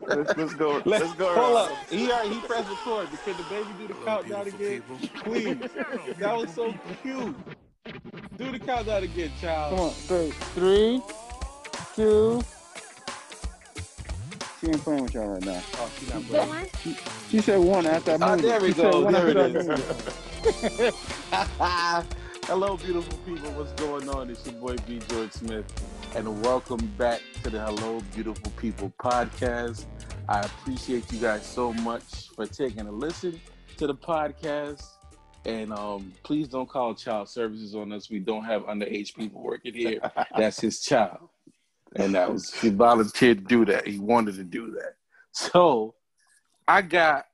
let's, 0.00 0.36
let's 0.36 0.54
go. 0.54 0.72
Let's, 0.84 1.04
let's 1.04 1.12
go. 1.14 1.34
Hold 1.34 1.56
up. 1.56 1.72
He 1.90 2.10
already 2.10 2.34
he 2.34 2.40
pressed 2.40 2.68
record. 2.70 3.08
But 3.10 3.22
can 3.24 3.36
the 3.36 3.42
baby 3.44 3.68
do 3.78 3.86
the 3.88 3.94
countdown 4.04 4.46
again? 4.46 4.82
Please. 5.24 5.58
That 6.18 6.36
was 6.36 6.54
so 6.54 6.74
cute. 7.02 7.34
Do 8.38 8.52
the 8.52 8.58
countdown 8.58 9.02
again, 9.04 9.30
child. 9.40 9.70
Come 9.70 9.80
on, 9.80 9.90
three, 9.90 10.30
three, 10.54 11.02
two. 11.94 12.42
She 14.60 14.68
ain't 14.68 14.82
playing 14.82 15.02
with 15.04 15.14
y'all 15.14 15.26
right 15.28 15.44
now. 15.44 15.62
Oh, 15.74 15.90
she 15.98 16.06
not 16.12 16.22
playing. 16.26 16.66
She, 16.82 16.96
she 17.28 17.40
said 17.40 17.58
one 17.60 17.86
after 17.86 18.12
I 18.12 18.18
Ah, 18.20 18.36
moved. 18.36 18.44
there 18.44 18.60
we 18.60 18.68
She 18.68 18.74
go. 18.74 19.10
There 19.10 19.28
after 19.28 19.30
it 19.30 19.36
I 19.36 19.46
is. 19.46 19.66
moved. 19.68 20.94
Hello, 22.46 22.76
beautiful 22.76 23.18
people. 23.26 23.50
What's 23.52 23.72
going 23.72 24.08
on? 24.08 24.30
It's 24.30 24.44
your 24.46 24.54
boy 24.54 24.76
V. 24.86 25.00
George 25.08 25.32
Smith, 25.32 25.64
and 26.16 26.42
welcome 26.42 26.80
back 26.96 27.20
to 27.42 27.50
the 27.50 27.60
Hello, 27.60 28.00
Beautiful 28.14 28.50
People 28.52 28.90
podcast. 28.98 29.84
I 30.30 30.40
appreciate 30.40 31.12
you 31.12 31.18
guys 31.18 31.44
so 31.44 31.74
much 31.74 32.30
for 32.34 32.46
taking 32.46 32.86
a 32.86 32.90
listen 32.90 33.38
to 33.76 33.86
the 33.86 33.94
podcast. 33.94 34.82
And 35.44 35.74
um, 35.74 36.14
please 36.22 36.48
don't 36.48 36.70
call 36.70 36.94
child 36.94 37.28
services 37.28 37.74
on 37.74 37.92
us. 37.92 38.08
We 38.08 38.20
don't 38.20 38.44
have 38.44 38.62
underage 38.62 39.14
people 39.14 39.42
working 39.42 39.74
here. 39.74 40.00
That's 40.38 40.58
his 40.58 40.80
child, 40.80 41.28
and 41.96 42.14
that 42.14 42.32
was 42.32 42.50
he 42.54 42.70
volunteered 42.70 43.40
to 43.40 43.44
do 43.44 43.66
that. 43.66 43.86
He 43.86 43.98
wanted 43.98 44.36
to 44.36 44.44
do 44.44 44.70
that. 44.70 44.94
So 45.32 45.96
I 46.66 46.80
got 46.80 47.26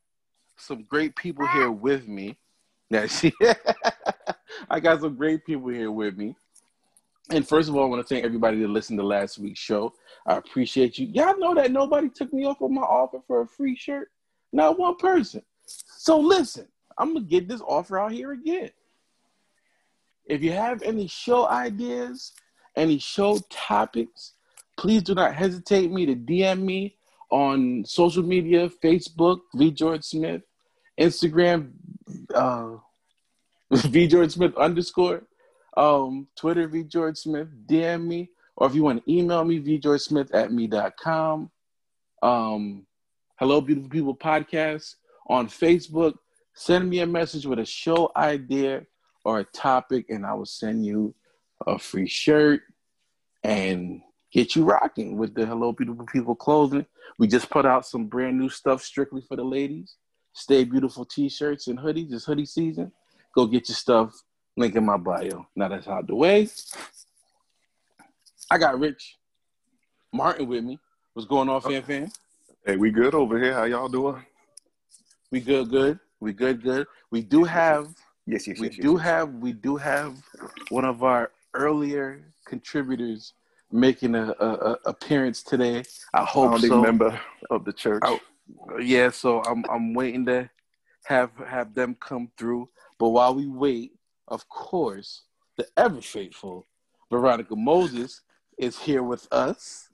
some 0.56 0.82
great 0.82 1.14
people 1.14 1.46
here 1.46 1.70
with 1.70 2.08
me. 2.08 2.36
That 2.90 3.12
she, 3.12 3.32
I 4.68 4.80
got 4.80 5.02
some 5.02 5.14
great 5.14 5.46
people 5.46 5.68
here 5.68 5.92
with 5.92 6.16
me. 6.16 6.34
And 7.30 7.46
first 7.46 7.68
of 7.68 7.76
all, 7.76 7.84
I 7.84 7.88
want 7.88 8.06
to 8.06 8.14
thank 8.14 8.24
everybody 8.24 8.60
that 8.60 8.68
listened 8.68 8.98
to 8.98 9.04
last 9.04 9.38
week's 9.38 9.60
show. 9.60 9.94
I 10.26 10.36
appreciate 10.36 10.98
you. 10.98 11.06
Y'all 11.06 11.38
know 11.38 11.54
that 11.54 11.70
nobody 11.70 12.08
took 12.08 12.32
me 12.32 12.44
off 12.44 12.60
of 12.60 12.70
my 12.70 12.82
offer 12.82 13.20
for 13.26 13.42
a 13.42 13.46
free 13.46 13.76
shirt. 13.76 14.10
Not 14.52 14.78
one 14.78 14.96
person. 14.96 15.42
So 15.66 16.18
listen, 16.18 16.66
I'm 16.98 17.14
gonna 17.14 17.24
get 17.24 17.48
this 17.48 17.62
offer 17.62 17.98
out 17.98 18.12
here 18.12 18.32
again. 18.32 18.70
If 20.26 20.42
you 20.42 20.52
have 20.52 20.82
any 20.82 21.06
show 21.06 21.48
ideas, 21.48 22.32
any 22.76 22.98
show 22.98 23.38
topics, 23.50 24.32
please 24.76 25.02
do 25.02 25.14
not 25.14 25.34
hesitate 25.34 25.90
me 25.90 26.06
to 26.06 26.14
DM 26.14 26.60
me 26.60 26.96
on 27.30 27.84
social 27.84 28.22
media, 28.22 28.68
Facebook, 28.82 29.40
V 29.54 29.70
George 29.70 30.04
Smith, 30.04 30.42
Instagram, 31.00 31.70
uh, 32.34 32.76
V 33.72 34.06
George 34.06 34.32
Smith 34.32 34.54
underscore, 34.56 35.22
um, 35.76 36.26
Twitter, 36.36 36.68
V 36.68 36.84
George 36.84 37.16
Smith, 37.16 37.48
DM 37.66 38.06
me, 38.06 38.30
or 38.56 38.66
if 38.66 38.74
you 38.74 38.82
want 38.82 39.04
to 39.04 39.12
email 39.12 39.44
me, 39.44 39.58
V 39.58 39.78
George 39.78 40.02
Smith 40.02 40.34
at 40.34 40.52
me.com. 40.52 41.50
Um, 42.22 42.86
Hello, 43.36 43.60
Beautiful 43.60 43.90
People 43.90 44.14
podcast 44.14 44.94
on 45.26 45.48
Facebook. 45.48 46.14
Send 46.54 46.88
me 46.88 47.00
a 47.00 47.06
message 47.06 47.46
with 47.46 47.58
a 47.58 47.64
show 47.64 48.12
idea 48.14 48.86
or 49.24 49.40
a 49.40 49.44
topic, 49.44 50.06
and 50.10 50.26
I 50.26 50.34
will 50.34 50.46
send 50.46 50.84
you 50.84 51.14
a 51.66 51.78
free 51.78 52.06
shirt 52.06 52.60
and 53.42 54.02
get 54.32 54.54
you 54.54 54.64
rocking 54.64 55.16
with 55.16 55.34
the 55.34 55.46
Hello, 55.46 55.72
Beautiful 55.72 56.06
People 56.06 56.34
clothing. 56.34 56.86
We 57.18 57.26
just 57.26 57.50
put 57.50 57.66
out 57.66 57.86
some 57.86 58.06
brand 58.06 58.38
new 58.38 58.48
stuff 58.48 58.82
strictly 58.82 59.22
for 59.26 59.36
the 59.36 59.44
ladies. 59.44 59.96
Stay 60.34 60.64
beautiful 60.64 61.04
t-shirts 61.04 61.66
and 61.66 61.78
hoodies. 61.78 62.12
It's 62.12 62.24
hoodie 62.24 62.46
season. 62.46 62.92
Go 63.34 63.46
get 63.46 63.68
your 63.68 63.76
stuff. 63.76 64.14
Link 64.56 64.74
in 64.76 64.84
my 64.84 64.96
bio. 64.96 65.46
Now 65.56 65.68
that's 65.68 65.88
out 65.88 66.06
the 66.06 66.14
way. 66.14 66.48
I 68.50 68.58
got 68.58 68.78
Rich 68.78 69.16
Martin 70.12 70.46
with 70.46 70.62
me. 70.62 70.78
What's 71.14 71.26
going 71.26 71.48
on, 71.48 71.60
fan 71.62 71.82
fan? 71.82 72.12
Hey, 72.66 72.76
we 72.76 72.90
good 72.90 73.14
over 73.14 73.38
here? 73.42 73.54
How 73.54 73.64
y'all 73.64 73.88
doing? 73.88 74.22
We 75.30 75.40
good, 75.40 75.70
good. 75.70 75.98
We 76.20 76.32
good, 76.32 76.62
good. 76.62 76.86
We 77.10 77.22
do 77.22 77.44
have 77.44 77.88
Yes, 78.26 78.46
yes, 78.46 78.60
we 78.60 78.68
yes. 78.68 78.76
do 78.76 78.92
yes, 78.92 79.02
have 79.02 79.28
we 79.34 79.52
do 79.52 79.76
have 79.76 80.16
one 80.68 80.84
of 80.84 81.02
our 81.02 81.32
earlier 81.54 82.22
contributors 82.46 83.32
making 83.72 84.14
a, 84.14 84.34
a, 84.38 84.46
a 84.46 84.78
appearance 84.86 85.42
today. 85.42 85.82
I 86.14 86.24
hope 86.24 86.50
Founding 86.50 86.70
so. 86.70 86.80
member 86.82 87.18
of 87.50 87.64
the 87.64 87.72
church. 87.72 88.02
Oh. 88.04 88.20
Yeah, 88.80 89.10
so 89.10 89.42
I'm 89.42 89.64
I'm 89.70 89.94
waiting 89.94 90.26
to 90.26 90.48
have 91.04 91.30
have 91.46 91.74
them 91.74 91.96
come 91.98 92.30
through. 92.36 92.68
But 92.98 93.08
while 93.08 93.34
we 93.34 93.46
wait, 93.46 93.92
of 94.32 94.48
course, 94.48 95.24
the 95.58 95.66
ever 95.76 96.00
faithful 96.00 96.66
Veronica 97.10 97.54
Moses 97.54 98.22
is 98.56 98.78
here 98.78 99.02
with 99.02 99.28
us. 99.30 99.90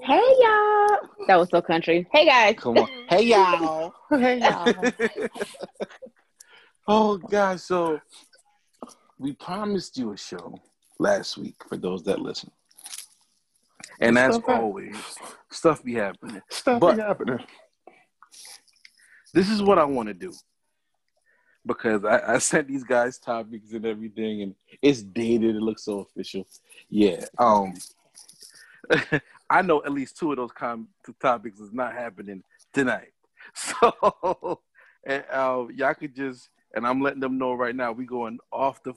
Hey 0.00 0.22
y'all! 0.40 0.98
That 1.26 1.36
was 1.36 1.48
so 1.50 1.60
country. 1.60 2.06
Hey 2.12 2.24
guys! 2.24 2.54
Come 2.58 2.78
on, 2.78 2.88
hey 3.08 3.24
y'all. 3.24 3.94
Hey 4.10 4.38
y'all! 4.38 4.92
oh 6.88 7.16
gosh, 7.18 7.62
so 7.62 8.00
we 9.18 9.32
promised 9.32 9.98
you 9.98 10.12
a 10.12 10.16
show 10.16 10.54
last 11.00 11.36
week 11.36 11.56
for 11.68 11.76
those 11.76 12.04
that 12.04 12.20
listen. 12.20 12.50
And 14.00 14.16
as 14.18 14.36
Stuff 14.36 14.48
always, 14.48 14.96
stuff 15.50 15.82
be 15.82 15.94
happening. 15.94 16.42
Stuff 16.48 16.78
but- 16.78 16.96
be 16.96 17.02
happening. 17.02 17.40
this 19.34 19.50
is 19.50 19.62
what 19.62 19.80
I 19.80 19.84
want 19.84 20.06
to 20.06 20.14
do 20.14 20.32
because 21.64 22.04
I, 22.04 22.34
I 22.34 22.38
sent 22.38 22.68
these 22.68 22.84
guys 22.84 23.18
topics 23.18 23.72
and 23.72 23.86
everything, 23.86 24.42
and 24.42 24.54
it's 24.80 25.02
dated. 25.02 25.56
It 25.56 25.62
looks 25.62 25.84
so 25.84 26.00
official. 26.00 26.46
Yeah. 26.88 27.24
Um, 27.38 27.74
I 29.50 29.62
know 29.62 29.82
at 29.84 29.92
least 29.92 30.16
two 30.18 30.32
of 30.32 30.38
those 30.38 30.52
com- 30.52 30.88
topics 31.20 31.60
is 31.60 31.72
not 31.72 31.94
happening 31.94 32.42
tonight. 32.72 33.08
So, 33.54 34.60
and, 35.04 35.24
uh, 35.30 35.66
y'all 35.74 35.94
could 35.94 36.14
just 36.14 36.48
and 36.74 36.86
I'm 36.86 37.00
letting 37.00 37.20
them 37.20 37.38
know 37.38 37.54
right 37.54 37.74
now. 37.74 37.92
We 37.92 38.04
going 38.04 38.38
off 38.50 38.82
the 38.82 38.94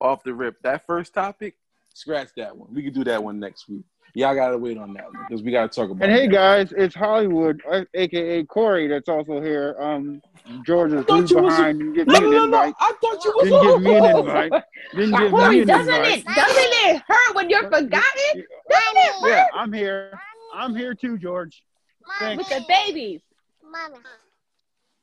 off 0.00 0.22
the 0.22 0.34
rip. 0.34 0.60
That 0.62 0.86
first 0.86 1.14
topic, 1.14 1.56
scratch 1.94 2.28
that 2.36 2.56
one. 2.56 2.72
We 2.72 2.82
can 2.82 2.92
do 2.92 3.04
that 3.04 3.22
one 3.22 3.40
next 3.40 3.68
week. 3.68 3.84
Y'all 4.16 4.34
gotta 4.34 4.56
wait 4.56 4.78
on 4.78 4.94
that 4.94 5.04
because 5.28 5.42
we 5.42 5.50
gotta 5.52 5.68
talk 5.68 5.90
about. 5.90 6.02
And 6.08 6.10
hey 6.10 6.26
that. 6.26 6.32
guys, 6.32 6.72
it's 6.74 6.94
Hollywood, 6.94 7.60
uh, 7.70 7.84
aka 7.92 8.44
Corey, 8.44 8.88
that's 8.88 9.10
also 9.10 9.42
here. 9.42 9.76
Um, 9.78 10.22
Georgia, 10.64 11.02
thought 11.02 11.20
who's 11.20 11.30
you 11.32 11.36
was 11.42 11.52
a- 11.52 11.56
behind? 11.58 11.78
Didn't 11.80 11.92
give 11.92 12.06
No, 12.06 12.14
me 12.14 12.20
no, 12.20 12.44
an 12.44 12.50
no, 12.50 12.62
no! 12.64 12.74
I 12.80 12.92
thought 12.98 13.24
you 13.26 13.32
was 13.36 13.44
Didn't 13.44 13.62
give 13.62 13.82
me 13.82 13.94
an 13.98 14.04
on. 14.04 14.20
invite. 14.20 14.52
Didn't 14.94 15.18
give 15.18 15.30
Corey, 15.32 15.50
me 15.56 15.60
an 15.60 15.66
doesn't 15.66 15.94
invite. 15.94 16.18
it 16.18 16.24
doesn't 16.24 16.56
it 16.96 17.02
hurt 17.06 17.34
when 17.34 17.50
you're 17.50 17.64
forgotten? 17.64 17.90
Doesn't 17.90 18.96
it 18.96 19.12
hurt 19.20 19.28
Yeah, 19.28 19.46
I'm 19.54 19.70
here. 19.70 20.18
I'm 20.54 20.74
here 20.74 20.94
too, 20.94 21.18
George. 21.18 21.62
Thanks. 22.18 22.48
with 22.48 22.58
the 22.58 22.64
babies? 22.66 23.20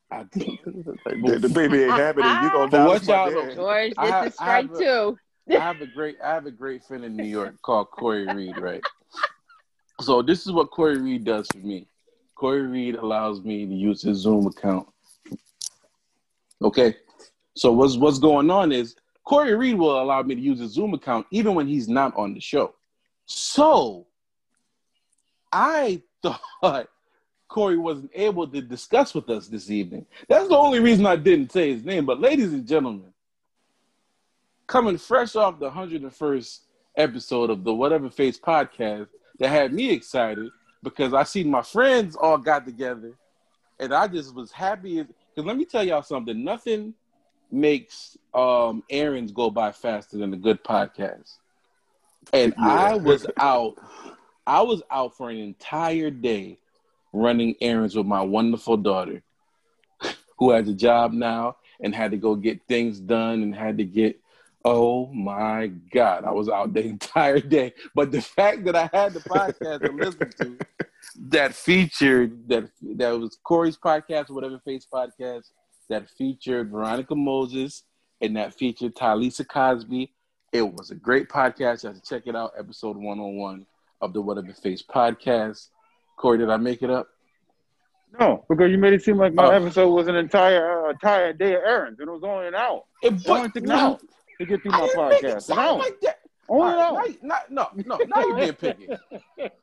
I- 0.09 0.23
the, 0.33 1.37
the 1.39 1.49
baby 1.49 1.83
ain't 1.83 1.91
happening. 1.91 2.31
You 2.43 2.49
gonna 2.51 2.65
For 2.65 2.77
die 2.77 2.85
what 2.85 2.93
with 3.01 3.07
my 3.07 3.13
y'all 3.13 3.45
dad. 3.45 3.55
George, 3.55 3.93
I 3.95 4.05
this 4.05 4.11
have- 4.11 4.25
is 4.27 4.33
strike 4.33 4.71
a- 4.73 4.77
two. 4.79 5.17
I 5.51 5.59
have 5.59 5.81
a 5.81 5.87
great 5.87 6.15
I 6.23 6.33
have 6.33 6.45
a 6.45 6.51
great 6.51 6.83
friend 6.85 7.03
in 7.03 7.15
New 7.17 7.25
York 7.25 7.61
called 7.61 7.91
Corey 7.91 8.25
Reed, 8.33 8.57
right? 8.57 8.81
So 10.05 10.21
this 10.21 10.45
is 10.45 10.51
what 10.51 10.71
Corey 10.71 10.97
Reed 10.97 11.23
does 11.23 11.47
for 11.51 11.59
me. 11.59 11.87
Corey 12.35 12.63
Reed 12.63 12.95
allows 12.95 13.41
me 13.41 13.65
to 13.65 13.73
use 13.73 14.01
his 14.01 14.19
Zoom 14.19 14.47
account. 14.47 14.87
Okay. 16.61 16.95
So 17.55 17.71
what's 17.71 17.97
what's 17.97 18.19
going 18.19 18.49
on 18.49 18.71
is 18.71 18.95
Corey 19.23 19.55
Reed 19.55 19.77
will 19.77 20.01
allow 20.01 20.21
me 20.23 20.35
to 20.35 20.41
use 20.41 20.59
his 20.59 20.71
Zoom 20.71 20.93
account 20.93 21.25
even 21.31 21.55
when 21.55 21.67
he's 21.67 21.87
not 21.87 22.15
on 22.17 22.33
the 22.33 22.39
show. 22.39 22.73
So 23.25 24.07
I 25.51 26.01
thought 26.61 26.89
Corey 27.47 27.77
wasn't 27.77 28.11
able 28.13 28.47
to 28.47 28.61
discuss 28.61 29.13
with 29.13 29.29
us 29.29 29.47
this 29.47 29.69
evening. 29.69 30.05
That's 30.27 30.49
the 30.49 30.57
only 30.57 30.79
reason 30.79 31.05
I 31.05 31.15
didn't 31.15 31.51
say 31.51 31.71
his 31.71 31.85
name. 31.85 32.05
But 32.05 32.19
ladies 32.19 32.51
and 32.51 32.67
gentlemen, 32.67 33.13
coming 34.67 34.97
fresh 34.97 35.35
off 35.35 35.59
the 35.59 35.69
101st 35.69 36.59
episode 36.97 37.49
of 37.49 37.63
the 37.63 37.73
Whatever 37.73 38.09
Face 38.09 38.39
podcast 38.39 39.07
that 39.39 39.49
had 39.49 39.73
me 39.73 39.91
excited 39.91 40.49
because 40.83 41.13
I 41.13 41.23
seen 41.23 41.49
my 41.49 41.61
friends 41.61 42.15
all 42.15 42.37
got 42.37 42.65
together 42.65 43.13
and 43.79 43.93
I 43.93 44.07
just 44.07 44.35
was 44.35 44.51
happy. 44.51 45.01
Because 45.01 45.47
let 45.47 45.57
me 45.57 45.65
tell 45.65 45.83
y'all 45.83 46.03
something 46.03 46.43
nothing 46.43 46.93
makes 47.51 48.17
um, 48.33 48.83
errands 48.89 49.31
go 49.31 49.49
by 49.49 49.71
faster 49.71 50.17
than 50.17 50.33
a 50.33 50.37
good 50.37 50.63
podcast. 50.63 51.37
And 52.31 52.53
Yeah. 52.57 52.67
I 52.67 52.95
was 52.95 53.25
out, 53.37 53.75
I 54.47 54.61
was 54.61 54.81
out 54.89 55.15
for 55.15 55.29
an 55.29 55.37
entire 55.37 56.09
day 56.09 56.57
running 57.11 57.55
errands 57.61 57.95
with 57.95 58.05
my 58.05 58.21
wonderful 58.21 58.77
daughter 58.77 59.21
who 60.37 60.51
has 60.51 60.67
a 60.67 60.73
job 60.73 61.13
now 61.13 61.57
and 61.79 61.93
had 61.93 62.11
to 62.11 62.17
go 62.17 62.35
get 62.35 62.59
things 62.67 62.99
done 62.99 63.43
and 63.43 63.55
had 63.55 63.77
to 63.77 63.83
get 63.83 64.19
oh 64.65 65.07
my 65.13 65.67
god 65.93 66.23
i 66.23 66.31
was 66.31 66.47
out 66.49 66.73
the 66.73 66.83
entire 66.95 67.39
day 67.39 67.73
but 67.95 68.11
the 68.11 68.21
fact 68.21 68.63
that 68.65 68.75
i 68.75 68.89
had 68.93 69.13
the 69.13 69.19
podcast 69.21 69.81
to 69.85 69.91
listen 69.91 70.29
to 70.39 70.57
that 71.17 71.53
featured 71.53 72.47
that 72.47 72.69
that 72.95 73.09
was 73.19 73.37
corey's 73.43 73.77
podcast 73.77 74.29
or 74.29 74.33
whatever 74.33 74.57
face 74.59 74.87
podcast 74.91 75.43
that 75.89 76.09
featured 76.17 76.69
veronica 76.71 77.13
moses 77.15 77.83
and 78.21 78.37
that 78.37 78.53
featured 78.53 78.95
Talisa 78.95 79.45
Cosby. 79.45 80.09
It 80.53 80.61
was 80.61 80.91
a 80.91 80.95
great 80.95 81.27
podcast. 81.27 81.83
You 81.83 81.89
have 81.89 82.01
to 82.01 82.07
check 82.09 82.23
it 82.25 82.37
out, 82.37 82.53
episode 82.57 82.95
101 82.95 83.65
of 83.99 84.13
the 84.13 84.21
Whatever 84.21 84.53
Face 84.53 84.81
podcast. 84.81 85.67
Corey, 86.15 86.37
did 86.37 86.49
I 86.49 86.55
make 86.55 86.83
it 86.83 86.89
up? 86.89 87.09
No, 88.17 88.45
because 88.47 88.71
you 88.71 88.77
made 88.77 88.93
it 88.93 89.01
seem 89.01 89.17
like 89.17 89.33
my 89.33 89.47
Oh. 89.47 89.49
episode 89.49 89.89
was 89.89 90.07
an 90.07 90.15
entire 90.15 90.85
uh, 90.85 90.91
entire 90.91 91.33
day 91.33 91.55
of 91.55 91.63
errands, 91.65 91.99
and 91.99 92.07
it 92.07 92.11
was 92.13 92.23
only 92.23 92.47
an 92.47 92.55
hour. 92.55 92.83
It, 93.01 93.13
It 93.15 93.27
only 93.27 93.49
took 93.49 93.63
an 93.63 93.71
hour 93.71 93.99
to 94.45 94.49
get 94.49 94.61
through 94.61 94.71
I 94.73 94.79
my 94.81 94.85
didn't 94.87 95.09
make 95.09 95.23
it 95.23 95.25
podcast. 95.25 95.33
An 95.35 95.41
sound 95.41 95.79
like 95.79 96.01
that. 96.01 96.19
Only 96.49 96.73
an 96.73 96.79
All 96.79 96.81
hour. 96.81 96.97
right, 96.97 97.23
now- 97.23 97.35
now- 97.49 97.69
no, 97.73 97.83
no, 97.97 97.97
now 98.05 98.21
you're 98.27 98.35
being 98.35 98.53
picky. 98.53 98.87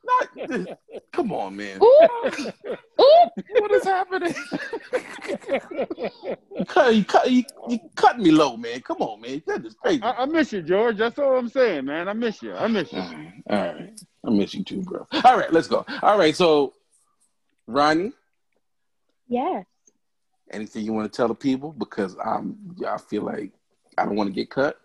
Not, 0.03 0.77
come 1.13 1.31
on, 1.31 1.55
man. 1.55 1.79
Ooh, 1.81 2.07
ooh. 2.99 3.29
What 3.59 3.71
is 3.71 3.83
happening? 3.83 4.33
You 6.57 6.65
cut, 6.65 6.95
you 6.95 7.05
cut, 7.05 7.29
you, 7.31 7.43
you 7.69 7.79
cut 7.95 8.19
me 8.19 8.31
low, 8.31 8.57
man. 8.57 8.81
Come 8.81 8.97
on, 9.01 9.21
man. 9.21 9.41
That 9.47 9.65
is 9.65 9.75
crazy. 9.75 10.01
I, 10.01 10.23
I 10.23 10.25
miss 10.25 10.51
you, 10.53 10.61
George. 10.61 10.97
That's 10.97 11.17
all 11.19 11.37
I'm 11.37 11.49
saying, 11.49 11.85
man. 11.85 12.09
I 12.09 12.13
miss 12.13 12.41
you. 12.41 12.53
I 12.55 12.67
miss 12.67 12.91
you. 12.91 12.99
All 12.99 13.09
right, 13.11 13.43
all 13.49 13.57
right. 13.73 14.01
I 14.25 14.29
miss 14.31 14.53
you 14.53 14.63
too, 14.63 14.81
bro. 14.81 15.05
All 15.23 15.37
right, 15.37 15.51
let's 15.53 15.67
go. 15.67 15.85
All 16.01 16.17
right, 16.17 16.35
so 16.35 16.73
Ronnie, 17.67 18.11
Yes. 19.27 19.65
anything 20.51 20.83
you 20.83 20.93
want 20.93 21.11
to 21.11 21.15
tell 21.15 21.27
the 21.27 21.35
people? 21.35 21.71
Because 21.71 22.15
I'm, 22.23 22.57
I 22.87 22.97
feel 22.97 23.23
like 23.23 23.51
I 23.97 24.05
don't 24.05 24.15
want 24.15 24.29
to 24.29 24.33
get 24.33 24.49
cut. 24.49 24.79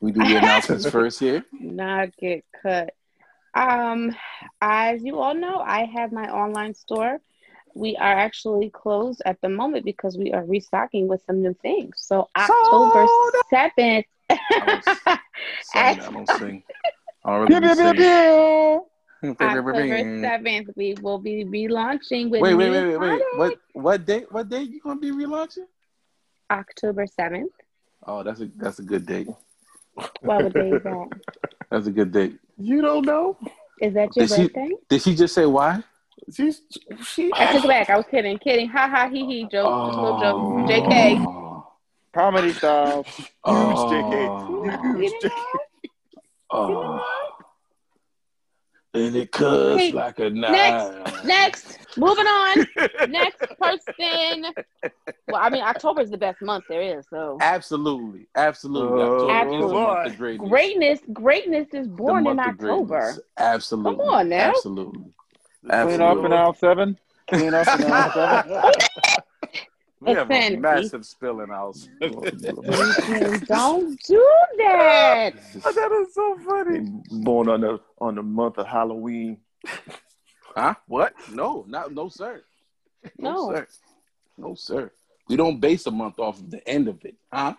We 0.00 0.12
do 0.12 0.20
the 0.20 0.36
announcements 0.36 0.88
first 0.90 1.20
here. 1.20 1.44
Not 1.52 2.16
get 2.16 2.44
cut. 2.62 2.94
Um, 3.54 4.14
as 4.60 5.02
you 5.02 5.18
all 5.18 5.34
know, 5.34 5.58
I 5.58 5.84
have 5.84 6.12
my 6.12 6.28
online 6.30 6.74
store. 6.74 7.20
We 7.74 7.96
are 7.96 8.12
actually 8.12 8.70
closed 8.70 9.22
at 9.24 9.40
the 9.40 9.48
moment 9.48 9.84
because 9.84 10.18
we 10.18 10.32
are 10.32 10.44
restocking 10.44 11.06
with 11.06 11.22
some 11.24 11.40
new 11.42 11.54
things. 11.54 11.96
So 11.98 12.28
October 12.36 13.06
seventh. 13.48 14.06
I 14.30 15.94
don't 15.94 16.28
sing. 16.28 16.62
I 17.24 17.46
don't 17.46 17.48
really 17.48 17.74
sing. 17.74 18.82
October 19.22 20.20
seventh, 20.22 20.70
we 20.76 20.94
will 21.00 21.18
be 21.18 21.44
relaunching 21.44 22.30
with 22.30 22.40
Wait, 22.40 22.54
wait, 22.54 22.70
wait, 22.70 22.86
wait, 22.86 22.98
wait. 22.98 23.22
What 23.36 23.60
what 23.72 24.06
date? 24.06 24.32
What 24.32 24.48
date 24.48 24.70
you 24.70 24.80
gonna 24.80 24.98
be 24.98 25.10
relaunching? 25.10 25.66
October 26.50 27.06
seventh. 27.06 27.52
Oh, 28.06 28.22
that's 28.22 28.40
a 28.40 28.50
that's 28.56 28.78
a 28.78 28.82
good 28.82 29.06
date. 29.06 29.28
What 30.22 30.52
day 30.52 30.70
is 30.70 30.82
that? 30.82 31.08
That's 31.70 31.86
a 31.86 31.90
good 31.90 32.12
date. 32.12 32.38
You 32.58 32.80
don't 32.82 33.04
know? 33.06 33.36
Is 33.80 33.94
that 33.94 34.14
your 34.16 34.26
Did 34.26 34.36
she- 34.36 34.42
birthday? 34.48 34.70
Did 34.88 35.02
she 35.02 35.14
just 35.14 35.34
say 35.34 35.46
why? 35.46 35.82
She's 36.34 36.62
she. 37.04 37.30
I 37.34 37.52
took 37.52 37.64
it 37.64 37.68
back. 37.68 37.90
I 37.90 37.96
was 37.96 38.04
kidding. 38.10 38.38
Kidding. 38.38 38.68
Ha 38.68 38.88
ha 38.88 39.08
he 39.08 39.24
he 39.26 39.42
joke. 39.42 39.86
Just 39.88 39.98
a 39.98 40.02
little 40.02 40.20
Oh. 40.22 40.66
joke. 40.68 40.84
JK. 40.86 41.64
Comedy 42.12 42.52
style. 42.52 43.06
Oh. 43.44 43.88
JK. 43.90 44.96
Huge 44.98 45.12
You 45.12 45.20
JK. 45.30 45.32
Oh. 46.52 47.00
And 48.92 49.14
it 49.14 49.30
cuts 49.30 49.78
Hey, 49.80 49.92
like 49.92 50.18
a 50.18 50.30
knife. 50.30 50.50
next, 50.52 51.24
Next. 51.24 51.78
Moving 51.96 52.26
on. 52.26 52.66
Next 53.08 53.38
person. 53.60 54.44
Well, 55.28 55.40
I 55.40 55.48
mean, 55.50 55.62
October 55.62 56.00
is 56.02 56.10
the 56.10 56.18
best 56.18 56.40
month 56.42 56.64
there 56.68 56.82
is. 56.98 57.04
So 57.10 57.36
Absolutely, 57.40 58.26
absolutely. 58.36 59.00
Oh, 59.02 59.28
October 59.30 59.64
is 59.64 59.70
the 59.70 59.74
month 59.74 60.06
of 60.08 60.16
greatness. 60.18 60.48
greatness, 60.48 61.00
greatness 61.12 61.68
is 61.72 61.86
born 61.86 62.26
in 62.26 62.38
October. 62.40 63.14
Absolutely. 63.38 63.92
Come 63.96 64.00
on 64.14 64.28
now. 64.28 64.50
Absolutely. 64.50 65.04
Clean 65.68 66.00
up 66.00 66.18
in 66.24 66.32
aisle 66.32 66.54
seven. 66.54 66.98
Clean 67.28 67.52
up 67.54 67.80
in 67.80 67.92
aisle 67.92 68.12
seven. 68.44 68.72
We 70.00 70.12
have 70.12 70.30
a 70.30 70.56
massive 70.56 71.04
spill 71.04 71.40
in 71.40 71.50
our 71.50 71.72
Don't 72.00 72.30
do 74.02 74.26
that. 74.58 75.34
Oh, 75.64 75.72
that 75.72 75.92
is 76.02 76.14
so 76.14 76.38
funny. 76.46 76.80
Born 77.22 77.48
on 77.48 77.60
the 77.60 77.80
on 77.98 78.14
the 78.14 78.22
month 78.22 78.58
of 78.58 78.66
Halloween. 78.66 79.38
Huh? 80.56 80.74
What? 80.86 81.14
No, 81.32 81.64
not 81.68 81.92
no, 81.92 82.08
sir. 82.08 82.42
No. 83.18 83.52
sir. 83.52 83.66
No, 84.36 84.54
sir. 84.54 84.90
We 85.28 85.36
don't 85.36 85.60
base 85.60 85.86
a 85.86 85.90
month 85.90 86.18
off 86.18 86.38
of 86.40 86.50
the 86.50 86.66
end 86.68 86.88
of 86.88 87.04
it, 87.04 87.16
huh? 87.32 87.54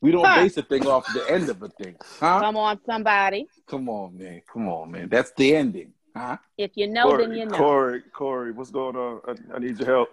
We 0.00 0.10
don't 0.10 0.26
Huh. 0.26 0.42
base 0.42 0.56
a 0.56 0.62
thing 0.62 0.86
off 0.86 1.06
the 1.14 1.30
end 1.30 1.48
of 1.48 1.62
a 1.62 1.68
thing, 1.68 1.96
huh? 2.18 2.40
Come 2.40 2.56
on, 2.56 2.80
somebody. 2.84 3.48
Come 3.66 3.88
on, 3.88 4.18
man. 4.18 4.42
Come 4.52 4.68
on, 4.68 4.90
man. 4.90 5.08
That's 5.08 5.32
the 5.32 5.54
ending, 5.56 5.93
huh? 6.16 6.36
If 6.58 6.72
you 6.76 6.86
know, 6.88 7.04
Corey, 7.08 7.26
then 7.26 7.36
you 7.36 7.46
know. 7.46 7.56
Corey, 7.56 8.02
Corey, 8.12 8.52
what's 8.52 8.70
going 8.70 8.96
on? 8.96 9.20
I, 9.26 9.56
I 9.56 9.58
need 9.58 9.78
your 9.78 9.88
help. 9.88 10.08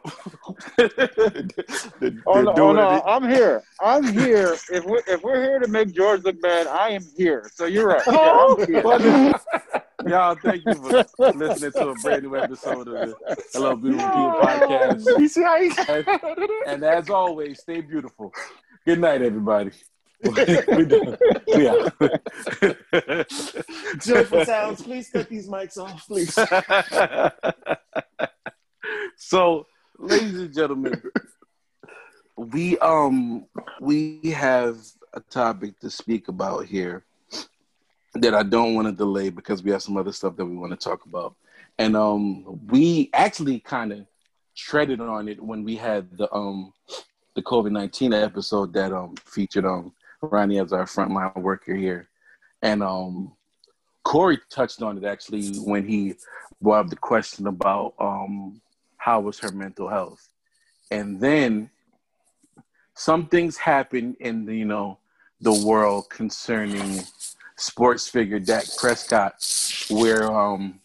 They're- 0.78 2.22
Oh 2.26 2.42
no, 2.42 2.54
oh, 2.58 2.72
no. 2.74 3.02
I'm 3.06 3.28
here. 3.30 3.64
I'm 3.82 4.12
here. 4.12 4.56
If 4.72 4.86
we're 4.86 5.02
if 5.08 5.22
we're 5.24 5.42
here 5.42 5.60
to 5.60 5.68
make 5.68 5.94
George 5.94 6.24
look 6.24 6.42
bad, 6.42 6.68
I 6.68 6.90
am 6.90 7.04
here. 7.16 7.50
So 7.54 7.66
you're 7.66 7.88
right. 7.88 8.02
Yeah, 8.08 8.14
I'm. 8.14 8.56
Oh, 8.60 8.66
well, 8.84 9.42
Y'all, 10.08 10.36
thank 10.36 10.64
you 10.66 10.74
for 10.74 11.06
listening 11.34 11.72
to 11.74 11.90
a 11.90 11.94
brand 11.96 12.24
new 12.24 12.36
episode 12.36 12.88
of 12.88 13.10
the 13.10 13.16
Hello 13.54 13.76
Beautiful 13.76 14.08
People 14.08 14.40
podcast. 14.42 15.20
You 15.20 15.28
see 15.28 15.44
how 15.44 15.62
he 15.62 15.72
And, 15.88 16.50
and 16.66 16.84
as 16.84 17.12
always, 17.12 17.60
stay 17.60 17.82
beautiful. 17.82 18.34
Good 18.84 19.00
night, 19.00 19.22
everybody. 19.22 19.70
we 20.24 20.86
done. 20.86 21.18
We 21.48 21.68
out. 21.68 21.94
Joyful 24.00 24.46
sounds. 24.46 24.84
Please 24.84 25.10
cut 25.10 25.28
these 25.30 25.50
mics 25.50 25.78
off, 25.78 26.08
please. 26.08 26.34
so, 29.18 29.66
ladies 29.98 30.40
and 30.40 30.54
gentlemen, 30.54 31.02
we 32.38 32.78
um 32.80 33.46
we 33.80 34.20
have 34.36 34.78
a 35.14 35.22
topic 35.22 35.80
to 35.80 35.90
speak 35.90 36.28
about 36.28 36.66
here 36.66 37.04
that 38.14 38.36
I 38.36 38.44
don't 38.44 38.76
want 38.76 38.88
to 38.88 38.92
delay 38.92 39.30
because 39.30 39.64
we 39.64 39.72
have 39.72 39.82
some 39.82 39.98
other 39.98 40.12
stuff 40.12 40.36
that 40.36 40.46
we 40.46 40.56
want 40.56 40.72
to 40.72 40.78
talk 40.78 41.06
about. 41.06 41.36
And 41.80 41.96
um 41.96 42.60
we 42.68 43.10
actually 43.14 43.60
kind 43.60 43.92
of 43.92 44.06
treaded 44.56 45.00
on 45.00 45.28
it 45.28 45.42
when 45.42 45.64
we 45.64 45.76
had 45.76 46.16
the 46.18 46.32
um 46.32 46.74
the 47.34 47.42
COVID-19 47.42 48.22
episode 48.22 48.74
that 48.74 48.94
um 48.94 49.16
featured 49.26 49.66
um 49.66 49.94
Ronnie 50.22 50.60
as 50.60 50.74
our 50.74 50.86
frontline 50.86 51.36
worker 51.38 51.76
here. 51.76 52.10
And 52.62 52.84
um 52.84 53.34
Corey 54.04 54.40
touched 54.50 54.82
on 54.82 54.98
it 54.98 55.04
actually 55.04 55.58
when 55.60 55.88
he 55.88 56.16
brought 56.62 56.86
up 56.86 56.90
the 56.90 56.96
question 56.96 57.48
about 57.48 57.94
um 58.00 58.62
how 58.98 59.20
was 59.20 59.40
her 59.40 59.52
mental 59.52 59.90
health. 59.90 60.30
And 60.92 61.20
then 61.20 61.70
some 62.94 63.26
things 63.28 63.58
happened 63.58 64.18
in 64.20 64.46
the, 64.46 64.56
you 64.56 64.66
know 64.66 65.00
the 65.40 65.66
world 65.66 66.10
concerning 66.10 67.02
sports 67.56 68.08
figure 68.08 68.40
Dak 68.40 68.66
Prescott, 68.78 69.34
where 69.90 70.32
um 70.32 70.80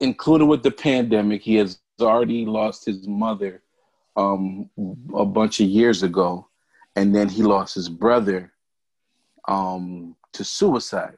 included 0.00 0.46
with 0.46 0.62
the 0.62 0.70
pandemic, 0.70 1.42
he 1.42 1.56
has 1.56 1.78
already 2.00 2.46
lost 2.46 2.84
his 2.84 3.08
mother 3.08 3.62
um 4.16 4.70
a 5.14 5.24
bunch 5.24 5.60
of 5.60 5.66
years 5.66 6.02
ago, 6.02 6.46
and 6.96 7.14
then 7.14 7.28
he 7.28 7.42
lost 7.42 7.74
his 7.74 7.88
brother 7.88 8.52
um 9.48 10.16
to 10.32 10.44
suicide. 10.44 11.16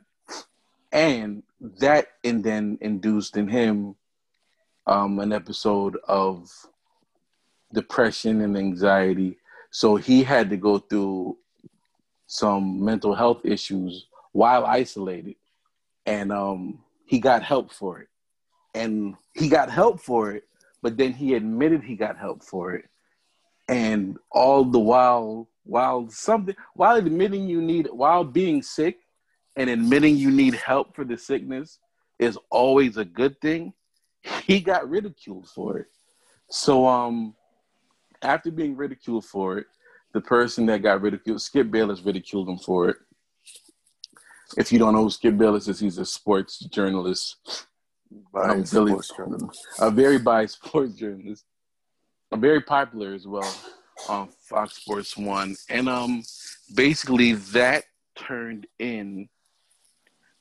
And 0.92 1.42
that 1.80 2.08
and 2.22 2.42
then 2.42 2.78
induced 2.80 3.36
in 3.36 3.48
him 3.48 3.96
um 4.86 5.18
an 5.18 5.32
episode 5.32 5.96
of 6.08 6.50
depression 7.72 8.40
and 8.40 8.56
anxiety. 8.56 9.36
So 9.70 9.96
he 9.96 10.22
had 10.22 10.48
to 10.50 10.56
go 10.56 10.78
through 10.78 11.36
some 12.26 12.82
mental 12.82 13.14
health 13.14 13.44
issues 13.44 14.06
while 14.32 14.64
isolated. 14.64 15.36
And 16.06 16.32
um, 16.32 16.78
he 17.06 17.18
got 17.18 17.42
help 17.42 17.72
for 17.72 18.00
it. 18.00 18.08
And 18.74 19.14
he 19.34 19.48
got 19.48 19.70
help 19.70 20.00
for 20.00 20.32
it, 20.32 20.44
but 20.82 20.96
then 20.96 21.12
he 21.12 21.34
admitted 21.34 21.82
he 21.82 21.96
got 21.96 22.18
help 22.18 22.42
for 22.42 22.74
it. 22.74 22.86
And 23.68 24.18
all 24.30 24.64
the 24.64 24.80
while, 24.80 25.48
while 25.64 26.08
something, 26.10 26.54
while 26.74 26.96
admitting 26.96 27.48
you 27.48 27.60
need, 27.60 27.88
while 27.90 28.24
being 28.24 28.62
sick 28.62 28.98
and 29.56 29.68
admitting 29.70 30.16
you 30.16 30.30
need 30.30 30.54
help 30.54 30.94
for 30.94 31.04
the 31.04 31.16
sickness 31.16 31.78
is 32.18 32.38
always 32.50 32.96
a 32.96 33.04
good 33.04 33.40
thing, 33.40 33.72
he 34.44 34.60
got 34.60 34.88
ridiculed 34.88 35.48
for 35.48 35.78
it. 35.78 35.86
So, 36.50 36.86
um, 36.86 37.34
after 38.22 38.50
being 38.50 38.76
ridiculed 38.76 39.24
for 39.24 39.58
it, 39.58 39.66
the 40.12 40.20
person 40.20 40.66
that 40.66 40.82
got 40.82 41.00
ridiculed, 41.02 41.42
Skip 41.42 41.70
Bayless, 41.70 42.02
ridiculed 42.02 42.48
him 42.48 42.58
for 42.58 42.90
it. 42.90 42.96
If 44.56 44.70
you 44.70 44.78
don't 44.78 44.94
know 44.94 45.02
who 45.02 45.10
Skip 45.10 45.36
Bayless 45.36 45.66
is, 45.66 45.80
he's 45.80 45.98
a 45.98 46.04
sports 46.04 46.58
journalist, 46.60 47.66
Billy- 48.32 48.92
sports 48.92 49.12
journalist. 49.16 49.66
a 49.80 49.90
very 49.90 50.18
biased 50.18 50.62
sports 50.64 50.94
journalist, 50.94 51.44
a 52.30 52.36
very 52.36 52.60
popular 52.60 53.14
as 53.14 53.26
well 53.26 53.52
on 54.08 54.28
Fox 54.40 54.76
Sports 54.76 55.16
One, 55.16 55.56
and 55.68 55.88
um, 55.88 56.22
basically 56.74 57.32
that 57.32 57.84
turned 58.16 58.66
in 58.78 59.28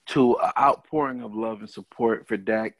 to 0.07 0.35
an 0.37 0.51
outpouring 0.57 1.21
of 1.21 1.33
love 1.33 1.59
and 1.59 1.69
support 1.69 2.27
for 2.27 2.37
Dak, 2.37 2.75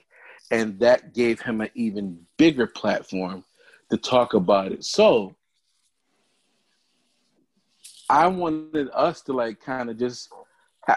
and 0.51 0.79
that 0.79 1.13
gave 1.13 1.41
him 1.41 1.61
an 1.61 1.69
even 1.75 2.19
bigger 2.37 2.67
platform 2.67 3.43
to 3.89 3.97
talk 3.97 4.33
about 4.33 4.71
it. 4.71 4.83
So 4.83 5.35
I 8.09 8.27
wanted 8.27 8.89
us 8.93 9.21
to 9.21 9.33
like 9.33 9.61
kind 9.61 9.89
of 9.89 9.97
just. 9.97 10.29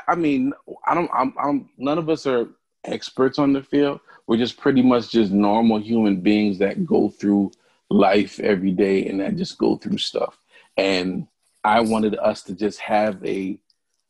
I 0.08 0.16
mean, 0.16 0.52
I 0.86 0.94
don't. 0.94 1.10
I'm, 1.14 1.32
I'm. 1.38 1.68
None 1.78 1.98
of 1.98 2.08
us 2.08 2.26
are 2.26 2.48
experts 2.84 3.38
on 3.38 3.52
the 3.52 3.62
field. 3.62 4.00
We're 4.26 4.36
just 4.36 4.56
pretty 4.56 4.82
much 4.82 5.10
just 5.10 5.30
normal 5.30 5.78
human 5.78 6.20
beings 6.20 6.58
that 6.58 6.84
go 6.84 7.08
through 7.08 7.52
life 7.90 8.40
every 8.40 8.72
day 8.72 9.06
and 9.06 9.22
I 9.22 9.30
just 9.30 9.58
go 9.58 9.76
through 9.76 9.98
stuff. 9.98 10.38
And 10.76 11.26
I 11.64 11.80
wanted 11.80 12.16
us 12.16 12.42
to 12.44 12.54
just 12.54 12.80
have 12.80 13.24
a 13.24 13.58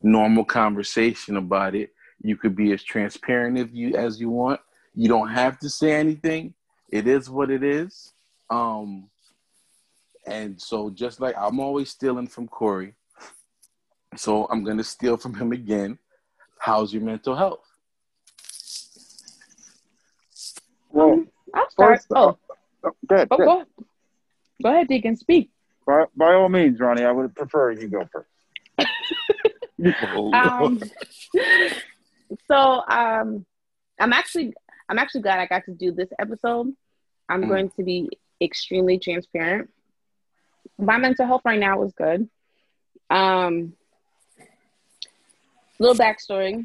normal 0.02 0.45
conversation 0.45 1.37
about 1.37 1.75
it. 1.75 1.90
You 2.23 2.37
could 2.37 2.56
be 2.56 2.73
as 2.73 2.83
transparent 2.83 3.59
if 3.59 3.73
you 3.73 3.95
as 3.95 4.21
you 4.21 4.30
want. 4.30 4.61
You 4.95 5.09
don't 5.09 5.28
have 5.28 5.59
to 5.61 5.68
say 5.68 5.92
anything. 5.92 6.54
It 6.90 7.06
is 7.06 7.28
what 7.28 7.50
it 7.50 7.62
is. 7.62 8.12
Um, 8.49 9.09
and 10.26 10.61
so 10.61 10.90
just 10.90 11.21
like 11.21 11.35
I'm 11.38 11.61
always 11.61 11.90
stealing 11.90 12.26
from 12.26 12.49
Corey, 12.49 12.95
so 14.16 14.47
I'm 14.50 14.64
gonna 14.64 14.85
steal 14.85 15.16
from 15.16 15.35
him 15.35 15.52
again. 15.52 15.99
How's 16.59 16.92
your 16.92 17.02
mental 17.02 17.37
health? 17.37 17.61
Well, 20.90 21.25
I'll 21.54 21.71
start. 21.71 21.99
first, 21.99 22.06
Oh, 22.14 22.38
uh, 22.87 22.90
go 23.07 23.14
ahead. 23.16 23.28
oh, 23.31 23.37
go 23.37 23.45
ahead. 23.57 23.66
go, 23.76 23.85
go 24.62 24.73
ahead, 24.73 24.88
Deacon. 24.88 25.16
Speak. 25.16 25.50
By, 25.87 26.05
by 26.16 26.35
all 26.35 26.49
means, 26.49 26.81
Ronnie, 26.81 27.05
I 27.05 27.12
would 27.12 27.35
prefer 27.35 27.73
you 27.73 27.88
go 27.88 28.09
first. 28.12 28.28
Oh, 30.12 30.33
Um, 30.35 30.81
so 32.49 32.57
um, 32.88 33.45
I'm 34.00 34.12
actually 34.12 34.52
I'm 34.88 34.99
actually 34.99 35.23
glad 35.23 35.38
I 35.38 35.47
got 35.47 35.64
to 35.66 35.73
do 35.73 35.93
this 35.93 36.09
episode. 36.19 36.75
I'm 37.28 37.43
Mm. 37.45 37.49
going 37.49 37.71
to 37.76 37.83
be 37.83 38.09
extremely 38.40 38.99
transparent. 38.99 39.71
My 40.78 40.97
mental 40.99 41.26
health 41.26 41.43
right 41.45 41.59
now 41.59 41.83
is 41.83 41.93
good. 41.93 42.28
Um, 43.11 43.75
little 45.78 45.95
backstory. 45.97 46.64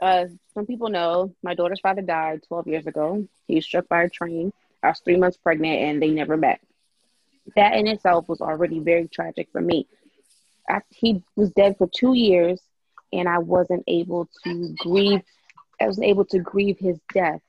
Uh, 0.00 0.26
some 0.54 0.66
people 0.66 0.88
know 0.88 1.34
my 1.42 1.54
daughter's 1.54 1.80
father 1.80 2.02
died 2.02 2.42
12 2.48 2.66
years 2.68 2.86
ago. 2.86 3.26
He 3.46 3.56
was 3.56 3.64
struck 3.64 3.88
by 3.88 4.04
a 4.04 4.08
train. 4.08 4.52
I 4.82 4.88
was 4.88 5.00
three 5.00 5.16
months 5.16 5.36
pregnant, 5.36 5.80
and 5.80 6.02
they 6.02 6.10
never 6.10 6.36
met. 6.36 6.60
That 7.56 7.74
in 7.74 7.86
itself 7.86 8.28
was 8.28 8.40
already 8.40 8.78
very 8.80 9.08
tragic 9.08 9.48
for 9.52 9.60
me. 9.60 9.86
I, 10.68 10.80
he 10.90 11.22
was 11.34 11.50
dead 11.52 11.76
for 11.78 11.88
two 11.88 12.14
years, 12.14 12.60
and 13.12 13.28
I 13.28 13.38
wasn't 13.38 13.84
able 13.86 14.28
to 14.44 14.74
grieve. 14.78 15.22
I 15.80 15.86
wasn't 15.86 16.06
able 16.06 16.24
to 16.26 16.38
grieve 16.38 16.78
his 16.78 16.98
death. 17.12 17.40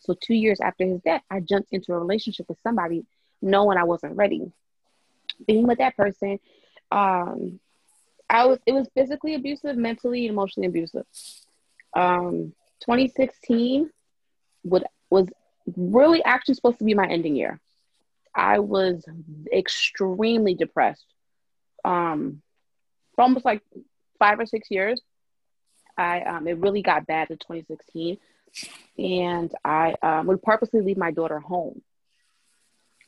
So 0.00 0.14
two 0.14 0.34
years 0.34 0.60
after 0.60 0.84
his 0.84 1.00
death, 1.00 1.22
I 1.30 1.40
jumped 1.40 1.72
into 1.72 1.92
a 1.92 1.98
relationship 1.98 2.48
with 2.48 2.58
somebody, 2.62 3.04
knowing 3.40 3.78
I 3.78 3.84
wasn't 3.84 4.16
ready. 4.16 4.52
Being 5.46 5.66
with 5.66 5.78
that 5.78 5.96
person, 5.96 6.38
um, 6.90 7.60
I 8.30 8.46
was. 8.46 8.58
It 8.66 8.72
was 8.72 8.88
physically 8.94 9.34
abusive, 9.34 9.76
mentally, 9.76 10.26
and 10.26 10.32
emotionally 10.32 10.68
abusive. 10.68 11.04
Um, 11.94 12.54
2016 12.80 13.90
would 14.64 14.84
was 15.10 15.28
really 15.76 16.22
actually 16.24 16.54
supposed 16.54 16.78
to 16.78 16.84
be 16.84 16.94
my 16.94 17.06
ending 17.06 17.36
year. 17.36 17.60
I 18.34 18.60
was 18.60 19.04
extremely 19.52 20.54
depressed. 20.54 21.04
Um, 21.84 22.42
for 23.14 23.22
almost 23.22 23.44
like 23.44 23.62
five 24.18 24.38
or 24.38 24.46
six 24.46 24.70
years. 24.70 25.00
I 25.96 26.20
um, 26.22 26.46
it 26.46 26.58
really 26.58 26.82
got 26.82 27.06
bad 27.06 27.30
in 27.30 27.36
2016, 27.36 28.16
and 28.98 29.52
I 29.64 29.94
um, 30.02 30.26
would 30.28 30.42
purposely 30.42 30.80
leave 30.80 30.96
my 30.96 31.10
daughter 31.10 31.38
home 31.38 31.82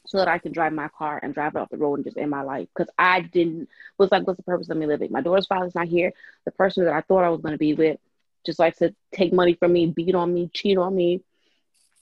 so 0.06 0.18
that 0.18 0.28
I 0.28 0.38
could 0.38 0.52
drive 0.52 0.74
my 0.74 0.88
car 0.88 1.18
and 1.22 1.32
drive 1.32 1.54
it 1.54 1.58
off 1.58 1.70
the 1.70 1.78
road 1.78 1.94
and 1.94 2.04
just 2.04 2.18
end 2.18 2.30
my 2.30 2.42
life 2.42 2.68
because 2.76 2.92
I 2.98 3.20
didn't 3.22 3.68
was 3.96 4.10
like, 4.10 4.26
what's 4.26 4.36
the 4.36 4.42
purpose 4.42 4.68
of 4.68 4.76
me 4.76 4.86
living? 4.86 5.10
My 5.10 5.22
daughter's 5.22 5.46
father's 5.46 5.74
not 5.74 5.88
here. 5.88 6.12
The 6.44 6.50
person 6.50 6.84
that 6.84 6.92
I 6.92 7.00
thought 7.00 7.24
I 7.24 7.30
was 7.30 7.40
going 7.40 7.52
to 7.54 7.58
be 7.58 7.72
with 7.72 7.98
just 8.44 8.58
likes 8.58 8.78
to 8.78 8.94
take 9.12 9.32
money 9.32 9.54
from 9.54 9.72
me, 9.72 9.86
beat 9.86 10.14
on 10.14 10.34
me, 10.34 10.50
cheat 10.52 10.76
on 10.76 10.94
me. 10.94 11.22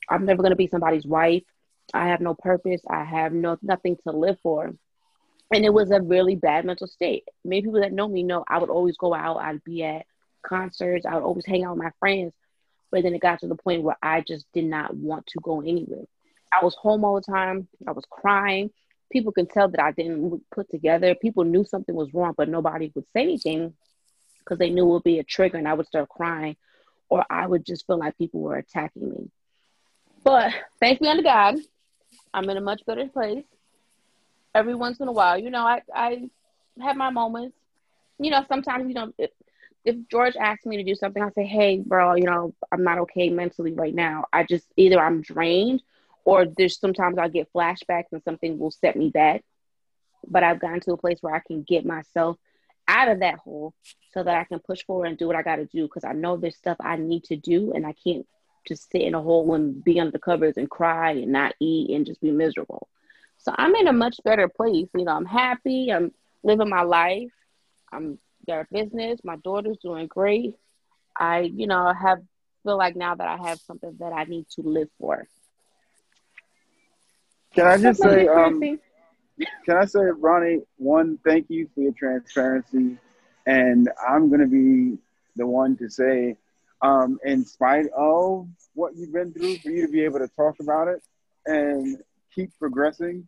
I'm 0.08 0.24
never 0.24 0.42
going 0.42 0.50
to 0.50 0.56
be 0.56 0.68
somebody's 0.68 1.06
wife. 1.06 1.42
I 1.94 2.08
have 2.08 2.20
no 2.20 2.34
purpose. 2.34 2.80
I 2.88 3.04
have 3.04 3.32
no 3.32 3.58
nothing 3.62 3.96
to 4.06 4.12
live 4.12 4.38
for 4.42 4.72
and 5.52 5.64
it 5.64 5.72
was 5.72 5.90
a 5.90 6.00
really 6.00 6.34
bad 6.34 6.64
mental 6.64 6.86
state. 6.86 7.24
Many 7.44 7.62
people 7.62 7.80
that 7.80 7.92
know 7.92 8.08
me 8.08 8.22
know 8.22 8.44
I 8.48 8.58
would 8.58 8.70
always 8.70 8.96
go 8.96 9.14
out, 9.14 9.36
I'd 9.36 9.62
be 9.64 9.84
at 9.84 10.06
concerts, 10.42 11.04
I 11.04 11.14
would 11.14 11.24
always 11.24 11.46
hang 11.46 11.64
out 11.64 11.76
with 11.76 11.84
my 11.84 11.90
friends. 12.00 12.32
But 12.90 13.02
then 13.02 13.14
it 13.14 13.20
got 13.20 13.40
to 13.40 13.48
the 13.48 13.54
point 13.54 13.82
where 13.82 13.96
I 14.02 14.22
just 14.22 14.46
did 14.52 14.64
not 14.64 14.94
want 14.96 15.26
to 15.28 15.40
go 15.42 15.60
anywhere. 15.60 16.04
I 16.52 16.64
was 16.64 16.74
home 16.74 17.04
all 17.04 17.16
the 17.16 17.32
time, 17.32 17.68
I 17.86 17.92
was 17.92 18.04
crying. 18.10 18.70
People 19.10 19.32
can 19.32 19.46
tell 19.46 19.68
that 19.68 19.82
I 19.82 19.92
didn't 19.92 20.42
put 20.54 20.70
together. 20.70 21.14
People 21.14 21.44
knew 21.44 21.64
something 21.64 21.94
was 21.94 22.14
wrong, 22.14 22.32
but 22.36 22.48
nobody 22.48 22.90
would 22.94 23.04
say 23.12 23.22
anything 23.22 23.74
because 24.38 24.58
they 24.58 24.70
knew 24.70 24.84
it 24.84 24.92
would 24.92 25.04
be 25.04 25.18
a 25.18 25.24
trigger 25.24 25.58
and 25.58 25.68
I 25.68 25.74
would 25.74 25.86
start 25.86 26.08
crying 26.08 26.56
or 27.10 27.24
I 27.28 27.46
would 27.46 27.66
just 27.66 27.86
feel 27.86 27.98
like 27.98 28.16
people 28.16 28.40
were 28.40 28.56
attacking 28.56 29.10
me. 29.10 29.30
But 30.24 30.52
thanks 30.80 31.00
be 31.00 31.08
unto 31.08 31.22
God, 31.22 31.56
I'm 32.32 32.48
in 32.48 32.56
a 32.56 32.60
much 32.60 32.84
better 32.86 33.08
place 33.08 33.44
every 34.54 34.74
once 34.74 35.00
in 35.00 35.08
a 35.08 35.12
while. 35.12 35.38
You 35.38 35.50
know, 35.50 35.64
I 35.66 35.82
I 35.94 36.28
have 36.80 36.96
my 36.96 37.10
moments. 37.10 37.56
You 38.18 38.30
know, 38.30 38.44
sometimes 38.48 38.88
you 38.88 38.94
know 38.94 39.12
if, 39.18 39.30
if 39.84 39.96
George 40.08 40.36
asks 40.36 40.64
me 40.66 40.76
to 40.76 40.84
do 40.84 40.94
something, 40.94 41.22
I 41.22 41.30
say, 41.30 41.44
"Hey, 41.44 41.78
bro, 41.78 42.14
you 42.14 42.24
know, 42.24 42.54
I'm 42.70 42.84
not 42.84 42.98
okay 42.98 43.30
mentally 43.30 43.72
right 43.72 43.94
now. 43.94 44.26
I 44.32 44.44
just 44.44 44.66
either 44.76 45.00
I'm 45.00 45.22
drained, 45.22 45.82
or 46.24 46.46
there's 46.46 46.78
sometimes 46.78 47.18
I 47.18 47.28
get 47.28 47.52
flashbacks 47.52 48.12
and 48.12 48.22
something 48.22 48.58
will 48.58 48.70
set 48.70 48.96
me 48.96 49.10
back. 49.10 49.42
But 50.28 50.44
I've 50.44 50.60
gotten 50.60 50.80
to 50.80 50.92
a 50.92 50.96
place 50.96 51.18
where 51.20 51.34
I 51.34 51.40
can 51.40 51.62
get 51.62 51.84
myself 51.84 52.38
out 52.86 53.08
of 53.08 53.20
that 53.20 53.38
hole 53.38 53.74
so 54.12 54.22
that 54.22 54.36
I 54.36 54.44
can 54.44 54.60
push 54.60 54.84
forward 54.84 55.06
and 55.06 55.18
do 55.18 55.26
what 55.26 55.36
I 55.36 55.42
got 55.42 55.56
to 55.56 55.66
do 55.66 55.84
because 55.84 56.04
I 56.04 56.12
know 56.12 56.36
there's 56.36 56.56
stuff 56.56 56.76
I 56.80 56.96
need 56.96 57.24
to 57.24 57.36
do 57.36 57.72
and 57.72 57.86
I 57.86 57.94
can't 58.04 58.26
just 58.66 58.90
sit 58.90 59.02
in 59.02 59.14
a 59.14 59.20
hole 59.20 59.54
and 59.54 59.82
be 59.82 59.98
under 60.00 60.12
the 60.12 60.18
covers 60.18 60.56
and 60.56 60.70
cry 60.70 61.12
and 61.12 61.32
not 61.32 61.54
eat 61.60 61.90
and 61.90 62.06
just 62.06 62.20
be 62.20 62.30
miserable. 62.30 62.88
So 63.38 63.52
I'm 63.56 63.74
in 63.74 63.88
a 63.88 63.92
much 63.92 64.20
better 64.24 64.48
place. 64.48 64.88
You 64.94 65.04
know, 65.04 65.12
I'm 65.12 65.24
happy. 65.24 65.92
I'm 65.92 66.12
living 66.42 66.68
my 66.68 66.82
life. 66.82 67.32
I'm 67.92 68.18
a 68.48 68.66
business. 68.70 69.20
My 69.24 69.36
daughter's 69.36 69.78
doing 69.78 70.06
great. 70.06 70.54
I, 71.16 71.40
you 71.40 71.66
know, 71.66 71.92
have 71.92 72.22
feel 72.62 72.78
like 72.78 72.96
now 72.96 73.14
that 73.14 73.26
I 73.26 73.48
have 73.48 73.58
something 73.60 73.96
that 73.98 74.12
I 74.12 74.24
need 74.24 74.46
to 74.50 74.62
live 74.62 74.88
for. 74.98 75.26
Can 77.54 77.66
I 77.66 77.76
just 77.76 78.00
say, 78.00 78.26
um, 78.28 78.60
can 79.64 79.76
I 79.76 79.84
say, 79.84 80.00
Ronnie, 80.00 80.62
one, 80.76 81.18
thank 81.24 81.50
you 81.50 81.68
for 81.74 81.80
your 81.80 81.92
transparency. 81.92 82.96
And 83.46 83.90
I'm 84.08 84.28
going 84.28 84.40
to 84.40 84.46
be 84.46 84.98
the 85.36 85.46
one 85.46 85.76
to 85.78 85.90
say, 85.90 86.36
um, 86.82 87.18
in 87.24 87.44
spite 87.44 87.86
of 87.96 88.48
what 88.74 88.96
you've 88.96 89.12
been 89.12 89.32
through, 89.32 89.56
for 89.58 89.70
you 89.70 89.86
to 89.86 89.92
be 89.92 90.04
able 90.04 90.18
to 90.18 90.28
talk 90.28 90.56
about 90.60 90.88
it 90.88 91.02
and 91.46 91.98
keep 92.34 92.50
progressing 92.58 93.26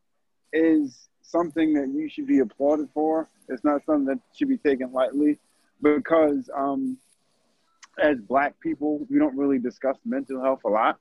is 0.52 1.08
something 1.22 1.74
that 1.74 1.88
you 1.88 2.08
should 2.08 2.26
be 2.26 2.40
applauded 2.40 2.88
for. 2.94 3.28
It's 3.48 3.64
not 3.64 3.84
something 3.84 4.06
that 4.06 4.18
should 4.36 4.48
be 4.48 4.58
taken 4.58 4.92
lightly 4.92 5.38
because 5.82 6.48
um, 6.54 6.98
as 7.98 8.18
black 8.18 8.58
people, 8.60 9.06
we 9.10 9.18
don't 9.18 9.36
really 9.36 9.58
discuss 9.58 9.96
mental 10.04 10.40
health 10.42 10.60
a 10.64 10.68
lot. 10.68 10.98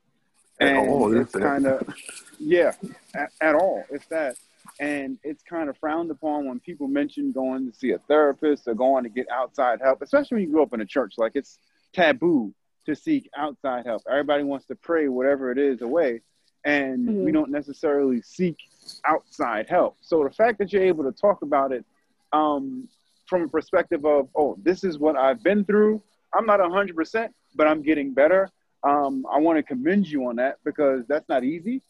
At 0.60 0.70
And 0.70 0.90
all, 0.90 1.16
it's 1.16 1.34
kind 1.34 1.66
of, 1.66 1.88
yeah, 2.40 2.74
at, 3.16 3.32
at 3.42 3.56
all. 3.56 3.84
It's 3.90 4.06
that. 4.08 4.36
And 4.80 5.18
it's 5.24 5.44
kind 5.44 5.70
of 5.70 5.78
frowned 5.78 6.10
upon 6.10 6.48
when 6.48 6.60
people 6.60 6.88
mention 6.88 7.32
going 7.32 7.70
to 7.72 7.78
see 7.78 7.92
a 7.92 8.00
therapist 8.00 8.68
or 8.68 8.74
going 8.74 9.04
to 9.04 9.10
get 9.10 9.28
outside 9.32 9.82
help, 9.82 10.02
especially 10.02 10.36
when 10.36 10.44
you 10.44 10.52
grew 10.52 10.64
up 10.64 10.74
in 10.74 10.82
a 10.82 10.86
church. 10.86 11.16
Like 11.18 11.34
it's 11.36 11.60
taboo 11.94 12.54
to 12.86 12.96
seek 12.96 13.30
outside 13.38 13.86
help. 13.86 14.02
Everybody 14.10 14.44
wants 14.44 14.66
to 14.68 14.76
pray 14.76 15.08
whatever 15.08 15.52
it 15.52 15.58
is 15.58 15.82
away, 15.82 16.22
and 16.66 17.08
we 17.08 17.32
Mhm. 17.32 17.34
don't 17.34 17.52
necessarily 17.52 18.22
seek 18.22 18.58
outside 19.06 19.70
help. 19.70 19.98
So 20.02 20.24
the 20.24 20.30
fact 20.32 20.60
that 20.60 20.74
you're 20.74 20.84
able 20.84 21.04
to 21.06 21.12
talk 21.12 21.42
about 21.42 21.72
it 21.72 21.86
um, 22.34 22.88
from 23.28 23.44
a 23.44 23.48
perspective 23.48 24.06
of, 24.06 24.28
oh, 24.36 24.56
this 24.64 24.84
is 24.84 24.98
what 24.98 25.16
I've 25.16 25.44
been 25.44 25.64
through. 25.64 26.02
I'm 26.34 26.48
not 26.48 26.60
100%, 26.60 27.32
but 27.56 27.68
I'm 27.68 27.84
getting 27.84 28.12
better. 28.12 28.50
Um, 28.84 29.26
I 29.32 29.38
want 29.38 29.58
to 29.58 29.64
commend 29.64 30.08
you 30.10 30.28
on 30.28 30.38
that 30.38 30.58
because 30.64 31.06
that's 31.06 31.30
not 31.30 31.44
easy, 31.44 31.82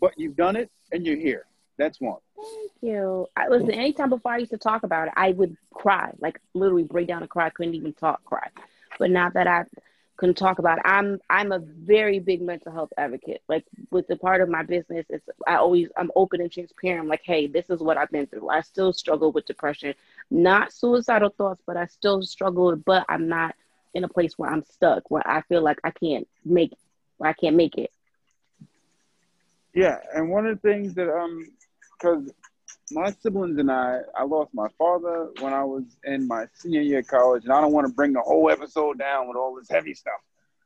but 0.00 0.12
you've 0.18 0.36
done 0.36 0.54
it 0.54 0.70
and 0.92 1.04
you're 1.06 1.16
here. 1.16 1.46
That's 1.78 1.98
one. 2.00 2.20
Thank 2.36 2.72
you. 2.82 3.26
I 3.36 3.48
listen, 3.48 3.70
anytime 3.70 4.10
before 4.10 4.32
I 4.32 4.36
used 4.36 4.52
to 4.52 4.58
talk 4.58 4.82
about 4.82 5.08
it, 5.08 5.14
I 5.16 5.32
would 5.32 5.56
cry, 5.72 6.12
like 6.20 6.40
literally 6.54 6.84
break 6.84 7.08
down 7.08 7.22
and 7.22 7.30
cry. 7.30 7.46
I 7.46 7.50
couldn't 7.50 7.74
even 7.74 7.94
talk, 7.94 8.22
cry. 8.24 8.48
But 8.98 9.10
not 9.10 9.34
that 9.34 9.46
I 9.46 9.64
can 10.18 10.34
talk 10.34 10.58
about 10.58 10.78
I'm 10.84 11.20
I'm 11.28 11.52
a 11.52 11.58
very 11.58 12.18
big 12.18 12.42
mental 12.42 12.72
health 12.72 12.92
advocate. 12.96 13.42
Like 13.48 13.64
with 13.90 14.06
the 14.08 14.16
part 14.16 14.40
of 14.40 14.48
my 14.48 14.62
business, 14.62 15.06
it's 15.08 15.28
I 15.46 15.56
always 15.56 15.88
I'm 15.96 16.10
open 16.16 16.40
and 16.40 16.50
transparent. 16.50 17.00
I'm 17.00 17.08
like, 17.08 17.22
hey, 17.24 17.46
this 17.46 17.70
is 17.70 17.80
what 17.80 17.96
I've 17.96 18.10
been 18.10 18.26
through. 18.26 18.48
I 18.48 18.60
still 18.62 18.92
struggle 18.92 19.32
with 19.32 19.46
depression, 19.46 19.94
not 20.30 20.72
suicidal 20.72 21.30
thoughts, 21.30 21.62
but 21.66 21.76
I 21.76 21.86
still 21.86 22.22
struggle. 22.22 22.74
But 22.76 23.04
I'm 23.08 23.28
not 23.28 23.54
in 23.94 24.04
a 24.04 24.08
place 24.08 24.38
where 24.38 24.50
I'm 24.50 24.64
stuck, 24.64 25.10
where 25.10 25.26
I 25.26 25.42
feel 25.42 25.62
like 25.62 25.78
I 25.84 25.90
can't 25.90 26.26
make, 26.44 26.72
where 27.18 27.30
I 27.30 27.34
can't 27.34 27.56
make 27.56 27.76
it. 27.76 27.90
Yeah, 29.74 29.98
and 30.14 30.30
one 30.30 30.46
of 30.46 30.60
the 30.60 30.68
things 30.68 30.94
that 30.94 31.08
um, 31.12 31.46
because 31.98 32.32
my 32.90 33.10
siblings 33.20 33.58
and 33.58 33.70
I, 33.70 34.00
I 34.16 34.24
lost 34.24 34.50
my 34.54 34.68
father 34.78 35.28
when 35.40 35.52
I 35.52 35.64
was 35.64 35.84
in 36.04 36.26
my 36.26 36.46
senior 36.54 36.82
year 36.82 37.00
of 37.00 37.06
college, 37.06 37.44
and 37.44 37.52
I 37.52 37.60
don't 37.60 37.72
want 37.72 37.86
to 37.86 37.92
bring 37.92 38.12
the 38.12 38.20
whole 38.20 38.50
episode 38.50 38.98
down 38.98 39.28
with 39.28 39.36
all 39.36 39.56
this 39.56 39.68
heavy 39.68 39.94
stuff. 39.94 40.20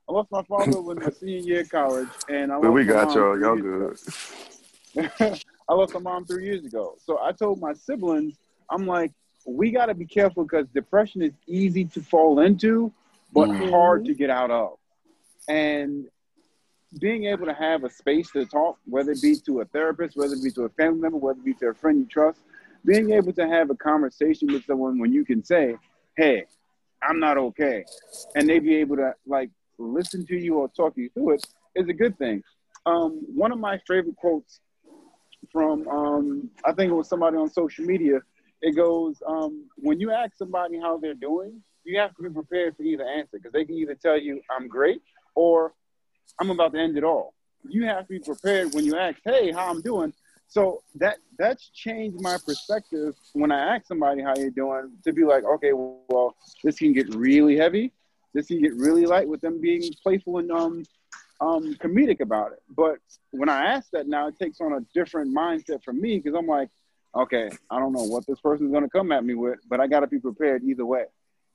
I 0.09 0.13
lost 0.13 0.31
my 0.31 0.43
father 0.45 0.81
when 0.81 0.99
my 0.99 1.11
senior 1.11 1.39
year 1.39 1.61
of 1.61 1.71
college, 1.71 2.11
and 2.29 2.53
I 2.53 2.57
lost 2.57 2.69
we 2.69 2.85
got 2.85 3.15
y'all. 3.15 3.41
Y'all 3.41 3.57
good. 3.57 3.99
I 5.69 5.73
lost 5.73 5.95
my 5.95 6.01
mom 6.01 6.27
three 6.27 6.45
years 6.47 6.65
ago. 6.65 6.97
So 7.05 7.19
I 7.23 7.33
told 7.33 7.61
my 7.61 7.73
siblings, 7.73 8.35
I'm 8.69 8.87
like, 8.87 9.13
we 9.47 9.71
got 9.71 9.87
to 9.87 9.95
be 9.95 10.05
careful 10.05 10.43
because 10.45 10.67
depression 10.75 11.23
is 11.23 11.33
easy 11.47 11.85
to 11.87 12.03
fall 12.03 12.41
into, 12.41 12.93
but 13.33 13.49
Mhm. 13.49 13.71
hard 13.71 14.05
to 14.07 14.15
get 14.15 14.31
out 14.31 14.51
of. 14.51 14.79
And 15.49 16.07
being 16.99 17.25
able 17.27 17.47
to 17.47 17.55
have 17.55 17.85
a 17.85 17.91
space 17.91 18.31
to 18.33 18.45
talk, 18.47 18.79
whether 18.85 19.13
it 19.13 19.23
be 19.23 19.37
to 19.37 19.61
a 19.61 19.65
therapist, 19.67 20.17
whether 20.17 20.35
it 20.35 20.43
be 20.43 20.51
to 20.53 20.63
a 20.63 20.69
family 20.71 21.01
member, 21.01 21.19
whether 21.19 21.39
it 21.39 21.45
be 21.45 21.55
to 21.55 21.69
a 21.69 21.75
friend 21.75 21.99
you 21.99 22.07
trust, 22.07 22.41
being 22.85 23.13
able 23.13 23.33
to 23.33 23.47
have 23.47 23.71
a 23.71 23.77
conversation 23.77 24.53
with 24.53 24.65
someone 24.65 24.99
when 24.99 25.13
you 25.13 25.25
can 25.25 25.45
say, 25.45 25.77
"Hey, 26.17 26.47
I'm 27.03 27.21
not 27.21 27.39
okay," 27.39 27.85
and 28.35 28.49
they 28.49 28.59
be 28.59 28.77
able 28.77 28.97
to 28.97 29.15
like 29.27 29.51
listen 29.79 30.27
to 30.27 30.37
you 30.37 30.57
or 30.57 30.69
talk 30.69 30.97
you 30.97 31.09
through 31.11 31.33
it 31.33 31.47
is 31.75 31.89
a 31.89 31.93
good 31.93 32.19
thing. 32.19 32.43
Um, 32.87 33.21
one 33.35 33.53
of 33.53 33.59
my 33.59 33.79
favorite 33.87 34.17
quotes 34.17 34.61
from 35.53 35.87
um, 35.89 36.51
I 36.65 36.73
think 36.73 36.91
it 36.91 36.95
was 36.95 37.09
somebody 37.09 37.37
on 37.37 37.49
social 37.51 37.85
media. 37.85 38.21
It 38.63 38.75
goes, 38.75 39.23
um, 39.27 39.69
"When 39.77 40.01
you 40.01 40.11
ask 40.11 40.37
somebody 40.37 40.79
how 40.79 40.99
they're 40.99 41.15
doing, 41.15 41.63
you 41.85 41.99
have 41.99 42.15
to 42.17 42.23
be 42.23 42.31
prepared 42.31 42.77
for 42.77 42.83
either 42.83 43.05
answer 43.07 43.39
because 43.39 43.53
they 43.53 43.65
can 43.65 43.77
either 43.77 43.95
tell 43.95 44.19
you 44.19 44.41
I'm 44.51 44.69
great 44.69 45.03
or 45.35 45.73
I'm 46.39 46.51
about 46.51 46.73
to 46.73 46.79
end 46.79 46.97
it 46.97 47.05
all. 47.05 47.35
You 47.69 47.85
have 47.85 48.07
to 48.07 48.09
be 48.09 48.19
prepared 48.19 48.73
when 48.75 48.85
you 48.85 48.97
ask, 48.97 49.19
"Hey, 49.25 49.53
how 49.53 49.71
I'm 49.71 49.81
doing." 49.83 50.13
So 50.51 50.83
that 50.97 51.19
that's 51.39 51.69
changed 51.69 52.21
my 52.21 52.37
perspective 52.45 53.15
when 53.35 53.53
I 53.53 53.77
ask 53.77 53.87
somebody 53.87 54.21
how 54.21 54.35
you're 54.37 54.51
doing 54.51 54.91
to 55.05 55.13
be 55.13 55.25
like, 55.25 55.45
okay, 55.45 55.73
well, 55.73 56.35
this 56.65 56.77
can 56.77 56.93
get 56.93 57.15
really 57.15 57.57
heavy, 57.57 57.93
this 58.35 58.49
can 58.49 58.61
get 58.61 58.75
really 58.75 59.07
light 59.07 59.29
with 59.29 59.41
them 59.41 59.61
being 59.61 59.83
playful 60.03 60.39
and 60.39 60.51
um 60.51 60.83
um 61.41 61.75
comedic 61.77 62.19
about 62.19 62.51
it. 62.51 62.63
But 62.69 62.99
when 63.31 63.49
I 63.49 63.67
ask 63.67 63.91
that 63.93 64.09
now, 64.09 64.27
it 64.27 64.39
takes 64.41 64.61
on 64.61 64.73
a 64.73 64.81
different 64.93 65.33
mindset 65.33 65.85
for 65.85 65.93
me 65.93 66.19
because 66.19 66.37
I'm 66.37 66.49
like, 66.49 66.69
okay, 67.15 67.49
I 67.71 67.79
don't 67.79 67.93
know 67.93 68.05
what 68.05 68.27
this 68.27 68.41
person's 68.41 68.73
gonna 68.73 68.91
come 68.91 69.13
at 69.13 69.25
me 69.25 69.35
with, 69.35 69.61
but 69.69 69.79
I 69.79 69.87
got 69.87 70.01
to 70.01 70.09
be 70.09 70.19
prepared 70.19 70.65
either 70.65 70.85
way. 70.85 71.05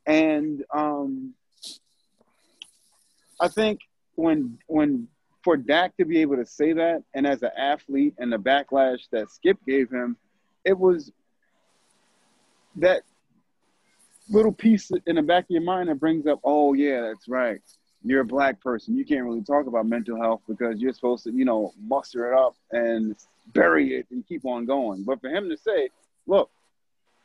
And 0.06 0.64
um, 0.74 1.34
I 3.42 3.50
think 3.50 3.82
when 4.16 4.58
when 4.68 5.08
for 5.44 5.56
Dak 5.56 5.96
to 5.98 6.06
be 6.06 6.22
able 6.22 6.38
to 6.38 6.46
say 6.46 6.74
that, 6.74 7.04
and 7.14 7.28
as 7.28 7.44
an 7.44 7.52
athlete, 7.56 8.16
and 8.18 8.34
the 8.34 8.38
backlash 8.38 9.08
that 9.12 9.30
Skip 9.30 9.60
gave 9.68 9.92
him, 9.92 10.18
it 10.64 10.78
was 10.78 11.12
that 12.78 13.04
little 14.30 14.52
piece 14.52 14.92
in 15.06 15.16
the 15.16 15.22
back 15.22 15.44
of 15.44 15.52
your 15.52 15.62
mind 15.62 15.90
that 15.90 16.00
brings 16.00 16.26
up, 16.26 16.40
oh 16.44 16.74
yeah, 16.74 17.02
that's 17.02 17.28
right. 17.28 17.62
You're 18.04 18.22
a 18.22 18.26
black 18.26 18.62
person. 18.62 18.96
You 18.96 19.06
can't 19.06 19.24
really 19.24 19.44
talk 19.44 19.68
about 19.68 19.86
mental 19.86 20.20
health 20.20 20.42
because 20.48 20.80
you're 20.80 20.94
supposed 20.94 21.24
to, 21.26 21.32
you 21.32 21.46
know, 21.46 21.74
muster 21.80 22.32
it 22.32 22.38
up 22.38 22.56
and 22.72 23.16
bury 23.48 23.96
it 23.98 24.08
and 24.12 24.28
keep 24.28 24.46
on 24.46 24.66
going. 24.66 25.04
But 25.04 25.22
for 25.22 25.30
him 25.30 25.50
to 25.50 25.58
say, 25.58 25.90
look, 26.28 26.50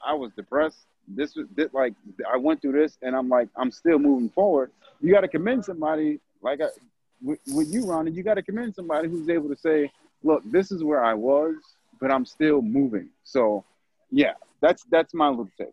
I 0.04 0.14
was 0.14 0.30
depressed. 0.32 0.78
This 1.09 1.35
was 1.37 1.47
this, 1.54 1.73
like 1.73 1.94
I 2.30 2.37
went 2.37 2.62
through 2.62 2.73
this, 2.73 2.97
and 3.02 3.16
I'm 3.16 3.28
like 3.28 3.49
I'm 3.56 3.70
still 3.70 3.99
moving 3.99 4.30
forward. 4.30 4.70
You 5.00 5.12
got 5.12 5.23
to 5.23 5.28
commend 5.28 5.64
somebody 5.64 6.20
like 6.42 6.61
I, 6.61 6.66
with, 7.23 7.38
with 7.52 7.73
you, 7.73 7.87
Ronnie. 7.87 8.11
You 8.12 8.23
got 8.23 8.35
to 8.35 8.42
commend 8.42 8.75
somebody 8.75 9.09
who's 9.09 9.28
able 9.28 9.49
to 9.49 9.56
say, 9.56 9.90
"Look, 10.23 10.42
this 10.50 10.73
is 10.73 10.82
where 10.82 11.04
I 11.04 11.14
was, 11.14 11.54
but 12.00 12.11
I'm 12.11 12.25
still 12.25 12.62
moving." 12.62 13.09
So, 13.25 13.64
yeah, 14.11 14.32
that's 14.61 14.85
that's 14.90 15.14
my 15.14 15.28
little 15.28 15.50
take. 15.59 15.68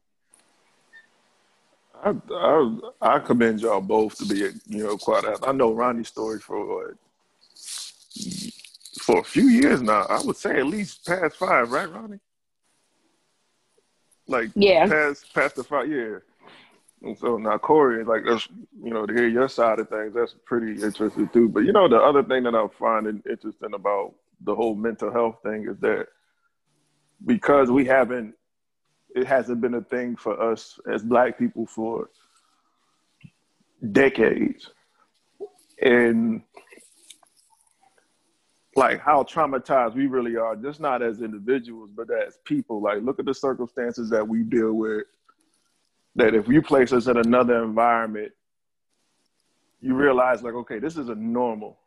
I, 2.03 2.13
I 2.31 2.77
I 3.01 3.19
commend 3.19 3.61
y'all 3.61 3.81
both 3.81 4.17
to 4.17 4.25
be 4.25 4.39
you 4.67 4.83
know 4.83 4.97
quite. 4.97 5.23
I 5.43 5.51
know 5.51 5.73
Ronnie's 5.73 6.09
story 6.09 6.39
for 6.39 6.65
what, 6.65 6.95
for 9.01 9.19
a 9.19 9.23
few 9.23 9.47
years 9.47 9.81
now. 9.81 10.05
I 10.09 10.21
would 10.21 10.37
say 10.37 10.59
at 10.59 10.65
least 10.67 11.05
past 11.05 11.37
five, 11.37 11.71
right, 11.71 11.91
Ronnie? 11.91 12.19
Like 14.27 14.49
Yeah. 14.55 14.87
past 14.87 15.33
past 15.33 15.55
the 15.55 15.63
five, 15.63 15.89
yeah. 15.89 16.17
And 17.07 17.17
so 17.17 17.37
now 17.37 17.57
Corey, 17.57 18.03
like 18.03 18.23
that's 18.27 18.47
you 18.83 18.91
know 18.93 19.05
to 19.05 19.13
hear 19.13 19.27
your 19.27 19.47
side 19.47 19.79
of 19.79 19.89
things, 19.89 20.13
that's 20.13 20.35
pretty 20.45 20.81
interesting 20.83 21.29
too. 21.29 21.47
But 21.47 21.61
you 21.61 21.71
know 21.71 21.87
the 21.87 21.97
other 21.97 22.21
thing 22.21 22.43
that 22.43 22.53
I'm 22.53 22.69
finding 22.69 23.23
interesting 23.29 23.73
about 23.73 24.13
the 24.41 24.53
whole 24.53 24.75
mental 24.75 25.11
health 25.11 25.37
thing 25.41 25.67
is 25.69 25.77
that 25.79 26.07
because 27.25 27.71
we 27.71 27.85
haven't 27.85 28.35
it 29.15 29.25
hasn't 29.25 29.61
been 29.61 29.75
a 29.75 29.81
thing 29.81 30.15
for 30.15 30.39
us 30.39 30.79
as 30.91 31.01
black 31.01 31.39
people 31.39 31.65
for 31.65 32.09
decades. 33.91 34.69
And 35.81 36.41
like 38.75 38.99
how 38.99 39.23
traumatized 39.23 39.95
we 39.95 40.07
really 40.07 40.35
are 40.35 40.55
just 40.55 40.79
not 40.79 41.01
as 41.01 41.21
individuals 41.21 41.89
but 41.95 42.09
as 42.11 42.37
people. 42.43 42.81
Like 42.81 43.01
look 43.01 43.17
at 43.19 43.25
the 43.25 43.33
circumstances 43.33 44.09
that 44.09 44.27
we 44.27 44.43
deal 44.43 44.73
with 44.73 45.05
that 46.17 46.35
if 46.35 46.47
you 46.47 46.61
place 46.61 46.91
us 46.91 47.07
in 47.07 47.17
another 47.17 47.63
environment 47.63 48.31
you 49.79 49.95
realize 49.95 50.43
like 50.43 50.53
okay 50.53 50.79
this 50.79 50.97
is 50.97 51.09
a 51.09 51.15
normal 51.15 51.79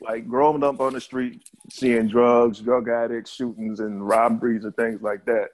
like 0.00 0.28
growing 0.28 0.62
up 0.62 0.80
on 0.80 0.92
the 0.92 1.00
street 1.00 1.42
seeing 1.70 2.06
drugs 2.06 2.60
drug 2.60 2.88
addicts 2.88 3.34
shootings 3.34 3.80
and 3.80 4.06
robberies 4.06 4.64
and 4.64 4.76
things 4.76 5.02
like 5.02 5.24
that 5.24 5.48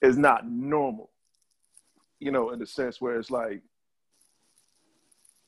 is 0.00 0.16
not 0.16 0.48
normal. 0.48 1.10
You 2.20 2.32
know, 2.32 2.50
in 2.50 2.58
the 2.58 2.66
sense 2.66 3.00
where 3.00 3.18
it's 3.18 3.30
like 3.30 3.62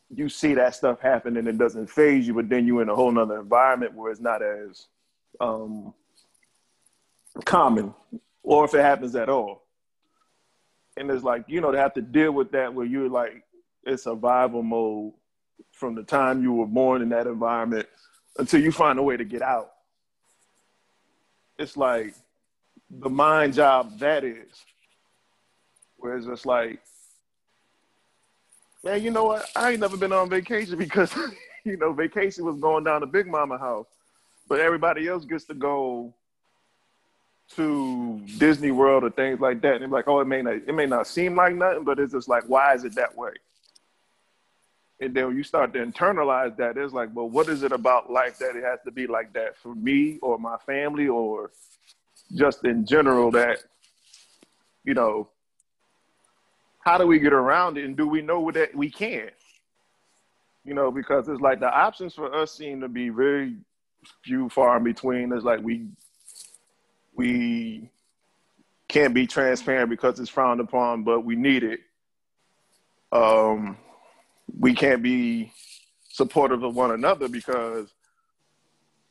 you 0.09 0.29
see 0.29 0.55
that 0.55 0.75
stuff 0.75 1.01
happen 1.01 1.37
and 1.37 1.47
it 1.47 1.59
doesn't 1.59 1.89
phase 1.89 2.27
you, 2.27 2.35
but 2.35 2.49
then 2.49 2.67
you're 2.67 2.83
in 2.83 2.89
a 2.89 2.95
whole 2.95 3.13
nother 3.13 3.41
environment 3.41 3.95
where 3.95 4.11
it's 4.11 4.21
not 4.21 4.43
as 4.43 4.87
um, 5.41 5.95
common, 7.45 7.95
or 8.43 8.65
if 8.65 8.75
it 8.75 8.83
happens 8.83 9.15
at 9.15 9.29
all. 9.29 9.63
And 11.01 11.11
it's 11.11 11.25
like, 11.25 11.45
you 11.49 11.63
know, 11.63 11.73
to 11.73 11.79
have 11.79 11.95
to 11.95 12.03
deal 12.03 12.31
with 12.31 12.53
that 12.53 12.75
where 12.75 12.85
you're 12.85 13.09
like 13.09 13.43
in 13.87 13.97
survival 13.97 14.63
mode 14.63 15.15
from 15.73 15.95
the 15.95 16.03
time 16.03 16.43
you 16.43 16.53
were 16.53 16.67
born 16.67 17.01
in 17.01 17.09
that 17.09 17.27
environment 17.27 17.89
until 18.37 18.61
you 18.61 18.71
find 18.71 18.99
a 18.99 19.03
way 19.03 19.17
to 19.17 19.25
get 19.25 19.41
out. 19.41 19.73
It's 21.59 21.75
like 21.75 22.15
the 22.91 23.09
mind 23.09 23.55
job 23.55 23.99
that 24.01 24.25
is. 24.25 24.51
Where 25.97 26.19
it's 26.19 26.45
like, 26.45 26.83
man, 28.85 29.03
you 29.03 29.11
know 29.11 29.25
what? 29.25 29.47
I 29.57 29.71
ain't 29.71 29.81
never 29.81 29.97
been 29.97 30.13
on 30.13 30.29
vacation 30.29 30.77
because, 30.87 31.17
you 31.65 31.79
know, 31.79 31.95
vacation 31.95 32.45
was 32.45 32.57
going 32.57 32.85
down 32.85 33.01
to 33.01 33.07
Big 33.07 33.27
Mama 33.27 33.57
house. 33.57 33.87
But 34.51 34.61
everybody 34.61 35.09
else 35.09 35.25
gets 35.25 35.45
to 35.47 35.55
go 35.55 36.13
to 37.57 38.21
Disney 38.39 38.71
World 38.71 39.05
or 39.05 39.11
things 39.11 39.41
like 39.41 39.61
that. 39.63 39.75
And 39.75 39.83
they're 39.83 39.89
like, 39.89 40.09
oh, 40.09 40.21
it 40.21 40.27
may 40.27 40.43
not 40.43 40.55
it 40.55 40.75
may 40.75 40.87
not 40.87 41.07
seem 41.07 41.37
like 41.37 41.55
nothing, 41.55 41.85
but 41.85 41.99
it's 41.99 42.13
just 42.13 42.29
like, 42.29 42.45
why 42.45 42.75
is 42.75 42.85
it 42.85 42.95
that 42.95 43.17
way? 43.17 43.33
And 45.01 45.15
then 45.15 45.29
when 45.29 45.37
you 45.37 45.43
start 45.43 45.73
to 45.73 45.79
internalize 45.79 46.57
that, 46.59 46.77
it's 46.77 46.93
like, 46.93 47.09
well, 47.15 47.29
what 47.29 47.49
is 47.49 47.63
it 47.63 47.73
about 47.73 48.11
life 48.11 48.39
that 48.39 48.55
it 48.55 48.63
has 48.63 48.81
to 48.85 48.91
be 48.91 49.07
like 49.07 49.33
that 49.33 49.57
for 49.57 49.75
me 49.75 50.19
or 50.21 50.39
my 50.39 50.59
family 50.67 51.09
or 51.09 51.51
just 52.35 52.65
in 52.65 52.85
general 52.87 53.31
that 53.31 53.59
you 54.85 54.95
know 54.95 55.29
how 56.81 56.97
do 56.97 57.07
we 57.07 57.19
get 57.19 57.33
around 57.33 57.77
it 57.77 57.85
and 57.85 57.97
do 57.97 58.07
we 58.07 58.23
know 58.23 58.51
that 58.51 58.75
we 58.75 58.91
can 58.91 59.29
you 60.65 60.75
know 60.75 60.91
because 60.91 61.29
it's 61.29 61.41
like 61.41 61.61
the 61.61 61.71
options 61.71 62.15
for 62.15 62.35
us 62.35 62.53
seem 62.53 62.81
to 62.81 62.89
be 62.89 63.09
very 63.09 63.57
few 64.25 64.49
far 64.49 64.77
in 64.77 64.85
between 64.85 65.33
it's 65.33 65.45
like 65.45 65.61
we 65.61 65.87
we 67.15 67.91
can't 68.89 69.15
be 69.15 69.27
transparent 69.27 69.89
because 69.89 70.19
it's 70.19 70.31
frowned 70.31 70.61
upon 70.61 71.05
but 71.05 71.21
we 71.21 71.37
need 71.37 71.63
it 71.63 71.81
um 73.13 73.77
we 74.59 74.75
can't 74.75 75.03
be 75.03 75.53
supportive 76.09 76.63
of 76.63 76.75
one 76.75 76.91
another 76.91 77.29
because 77.29 77.95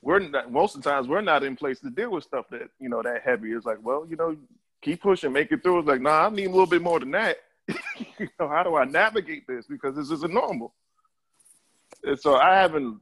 we're 0.02 0.20
not 0.20 0.52
most 0.52 0.76
of 0.76 0.84
the 0.84 0.90
times 0.90 1.08
we're 1.08 1.22
not 1.22 1.44
in 1.44 1.56
place 1.56 1.80
to 1.80 1.90
deal 1.90 2.12
with 2.12 2.24
stuff 2.24 2.46
that 2.52 2.70
you 2.80 2.90
know 2.90 3.02
that 3.02 3.22
heavy. 3.24 3.52
It's 3.52 3.66
like, 3.66 3.80
well, 3.82 4.06
you 4.10 4.16
know, 4.16 4.38
keep 4.82 5.02
pushing, 5.02 5.34
make 5.34 5.52
it 5.52 5.64
through. 5.64 5.80
It's 5.80 5.88
like, 5.88 6.02
nah, 6.02 6.28
I 6.28 6.30
need 6.30 6.46
a 6.46 6.50
little 6.50 6.66
bit 6.66 6.82
more 6.82 7.00
than 7.00 7.12
that. 7.12 7.38
you 7.68 8.30
know, 8.40 8.48
how 8.48 8.64
do 8.64 8.76
I 8.76 8.86
navigate 8.86 9.48
this? 9.48 9.66
Because 9.68 9.96
this 9.96 10.12
isn't 10.12 10.34
normal. 10.34 10.74
And 12.04 12.20
so 12.20 12.36
I 12.36 12.56
haven't 12.56 13.00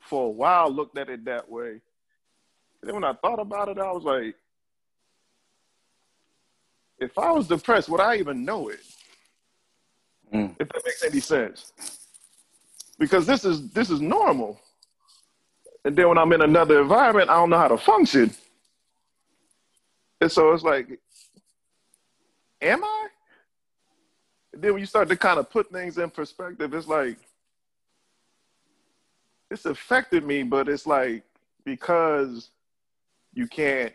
for 0.00 0.26
a 0.26 0.30
while 0.30 0.70
looked 0.70 0.98
at 0.98 1.08
it 1.08 1.24
that 1.24 1.50
way. 1.50 1.80
And 2.82 2.88
then 2.88 2.94
when 2.94 3.04
I 3.04 3.12
thought 3.14 3.38
about 3.38 3.68
it, 3.68 3.78
I 3.78 3.90
was 3.90 4.04
like, 4.04 4.34
if 6.98 7.16
I 7.18 7.30
was 7.30 7.48
depressed, 7.48 7.88
would 7.88 8.00
I 8.00 8.16
even 8.16 8.44
know 8.44 8.68
it? 8.68 8.80
Mm. 10.32 10.54
If 10.58 10.68
that 10.68 10.82
makes 10.84 11.04
any 11.04 11.20
sense. 11.20 11.72
Because 12.98 13.26
this 13.26 13.44
is 13.44 13.70
this 13.70 13.90
is 13.90 14.00
normal. 14.00 14.60
And 15.84 15.96
then 15.96 16.08
when 16.08 16.18
I'm 16.18 16.32
in 16.32 16.42
another 16.42 16.82
environment, 16.82 17.30
I 17.30 17.34
don't 17.34 17.50
know 17.50 17.58
how 17.58 17.68
to 17.68 17.78
function. 17.78 18.30
And 20.20 20.30
so 20.30 20.52
it's 20.52 20.62
like, 20.62 21.00
am 22.60 22.84
I? 22.84 23.08
And 24.52 24.62
then 24.62 24.72
when 24.74 24.80
you 24.80 24.86
start 24.86 25.08
to 25.08 25.16
kind 25.16 25.38
of 25.38 25.48
put 25.48 25.70
things 25.72 25.96
in 25.96 26.10
perspective, 26.10 26.74
it's 26.74 26.86
like, 26.86 27.16
it's 29.50 29.64
affected 29.64 30.24
me, 30.24 30.42
but 30.42 30.68
it's 30.68 30.86
like 30.86 31.24
because 31.64 32.50
you 33.32 33.46
can't 33.46 33.92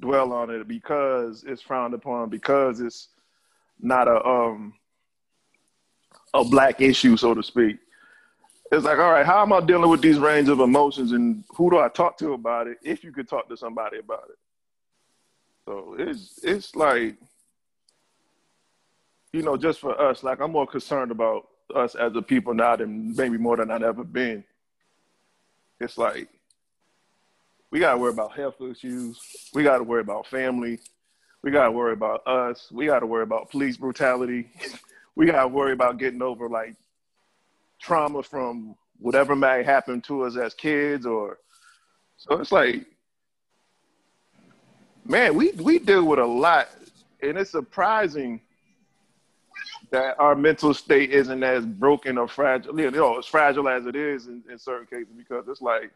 dwell 0.00 0.32
on 0.32 0.50
it 0.50 0.68
because 0.68 1.44
it's 1.46 1.62
frowned 1.62 1.94
upon 1.94 2.28
because 2.28 2.80
it's 2.80 3.08
not 3.80 4.08
a 4.08 4.24
um 4.24 4.74
a 6.34 6.44
black 6.44 6.80
issue, 6.80 7.16
so 7.16 7.34
to 7.34 7.42
speak. 7.42 7.78
It's 8.72 8.84
like, 8.84 8.98
all 8.98 9.12
right, 9.12 9.24
how 9.24 9.42
am 9.42 9.52
I 9.52 9.60
dealing 9.60 9.88
with 9.88 10.02
these 10.02 10.18
range 10.18 10.48
of 10.48 10.60
emotions, 10.60 11.12
and 11.12 11.44
who 11.50 11.70
do 11.70 11.78
I 11.78 11.88
talk 11.88 12.18
to 12.18 12.32
about 12.32 12.66
it? 12.66 12.78
If 12.82 13.04
you 13.04 13.12
could 13.12 13.28
talk 13.28 13.48
to 13.48 13.56
somebody 13.56 13.98
about 13.98 14.24
it, 14.28 14.38
so 15.64 15.96
it's 15.98 16.40
it's 16.42 16.74
like, 16.74 17.16
you 19.32 19.42
know, 19.42 19.56
just 19.56 19.80
for 19.80 19.98
us, 20.00 20.22
like 20.22 20.40
I'm 20.40 20.52
more 20.52 20.66
concerned 20.66 21.10
about 21.10 21.46
us 21.74 21.94
as 21.94 22.14
a 22.16 22.22
people 22.22 22.54
now 22.54 22.76
than 22.76 23.14
maybe 23.14 23.38
more 23.38 23.56
than 23.56 23.70
I've 23.70 23.82
ever 23.82 24.04
been. 24.04 24.44
It's 25.80 25.96
like 25.98 26.28
we 27.70 27.80
gotta 27.80 27.98
worry 27.98 28.12
about 28.12 28.36
health 28.36 28.60
issues. 28.60 29.18
We 29.54 29.62
gotta 29.62 29.82
worry 29.82 30.00
about 30.00 30.26
family. 30.26 30.78
We 31.42 31.50
gotta 31.50 31.70
worry 31.70 31.92
about 31.92 32.26
us. 32.26 32.70
We 32.70 32.86
gotta 32.86 33.06
worry 33.06 33.22
about 33.22 33.50
police 33.50 33.76
brutality. 33.76 34.50
we 35.16 35.26
gotta 35.26 35.48
worry 35.48 35.72
about 35.72 35.98
getting 35.98 36.22
over 36.22 36.48
like 36.48 36.76
trauma 37.80 38.22
from 38.22 38.74
whatever 38.98 39.36
may 39.36 39.62
happen 39.62 40.00
to 40.02 40.22
us 40.22 40.36
as 40.36 40.54
kids 40.54 41.04
or 41.04 41.38
so 42.16 42.40
it's 42.40 42.52
like 42.52 42.86
man, 45.04 45.34
we 45.34 45.52
we 45.52 45.78
deal 45.78 46.04
with 46.04 46.18
a 46.18 46.24
lot 46.24 46.68
and 47.22 47.36
it's 47.36 47.50
surprising 47.50 48.40
that 49.90 50.18
our 50.18 50.34
mental 50.34 50.74
state 50.74 51.10
isn't 51.10 51.42
as 51.42 51.64
broken 51.64 52.18
or 52.18 52.26
fragile, 52.26 52.78
you 52.78 52.90
know, 52.90 53.18
as 53.18 53.26
fragile 53.26 53.68
as 53.68 53.86
it 53.86 53.94
is 53.94 54.26
in, 54.26 54.42
in 54.50 54.58
certain 54.58 54.86
cases 54.86 55.12
because 55.16 55.46
it's 55.48 55.60
like 55.60 55.92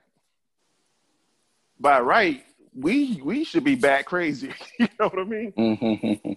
by 1.81 2.01
right, 2.01 2.45
we 2.75 3.21
we 3.25 3.45
should 3.45 3.65
be 3.65 3.75
back 3.75 4.07
crazy. 4.07 4.53
you 4.79 4.89
know 4.99 5.09
what 5.09 5.19
I 5.19 5.25
mean? 5.25 5.53
Mm-hmm. 5.53 6.33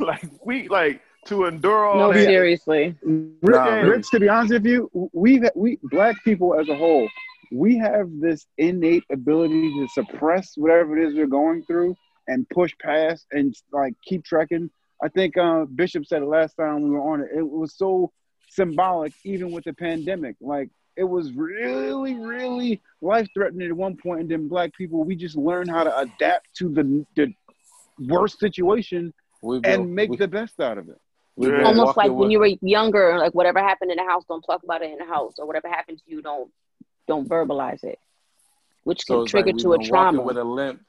like 0.04 0.24
we 0.44 0.68
like 0.68 1.00
to 1.26 1.44
endure 1.44 1.84
all 1.84 1.98
No, 1.98 2.12
that. 2.12 2.24
seriously. 2.24 2.96
Rich, 3.02 3.40
Nah. 3.42 3.74
Rich, 3.80 4.10
to 4.12 4.20
be 4.20 4.28
honest 4.28 4.52
with 4.54 4.66
you, 4.66 4.90
we 5.12 5.42
we 5.54 5.78
black 5.84 6.16
people 6.24 6.58
as 6.58 6.68
a 6.68 6.76
whole, 6.76 7.08
we 7.52 7.76
have 7.76 8.08
this 8.20 8.46
innate 8.58 9.04
ability 9.12 9.70
to 9.74 9.88
suppress 9.88 10.52
whatever 10.56 10.96
it 10.98 11.08
is 11.08 11.14
we're 11.14 11.26
going 11.26 11.62
through 11.64 11.94
and 12.28 12.48
push 12.50 12.72
past 12.80 13.26
and 13.32 13.54
like 13.72 13.94
keep 14.04 14.24
trekking. 14.24 14.70
I 15.02 15.08
think 15.08 15.36
uh, 15.36 15.66
Bishop 15.66 16.06
said 16.06 16.22
it 16.22 16.26
last 16.26 16.54
time 16.54 16.82
we 16.82 16.90
were 16.90 17.02
on 17.12 17.20
it. 17.20 17.28
It 17.36 17.48
was 17.48 17.76
so 17.76 18.12
symbolic, 18.48 19.12
even 19.24 19.50
with 19.52 19.64
the 19.64 19.74
pandemic. 19.74 20.36
Like 20.40 20.70
it 20.96 21.04
was 21.04 21.32
really, 21.32 22.14
really 22.14 22.82
life 23.00 23.28
threatening 23.34 23.68
at 23.68 23.76
one 23.76 23.96
point, 23.96 24.20
and 24.22 24.30
then 24.30 24.48
black 24.48 24.72
people 24.74 25.04
we 25.04 25.14
just 25.16 25.36
learned 25.36 25.70
how 25.70 25.84
to 25.84 25.96
adapt 25.98 26.46
to 26.58 26.68
the 26.68 27.06
the 27.16 27.34
worst 28.08 28.38
situation 28.38 29.12
We've 29.42 29.62
been- 29.62 29.80
and 29.80 29.94
make 29.94 30.10
we- 30.10 30.16
the 30.16 30.28
best 30.28 30.58
out 30.60 30.78
of 30.78 30.88
it. 30.88 30.98
we've 31.36 31.52
Almost 31.52 31.96
walking 31.96 32.02
like 32.12 32.18
when 32.18 32.30
you 32.30 32.38
were 32.38 32.50
younger, 32.62 33.18
like 33.18 33.34
whatever 33.34 33.58
happened 33.60 33.90
in 33.90 33.98
the 33.98 34.04
house, 34.04 34.24
don't 34.28 34.42
talk 34.42 34.62
about 34.62 34.82
it 34.82 34.90
in 34.90 34.98
the 34.98 35.04
house, 35.04 35.34
or 35.38 35.46
whatever 35.46 35.68
happened 35.68 35.98
to 35.98 36.04
you, 36.06 36.22
don't 36.22 36.50
don't 37.06 37.28
verbalize 37.28 37.84
it, 37.84 37.98
which 38.84 39.04
So 39.04 39.18
can 39.18 39.26
trigger 39.26 39.52
like 39.52 39.58
to 39.58 39.74
a 39.74 39.78
trauma. 39.78 40.22
With 40.22 40.38
a 40.38 40.44
limp. 40.44 40.80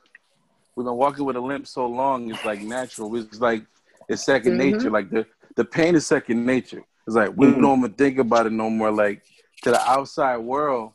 We've 0.76 0.86
been 0.86 0.96
walking 0.96 1.26
with 1.26 1.36
a 1.36 1.42
limp 1.42 1.68
so 1.68 1.86
long. 1.88 2.30
It's 2.32 2.44
like 2.46 2.62
natural. 2.62 3.16
It's 3.16 3.40
like 3.40 3.64
it's 4.10 4.24
2nd 4.24 4.54
Mhm. 4.54 4.58
nature. 4.58 4.90
Like 4.90 5.10
the 5.10 5.26
the 5.56 5.66
pain 5.66 5.96
is 5.96 6.06
second 6.08 6.46
nature. 6.46 6.84
It's 7.06 7.16
like 7.16 7.32
we 7.36 7.48
Mhm. 7.48 7.62
don't 7.62 7.80
even 7.80 7.94
think 7.94 8.18
about 8.20 8.46
it 8.48 8.52
no 8.52 8.70
more. 8.70 8.92
Like 8.92 9.24
to 9.64 9.72
the 9.72 9.82
outside 9.82 10.38
world, 10.38 10.94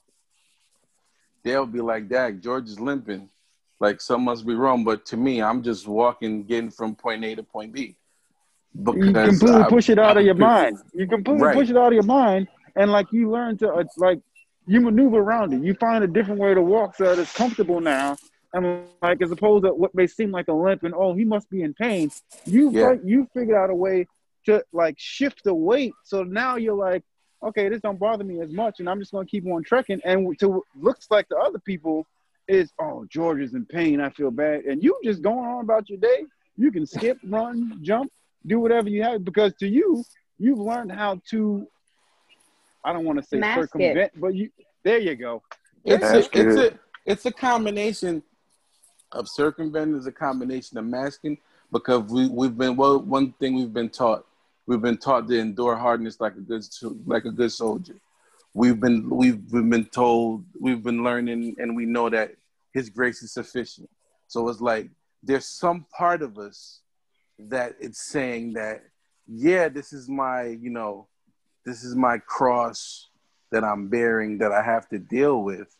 they'll 1.42 1.66
be 1.66 1.81
like, 1.81 2.09
"Dad, 2.09 2.42
George 2.42 2.68
is 2.68 2.79
limping. 2.81 3.29
Like 3.81 4.01
something 4.01 4.25
must 4.25 4.46
be 4.46 4.55
wrong." 4.55 4.85
But 4.85 5.05
to 5.07 5.16
me, 5.16 5.42
I'm 5.42 5.62
just 5.62 5.87
walking, 5.88 6.44
getting 6.44 6.70
from 6.70 6.94
point 6.94 7.25
A 7.25 7.35
to 7.37 7.42
point 7.42 7.72
B. 7.72 7.96
you 8.75 8.85
completely 8.85 9.51
I- 9.62 9.68
push 9.68 9.90
it 9.90 9.98
out 9.98 10.16
of 10.16 10.25
your 10.25 10.35
I'm- 10.35 10.40
mind. 10.40 10.79
You 10.94 11.07
completely 11.07 11.42
Right. 11.42 11.57
push 11.57 11.70
it 11.70 11.77
out 11.77 11.88
of 11.88 11.92
your 11.94 12.03
mind, 12.05 12.48
and 12.77 12.90
like 12.90 13.12
you 13.12 13.31
learn 13.31 13.57
to 13.59 13.70
uh, 13.72 13.85
like 13.96 14.20
you 14.66 14.81
maneuver 14.81 15.18
around 15.18 15.53
it. 15.53 15.62
You 15.62 15.75
find 15.75 16.05
a 16.05 16.07
different 16.07 16.40
way 16.40 16.55
to 16.55 16.62
walk 16.62 16.94
so 16.96 17.05
that 17.05 17.18
it's 17.18 17.37
comfortable 17.37 17.81
now. 17.81 18.16
And 18.55 18.85
like 19.03 19.20
as 19.22 19.31
opposed 19.31 19.64
to 19.64 19.72
what 19.72 19.94
may 19.94 20.07
seem 20.07 20.31
like 20.31 20.46
a 20.48 20.53
limp 20.53 20.83
and 20.85 20.94
oh 20.94 21.14
he 21.14 21.25
must 21.25 21.48
be 21.51 21.62
in 21.62 21.75
pain. 21.75 22.11
You 22.44 22.70
Yeah. 22.70 22.88
like 22.88 23.01
you 23.05 23.27
figured 23.35 23.57
out 23.57 23.70
a 23.70 23.75
way 23.75 24.07
to 24.46 24.62
like 24.72 24.94
shift 24.98 25.42
the 25.44 25.55
weight. 25.55 25.94
So 26.05 26.22
now 26.22 26.57
you're 26.57 26.77
like, 26.77 27.03
okay, 27.42 27.68
this 27.68 27.81
don't 27.81 27.98
bother 27.98 28.24
me 28.24 28.40
as 28.40 28.52
much, 28.52 28.81
and 28.81 28.88
I'm 28.88 28.98
just 28.98 29.12
gonna 29.12 29.26
keep 29.26 29.46
on 29.46 29.62
trekking. 29.62 30.00
And 30.05 30.38
to 30.40 30.64
looks 30.81 31.09
like 31.11 31.28
the 31.28 31.37
other 31.37 31.59
people 31.59 32.07
is 32.48 32.72
oh 32.81 33.07
George 33.11 33.40
is 33.40 33.55
in 33.55 33.64
pain. 33.66 34.00
I 34.00 34.11
feel 34.11 34.31
bad, 34.31 34.64
and 34.64 34.83
you 34.83 34.98
just 35.05 35.22
going 35.22 35.48
on 35.48 35.62
about 35.62 35.88
your 35.88 35.98
day. 35.98 36.24
You 36.57 36.70
can 36.70 36.87
skip, 36.87 37.18
run, 37.24 37.78
jump, 37.83 38.12
do 38.46 38.61
whatever 38.61 38.88
you 38.88 39.02
have 39.02 39.24
because 39.24 39.55
to 39.55 39.68
you, 39.68 40.05
you've 40.38 40.59
learned 40.59 40.92
how 40.92 41.20
to. 41.31 41.66
I 42.85 42.92
don't 42.92 43.05
want 43.05 43.20
to 43.20 43.24
say 43.24 43.38
Mask 43.38 43.59
it. 43.59 43.62
circumvent, 43.62 44.12
but 44.16 44.35
you. 44.35 44.50
There 44.83 44.98
you 44.98 45.14
go. 45.14 45.42
It's 45.85 46.00
That's 46.00 46.26
a, 46.26 46.40
it's 46.40 46.57
a 46.57 46.78
it's 47.05 47.26
a 47.26 47.33
combination 47.33 48.22
of 49.12 49.28
circumventing 49.28 49.96
is 49.96 50.07
a 50.07 50.12
combination 50.12 50.78
of 50.78 50.85
masking 50.85 51.38
because 51.70 52.02
we 52.11 52.28
we've 52.28 52.57
been 52.57 52.76
well 52.76 53.00
one 53.00 53.33
thing 53.33 53.55
we've 53.55 53.72
been 53.72 53.90
taught 53.90 54.26
we've 54.66 54.81
been 54.81 54.96
taught 54.96 55.29
to 55.29 55.38
endure 55.38 55.77
hardness 55.77 56.20
like 56.20 56.35
a 56.37 56.40
good 56.40 56.64
like 57.07 57.25
a 57.25 57.31
good 57.31 57.53
soldier. 57.53 57.96
We've 58.55 58.79
been 58.79 59.09
we've, 59.09 59.40
we've 59.51 59.68
been 59.68 59.87
told 59.87 60.44
we've 60.61 60.83
been 60.83 61.03
learning 61.03 61.57
and 61.59 61.77
we 61.77 61.87
know 61.87 62.09
that 62.11 62.35
His 62.72 62.90
grace 62.90 63.22
is 63.22 63.33
sufficient. 63.33 63.88
So 64.29 64.48
it's 64.48 64.61
like 64.61 64.90
there's 65.22 65.46
some 65.46 65.87
part 65.96 66.22
of 66.22 66.38
us 66.38 66.81
that 67.38 67.77
it's 67.81 68.01
saying 68.01 68.53
that 68.55 68.83
yeah 69.27 69.68
this 69.68 69.92
is 69.92 70.09
my 70.09 70.44
you 70.44 70.70
know 70.70 71.09
this 71.64 71.85
is 71.85 71.94
my 71.94 72.18
cross 72.18 73.09
that 73.51 73.64
I'm 73.64 73.88
bearing 73.88 74.38
that 74.38 74.53
I 74.53 74.62
have 74.62 74.88
to 74.88 74.98
deal 74.98 75.42
with 75.42 75.75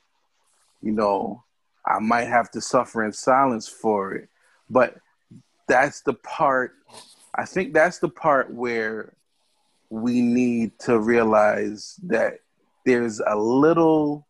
you 0.83 0.93
know, 0.93 1.45
I 1.87 2.01
might 2.01 2.27
have 2.27 2.51
to 2.51 2.61
suffer 2.61 3.05
in 3.05 3.13
silence 3.13 3.69
for 3.69 4.15
it. 4.15 4.29
But 4.69 4.97
that's 5.69 6.03
the 6.03 6.15
part, 6.15 6.75
I 7.35 7.45
think 7.45 7.73
that's 7.73 7.99
the 7.99 8.09
part 8.09 8.53
where 8.53 9.15
we 9.89 10.21
need 10.21 10.79
to 10.81 10.99
realize 10.99 11.99
that 12.05 12.41
there's 12.85 13.21
a 13.21 13.37
little, 13.37 14.27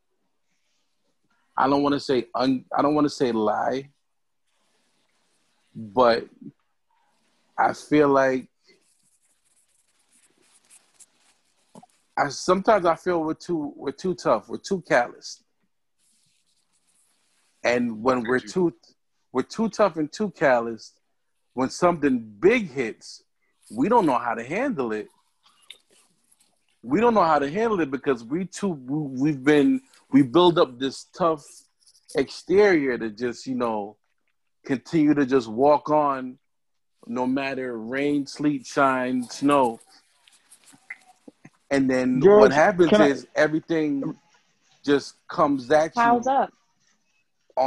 I 1.57 1.69
don't 1.69 1.83
want 1.83 1.95
to 1.95 2.01
say, 2.01 2.27
un, 2.35 2.65
I 2.77 2.83
don't 2.83 2.95
want 2.95 3.05
to 3.07 3.11
say 3.11 3.33
lie, 3.33 3.91
but 5.75 6.27
I 7.57 7.73
feel 7.73 8.09
like 8.09 8.49
I 12.17 12.29
sometimes 12.29 12.85
I 12.85 12.95
feel 12.95 13.23
we're 13.23 13.35
too 13.35 13.73
we're 13.77 13.93
too 13.93 14.15
tough, 14.15 14.49
we're 14.49 14.59
too 14.59 14.83
callous. 14.83 15.43
And 17.65 18.03
when 18.03 18.23
we're 18.23 18.41
too 18.41 18.75
we're 19.33 19.43
too 19.43 19.69
tough 19.69 19.97
and 19.97 20.12
too 20.12 20.31
callous, 20.31 20.93
when 21.55 21.71
something 21.71 22.19
big 22.41 22.71
hits, 22.71 23.23
we 23.71 23.88
don't 23.88 24.07
know 24.07 24.19
how 24.19 24.35
to 24.35 24.43
handle 24.45 24.93
it. 24.93 25.09
We 26.83 27.01
don't 27.01 27.15
know 27.15 27.23
how 27.25 27.38
to 27.38 27.51
handle 27.51 27.81
it 27.81 27.91
because 27.91 28.25
we 28.25 28.47
too 28.47 28.69
we- 28.71 29.21
we've 29.23 29.45
been 29.45 29.83
we 30.11 30.23
build 30.23 30.59
up 30.59 30.79
this 30.79 31.05
tough 31.17 31.45
exterior 32.17 32.99
to 32.99 33.09
just 33.11 33.47
you 33.47 33.55
know 33.55 33.97
continue 34.65 35.15
to 35.15 35.25
just 35.25 35.49
walk 35.49 35.91
on 35.91 36.38
no 37.07 37.27
matter 37.27 37.79
rain, 37.79 38.27
sleet, 38.27 38.65
shine, 38.67 39.25
snow. 39.25 39.81
And 41.71 41.88
then 41.88 42.21
George, 42.21 42.41
what 42.41 42.53
happens 42.53 42.91
can 42.91 43.03
I- 43.03 43.09
is 43.09 43.27
everything 43.35 44.17
just 44.85 45.15
comes 45.29 45.71
at 45.71 45.95
Piles 45.95 46.27
you. 46.27 46.33
up. 46.33 46.53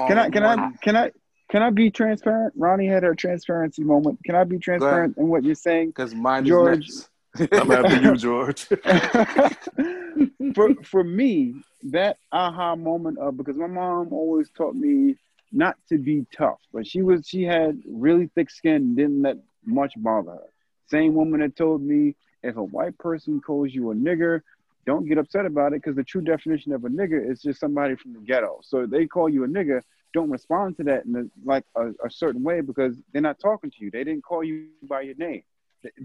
Can 0.08 0.18
I 0.18 0.30
can 0.30 0.44
I 0.46 0.72
can 0.82 0.96
I 0.98 1.12
can 1.56 1.64
I 1.64 1.70
be 1.70 1.90
transparent? 1.90 2.54
Ronnie 2.58 2.86
had 2.86 3.04
her 3.04 3.16
transparency 3.16 3.82
moment. 3.82 4.20
Can 4.26 4.36
I 4.36 4.44
be 4.44 4.60
transparent 4.60 5.16
in 5.16 5.30
what 5.30 5.46
you're 5.46 5.56
saying? 5.56 5.88
Because 5.88 6.14
mine 6.14 6.44
George- 6.44 6.90
is 6.90 7.10
I'm 7.54 7.72
after 7.72 7.96
you, 7.96 8.18
George. 8.18 8.66
for 10.54 10.76
for 10.84 11.02
me, 11.02 11.56
that 11.84 12.18
aha 12.34 12.76
moment 12.76 13.20
of 13.20 13.38
because 13.38 13.56
my 13.56 13.68
mom 13.68 14.12
always 14.12 14.50
taught 14.50 14.76
me 14.76 15.16
not 15.54 15.78
to 15.88 15.98
be 15.98 16.26
tough, 16.36 16.60
but 16.74 16.86
she 16.86 17.02
was 17.02 17.26
she 17.26 17.44
had 17.44 17.82
really 17.88 18.30
thick 18.36 18.50
skin 18.50 18.76
and 18.76 18.98
didn't 18.98 19.22
let 19.22 19.38
much 19.64 19.94
bother 19.96 20.32
her. 20.32 20.50
Same 20.88 21.14
woman 21.14 21.40
that 21.40 21.56
told 21.56 21.82
me 21.82 22.18
if 22.44 22.58
a 22.58 22.64
white 22.64 22.98
person 22.98 23.40
calls 23.40 23.74
you 23.74 23.92
a 23.92 23.96
nigger, 23.96 24.42
don't 24.86 25.08
get 25.08 25.18
upset 25.18 25.46
about 25.46 25.72
it 25.72 25.82
because 25.82 25.96
the 25.96 26.04
true 26.04 26.22
definition 26.22 26.74
of 26.74 26.84
a 26.84 26.90
nigger 26.90 27.32
is 27.32 27.42
just 27.42 27.62
somebody 27.62 27.96
from 27.96 28.12
the 28.12 28.20
ghetto. 28.20 28.60
So 28.62 28.86
they 28.86 29.08
call 29.08 29.30
you 29.30 29.46
a 29.46 29.48
nigger, 29.48 29.80
don't 30.18 30.32
respond 30.40 30.78
to 30.78 30.84
that 30.90 31.02
in 31.08 31.14
a, 31.22 31.24
like 31.54 31.66
a, 31.76 31.86
a 32.08 32.10
certain 32.10 32.42
way 32.50 32.58
because 32.62 32.94
they're 33.12 33.28
not 33.30 33.40
talking 33.50 33.70
to 33.72 33.78
you. 33.84 33.90
They 33.92 34.04
didn't 34.08 34.24
call 34.30 34.44
you 34.50 34.56
by 34.94 35.02
your 35.02 35.16
name. 35.28 35.44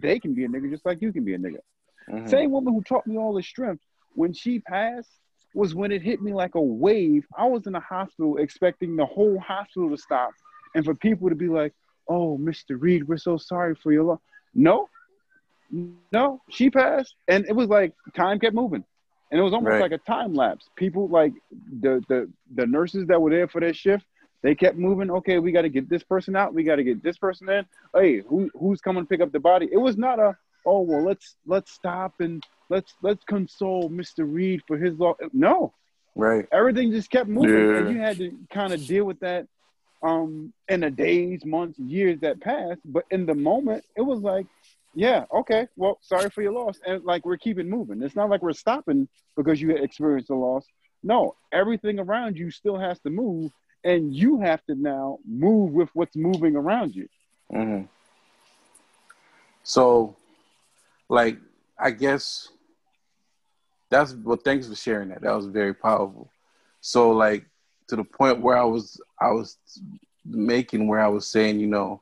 They- 0.04 0.18
can 0.24 0.34
be 0.34 0.44
a 0.44 0.48
nigga 0.48 0.68
just 0.74 0.84
like 0.88 0.98
you 1.04 1.10
can 1.16 1.24
be 1.24 1.34
a 1.34 1.38
nigger. 1.44 1.64
Mhm. 2.08 2.28
Same 2.28 2.50
woman 2.50 2.74
who 2.74 2.82
taught 2.82 3.06
me 3.06 3.16
all 3.22 3.32
the 3.32 3.42
strength. 3.42 3.82
When 4.20 4.32
she 4.42 4.52
passed, 4.74 5.12
was 5.60 5.74
when 5.80 5.90
it 5.96 6.02
hit 6.10 6.18
me 6.26 6.32
like 6.42 6.54
a 6.54 6.60
wave. 6.86 7.24
I 7.44 7.46
was 7.54 7.66
in 7.68 7.72
the 7.72 7.80
hospital 7.96 8.36
expecting 8.46 8.90
the 8.96 9.06
whole 9.16 9.38
hospital 9.52 9.88
to 9.90 9.98
stop 10.08 10.32
and 10.74 10.84
for 10.84 10.94
people 10.94 11.28
to 11.28 11.34
be 11.44 11.48
like, 11.60 11.72
"Oh, 12.08 12.28
Mr. 12.48 12.72
Reed, 12.84 13.02
we're 13.08 13.16
so 13.30 13.36
sorry 13.52 13.74
for 13.82 13.90
your 13.96 14.04
loss." 14.10 14.20
No, 14.68 14.88
no, 16.12 16.24
she 16.56 16.70
passed, 16.70 17.14
and 17.28 17.40
it 17.50 17.54
was 17.60 17.68
like 17.68 17.92
time 18.14 18.38
kept 18.40 18.54
moving, 18.54 18.84
and 19.30 19.40
it 19.40 19.42
was 19.42 19.52
almost 19.52 19.72
Right. 19.72 19.80
like 19.82 19.92
a 19.92 19.98
time 19.98 20.34
lapse. 20.34 20.68
People 20.76 21.08
like 21.08 21.32
the 21.80 22.02
the 22.08 22.30
the 22.54 22.66
nurses 22.66 23.06
that 23.08 23.20
were 23.20 23.30
there 23.30 23.48
for 23.48 23.60
their 23.60 23.74
shift, 23.74 24.04
they 24.42 24.54
kept 24.54 24.76
moving. 24.76 25.10
Okay, 25.10 25.38
we 25.38 25.52
got 25.52 25.62
to 25.62 25.68
get 25.68 25.88
this 25.88 26.02
person 26.02 26.34
out. 26.36 26.54
We 26.54 26.62
got 26.64 26.76
to 26.76 26.84
get 26.84 27.02
this 27.02 27.18
person 27.18 27.48
in. 27.48 27.64
Hey, 27.94 28.20
who 28.20 28.50
who's 28.54 28.80
coming 28.80 29.04
to 29.04 29.08
pick 29.08 29.20
up 29.20 29.32
the 29.32 29.40
body? 29.40 29.68
It 29.72 29.78
was 29.78 29.96
not 29.96 30.18
a 30.18 30.36
oh 30.66 30.80
well 30.80 31.02
let's 31.04 31.36
let's 31.46 31.72
stop 31.72 32.14
and 32.20 32.42
let's 32.68 32.94
let's 33.02 33.24
console 33.24 33.88
Mr. 33.90 34.30
Reed 34.30 34.62
for 34.66 34.76
his 34.76 34.98
loss. 34.98 35.16
No, 35.32 35.72
Right. 36.16 36.46
everything 36.52 36.90
just 36.90 37.10
kept 37.10 37.28
moving, 37.28 37.50
Yeah. 37.68 37.76
and 37.78 37.90
you 37.90 37.98
had 37.98 38.18
to 38.18 38.32
kind 38.50 38.72
of 38.72 38.86
deal 38.86 39.04
with 39.04 39.20
that 39.20 39.46
um 40.02 40.52
in 40.68 40.80
the 40.80 40.90
days, 40.90 41.44
months, 41.44 41.78
years 41.78 42.18
that 42.20 42.40
passed. 42.40 42.80
But 42.84 43.04
in 43.10 43.26
the 43.26 43.34
moment, 43.34 43.84
it 43.96 44.00
was 44.02 44.20
like, 44.20 44.46
yeah, 44.94 45.24
okay, 45.32 45.68
well, 45.76 45.98
sorry 46.02 46.30
for 46.30 46.42
your 46.42 46.52
loss, 46.52 46.80
and 46.86 47.04
like 47.04 47.24
we're 47.24 47.36
keeping 47.36 47.68
moving. 47.68 48.02
It's 48.02 48.16
not 48.16 48.28
like 48.28 48.42
we're 48.42 48.52
stopping 48.52 49.08
because 49.36 49.60
you 49.60 49.70
experienced 49.70 50.30
a 50.30 50.34
loss. 50.34 50.66
No, 51.02 51.34
everything 51.52 51.98
around 51.98 52.36
you 52.36 52.50
still 52.50 52.78
has 52.78 52.98
to 53.00 53.10
move, 53.10 53.52
and 53.84 54.14
you 54.14 54.40
have 54.40 54.64
to 54.66 54.74
now 54.74 55.18
move 55.26 55.72
with 55.72 55.88
what's 55.94 56.16
moving 56.16 56.56
around 56.56 56.94
you. 56.94 57.08
hmm 57.50 57.82
So, 59.62 60.16
like, 61.08 61.38
I 61.78 61.90
guess 61.90 62.48
that's 63.90 64.14
well. 64.14 64.36
Thanks 64.36 64.66
for 64.68 64.74
sharing 64.74 65.08
that. 65.10 65.22
That 65.22 65.34
was 65.36 65.46
very 65.46 65.74
powerful. 65.74 66.28
So, 66.80 67.10
like, 67.10 67.46
to 67.88 67.96
the 67.96 68.04
point 68.04 68.40
where 68.40 68.56
I 68.56 68.64
was, 68.64 69.00
I 69.20 69.30
was 69.30 69.56
making 70.24 70.86
where 70.88 71.00
I 71.00 71.08
was 71.08 71.26
saying, 71.26 71.60
you 71.60 71.66
know, 71.66 72.00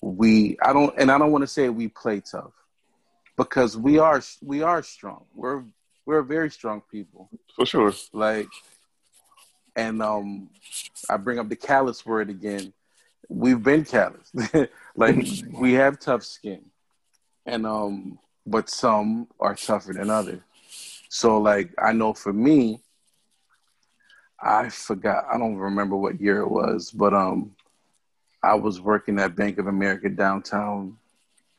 we. 0.00 0.56
I 0.62 0.72
don't, 0.72 0.94
and 0.98 1.10
I 1.10 1.18
don't 1.18 1.32
want 1.32 1.42
to 1.42 1.48
say 1.48 1.68
we 1.68 1.88
play 1.88 2.20
tough 2.20 2.52
because 3.36 3.76
we 3.76 3.98
are, 3.98 4.22
we 4.42 4.62
are 4.62 4.82
strong. 4.82 5.24
We're, 5.34 5.64
we're 6.04 6.22
very 6.22 6.50
strong 6.50 6.82
people. 6.90 7.28
For 7.56 7.66
sure. 7.66 7.92
like 8.12 8.48
and 9.76 10.02
um 10.02 10.48
i 11.08 11.16
bring 11.16 11.38
up 11.38 11.48
the 11.48 11.56
callous 11.56 12.04
word 12.04 12.30
again 12.30 12.72
we've 13.28 13.62
been 13.62 13.84
callous 13.84 14.32
like 14.96 15.16
we 15.52 15.74
have 15.74 16.00
tough 16.00 16.24
skin 16.24 16.64
and 17.44 17.66
um 17.66 18.18
but 18.46 18.68
some 18.68 19.28
are 19.38 19.54
tougher 19.54 19.92
than 19.92 20.10
others 20.10 20.40
so 21.08 21.38
like 21.38 21.70
i 21.78 21.92
know 21.92 22.12
for 22.12 22.32
me 22.32 22.80
i 24.40 24.68
forgot 24.68 25.24
i 25.32 25.38
don't 25.38 25.56
remember 25.56 25.96
what 25.96 26.20
year 26.20 26.40
it 26.40 26.50
was 26.50 26.90
but 26.90 27.12
um 27.14 27.54
i 28.46 28.54
was 28.54 28.80
working 28.80 29.18
at 29.18 29.36
bank 29.36 29.58
of 29.58 29.66
america 29.66 30.08
downtown 30.08 30.96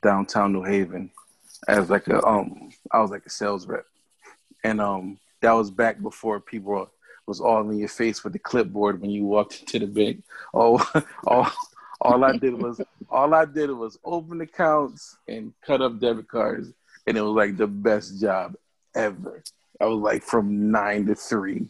downtown 0.01 0.53
new 0.53 0.63
haven 0.63 1.09
as 1.67 1.89
like 1.89 2.07
a 2.07 2.25
um 2.25 2.69
i 2.91 2.99
was 2.99 3.11
like 3.11 3.25
a 3.25 3.29
sales 3.29 3.67
rep 3.67 3.85
and 4.63 4.79
um 4.81 5.17
that 5.41 5.51
was 5.51 5.69
back 5.69 6.01
before 6.01 6.39
people 6.39 6.89
was 7.27 7.41
all 7.41 7.69
in 7.69 7.77
your 7.77 7.89
face 7.89 8.23
with 8.23 8.33
the 8.33 8.39
clipboard 8.39 9.01
when 9.01 9.11
you 9.11 9.25
walked 9.25 9.59
into 9.59 9.79
the 9.79 9.87
bank. 9.87 10.23
Oh, 10.53 10.79
all, 11.27 11.51
all 12.01 12.23
I 12.23 12.37
did 12.37 12.53
was 12.53 12.81
all 13.09 13.33
I 13.33 13.45
did 13.45 13.69
was 13.69 13.99
open 14.03 14.41
accounts 14.41 15.17
and 15.27 15.53
cut 15.65 15.81
up 15.81 15.99
debit 15.99 16.27
cards, 16.27 16.71
and 17.05 17.17
it 17.17 17.21
was 17.21 17.35
like 17.35 17.57
the 17.57 17.67
best 17.67 18.19
job 18.19 18.55
ever. 18.95 19.43
I 19.79 19.85
was 19.85 19.99
like 19.99 20.23
from 20.23 20.71
nine 20.71 21.05
to 21.07 21.15
three, 21.15 21.67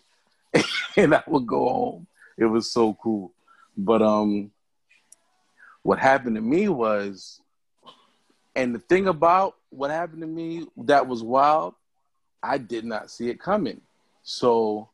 and 0.95 1.15
I 1.15 1.23
would 1.27 1.47
go 1.47 1.67
home. 1.67 2.07
It 2.37 2.45
was 2.45 2.71
so 2.71 2.93
cool. 3.01 3.33
But 3.75 4.01
um, 4.01 4.51
what 5.87 5.99
happened 5.99 6.35
to 6.35 6.41
me 6.41 6.67
was, 6.67 7.39
and 8.57 8.75
the 8.75 8.79
thing 8.79 9.07
about 9.07 9.55
what 9.69 9.89
happened 9.89 10.19
to 10.19 10.27
me 10.27 10.67
that 10.75 11.07
was 11.07 11.23
wild, 11.23 11.75
I 12.43 12.57
did 12.57 12.83
not 12.83 13.09
see 13.09 13.29
it 13.29 13.39
coming. 13.39 13.79
So 14.21 14.89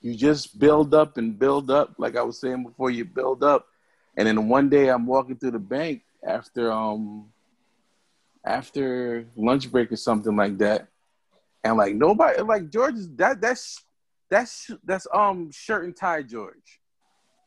you 0.00 0.16
just 0.16 0.58
build 0.58 0.92
up 0.92 1.18
and 1.18 1.38
build 1.38 1.70
up, 1.70 1.94
like 1.98 2.16
I 2.16 2.22
was 2.22 2.40
saying 2.40 2.64
before, 2.64 2.90
you 2.90 3.04
build 3.04 3.44
up, 3.44 3.68
and 4.16 4.26
then 4.26 4.48
one 4.48 4.68
day 4.68 4.88
I'm 4.88 5.06
walking 5.06 5.36
through 5.36 5.52
the 5.52 5.60
bank 5.60 6.02
after 6.26 6.72
um 6.72 7.26
after 8.44 9.24
lunch 9.36 9.70
break 9.70 9.92
or 9.92 9.96
something 9.96 10.34
like 10.34 10.58
that, 10.58 10.88
and 11.62 11.76
like 11.76 11.94
nobody 11.94 12.42
like 12.42 12.70
George 12.70 12.96
is 12.96 13.08
that 13.14 13.40
that's 13.40 13.84
that's 14.28 14.68
that's 14.82 15.06
um 15.14 15.52
shirt 15.52 15.84
and 15.84 15.96
tie 15.96 16.22
George, 16.24 16.80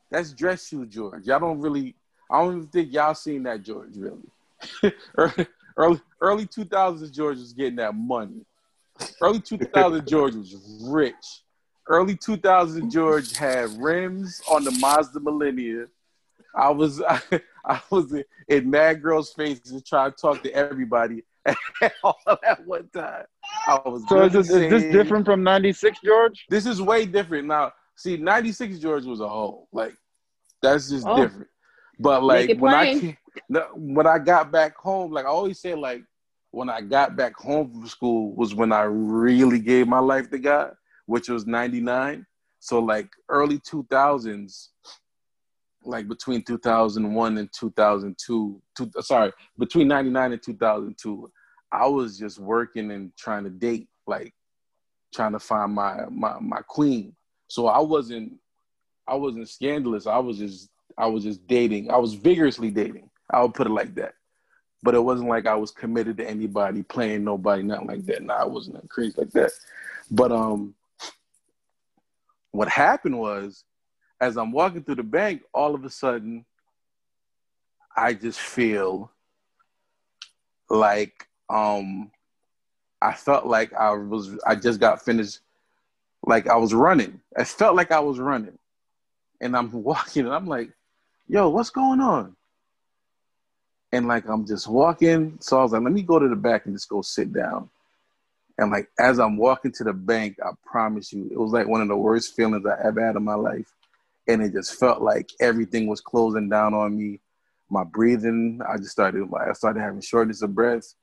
that's 0.10 0.32
dress 0.32 0.67
shoe 0.67 0.86
George. 0.86 1.26
Y'all 1.26 1.39
don't 1.39 1.60
really, 1.60 1.96
I 2.32 2.41
don't 2.41 2.58
even 2.58 2.67
think 2.67 2.93
y'all 2.93 3.13
seen 3.13 3.43
that 3.43 3.63
George 3.63 3.96
really. 3.96 4.93
early 5.17 5.48
early 5.78 6.02
early 6.22 6.46
2000s 6.48 7.12
George 7.12 7.38
was 7.38 7.54
getting 7.54 7.76
that 7.76 7.93
money. 7.93 8.46
Early 9.22 9.39
2000 9.39 10.08
George 10.08 10.36
was 10.36 10.88
rich. 10.89 11.43
Early 11.88 12.15
2000 12.15 12.89
George 12.89 13.36
had 13.36 13.70
rims 13.82 14.41
on 14.50 14.63
the 14.63 14.72
Mazda 14.72 15.20
Millenia. 15.20 15.88
I 16.56 16.70
was 16.70 17.02
I, 17.02 17.22
I 17.65 17.82
was 17.89 18.13
in 18.48 18.70
Mad 18.70 19.02
Girl's 19.02 19.34
faces 19.34 19.84
trying 19.84 20.12
to 20.12 20.17
talk 20.17 20.41
to 20.43 20.54
everybody 20.54 21.24
all 22.04 22.20
at 22.43 22.65
one 22.65 22.89
time. 22.93 23.26
I 23.67 23.80
was 23.86 24.04
So 24.10 24.24
is 24.24 24.34
this, 24.34 24.50
is 24.50 24.70
this 24.70 24.84
different 24.91 25.26
from 25.26 25.43
'96, 25.43 26.00
George? 26.04 26.46
This 26.50 26.65
is 26.65 26.82
way 26.82 27.06
different 27.06 27.48
now. 27.48 27.72
See, 27.97 28.15
'96 28.15 28.79
George 28.79 29.05
was 29.05 29.19
a 29.19 29.27
whole 29.27 29.67
like 29.73 29.95
that's 30.62 30.89
just 30.89 31.05
Oh. 31.07 31.15
different. 31.15 31.49
But 31.99 32.23
like 32.23 32.57
when 32.57 32.73
I 32.73 32.86
plain. 32.86 32.99
came, 32.99 33.17
when 33.75 34.07
I 34.07 34.19
got 34.19 34.51
back 34.51 34.77
home, 34.77 35.12
like 35.12 35.25
I 35.25 35.29
always 35.29 35.60
say, 35.60 35.73
like 35.73 36.03
when 36.51 36.69
I 36.69 36.81
got 36.81 37.15
back 37.15 37.36
home 37.36 37.71
from 37.71 37.88
school 37.88 38.36
was 38.36 38.53
when 38.53 38.71
I 38.71 38.83
really 38.83 39.60
gave 39.60 39.88
my 39.88 39.99
life 39.99 40.29
to 40.29 40.38
God, 40.39 40.75
which 41.07 41.27
was 41.27 41.47
'99. 41.47 42.25
So 42.60 42.79
like 42.79 43.10
early 43.29 43.60
2000s, 43.60 44.67
like 45.83 46.07
between 46.07 46.43
2001 46.43 47.38
and 47.38 47.49
2002, 47.51 48.62
two, 48.75 48.91
sorry, 49.01 49.31
between 49.57 49.88
99 49.88 50.33
and 50.33 50.43
2002, 50.43 51.31
I 51.71 51.88
was 51.88 52.17
just 52.19 52.38
working 52.39 52.91
and 52.91 53.12
trying 53.17 53.43
to 53.45 53.49
date, 53.49 53.89
like 54.05 54.33
trying 55.13 55.31
to 55.33 55.39
find 55.39 55.73
my 55.73 56.05
my 56.12 56.38
my 56.39 56.62
queen. 56.67 57.15
So 57.47 57.67
I 57.67 57.79
wasn't 57.79 58.33
I 59.07 59.15
wasn't 59.15 59.49
scandalous. 59.49 60.07
I 60.07 60.17
was 60.19 60.38
just 60.38 60.69
I 60.97 61.07
was 61.07 61.23
just 61.23 61.45
dating. 61.47 61.91
I 61.91 61.97
was 61.97 62.13
vigorously 62.13 62.71
dating. 62.71 63.10
I 63.29 63.41
would 63.41 63.53
put 63.53 63.67
it 63.67 63.71
like 63.71 63.95
that. 63.95 64.13
But 64.83 64.95
it 64.95 65.03
wasn't 65.03 65.29
like 65.29 65.47
I 65.47 65.55
was 65.55 65.71
committed 65.71 66.17
to 66.17 66.29
anybody, 66.29 66.83
playing 66.83 67.23
nobody, 67.23 67.63
nothing 67.63 67.88
like 67.88 68.05
that. 68.05 68.23
No, 68.23 68.33
I 68.33 68.45
wasn't 68.45 68.88
crazy 68.89 69.15
like 69.17 69.31
that. 69.31 69.51
But 70.12 70.31
um 70.31 70.75
what 72.51 72.69
happened 72.69 73.17
was 73.17 73.63
as 74.19 74.38
I'm 74.38 74.51
walking 74.51 74.83
through 74.83 74.95
the 74.95 75.03
bank, 75.03 75.43
all 75.53 75.75
of 75.75 75.86
a 75.86 75.89
sudden 75.89 76.45
I 77.95 78.13
just 78.13 78.39
feel 78.39 79.12
like 80.69 81.27
um 81.49 82.12
I 83.01 83.13
felt 83.13 83.45
like 83.45 83.73
I 83.73 83.91
was 83.91 84.38
I 84.45 84.55
just 84.55 84.79
got 84.79 85.03
finished 85.03 85.39
like 86.28 86.48
I 86.48 86.58
was 86.58 86.74
running. 86.74 87.22
I 87.36 87.46
felt 87.46 87.76
like 87.76 87.92
I 87.92 88.00
was 88.00 88.20
running. 88.20 88.58
And 89.42 89.56
I'm 89.56 89.72
walking 89.84 90.26
and 90.26 90.36
I'm 90.36 90.46
like, 90.46 90.72
yo, 91.28 91.50
what's 91.50 91.70
going 91.70 92.02
on? 92.02 92.36
And 93.92 94.08
like 94.08 94.28
I'm 94.28 94.46
just 94.46 94.68
walking. 94.68 95.38
So 95.40 95.60
I 95.60 95.63
was 95.63 95.72
like, 95.72 95.82
let 95.82 95.94
me 95.94 96.02
go 96.02 96.20
to 96.20 96.28
the 96.28 96.36
back 96.36 96.66
and 96.66 96.76
just 96.76 96.90
go 96.90 97.02
sit 97.02 97.34
down. 97.34 97.70
And 98.58 98.72
like 98.72 98.90
as 99.00 99.20
I'm 99.20 99.38
walking 99.38 99.72
to 99.74 99.84
the 99.84 99.94
bank, 99.94 100.38
I 100.44 100.52
promise 100.66 101.13
you, 101.13 101.30
it 101.32 101.40
was 101.40 101.52
like 101.52 101.68
one 101.68 101.82
of 101.82 101.88
the 101.88 101.96
worst 101.96 102.36
feelings 102.36 102.66
I 102.66 102.86
ever 102.86 103.06
had 103.06 103.16
in 103.16 103.24
my 103.24 103.36
life. 103.36 103.72
And 104.28 104.42
it 104.44 104.52
just 104.52 104.78
felt 104.78 105.02
like 105.02 105.30
everything 105.40 105.88
was 105.88 106.02
closing 106.02 106.50
down 106.50 106.74
on 106.74 106.98
me. 106.98 107.22
My 107.70 107.86
breathing, 107.86 108.60
I 108.68 108.78
just 108.78 108.92
started 108.92 109.30
like 109.30 109.48
I 109.48 109.54
started 109.54 109.80
having 109.80 110.02
shortness 110.02 110.42
of 110.42 110.54
breath 110.54 110.94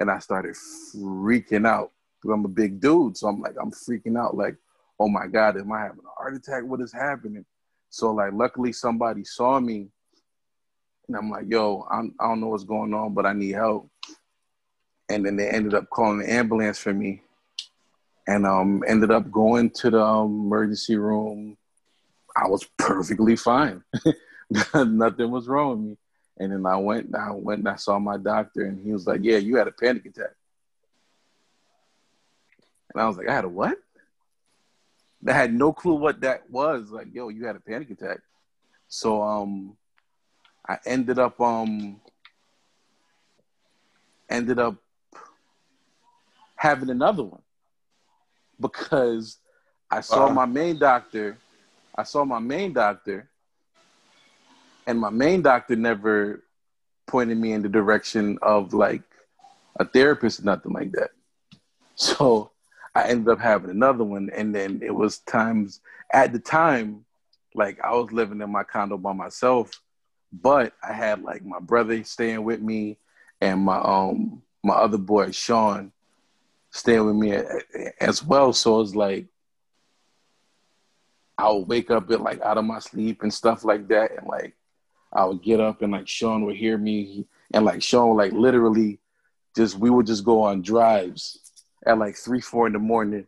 and 0.00 0.10
I 0.10 0.18
started 0.18 0.56
freaking 0.94 1.66
out 1.66 1.92
I'm 2.32 2.44
a 2.44 2.48
big 2.48 2.80
dude. 2.80 3.16
So 3.16 3.28
I'm 3.28 3.40
like, 3.40 3.54
I'm 3.60 3.70
freaking 3.70 4.18
out, 4.18 4.36
like, 4.36 4.56
oh 4.98 5.08
my 5.08 5.26
God, 5.26 5.56
am 5.58 5.72
I 5.72 5.82
having 5.82 6.04
a 6.04 6.22
heart 6.22 6.34
attack? 6.34 6.64
What 6.64 6.80
is 6.80 6.92
happening? 6.92 7.44
So 7.90 8.12
like, 8.12 8.32
luckily 8.32 8.72
somebody 8.72 9.24
saw 9.24 9.60
me, 9.60 9.88
and 11.08 11.16
I'm 11.16 11.30
like, 11.30 11.44
yo, 11.48 11.86
I'm, 11.90 12.14
I 12.18 12.28
don't 12.28 12.40
know 12.40 12.48
what's 12.48 12.64
going 12.64 12.94
on, 12.94 13.14
but 13.14 13.26
I 13.26 13.32
need 13.32 13.52
help. 13.52 13.90
And 15.10 15.24
then 15.24 15.36
they 15.36 15.48
ended 15.48 15.74
up 15.74 15.90
calling 15.90 16.18
the 16.18 16.32
ambulance 16.32 16.78
for 16.78 16.92
me, 16.92 17.22
and 18.26 18.46
um, 18.46 18.82
ended 18.86 19.10
up 19.10 19.30
going 19.30 19.70
to 19.70 19.90
the 19.90 20.02
um, 20.02 20.46
emergency 20.46 20.96
room. 20.96 21.56
I 22.34 22.48
was 22.48 22.64
perfectly 22.78 23.36
fine. 23.36 23.84
Nothing 24.74 25.30
was 25.30 25.46
wrong 25.46 25.70
with 25.70 25.78
me. 25.80 25.96
And 26.38 26.52
then 26.52 26.66
I 26.66 26.76
went, 26.76 27.14
I 27.14 27.30
went 27.30 27.60
and 27.60 27.68
I 27.68 27.76
saw 27.76 27.98
my 27.98 28.16
doctor, 28.16 28.64
and 28.64 28.84
he 28.84 28.92
was 28.92 29.06
like, 29.06 29.20
"Yeah, 29.22 29.36
you 29.36 29.56
had 29.56 29.68
a 29.68 29.72
panic 29.72 30.04
attack." 30.06 30.34
And 32.92 33.00
I 33.00 33.06
was 33.06 33.16
like, 33.16 33.28
"I 33.28 33.34
had 33.34 33.44
a 33.44 33.48
what?" 33.48 33.78
I 35.28 35.32
had 35.32 35.54
no 35.54 35.72
clue 35.72 35.94
what 35.94 36.20
that 36.20 36.50
was. 36.50 36.90
Like, 36.90 37.08
yo, 37.12 37.28
you 37.28 37.46
had 37.46 37.56
a 37.56 37.60
panic 37.60 37.90
attack. 37.90 38.20
So 38.88 39.22
um 39.22 39.76
I 40.68 40.78
ended 40.86 41.18
up 41.18 41.40
um 41.40 42.00
ended 44.30 44.58
up 44.58 44.76
having 46.56 46.90
another 46.90 47.22
one 47.24 47.42
because 48.60 49.38
I 49.90 50.00
saw 50.00 50.28
Wow. 50.28 50.34
my 50.34 50.46
main 50.46 50.78
doctor. 50.78 51.38
I 51.96 52.04
saw 52.04 52.24
my 52.24 52.38
main 52.40 52.72
doctor, 52.72 53.30
and 54.86 54.98
my 55.00 55.10
main 55.10 55.42
doctor 55.42 55.76
never 55.76 56.42
pointed 57.06 57.38
me 57.38 57.52
in 57.52 57.62
the 57.62 57.68
direction 57.68 58.38
of 58.42 58.74
like 58.74 59.02
a 59.78 59.84
therapist 59.84 60.40
or 60.40 60.44
nothing 60.44 60.72
like 60.72 60.92
that. 60.92 61.10
So 61.96 62.53
I 62.94 63.08
ended 63.08 63.28
up 63.28 63.40
having 63.40 63.70
another 63.70 64.04
one, 64.04 64.30
and 64.34 64.54
then 64.54 64.80
it 64.82 64.94
was 64.94 65.18
times 65.18 65.80
at 66.12 66.32
the 66.32 66.38
time, 66.38 67.04
like 67.54 67.80
I 67.82 67.92
was 67.92 68.12
living 68.12 68.40
in 68.40 68.50
my 68.50 68.62
condo 68.62 68.96
by 68.96 69.12
myself, 69.12 69.80
but 70.32 70.72
I 70.82 70.92
had 70.92 71.22
like 71.22 71.44
my 71.44 71.58
brother 71.58 72.02
staying 72.04 72.44
with 72.44 72.60
me, 72.60 72.98
and 73.40 73.62
my 73.62 73.78
um 73.78 74.42
my 74.62 74.74
other 74.74 74.98
boy 74.98 75.32
Sean 75.32 75.92
staying 76.70 77.04
with 77.04 77.16
me 77.16 77.32
a- 77.32 78.02
as 78.02 78.22
well. 78.22 78.52
So 78.52 78.80
it's 78.80 78.94
like 78.94 79.26
I 81.36 81.50
would 81.50 81.68
wake 81.68 81.90
up 81.90 82.10
at 82.10 82.20
like 82.20 82.40
out 82.42 82.58
of 82.58 82.64
my 82.64 82.78
sleep 82.78 83.22
and 83.22 83.34
stuff 83.34 83.64
like 83.64 83.88
that, 83.88 84.12
and 84.18 84.26
like 84.28 84.54
I 85.12 85.24
would 85.24 85.42
get 85.42 85.58
up 85.60 85.82
and 85.82 85.92
like 85.92 86.06
Sean 86.08 86.44
would 86.44 86.56
hear 86.56 86.78
me, 86.78 87.26
and 87.52 87.64
like 87.64 87.82
Sean 87.82 88.16
like 88.16 88.32
literally 88.32 89.00
just 89.56 89.78
we 89.78 89.90
would 89.90 90.06
just 90.06 90.24
go 90.24 90.42
on 90.42 90.62
drives 90.62 91.43
at 91.86 91.98
like 91.98 92.16
three 92.16 92.40
four 92.40 92.66
in 92.66 92.72
the 92.72 92.78
morning 92.78 93.26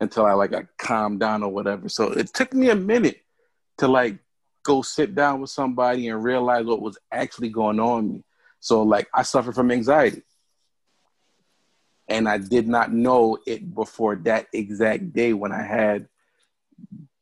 until 0.00 0.26
I 0.26 0.32
like 0.32 0.54
I 0.54 0.66
calmed 0.78 1.20
down 1.20 1.42
or 1.42 1.50
whatever. 1.50 1.88
So 1.88 2.12
it 2.12 2.32
took 2.32 2.52
me 2.52 2.70
a 2.70 2.76
minute 2.76 3.20
to 3.78 3.88
like 3.88 4.18
go 4.64 4.82
sit 4.82 5.14
down 5.14 5.40
with 5.40 5.50
somebody 5.50 6.08
and 6.08 6.22
realize 6.22 6.64
what 6.64 6.82
was 6.82 6.98
actually 7.10 7.48
going 7.48 7.80
on 7.80 8.12
me. 8.12 8.24
So 8.60 8.82
like 8.82 9.08
I 9.14 9.22
suffered 9.22 9.54
from 9.54 9.70
anxiety. 9.70 10.22
And 12.08 12.28
I 12.28 12.38
did 12.38 12.66
not 12.66 12.92
know 12.92 13.38
it 13.46 13.74
before 13.74 14.16
that 14.24 14.46
exact 14.52 15.12
day 15.12 15.34
when 15.34 15.52
I 15.52 15.62
had 15.62 16.08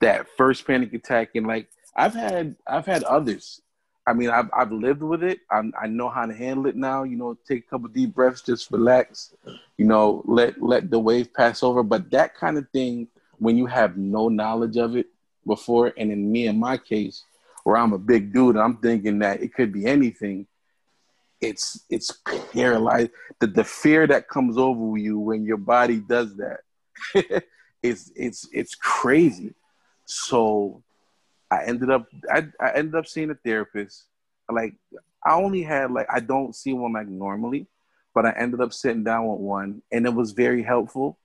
that 0.00 0.26
first 0.36 0.66
panic 0.66 0.92
attack 0.92 1.30
and 1.34 1.46
like 1.46 1.68
I've 1.96 2.14
had 2.14 2.56
I've 2.66 2.86
had 2.86 3.02
others. 3.04 3.60
I 4.06 4.12
mean 4.12 4.30
I've 4.30 4.48
I've 4.52 4.72
lived 4.72 5.02
with 5.02 5.22
it. 5.22 5.40
I 5.50 5.62
I 5.80 5.86
know 5.88 6.08
how 6.08 6.26
to 6.26 6.34
handle 6.34 6.66
it 6.66 6.76
now. 6.76 7.02
You 7.02 7.16
know, 7.16 7.36
take 7.46 7.66
a 7.66 7.68
couple 7.68 7.88
deep 7.88 8.14
breaths, 8.14 8.42
just 8.42 8.70
relax. 8.70 9.34
You 9.76 9.86
know, 9.86 10.22
let 10.26 10.62
let 10.62 10.90
the 10.90 10.98
wave 10.98 11.34
pass 11.34 11.62
over. 11.62 11.82
But 11.82 12.10
that 12.12 12.36
kind 12.36 12.56
of 12.56 12.68
thing, 12.70 13.08
when 13.38 13.56
you 13.56 13.66
have 13.66 13.96
no 13.96 14.28
knowledge 14.28 14.76
of 14.76 14.96
it 14.96 15.06
before, 15.46 15.92
and 15.96 16.12
in 16.12 16.30
me 16.30 16.46
in 16.46 16.58
my 16.58 16.76
case, 16.76 17.24
where 17.64 17.76
I'm 17.76 17.92
a 17.92 17.98
big 17.98 18.32
dude, 18.32 18.56
I'm 18.56 18.76
thinking 18.76 19.18
that 19.20 19.42
it 19.42 19.52
could 19.52 19.72
be 19.72 19.86
anything. 19.86 20.46
It's 21.40 21.84
it's 21.90 22.12
paralyzed. 22.52 23.10
The 23.40 23.48
the 23.48 23.64
fear 23.64 24.06
that 24.06 24.28
comes 24.28 24.56
over 24.56 24.96
you 24.96 25.18
when 25.18 25.44
your 25.44 25.58
body 25.58 25.98
does 25.98 26.36
that, 26.36 26.60
it's 27.82 28.12
it's 28.14 28.48
it's 28.52 28.76
crazy. 28.76 29.54
So 30.04 30.84
I 31.50 31.64
ended 31.64 31.90
up 31.90 32.06
I, 32.32 32.48
I 32.60 32.70
ended 32.72 32.94
up 32.94 33.06
seeing 33.06 33.30
a 33.30 33.34
therapist. 33.34 34.06
Like 34.50 34.74
I 35.24 35.34
only 35.34 35.62
had 35.62 35.90
like 35.90 36.06
I 36.12 36.20
don't 36.20 36.54
see 36.54 36.72
one 36.72 36.92
like 36.92 37.08
normally, 37.08 37.66
but 38.14 38.26
I 38.26 38.32
ended 38.36 38.60
up 38.60 38.72
sitting 38.72 39.04
down 39.04 39.26
with 39.26 39.40
one 39.40 39.82
and 39.92 40.06
it 40.06 40.14
was 40.14 40.32
very 40.32 40.62
helpful. 40.62 41.18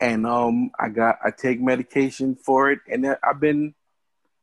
And 0.00 0.26
um 0.26 0.70
I 0.78 0.88
got 0.88 1.18
I 1.24 1.30
take 1.30 1.60
medication 1.60 2.36
for 2.36 2.70
it 2.70 2.80
and 2.88 3.16
I've 3.22 3.40
been 3.40 3.74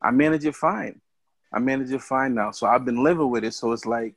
I 0.00 0.10
manage 0.10 0.44
it 0.44 0.56
fine. 0.56 1.00
I 1.52 1.58
manage 1.58 1.92
it 1.92 2.02
fine 2.02 2.34
now. 2.34 2.50
So 2.50 2.66
I've 2.66 2.84
been 2.84 3.02
living 3.02 3.30
with 3.30 3.44
it. 3.44 3.54
So 3.54 3.72
it's 3.72 3.86
like, 3.86 4.14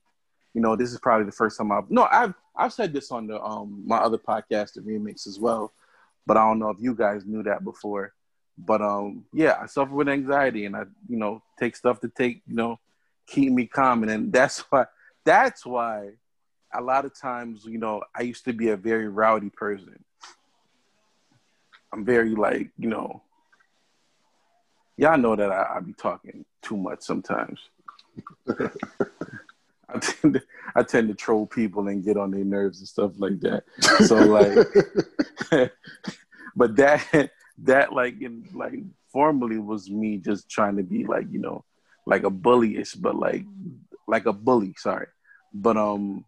you 0.54 0.62
know, 0.62 0.76
this 0.76 0.94
is 0.94 1.00
probably 1.00 1.26
the 1.26 1.32
first 1.32 1.58
time 1.58 1.72
I've 1.72 1.90
no, 1.90 2.08
I've 2.10 2.34
I've 2.56 2.74
said 2.74 2.94
this 2.94 3.12
on 3.12 3.28
the 3.28 3.42
um 3.42 3.84
my 3.86 3.98
other 3.98 4.18
podcast, 4.18 4.74
the 4.74 4.82
remix 4.82 5.28
as 5.28 5.40
well. 5.40 5.74
But 6.26 6.38
I 6.38 6.48
don't 6.48 6.60
know 6.60 6.70
if 6.70 6.78
you 6.80 6.96
guys 6.96 7.26
knew 7.26 7.44
that 7.44 7.64
before. 7.64 8.14
But 8.58 8.82
um 8.82 9.26
yeah, 9.34 9.58
I 9.62 9.66
suffer 9.66 9.94
with 9.94 10.10
anxiety 10.10 10.66
and 10.66 10.76
I, 10.76 10.84
you 11.08 11.18
know, 11.18 11.42
take 11.60 11.76
stuff 11.76 12.00
to 12.02 12.10
take, 12.10 12.42
you 12.48 12.56
know, 12.56 12.80
keep 13.28 13.52
me 13.52 13.66
calm. 13.66 14.04
And 14.04 14.10
then 14.10 14.32
that's 14.32 14.60
why 14.70 14.86
that's 15.24 15.66
why 15.66 16.12
a 16.74 16.82
lot 16.82 17.06
of 17.06 17.18
times, 17.18 17.66
you 17.66 17.78
know, 17.78 18.04
I 18.16 18.24
used 18.24 18.46
to 18.46 18.54
be 18.54 18.70
a 18.70 18.78
very 18.78 19.08
rowdy 19.08 19.50
person. 19.50 20.04
I'm 21.94 22.04
very 22.04 22.36
like, 22.36 22.70
you 22.78 22.90
know, 22.90 23.22
y'all 24.98 25.18
know 25.18 25.36
that 25.36 25.52
I, 25.52 25.76
I 25.76 25.80
be 25.80 25.94
talking 25.94 26.46
too 26.62 26.78
much 26.78 27.02
sometimes. 27.02 27.60
I 29.90 30.00
tend 30.00 30.34
to 30.34 30.42
I 30.76 30.84
tend 30.84 31.08
to 31.10 31.14
troll 31.14 31.46
people 31.46 31.88
and 31.88 32.04
get 32.04 32.18
on 32.18 32.32
their 32.32 32.44
nerves 32.44 32.80
and 32.80 32.88
stuff 32.88 33.12
like 33.18 33.40
that. 33.42 33.64
So 34.06 34.16
like, 34.18 34.58
but 36.56 36.76
that 36.76 37.32
that 37.60 37.94
like 37.94 38.22
in 38.22 38.48
like 38.54 38.80
formerly 39.12 39.58
was 39.58 39.90
me 39.90 40.18
just 40.18 40.50
trying 40.50 40.78
to 40.78 40.84
be 40.84 41.06
like 41.06 41.28
you 41.32 41.40
know 41.40 41.64
like 42.06 42.24
a 42.24 42.30
bullyish, 42.30 43.00
but 43.00 43.16
like 43.16 43.46
like 44.08 44.26
a 44.26 44.34
bully. 44.34 44.74
Sorry, 44.78 45.08
but 45.54 45.78
um, 45.78 46.26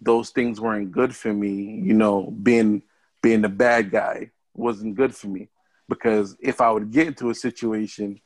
those 0.00 0.30
things 0.30 0.60
weren't 0.60 0.92
good 0.92 1.14
for 1.14 1.32
me. 1.32 1.80
You 1.82 1.94
know, 1.94 2.30
being 2.30 2.82
being 3.22 3.42
the 3.42 3.48
bad 3.48 3.90
guy 3.90 4.30
wasn't 4.54 4.94
good 4.94 5.14
for 5.14 5.28
me 5.28 5.48
because 5.88 6.36
if 6.40 6.60
I 6.60 6.70
would 6.70 6.90
get 6.90 7.08
into 7.08 7.30
a 7.30 7.34
situation 7.34 8.20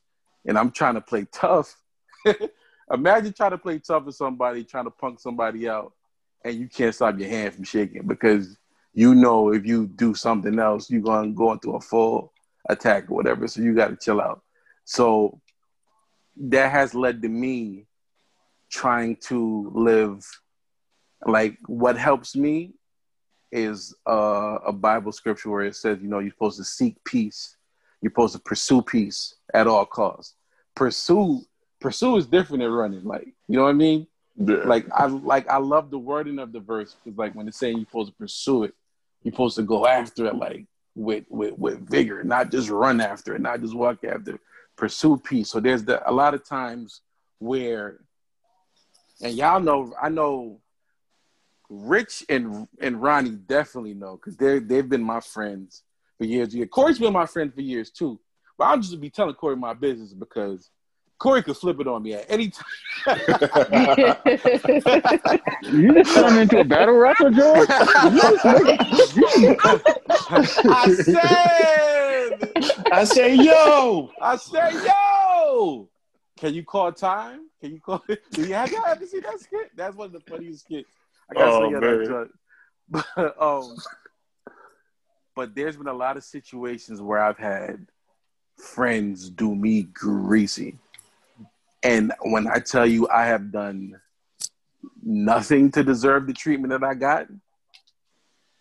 and 0.47 0.59
I'm 0.59 0.71
trying 0.71 0.95
to 0.95 1.01
play 1.01 1.27
tough, 1.31 1.77
imagine 2.93 3.33
trying 3.33 3.53
to 3.53 3.59
play 3.59 3.79
tough 3.79 4.05
with 4.05 4.17
somebody, 4.17 4.65
trying 4.65 4.85
to 4.85 4.91
punk 4.91 5.21
somebody 5.21 5.69
out, 5.69 5.93
and 6.45 6.55
you 6.55 6.69
can't 6.69 6.95
stop 6.95 7.19
your 7.19 7.29
hand 7.29 7.55
from 7.55 7.65
shaking 7.65 8.07
because 8.07 8.57
you 8.92 9.14
know 9.14 9.53
if 9.53 9.66
you 9.66 9.87
do 9.87 10.14
something 10.14 10.59
else, 10.59 10.90
you're 10.90 11.00
gonna 11.00 11.33
go 11.33 11.53
into 11.53 11.72
a 11.72 11.81
full 11.81 12.33
attack 12.68 13.11
or 13.11 13.14
whatever. 13.14 13.46
So 13.48 13.61
you 13.61 13.74
got 13.74 13.88
to 13.88 13.96
chill 13.96 14.20
out. 14.20 14.42
So 14.85 15.40
that 16.37 16.70
has 16.72 16.94
led 16.94 17.22
to 17.22 17.29
me 17.29 17.87
trying 18.70 19.16
to 19.16 19.70
live 19.74 20.24
like 21.26 21.59
what 21.66 21.96
helps 21.98 22.35
me 22.35 22.72
is 23.53 23.94
uh, 24.09 24.59
a 24.66 24.72
Bible 24.72 25.12
scripture 25.12 25.50
where 25.50 25.62
it 25.62 25.76
says, 25.76 25.98
you 26.00 26.09
know, 26.09 26.20
you're 26.20 26.31
supposed 26.31 26.59
to 26.59 26.64
seek 26.64 26.96
peace. 27.05 27.57
You're 28.00 28.12
supposed 28.12 28.35
to 28.35 28.40
pursue 28.40 28.81
peace 28.81 29.35
at 29.53 29.66
all 29.66 29.85
costs. 29.85 30.35
Pursue, 30.74 31.40
pursue 31.81 32.16
is 32.16 32.26
different 32.26 32.62
than 32.62 32.70
running. 32.70 33.05
Like, 33.05 33.35
you 33.48 33.57
know 33.57 33.64
what 33.64 33.70
I 33.70 33.74
mean? 33.74 34.07
Yeah. 34.37 34.62
Like, 34.64 34.87
I 34.94 35.07
like 35.07 35.48
I 35.50 35.59
love 35.59 35.90
the 35.90 35.98
wording 35.98 36.38
of 36.38 36.53
the 36.53 36.61
verse 36.61 36.94
because, 36.94 37.18
like, 37.18 37.35
when 37.35 37.48
it's 37.48 37.59
saying 37.59 37.76
you're 37.76 37.87
supposed 37.87 38.12
to 38.12 38.16
pursue 38.16 38.64
it, 38.64 38.74
you're 39.23 39.33
supposed 39.33 39.57
to 39.57 39.63
go 39.63 39.87
after 39.87 40.27
it, 40.27 40.37
like 40.37 40.67
with 40.95 41.25
with 41.29 41.59
with 41.59 41.89
vigor, 41.89 42.23
not 42.25 42.51
just 42.51 42.69
run 42.69 43.01
after 43.01 43.35
it, 43.35 43.41
not 43.41 43.61
just 43.61 43.75
walk 43.75 44.05
after 44.05 44.35
it. 44.35 44.41
Pursue 44.77 45.19
peace. 45.19 45.51
So 45.51 45.61
there's 45.61 45.85
the 45.85 46.09
a 46.09 46.13
lot 46.13 46.35
of 46.35 46.45
times 46.45 47.03
where, 47.39 47.99
and 49.23 49.35
y'all 49.35 49.61
know, 49.61 49.95
I 50.01 50.09
know 50.09 50.61
Rich 51.69 52.25
and 52.29 52.67
and 52.81 53.01
Ronnie 53.01 53.31
definitely 53.31 53.95
know 53.95 54.17
because 54.17 54.37
they 54.37 54.59
they've 54.59 54.89
been 54.89 55.03
my 55.03 55.21
friends 55.21 55.83
for 56.19 56.25
years. 56.25 56.55
Yeah, 56.55 56.67
Corey's 56.67 56.99
been 56.99 57.13
my 57.13 57.27
friend 57.27 57.53
for 57.53 57.61
years 57.61 57.91
too. 57.91 58.19
But 58.59 58.65
I'll 58.65 58.81
just 58.81 59.01
be 59.01 59.11
telling 59.11 59.35
Corey 59.35 59.57
my 59.57 59.73
business 59.75 60.13
because 60.13 60.69
Corey 61.21 61.43
could 61.43 61.57
flip 61.57 61.79
it 61.79 61.87
on 61.87 62.03
me 62.03 62.15
at 62.15 62.25
any 62.29 62.51
time. 62.51 62.65
You 65.63 65.95
just 65.95 66.15
turned 66.15 66.39
into 66.39 66.61
a 66.61 66.65
battle 66.65 66.95
rapper, 66.97 67.31
George? 67.31 67.68
I 70.73 70.95
said, 70.95 72.39
I 72.91 73.05
say, 73.05 73.35
yo, 73.35 74.11
I 74.21 74.37
said, 74.37 74.73
yo, 74.83 75.89
can 76.39 76.55
you 76.55 76.64
call 76.64 76.91
time? 76.93 77.49
Can 77.61 77.73
you 77.75 77.81
call? 77.81 78.03
Do 78.09 78.43
you 78.47 78.55
have 78.55 78.73
y'all 78.73 78.87
ever 78.87 79.05
see 79.05 79.21
that 79.21 79.39
skit? 79.41 79.71
That's 79.77 79.95
one 79.95 80.07
of 80.07 80.12
the 80.12 80.21
funniest 80.21 80.64
skits. 80.64 80.89
I 81.31 81.35
gotta 81.35 81.51
Oh, 81.53 81.68
say 81.68 81.75
that 81.75 82.09
man. 82.09 82.31
But 83.14 83.41
um, 83.41 83.77
but 85.37 85.55
there's 85.55 85.77
been 85.77 85.87
a 85.87 85.93
lot 85.93 86.16
of 86.16 86.25
situations 86.25 87.01
where 87.03 87.21
I've 87.23 87.39
had 87.39 87.87
friends 88.57 89.31
do 89.31 89.55
me 89.55 89.83
greasy, 89.85 90.77
and 91.83 92.12
when 92.22 92.47
I 92.47 92.59
tell 92.59 92.87
you 92.87 93.09
I 93.09 93.26
have 93.26 93.53
done 93.53 94.01
nothing 95.03 95.70
to 95.72 95.83
deserve 95.83 96.26
the 96.26 96.33
treatment 96.33 96.70
that 96.72 96.85
I 96.85 96.95
got, 96.95 97.26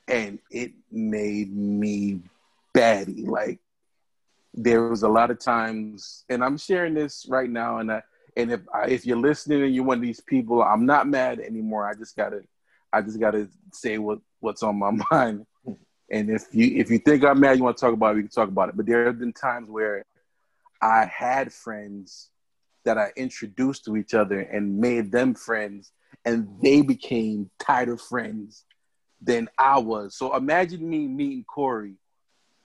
and 0.07 0.39
it 0.51 0.73
made 0.91 1.55
me 1.55 2.21
batty. 2.73 3.25
Like 3.25 3.59
there 4.53 4.83
was 4.83 5.03
a 5.03 5.09
lot 5.09 5.31
of 5.31 5.39
times, 5.39 6.25
and 6.29 6.43
I'm 6.43 6.57
sharing 6.57 6.93
this 6.93 7.25
right 7.29 7.49
now, 7.49 7.77
and 7.79 7.91
I, 7.91 8.03
and 8.35 8.51
if 8.51 8.61
I, 8.73 8.87
if 8.87 9.05
you're 9.05 9.17
listening 9.17 9.63
and 9.63 9.73
you're 9.73 9.83
one 9.83 9.97
of 9.97 10.03
these 10.03 10.21
people, 10.21 10.63
I'm 10.63 10.85
not 10.85 11.07
mad 11.07 11.39
anymore. 11.39 11.87
I 11.87 11.93
just 11.93 12.15
gotta, 12.15 12.43
I 12.91 13.01
just 13.01 13.19
gotta 13.19 13.49
say 13.73 13.97
what 13.97 14.19
what's 14.39 14.63
on 14.63 14.77
my 14.77 14.91
mind. 15.11 15.45
And 16.11 16.29
if 16.29 16.45
you 16.51 16.77
if 16.77 16.89
you 16.89 16.99
think 16.99 17.23
I'm 17.23 17.39
mad, 17.39 17.57
you 17.57 17.63
want 17.63 17.77
to 17.77 17.81
talk 17.81 17.93
about 17.93 18.13
it, 18.13 18.15
we 18.15 18.21
can 18.23 18.31
talk 18.31 18.47
about 18.47 18.69
it. 18.69 18.77
But 18.77 18.85
there 18.85 19.05
have 19.05 19.19
been 19.19 19.33
times 19.33 19.69
where 19.69 20.05
I 20.81 21.05
had 21.05 21.53
friends 21.53 22.29
that 22.89 22.97
I 22.97 23.11
introduced 23.15 23.85
to 23.85 23.95
each 23.97 24.15
other 24.15 24.39
and 24.39 24.79
made 24.79 25.11
them 25.11 25.35
friends, 25.35 25.91
and 26.25 26.47
they 26.59 26.81
became 26.81 27.51
tighter 27.59 27.97
friends 27.97 28.65
than 29.21 29.47
I 29.59 29.77
was. 29.77 30.17
So 30.17 30.35
imagine 30.35 30.89
me 30.89 31.07
meeting 31.07 31.43
Corey, 31.43 31.93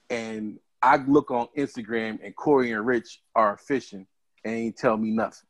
and 0.09 0.57
I 0.81 0.97
look 0.97 1.29
on 1.29 1.47
Instagram, 1.55 2.17
and 2.23 2.35
Corey 2.35 2.71
and 2.71 2.83
Rich 2.87 3.21
are 3.35 3.55
fishing, 3.55 4.07
and 4.43 4.55
ain't 4.55 4.77
tell 4.77 4.97
me 4.97 5.11
nothing. 5.11 5.47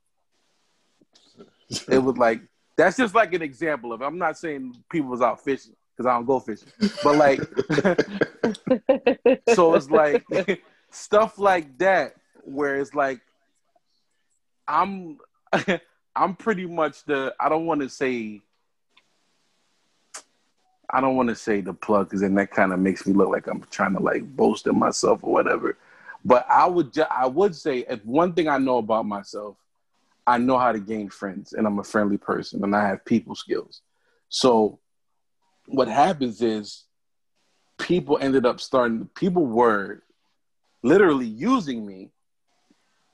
it 1.87 1.99
was 1.99 2.17
like 2.17 2.41
that's 2.75 2.97
just 2.97 3.15
like 3.15 3.33
an 3.33 3.41
example 3.41 3.93
of. 3.93 4.01
It. 4.01 4.05
I'm 4.05 4.17
not 4.17 4.37
saying 4.37 4.75
people 4.91 5.09
was 5.09 5.21
out 5.21 5.41
fishing 5.41 5.73
because 5.95 6.05
I 6.05 6.15
don't 6.15 6.25
go 6.25 6.41
fishing, 6.41 6.67
but 7.01 7.15
like, 7.15 7.39
so 9.55 9.73
it's 9.75 9.89
like 9.89 10.25
stuff 10.91 11.39
like 11.39 11.77
that 11.77 12.15
where 12.43 12.75
it's 12.75 12.93
like 12.93 13.21
I'm 14.67 15.19
I'm 16.15 16.35
pretty 16.35 16.65
much 16.65 17.03
the 17.05 17.35
I 17.39 17.49
don't 17.49 17.65
want 17.65 17.81
to 17.81 17.89
say 17.89 18.41
I 20.89 21.01
don't 21.01 21.15
want 21.15 21.29
to 21.29 21.35
say 21.35 21.61
the 21.61 21.73
plug 21.73 22.07
because 22.07 22.21
then 22.21 22.35
that 22.35 22.51
kind 22.51 22.71
of 22.71 22.79
makes 22.79 23.05
me 23.05 23.13
look 23.13 23.29
like 23.29 23.47
I'm 23.47 23.61
trying 23.71 23.93
to 23.95 24.01
like 24.01 24.23
boast 24.35 24.67
in 24.67 24.77
myself 24.77 25.23
or 25.23 25.33
whatever. 25.33 25.77
But 26.23 26.45
I 26.49 26.67
would 26.67 26.93
ju- 26.93 27.03
I 27.09 27.27
would 27.27 27.55
say 27.55 27.85
if 27.89 28.03
one 28.05 28.33
thing 28.33 28.47
I 28.47 28.57
know 28.57 28.77
about 28.77 29.05
myself, 29.05 29.57
I 30.27 30.37
know 30.37 30.57
how 30.57 30.71
to 30.71 30.79
gain 30.79 31.09
friends 31.09 31.53
and 31.53 31.67
I'm 31.67 31.79
a 31.79 31.83
friendly 31.83 32.17
person 32.17 32.63
and 32.63 32.75
I 32.75 32.87
have 32.87 33.05
people 33.05 33.35
skills. 33.35 33.81
So 34.29 34.79
what 35.67 35.87
happens 35.87 36.41
is 36.41 36.85
people 37.77 38.17
ended 38.21 38.45
up 38.45 38.59
starting 38.59 39.09
people 39.15 39.45
were 39.45 40.03
literally 40.83 41.27
using 41.27 41.85
me 41.85 42.11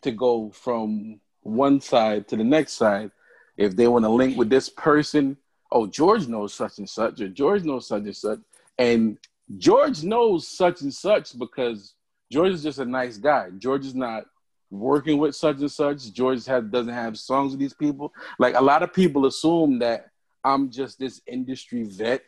to 0.01 0.11
go 0.11 0.51
from 0.51 1.19
one 1.41 1.81
side 1.81 2.27
to 2.29 2.35
the 2.35 2.43
next 2.43 2.73
side. 2.73 3.11
If 3.57 3.75
they 3.75 3.87
want 3.87 4.05
to 4.05 4.09
link 4.09 4.37
with 4.37 4.49
this 4.49 4.69
person, 4.69 5.37
oh, 5.71 5.87
George 5.87 6.27
knows 6.27 6.53
such 6.53 6.77
and 6.77 6.89
such, 6.89 7.21
or 7.21 7.27
George 7.27 7.63
knows 7.63 7.87
such 7.87 8.03
and 8.03 8.15
such. 8.15 8.39
And 8.77 9.17
George 9.57 10.03
knows 10.03 10.47
such 10.47 10.81
and 10.81 10.93
such 10.93 11.37
because 11.37 11.93
George 12.31 12.53
is 12.53 12.63
just 12.63 12.79
a 12.79 12.85
nice 12.85 13.17
guy. 13.17 13.49
George 13.57 13.85
is 13.85 13.95
not 13.95 14.25
working 14.69 15.17
with 15.17 15.35
such 15.35 15.57
and 15.57 15.71
such. 15.71 16.11
George 16.13 16.45
has, 16.45 16.63
doesn't 16.63 16.93
have 16.93 17.17
songs 17.17 17.51
with 17.51 17.59
these 17.59 17.73
people. 17.73 18.13
Like 18.39 18.55
a 18.55 18.61
lot 18.61 18.83
of 18.83 18.93
people 18.93 19.25
assume 19.25 19.79
that 19.79 20.11
I'm 20.43 20.71
just 20.71 20.97
this 20.97 21.21
industry 21.27 21.83
vet 21.83 22.23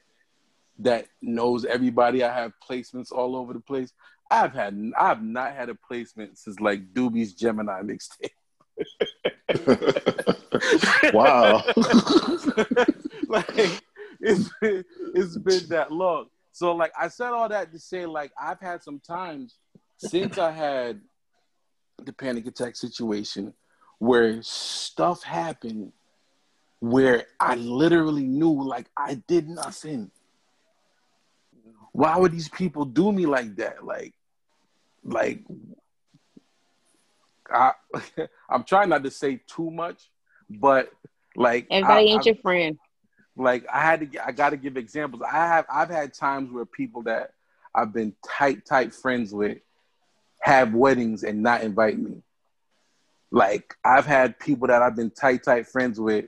that 0.80 1.07
knows 1.22 1.66
everybody. 1.66 2.24
I 2.24 2.34
have 2.34 2.53
placements 2.68 3.11
all 3.11 3.36
over 3.36 3.53
the 3.53 3.59
place. 3.59 3.93
I've 4.30 4.53
had 4.53 4.91
I've 4.97 5.22
not 5.22 5.53
had 5.53 5.70
a 5.70 5.76
placement 5.76 6.38
since 6.38 6.59
like 6.59 6.93
Doobie's 6.93 7.34
Gemini 7.34 7.82
mixtape. 7.82 8.32
wow. 11.13 11.63
like 13.28 13.82
it's 14.19 14.49
been, 14.61 14.84
it's 15.13 15.38
been 15.38 15.67
that 15.69 15.91
long. 15.91 16.28
So 16.51 16.76
like 16.76 16.91
I 16.99 17.07
said 17.07 17.32
all 17.32 17.49
that 17.49 17.71
to 17.71 17.80
say 17.80 18.05
like 18.05 18.32
I've 18.39 18.59
had 18.59 18.84
some 18.84 18.99
times 18.99 19.55
since 19.97 20.38
I 20.38 20.51
had 20.51 21.01
the 22.03 22.13
panic 22.13 22.47
attack 22.47 22.76
situation 22.76 23.53
where 23.99 24.41
stuff 24.41 25.24
happened 25.24 25.91
where 26.80 27.26
I 27.39 27.55
literally 27.55 28.28
knew 28.28 28.63
like 28.63 28.88
I 28.97 29.15
did 29.28 29.47
nothing. 29.47 30.11
Why 31.93 32.17
would 32.17 32.32
these 32.32 32.49
people 32.49 32.86
do 32.86 33.11
me 33.11 33.26
like 33.26 33.55
that? 33.55 33.86
Like 33.86 34.13
like 35.03 35.43
I 37.52 37.74
I'm 38.50 38.64
trying 38.64 38.89
not 38.89 39.04
to 39.04 39.12
say 39.12 39.41
too 39.48 39.72
much, 39.72 40.10
but 40.50 40.91
like 41.36 41.68
Everybody 41.72 42.12
I, 42.12 42.14
ain't 42.14 42.26
I, 42.26 42.30
your 42.30 42.36
friend. 42.36 42.78
Like 43.36 43.66
I 43.72 43.82
had 43.82 44.12
to 44.12 44.26
I 44.28 44.32
got 44.32 44.52
to 44.52 44.58
give 44.58 44.78
examples. 44.78 45.22
I 45.24 45.48
have 45.48 45.66
I've 45.72 45.89
had 45.89 46.14
times 46.14 46.52
where 46.52 46.66
people 46.66 47.04
that 47.04 47.32
I've 47.76 47.94
been 47.94 48.14
tight 48.26 48.66
tight 48.66 48.94
friends 48.94 49.34
with 49.34 49.58
have 50.41 50.74
weddings 50.74 51.24
and 51.24 51.41
not 51.41 51.64
invite 51.64 51.98
me. 51.98 52.22
Like 53.32 53.76
I've 53.84 54.06
had 54.06 54.38
people 54.39 54.68
that 54.68 54.82
I've 54.82 54.96
been 54.96 55.10
tight 55.10 55.44
tight 55.44 55.68
friends 55.68 56.00
with 56.00 56.26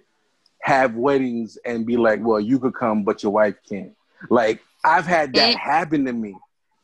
have 0.61 0.95
weddings 0.95 1.57
and 1.65 1.85
be 1.85 1.97
like, 1.97 2.19
"Well, 2.23 2.39
you 2.39 2.57
could 2.59 2.73
come, 2.73 3.03
but 3.03 3.21
your 3.21 3.31
wife 3.31 3.55
can't." 3.69 3.95
Like 4.29 4.61
I've 4.83 5.05
had 5.05 5.33
that 5.33 5.53
Mm. 5.53 5.59
happen 5.59 6.05
to 6.05 6.13
me, 6.13 6.35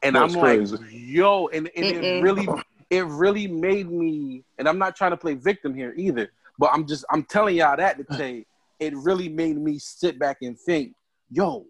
and 0.03 0.15
That's 0.15 0.35
I'm 0.35 0.39
crazy. 0.39 0.77
like, 0.77 0.85
"Yo," 0.91 1.47
and, 1.47 1.71
and 1.75 1.85
it 1.87 2.21
really, 2.21 2.47
it 2.91 3.05
really 3.05 3.47
made 3.47 3.89
me. 3.89 4.43
And 4.59 4.67
I'm 4.67 4.77
not 4.77 4.95
trying 4.95 5.11
to 5.11 5.17
play 5.17 5.33
victim 5.33 5.73
here 5.73 5.93
either, 5.97 6.31
but 6.59 6.69
I'm 6.71 6.85
just 6.85 7.05
I'm 7.09 7.23
telling 7.23 7.55
y'all 7.55 7.77
that 7.77 7.97
to 7.97 8.15
say 8.15 8.45
it 8.79 8.95
really 8.95 9.29
made 9.29 9.57
me 9.57 9.79
sit 9.79 10.19
back 10.19 10.37
and 10.41 10.59
think, 10.59 10.93
"Yo, 11.31 11.65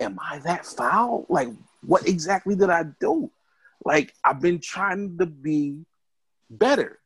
am 0.00 0.18
I 0.18 0.38
that 0.40 0.66
foul? 0.66 1.26
Like, 1.28 1.48
what 1.82 2.08
exactly 2.08 2.56
did 2.56 2.70
I 2.70 2.84
do?" 2.98 3.30
Like 3.84 4.14
I've 4.24 4.40
been 4.40 4.58
trying 4.58 5.18
to 5.18 5.26
be 5.26 5.84
better, 6.50 6.98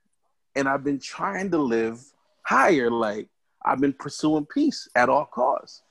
and 0.55 0.69
I've 0.69 0.85
been 0.85 1.01
trying 1.01 1.51
to 1.51 1.59
live 1.59 2.01
higher. 2.45 2.91
Like 2.91 3.29
I've 3.65 3.81
been 3.81 3.93
pursuing 3.93 4.47
peace 4.47 4.89
at 4.95 5.09
all 5.09 5.27
costs, 5.27 5.83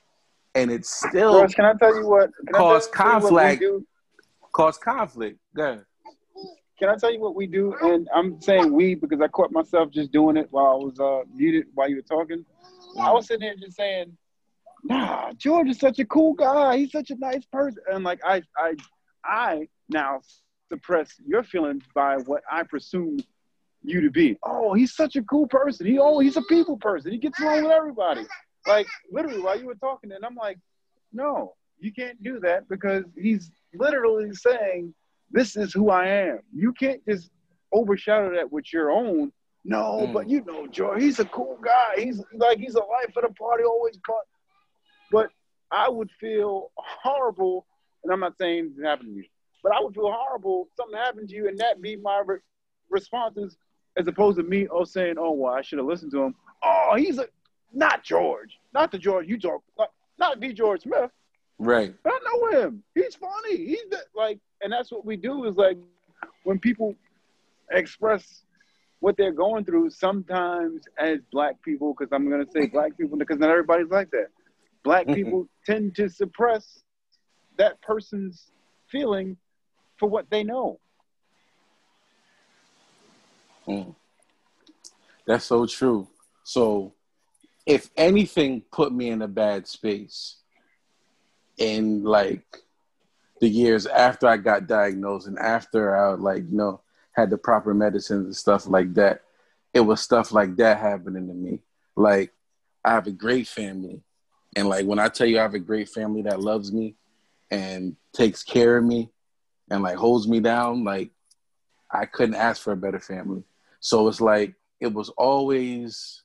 and 0.56 0.72
it's 0.72 0.90
still 0.90 1.34
George, 1.34 1.56
can 1.56 1.66
I 1.66 1.74
tell 1.74 1.94
you 1.94 2.08
what? 2.08 2.32
Can 2.46 2.54
Cause 2.54 2.88
you 2.88 2.92
what 2.94 3.34
we 3.34 3.58
conflict. 3.60 3.64
Cause 4.54 4.78
conflict. 4.78 5.40
Go 5.54 5.64
ahead. 5.64 5.86
Can 6.82 6.90
I 6.90 6.96
tell 6.96 7.14
you 7.14 7.20
what 7.20 7.36
we 7.36 7.46
do? 7.46 7.76
And 7.80 8.10
I'm 8.12 8.42
saying 8.42 8.74
we 8.74 8.96
because 8.96 9.22
I 9.22 9.28
caught 9.28 9.52
myself 9.52 9.92
just 9.92 10.12
doing 10.12 10.36
it 10.36 10.48
while 10.50 10.66
I 10.66 10.76
was 10.84 11.00
uh, 11.00 11.30
muted 11.32 11.68
while 11.76 11.88
you 11.88 11.98
were 11.98 12.02
talking. 12.02 12.44
I 13.00 13.12
was 13.12 13.28
sitting 13.28 13.42
there 13.42 13.56
just 13.56 13.78
saying, 13.78 14.18
"Nah, 14.84 15.32
George 15.34 15.70
is 15.70 15.78
such 15.78 16.00
a 16.00 16.06
cool 16.06 16.34
guy. 16.34 16.78
He's 16.78 16.92
such 16.92 17.12
a 17.12 17.16
nice 17.18 17.46
person." 17.46 17.84
And 17.94 18.04
like 18.04 18.20
I, 18.26 18.42
I, 18.58 18.74
I 19.24 19.68
now 19.90 20.22
suppress 20.70 21.14
your 21.24 21.44
feelings 21.44 21.84
by 21.94 22.16
what 22.26 22.42
I 22.52 22.64
presume 22.64 23.20
you 23.84 24.02
to 24.02 24.10
be. 24.10 24.40
Oh, 24.42 24.74
he's 24.74 24.96
such 24.96 25.16
a 25.16 25.22
cool 25.22 25.46
person. 25.46 25.86
He 25.86 26.00
oh, 26.00 26.18
he's 26.18 26.38
a 26.38 26.42
people 26.42 26.78
person. 26.78 27.12
He 27.12 27.20
gets 27.20 27.40
along 27.40 27.62
with 27.62 27.74
everybody. 27.74 28.26
Like 28.66 28.88
literally 29.12 29.40
while 29.40 29.60
you 29.60 29.68
were 29.68 29.76
talking, 29.76 30.14
and 30.14 30.26
I'm 30.26 30.36
like, 30.36 30.58
no, 31.14 31.54
you 31.80 31.94
can't 31.94 32.22
do 32.24 32.40
that 32.40 32.68
because 32.70 33.04
he's 33.16 33.52
literally 33.72 34.34
saying, 34.34 34.96
"This 35.32 35.56
is 35.56 35.74
who 35.74 35.90
I 35.90 36.08
am." 36.08 36.40
You 36.54 36.74
can't 36.74 37.04
just 37.06 37.32
overshadow 37.72 38.34
that 38.36 38.52
with 38.52 38.72
your 38.74 38.92
own. 38.92 39.32
No, 39.64 40.00
Mm. 40.02 40.14
but 40.14 40.30
you 40.30 40.44
know, 40.44 40.66
Joe, 40.68 40.96
he's 40.96 41.20
a 41.20 41.26
cool 41.26 41.58
guy. 41.62 41.94
He's 41.98 42.24
like 42.34 42.58
he's 42.58 42.76
a 42.76 42.84
life 42.84 43.16
of 43.16 43.24
the 43.24 43.34
party, 43.34 43.64
always. 43.64 43.98
But 45.12 45.30
I 45.72 45.88
would 45.90 46.10
feel 46.20 46.72
horrible, 46.78 47.66
and 48.04 48.12
I'm 48.12 48.20
not 48.20 48.38
saying 48.38 48.76
it 48.78 48.84
happened 48.84 49.10
to 49.10 49.16
you, 49.22 49.26
but 49.64 49.74
I 49.74 49.80
would 49.80 49.94
feel 49.94 50.12
horrible 50.12 50.68
if 50.70 50.76
something 50.76 50.98
happened 50.98 51.30
to 51.30 51.36
you, 51.36 51.48
and 51.48 51.58
that 51.60 51.82
be 51.82 51.96
my 51.96 52.22
re- 52.26 52.40
responses, 52.90 53.58
as 53.98 54.08
opposed 54.08 54.38
to 54.38 54.44
me 54.44 54.68
oh 54.70 54.84
saying, 54.84 55.18
"Oh 55.18 55.32
well, 55.32 55.54
I 55.54 55.62
should 55.62 55.78
have 55.80 55.86
listened 55.88 56.12
to 56.12 56.24
him." 56.24 56.36
Oh, 56.64 56.96
he's 56.98 57.20
a 57.20 57.28
not 57.72 58.04
George, 58.04 58.58
not 58.74 58.92
the 58.92 58.98
George 58.98 59.28
you 59.28 59.40
talk, 59.40 59.64
like, 59.78 59.90
not 60.18 60.40
the 60.42 60.52
George 60.54 60.82
Smith. 60.82 61.12
Right. 61.62 61.94
But 62.04 62.14
I 62.14 62.20
know 62.26 62.60
him. 62.60 62.84
He's 62.96 63.14
funny. 63.14 63.56
He's 63.56 63.86
the, 63.92 64.00
like, 64.16 64.40
and 64.64 64.74
that's 64.74 64.92
what 64.92 65.06
we 65.06 65.16
do 65.16 65.46
is 65.46 65.56
like 65.56 65.78
when 66.44 66.58
people 66.58 66.96
express 67.70 68.44
what 69.00 69.16
they're 69.16 69.32
going 69.32 69.64
through. 69.64 69.92
Sometimes 69.92 70.82
as 70.98 71.20
black 71.32 71.62
people, 71.62 71.94
because 71.94 72.12
I'm 72.12 72.28
gonna 72.28 72.48
say 72.52 72.66
black 72.66 72.98
people 72.98 73.16
because 73.16 73.38
not 73.38 73.52
everybody's 73.52 73.92
like 73.92 74.10
that. 74.10 74.30
Black 74.84 75.06
people 75.06 75.48
tend 75.64 75.96
to 75.98 76.10
suppress 76.10 76.80
that 77.60 77.80
person's 77.84 78.48
feeling 78.88 79.38
for 80.00 80.10
what 80.10 80.28
they 80.32 80.44
know. 80.44 80.80
Mm. 83.68 83.94
That's 85.28 85.46
so 85.46 85.68
true. 85.68 86.08
So, 86.44 86.96
if 87.68 87.92
anything 87.96 88.64
put 88.72 88.92
me 88.92 89.12
in 89.12 89.22
a 89.22 89.28
bad 89.28 89.68
space 89.68 90.41
in 91.62 92.04
like 92.04 92.44
the 93.40 93.48
years 93.48 93.86
after 93.86 94.28
I 94.28 94.38
got 94.38 94.68
diagnosed 94.68 95.28
and 95.28 95.38
after 95.38 95.96
I 95.96 96.16
like 96.16 96.44
you 96.50 96.58
know 96.58 96.82
had 97.12 97.30
the 97.30 97.38
proper 97.38 97.74
medicines 97.74 98.26
and 98.26 98.36
stuff 98.36 98.68
like 98.68 98.94
that, 98.96 99.22
it 99.74 99.82
was 99.82 100.02
stuff 100.02 100.32
like 100.32 100.56
that 100.56 100.80
happening 100.80 101.28
to 101.28 101.34
me. 101.34 101.60
Like 101.96 102.34
I 102.84 102.94
have 102.94 103.06
a 103.06 103.12
great 103.12 103.48
family, 103.48 104.02
and 104.56 104.68
like 104.68 104.86
when 104.88 105.00
I 105.00 105.08
tell 105.08 105.28
you 105.28 105.38
I 105.38 105.44
have 105.44 105.54
a 105.54 105.60
great 105.60 105.90
family 105.90 106.24
that 106.24 106.42
loves 106.42 106.74
me 106.74 106.96
and 107.52 107.96
takes 108.12 108.44
care 108.44 108.78
of 108.78 108.84
me 108.84 109.12
and 109.70 109.84
like 109.84 109.98
holds 109.98 110.28
me 110.28 110.40
down, 110.40 110.84
like 110.84 111.12
I 111.92 112.06
couldn't 112.06 112.36
ask 112.36 112.62
for 112.62 112.74
a 112.74 112.78
better 112.78 113.00
family. 113.00 113.44
So 113.80 114.08
it's 114.08 114.22
like 114.22 114.56
it 114.80 114.92
was 114.92 115.10
always 115.10 116.24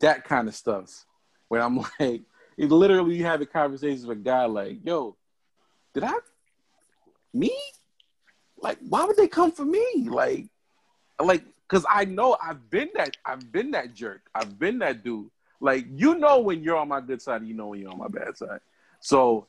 that 0.00 0.24
kind 0.24 0.48
of 0.48 0.54
stuff 0.54 1.04
where 1.48 1.62
I'm 1.62 1.76
like, 2.00 2.22
it 2.60 2.70
literally 2.70 3.16
you 3.16 3.24
have 3.24 3.40
a 3.40 3.46
conversation 3.46 4.06
with 4.06 4.18
a 4.18 4.20
guy 4.20 4.44
like, 4.44 4.84
yo, 4.84 5.16
did 5.94 6.04
I 6.04 6.12
me? 7.32 7.56
Like, 8.60 8.76
why 8.86 9.06
would 9.06 9.16
they 9.16 9.28
come 9.28 9.50
for 9.50 9.64
me? 9.64 10.06
Like, 10.06 10.44
like, 11.18 11.42
cause 11.68 11.86
I 11.88 12.04
know 12.04 12.36
I've 12.42 12.68
been 12.68 12.90
that 12.96 13.16
I've 13.24 13.50
been 13.50 13.70
that 13.70 13.94
jerk. 13.94 14.28
I've 14.34 14.58
been 14.58 14.78
that 14.80 15.02
dude. 15.02 15.30
Like, 15.60 15.86
you 15.94 16.16
know 16.16 16.40
when 16.40 16.62
you're 16.62 16.76
on 16.76 16.88
my 16.88 17.00
good 17.00 17.22
side, 17.22 17.46
you 17.46 17.54
know 17.54 17.68
when 17.68 17.80
you're 17.80 17.92
on 17.92 17.98
my 17.98 18.08
bad 18.08 18.36
side. 18.36 18.60
So 19.00 19.46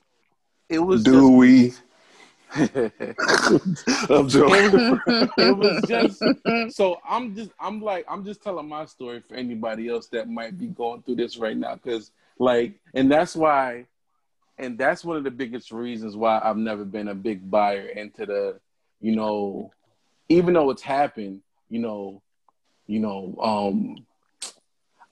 it 0.70 0.80
was 0.80 1.03
Do 1.03 1.12
just, 1.12 1.34
we? 1.34 1.74
I'm 4.09 4.30
joking. 4.30 5.01
it 5.38 5.57
was 5.57 5.84
just 5.86 6.24
so 6.74 7.01
I'm 7.05 7.36
just 7.36 7.51
I'm 7.59 7.82
like 7.82 8.05
I'm 8.07 8.24
just 8.24 8.41
telling 8.41 8.70
my 8.70 8.86
story 8.86 9.20
for 9.20 9.36
anybody 9.36 9.89
else 9.89 10.07
that 10.07 10.30
might 10.30 10.57
be 10.57 10.68
going 10.68 11.01
through 11.01 11.16
this 11.16 11.36
right 11.36 11.57
now 11.57 11.76
because 11.76 12.12
like 12.41 12.73
and 12.95 13.11
that's 13.11 13.35
why 13.35 13.85
and 14.57 14.77
that's 14.77 15.05
one 15.05 15.15
of 15.15 15.23
the 15.23 15.31
biggest 15.31 15.71
reasons 15.71 16.15
why 16.15 16.41
I've 16.43 16.57
never 16.57 16.83
been 16.83 17.07
a 17.07 17.15
big 17.15 17.49
buyer 17.49 17.85
into 17.85 18.25
the 18.25 18.59
you 18.99 19.15
know 19.15 19.71
even 20.27 20.55
though 20.55 20.71
it's 20.71 20.81
happened 20.81 21.41
you 21.69 21.79
know 21.79 22.23
you 22.87 22.99
know 22.99 23.37
um 23.41 24.05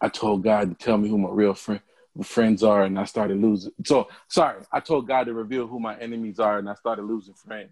I 0.01 0.09
told 0.09 0.43
God 0.43 0.69
to 0.69 0.85
tell 0.85 0.97
me 0.97 1.07
who 1.07 1.19
my 1.19 1.29
real 1.29 1.53
friend 1.53 1.81
friends 2.23 2.63
are 2.63 2.83
and 2.83 2.97
I 2.97 3.05
started 3.05 3.39
losing 3.39 3.73
so 3.85 4.07
sorry 4.27 4.63
I 4.71 4.79
told 4.79 5.07
God 5.07 5.25
to 5.25 5.33
reveal 5.33 5.67
who 5.67 5.79
my 5.79 5.95
enemies 5.99 6.39
are 6.39 6.57
and 6.57 6.67
I 6.67 6.73
started 6.73 7.03
losing 7.03 7.35
friends 7.35 7.69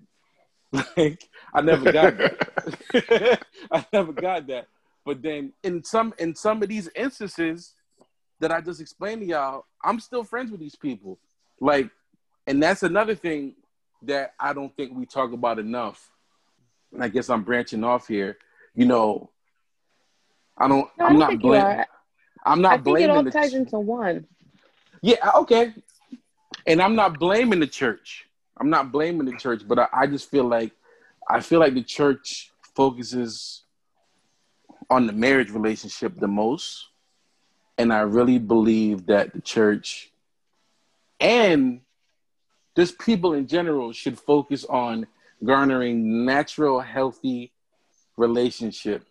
like 0.97 1.27
I 1.51 1.61
never 1.61 1.91
got 1.91 2.15
that. 2.17 3.41
I 3.71 3.85
never 3.91 4.13
got 4.13 4.45
that. 4.47 4.67
But 5.03 5.23
then 5.23 5.53
in 5.63 5.83
some 5.83 6.13
in 6.19 6.35
some 6.35 6.61
of 6.61 6.69
these 6.69 6.89
instances 6.95 7.73
that 8.39 8.51
I 8.51 8.61
just 8.61 8.81
explained 8.81 9.21
to 9.21 9.27
y'all, 9.27 9.65
I'm 9.83 9.99
still 9.99 10.23
friends 10.23 10.51
with 10.51 10.59
these 10.59 10.75
people. 10.75 11.17
Like, 11.59 11.89
and 12.45 12.61
that's 12.61 12.83
another 12.83 13.15
thing 13.15 13.55
that 14.03 14.33
I 14.39 14.53
don't 14.53 14.75
think 14.75 14.93
we 14.95 15.05
talk 15.05 15.33
about 15.33 15.59
enough. 15.59 16.09
And 16.93 17.03
I 17.03 17.07
guess 17.07 17.29
I'm 17.29 17.43
branching 17.43 17.83
off 17.83 18.07
here. 18.07 18.37
You 18.75 18.85
know, 18.85 19.31
I 20.57 20.67
don't. 20.67 20.87
No, 20.97 21.05
I 21.05 21.07
I'm 21.07 21.13
don't 21.13 21.19
not 21.19 21.29
think 21.29 21.43
you 21.43 21.49
blaming. 21.49 21.65
are. 21.79 21.87
I'm 22.45 22.59
I 22.59 22.61
not 22.61 22.83
think 22.83 22.99
it 22.99 23.09
all 23.09 23.23
ties 23.25 23.53
into 23.53 23.79
one. 23.79 24.25
yeah, 25.01 25.31
okay. 25.35 25.73
And 26.65 26.81
I'm 26.81 26.95
not 26.95 27.19
blaming 27.19 27.59
the 27.59 27.67
church. 27.67 28.25
I'm 28.59 28.69
not 28.69 28.91
blaming 28.91 29.25
the 29.25 29.37
church, 29.37 29.63
but 29.67 29.79
I, 29.79 29.87
I 29.91 30.07
just 30.07 30.29
feel 30.29 30.45
like 30.45 30.71
I 31.29 31.41
feel 31.41 31.59
like 31.59 31.73
the 31.73 31.83
church 31.83 32.51
focuses 32.75 33.63
on 34.89 35.07
the 35.07 35.13
marriage 35.13 35.49
relationship 35.51 36.15
the 36.17 36.27
most. 36.27 36.87
And 37.77 37.93
I 37.93 37.99
really 37.99 38.39
believe 38.39 39.05
that 39.07 39.33
the 39.33 39.41
church 39.41 40.11
and 41.19 41.81
just 42.75 42.99
people 42.99 43.33
in 43.33 43.47
general 43.47 43.91
should 43.91 44.19
focus 44.19 44.65
on 44.65 45.07
garnering 45.43 46.25
natural, 46.25 46.79
healthy 46.79 47.51
relationship 48.17 49.03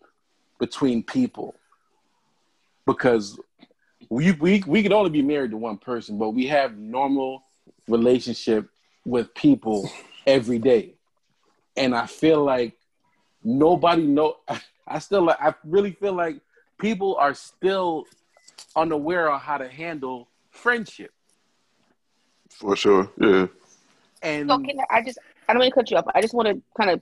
between 0.58 1.02
people. 1.02 1.54
Because 2.86 3.38
we 4.08 4.32
we 4.32 4.62
we 4.66 4.82
could 4.82 4.92
only 4.92 5.10
be 5.10 5.22
married 5.22 5.50
to 5.50 5.56
one 5.56 5.78
person, 5.78 6.18
but 6.18 6.30
we 6.30 6.46
have 6.46 6.76
normal 6.76 7.42
relationship 7.88 8.68
with 9.04 9.34
people 9.34 9.90
every 10.26 10.58
day. 10.58 10.94
And 11.76 11.94
I 11.94 12.06
feel 12.06 12.44
like 12.44 12.76
nobody 13.42 14.02
know 14.02 14.36
I 14.86 15.00
still 15.00 15.28
I 15.30 15.54
really 15.64 15.92
feel 15.92 16.12
like 16.12 16.40
people 16.78 17.16
are 17.16 17.34
still 17.34 18.04
unaware 18.74 19.30
of 19.30 19.40
how 19.40 19.58
to 19.58 19.68
handle 19.68 20.28
friendship. 20.50 21.12
For 22.50 22.76
sure. 22.76 23.10
Yeah. 23.20 23.46
And 24.22 24.48
So 24.48 24.58
can 24.58 24.80
I, 24.80 24.98
I 24.98 25.02
just 25.02 25.18
I 25.48 25.52
don't 25.52 25.60
want 25.60 25.70
to 25.70 25.74
cut 25.74 25.90
you 25.90 25.96
off. 25.96 26.06
I 26.14 26.20
just 26.20 26.34
want 26.34 26.48
to 26.48 26.60
kind 26.76 26.90
of 26.90 27.00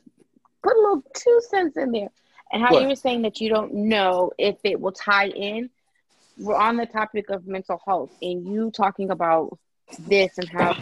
put 0.63 0.77
a 0.77 0.79
little 0.81 1.03
two 1.15 1.41
cents 1.49 1.77
in 1.77 1.93
there. 1.93 2.09
And 2.53 2.63
how 2.63 2.73
What? 2.73 2.83
you 2.83 2.89
were 2.89 2.97
saying 2.97 3.23
that 3.23 3.41
you 3.41 3.49
don't 3.49 3.73
know 3.75 4.33
if 4.39 4.57
it 4.65 4.81
will 4.81 4.93
tie 4.93 5.29
in. 5.29 5.71
We're 6.39 6.57
on 6.57 6.77
the 6.77 6.87
topic 6.87 7.31
of 7.31 7.47
mental 7.47 7.81
health, 7.87 8.11
and 8.21 8.47
you 8.47 8.71
talking 8.73 9.11
about 9.11 9.57
this 10.01 10.37
and 10.37 10.49
how 10.49 10.77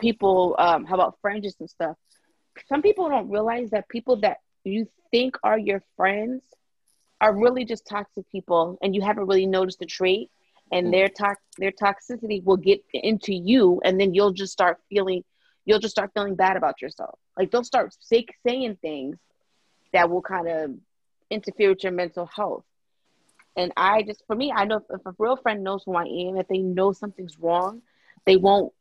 people, 0.00 0.56
um, 0.58 0.84
how 0.84 0.96
about 0.96 1.18
friendships 1.20 1.56
and 1.60 1.70
stuff. 1.70 1.96
Some 2.68 2.82
people 2.82 3.08
don't 3.08 3.30
realize 3.30 3.70
that 3.70 3.88
people 3.88 4.16
that 4.16 4.38
you 4.64 4.88
think 5.10 5.36
are 5.44 5.58
your 5.58 5.82
friends 5.96 6.42
are 7.20 7.36
really 7.36 7.64
just 7.64 7.86
toxic 7.86 8.30
people, 8.30 8.78
and 8.82 8.94
you 8.94 9.02
haven't 9.02 9.26
really 9.26 9.46
noticed 9.46 9.78
the 9.78 9.86
trait. 9.86 10.30
And 10.72 10.86
mm. 10.86 10.92
their 10.92 11.08
tox 11.08 11.40
their 11.58 11.72
toxicity 11.72 12.44
will 12.44 12.56
get 12.56 12.82
into 12.92 13.34
you, 13.34 13.80
and 13.84 14.00
then 14.00 14.14
you'll 14.14 14.32
just 14.32 14.52
start 14.52 14.78
feeling 14.88 15.24
you'll 15.64 15.78
just 15.78 15.94
start 15.94 16.10
feeling 16.14 16.34
bad 16.34 16.56
about 16.56 16.80
yourself. 16.80 17.18
Like 17.36 17.50
they'll 17.50 17.64
start 17.64 17.94
say, 18.00 18.26
saying 18.46 18.78
things 18.80 19.16
that 19.92 20.08
will 20.10 20.22
kind 20.22 20.48
of 20.48 20.70
interfere 21.30 21.70
with 21.70 21.82
your 21.82 21.92
mental 21.92 22.26
health. 22.26 22.64
And 23.56 23.72
I 23.76 24.02
just, 24.02 24.22
for 24.26 24.36
me, 24.36 24.52
I 24.54 24.64
know 24.64 24.76
if, 24.76 25.00
if 25.00 25.06
a 25.06 25.14
real 25.18 25.36
friend 25.36 25.64
knows 25.64 25.82
who 25.84 25.94
I 25.94 26.04
am, 26.04 26.36
if 26.36 26.48
they 26.48 26.58
know 26.58 26.92
something's 26.92 27.38
wrong, 27.38 27.82
they 28.24 28.36
won't 28.36 28.72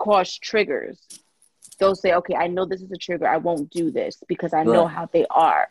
cause 0.00 0.36
triggers. 0.38 1.00
They'll 1.78 1.94
say, 1.94 2.12
okay, 2.14 2.34
I 2.34 2.46
know 2.48 2.66
this 2.66 2.82
is 2.82 2.90
a 2.92 2.96
trigger. 2.96 3.26
I 3.26 3.38
won't 3.38 3.70
do 3.70 3.90
this 3.90 4.22
because 4.28 4.52
I 4.52 4.64
know 4.64 4.86
how 4.86 5.06
they 5.06 5.26
are. 5.30 5.68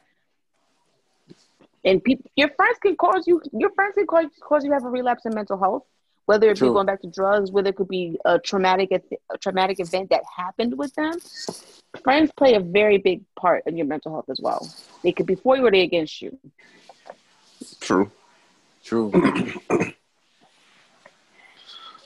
And 1.83 2.03
people, 2.03 2.29
your 2.35 2.49
friends 2.49 2.77
can 2.81 2.95
cause 2.95 3.25
you, 3.25 3.41
your 3.53 3.71
friends 3.71 3.95
can 3.95 4.05
cause, 4.05 4.25
cause 4.41 4.63
you 4.63 4.71
have 4.71 4.85
a 4.85 4.89
relapse 4.89 5.25
in 5.25 5.33
mental 5.33 5.57
health, 5.57 5.83
whether 6.25 6.49
it 6.49 6.57
True. 6.57 6.69
be 6.69 6.73
going 6.73 6.85
back 6.85 7.01
to 7.01 7.09
drugs, 7.09 7.51
whether 7.51 7.69
it 7.69 7.75
could 7.75 7.87
be 7.87 8.17
a 8.25 8.37
traumatic, 8.39 8.91
a 8.91 9.37
traumatic 9.39 9.79
event 9.79 10.09
that 10.11 10.21
happened 10.37 10.77
with 10.77 10.93
them. 10.95 11.19
Friends 12.03 12.31
play 12.37 12.53
a 12.53 12.59
very 12.59 12.97
big 12.97 13.23
part 13.35 13.63
in 13.65 13.77
your 13.77 13.87
mental 13.87 14.11
health 14.11 14.29
as 14.29 14.39
well. 14.41 14.67
They 15.03 15.11
could 15.11 15.25
be 15.25 15.35
for 15.35 15.57
you 15.57 15.65
or 15.65 15.71
they 15.71 15.81
against 15.81 16.21
you. 16.21 16.37
True. 17.79 18.11
True. 18.83 19.11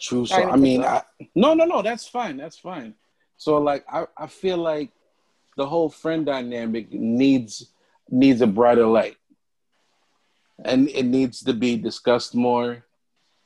True. 0.01 0.25
So 0.25 0.49
I 0.49 0.55
mean, 0.55 0.83
I, 0.83 1.01
no, 1.35 1.53
no, 1.53 1.65
no. 1.65 1.81
That's 1.81 2.07
fine. 2.07 2.37
That's 2.37 2.57
fine. 2.57 2.93
So 3.37 3.57
like, 3.57 3.85
I, 3.91 4.05
I 4.17 4.27
feel 4.27 4.57
like 4.57 4.91
the 5.57 5.65
whole 5.65 5.89
friend 5.89 6.25
dynamic 6.25 6.91
needs 6.91 7.71
needs 8.09 8.41
a 8.41 8.47
brighter 8.47 8.85
light, 8.85 9.17
and 10.63 10.89
it 10.89 11.05
needs 11.05 11.43
to 11.43 11.53
be 11.53 11.77
discussed 11.77 12.35
more. 12.35 12.85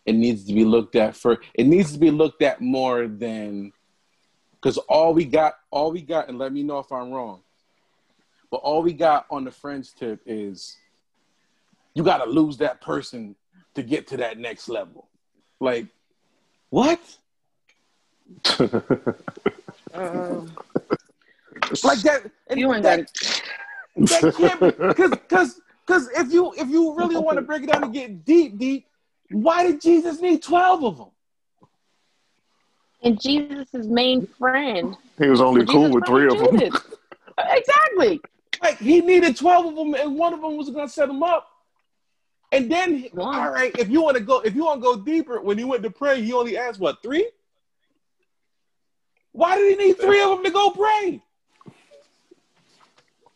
It 0.06 0.14
needs 0.14 0.46
to 0.46 0.54
be 0.54 0.66
looked 0.66 0.96
at 0.96 1.16
for. 1.16 1.40
It 1.54 1.66
needs 1.66 1.94
to 1.94 2.00
be 2.00 2.12
looked 2.12 2.42
at 2.42 2.62
more 2.62 3.08
than 3.08 3.72
because 4.54 4.78
all 4.78 5.14
we 5.14 5.26
got, 5.26 5.56
all 5.72 5.92
we 5.92 6.02
got, 6.02 6.30
and 6.30 6.38
let 6.38 6.52
me 6.52 6.64
know 6.64 6.80
if 6.80 6.92
I'm 6.92 7.12
wrong. 7.12 7.42
But 8.52 8.58
all 8.58 8.82
we 8.82 8.94
got 8.94 9.26
on 9.30 9.44
the 9.44 9.52
friends 9.52 9.94
tip 9.94 10.22
is 10.26 10.76
you 11.94 12.04
got 12.04 12.24
to 12.24 12.30
lose 12.30 12.58
that 12.58 12.82
person 12.82 13.36
to 13.76 13.84
get 13.84 14.08
to 14.08 14.18
that 14.18 14.38
next 14.38 14.68
level. 14.68 15.08
Like, 15.60 15.88
what? 16.70 17.00
Um, 19.94 20.52
Like 21.84 22.00
that? 22.00 22.32
You 22.56 22.74
ain't 22.74 22.84
that, 22.84 22.98
got 22.98 24.10
that 24.10 24.36
can't 24.36 24.60
be 24.60 24.88
because 24.88 25.12
because 25.12 25.62
because 25.90 26.08
if 26.10 26.32
you 26.32 26.54
if 26.54 26.70
you 26.70 26.96
really 26.96 27.18
want 27.18 27.38
to 27.38 27.42
break 27.50 27.64
it 27.64 27.72
down 27.72 27.84
and 27.84 27.94
get 27.94 28.24
deep 28.24 28.58
deep, 28.58 28.86
why 29.32 29.66
did 29.66 29.82
Jesus 29.82 30.22
need 30.22 30.44
twelve 30.44 30.84
of 30.84 30.98
them? 30.98 31.08
And 33.02 33.20
Jesus' 33.20 33.88
main 33.88 34.28
friend. 34.38 34.96
He 35.18 35.28
was 35.28 35.42
only 35.42 35.62
Jesus 35.62 35.74
cool 35.74 35.92
with 35.92 36.06
three 36.06 36.28
of 36.28 36.38
them. 36.38 36.60
Judas. 36.60 36.82
exactly. 37.38 38.22
Like 38.62 38.78
he 38.78 39.02
needed 39.02 39.36
twelve 39.36 39.66
of 39.66 39.76
them, 39.76 39.96
and 39.96 40.16
one 40.16 40.34
of 40.34 40.42
them 40.42 40.58
was 40.58 40.70
gonna 40.70 40.88
set 40.88 41.10
him 41.10 41.24
up. 41.24 41.48
And 42.52 42.72
then, 42.72 43.08
One. 43.12 43.36
all 43.36 43.52
right, 43.52 43.72
if 43.78 43.90
you 43.90 44.02
want 44.02 44.18
to 44.18 44.24
go, 44.24 44.40
if 44.40 44.56
you 44.56 44.66
want 44.66 44.82
to 44.82 44.84
go 44.84 44.96
deeper, 44.98 45.40
when 45.40 45.58
he 45.58 45.64
went 45.64 45.84
to 45.84 45.92
pray, 45.92 46.22
he 46.22 46.34
only 46.34 46.58
asked 46.58 46.80
what 46.80 47.02
three? 47.02 47.30
Why 49.32 49.56
did 49.56 49.80
he 49.80 49.88
need 49.88 50.00
three 50.00 50.22
of 50.22 50.30
them 50.30 50.44
to 50.44 50.52
go 50.52 50.72
pray? 50.72 51.22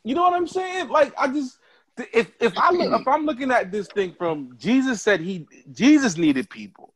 You 0.03 0.15
know 0.15 0.23
what 0.23 0.33
I'm 0.33 0.47
saying? 0.47 0.89
Like 0.89 1.13
I 1.17 1.27
just 1.27 1.57
if 2.13 2.31
if 2.39 2.57
I 2.57 2.71
look 2.71 3.01
if 3.01 3.07
I'm 3.07 3.25
looking 3.25 3.51
at 3.51 3.71
this 3.71 3.87
thing 3.87 4.13
from 4.17 4.55
Jesus 4.57 5.01
said 5.01 5.19
he 5.19 5.47
Jesus 5.71 6.17
needed 6.17 6.49
people. 6.49 6.93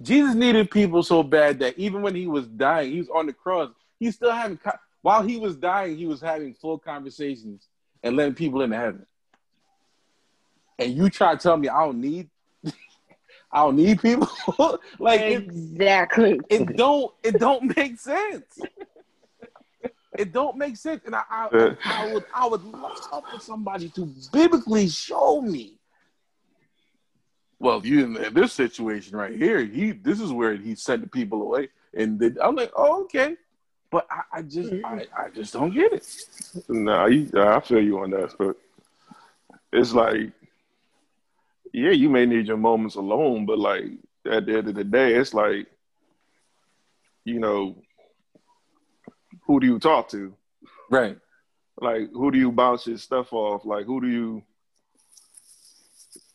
Jesus 0.00 0.34
needed 0.34 0.70
people 0.70 1.02
so 1.02 1.24
bad 1.24 1.58
that 1.58 1.76
even 1.76 2.02
when 2.02 2.14
he 2.14 2.28
was 2.28 2.46
dying, 2.46 2.92
he 2.92 2.98
was 2.98 3.08
on 3.08 3.26
the 3.26 3.32
cross, 3.32 3.70
He 3.98 4.10
still 4.12 4.30
having 4.30 4.58
while 5.02 5.22
he 5.22 5.38
was 5.38 5.56
dying, 5.56 5.96
he 5.96 6.06
was 6.06 6.20
having 6.20 6.54
full 6.54 6.78
conversations 6.78 7.66
and 8.02 8.16
letting 8.16 8.34
people 8.34 8.62
into 8.62 8.76
heaven. 8.76 9.06
And 10.78 10.94
you 10.94 11.10
try 11.10 11.34
to 11.34 11.40
tell 11.40 11.56
me 11.56 11.68
I 11.68 11.84
don't 11.84 12.00
need 12.00 12.28
I 13.52 13.64
don't 13.64 13.76
need 13.76 14.00
people? 14.00 14.28
like 15.00 15.20
it, 15.22 15.42
Exactly. 15.42 16.40
it 16.48 16.76
don't 16.76 17.12
it 17.24 17.38
don't 17.38 17.76
make 17.76 17.98
sense. 17.98 18.60
It 20.18 20.32
don't 20.32 20.56
make 20.56 20.76
sense, 20.76 21.02
and 21.06 21.14
I 21.14 21.22
I, 21.30 21.76
I 21.84 22.12
would 22.12 22.24
I 22.34 22.46
would 22.46 22.64
love 22.64 23.24
for 23.32 23.40
somebody 23.40 23.88
to 23.90 24.12
biblically 24.32 24.88
show 24.88 25.40
me. 25.40 25.74
Well, 27.60 27.86
you 27.86 28.04
in, 28.04 28.16
in 28.16 28.34
this 28.34 28.52
situation 28.52 29.16
right 29.16 29.34
here, 29.34 29.64
he 29.64 29.92
this 29.92 30.20
is 30.20 30.32
where 30.32 30.56
he 30.56 30.74
sent 30.74 31.02
the 31.02 31.08
people 31.08 31.40
away, 31.42 31.68
and 31.94 32.18
then, 32.18 32.36
I'm 32.42 32.56
like, 32.56 32.72
oh 32.76 33.04
okay, 33.04 33.36
But 33.90 34.06
I, 34.10 34.38
I 34.38 34.42
just 34.42 34.72
I, 34.72 34.76
mm-hmm. 34.76 35.14
I 35.16 35.30
just 35.30 35.52
don't 35.52 35.72
get 35.72 35.92
it. 35.92 36.06
Nah, 36.68 37.06
you, 37.06 37.30
I 37.36 37.60
feel 37.60 37.82
you 37.82 37.98
on 38.00 38.10
that, 38.10 38.34
but 38.38 38.56
it's 39.72 39.92
like, 39.92 40.32
yeah, 41.72 41.90
you 41.90 42.08
may 42.10 42.26
need 42.26 42.46
your 42.46 42.56
moments 42.58 42.96
alone, 42.96 43.46
but 43.46 43.58
like 43.58 43.84
at 44.30 44.44
the 44.46 44.58
end 44.58 44.68
of 44.68 44.74
the 44.74 44.84
day, 44.84 45.14
it's 45.14 45.32
like, 45.32 45.66
you 47.24 47.40
know, 47.40 47.76
who 49.48 49.58
do 49.58 49.66
you 49.66 49.80
talk 49.80 50.08
to? 50.10 50.32
Right. 50.90 51.18
Like, 51.80 52.10
who 52.12 52.30
do 52.30 52.38
you 52.38 52.52
bounce 52.52 52.86
your 52.86 52.98
stuff 52.98 53.32
off? 53.32 53.64
Like, 53.64 53.86
who 53.86 54.00
do 54.00 54.08
you 54.08 54.42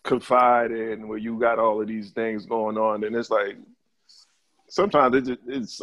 confide 0.04 0.72
in 0.72 1.08
where 1.08 1.18
you 1.18 1.40
got 1.40 1.60
all 1.60 1.82
of 1.82 1.88
these 1.88 2.12
things 2.12 2.46
going 2.46 2.78
on? 2.78 3.04
And 3.04 3.16
it's 3.16 3.30
like, 3.30 3.56
sometimes 4.68 5.16
it 5.16 5.26
just, 5.26 5.40
it's 5.48 5.82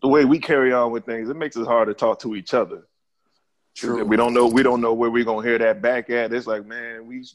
the 0.00 0.08
way 0.08 0.24
we 0.24 0.38
carry 0.38 0.72
on 0.72 0.92
with 0.92 1.04
things. 1.04 1.28
It 1.28 1.36
makes 1.36 1.56
it 1.56 1.66
hard 1.66 1.88
to 1.88 1.94
talk 1.94 2.20
to 2.20 2.34
each 2.36 2.54
other. 2.54 2.86
True. 3.74 4.04
We 4.04 4.16
don't 4.16 4.32
know. 4.32 4.46
We 4.46 4.62
don't 4.62 4.80
know 4.80 4.94
where 4.94 5.10
we're 5.10 5.24
gonna 5.24 5.46
hear 5.46 5.58
that 5.58 5.82
back 5.82 6.08
at. 6.08 6.32
It's 6.32 6.46
like, 6.46 6.64
man, 6.64 7.06
we. 7.06 7.26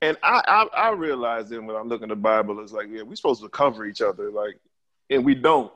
And 0.00 0.16
I, 0.22 0.40
I, 0.46 0.88
I 0.88 0.90
realize 0.92 1.50
then 1.50 1.66
when 1.66 1.76
I'm 1.76 1.88
looking 1.88 2.04
at 2.04 2.08
the 2.10 2.16
Bible, 2.16 2.60
it's 2.60 2.72
like, 2.72 2.86
yeah, 2.90 3.02
we're 3.02 3.16
supposed 3.16 3.42
to 3.42 3.48
cover 3.50 3.84
each 3.84 4.00
other, 4.00 4.30
like, 4.30 4.58
and 5.10 5.22
we 5.22 5.34
don't 5.34 5.70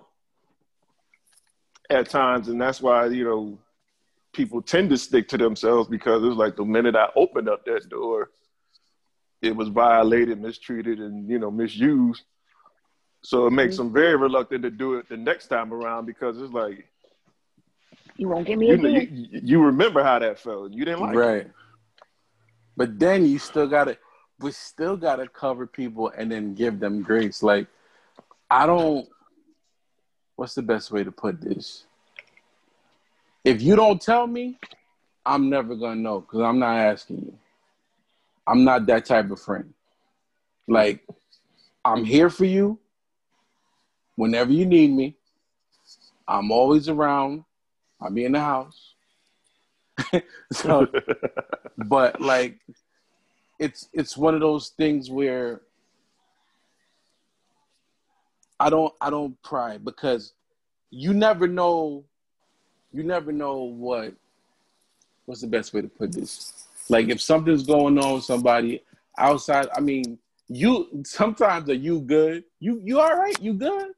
at 1.90 2.08
times, 2.08 2.48
and 2.48 2.60
that's 2.60 2.80
why 2.80 3.06
you 3.06 3.24
know 3.24 3.58
people 4.32 4.60
tend 4.62 4.90
to 4.90 4.98
stick 4.98 5.28
to 5.28 5.38
themselves 5.38 5.88
because 5.88 6.22
it's 6.24 6.36
like 6.36 6.56
the 6.56 6.64
minute 6.64 6.96
I 6.96 7.08
opened 7.16 7.48
up 7.48 7.64
that 7.66 7.88
door, 7.88 8.30
it 9.42 9.54
was 9.54 9.68
violated, 9.68 10.40
mistreated, 10.40 10.98
and 11.00 11.28
you 11.28 11.38
know 11.38 11.50
misused. 11.50 12.22
So 13.22 13.46
it 13.46 13.52
makes 13.52 13.76
them 13.76 13.92
very 13.92 14.16
reluctant 14.16 14.62
to 14.64 14.70
do 14.70 14.94
it 14.94 15.08
the 15.08 15.16
next 15.16 15.48
time 15.48 15.72
around 15.72 16.06
because 16.06 16.40
it's 16.40 16.52
like 16.52 16.86
You 18.16 18.28
won't 18.28 18.46
get 18.46 18.58
me 18.58 18.68
you, 18.68 18.74
again. 18.74 19.10
you, 19.10 19.40
you 19.42 19.62
remember 19.62 20.02
how 20.02 20.18
that 20.18 20.38
felt. 20.38 20.72
You 20.72 20.84
didn't 20.84 21.00
like 21.00 21.22
it. 21.24 21.34
right. 21.34 21.46
But 22.76 22.98
then 22.98 23.26
you 23.26 23.38
still 23.38 23.66
gotta 23.68 23.98
we 24.40 24.52
still 24.52 24.96
gotta 24.96 25.28
cover 25.28 25.66
people 25.66 26.10
and 26.16 26.30
then 26.30 26.54
give 26.54 26.80
them 26.80 27.02
grace. 27.02 27.42
Like 27.42 27.68
I 28.50 28.66
don't 28.66 29.08
what's 30.36 30.54
the 30.54 30.62
best 30.62 30.90
way 30.90 31.04
to 31.04 31.12
put 31.12 31.40
this? 31.40 31.84
If 33.44 33.60
you 33.62 33.76
don't 33.76 34.00
tell 34.00 34.26
me, 34.26 34.58
I'm 35.26 35.48
never 35.48 35.74
gonna 35.74 36.00
know 36.00 36.20
because 36.20 36.40
I'm 36.40 36.58
not 36.58 36.76
asking 36.76 37.18
you. 37.18 37.38
I'm 38.46 38.64
not 38.64 38.86
that 38.86 39.06
type 39.06 39.30
of 39.30 39.40
friend. 39.40 39.72
Like, 40.66 41.06
I'm 41.84 42.04
here 42.04 42.30
for 42.30 42.44
you 42.44 42.78
whenever 44.16 44.52
you 44.52 44.66
need 44.66 44.90
me. 44.90 45.16
I'm 46.26 46.50
always 46.50 46.88
around. 46.88 47.44
I'll 48.00 48.10
be 48.10 48.24
in 48.24 48.32
the 48.32 48.40
house. 48.40 48.94
so, 50.52 50.86
but 51.78 52.20
like, 52.20 52.58
it's 53.58 53.88
it's 53.92 54.16
one 54.16 54.34
of 54.34 54.40
those 54.40 54.70
things 54.70 55.10
where 55.10 55.60
I 58.64 58.70
don't 58.70 58.94
I 59.00 59.10
don't 59.10 59.40
pry 59.42 59.78
because 59.78 60.32
you 60.90 61.12
never 61.12 61.46
know 61.46 62.04
you 62.92 63.02
never 63.02 63.30
know 63.30 63.58
what 63.62 64.14
what's 65.26 65.42
the 65.42 65.46
best 65.46 65.74
way 65.74 65.82
to 65.82 65.88
put 65.88 66.12
this? 66.12 66.66
Like 66.88 67.08
if 67.08 67.20
something's 67.20 67.64
going 67.64 67.98
on 67.98 68.14
with 68.14 68.24
somebody 68.24 68.82
outside 69.16 69.68
i 69.76 69.80
mean 69.80 70.18
you 70.48 71.02
sometimes 71.04 71.68
are 71.70 71.74
you 71.74 72.00
good? 72.00 72.44
You 72.60 72.80
you 72.82 73.00
all 73.00 73.16
right? 73.16 73.40
You 73.40 73.54
good? 73.54 73.92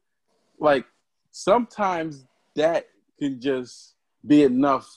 Like 0.59 0.85
sometimes 1.31 2.25
that 2.55 2.87
can 3.19 3.39
just 3.39 3.93
be 4.25 4.43
enough 4.43 4.87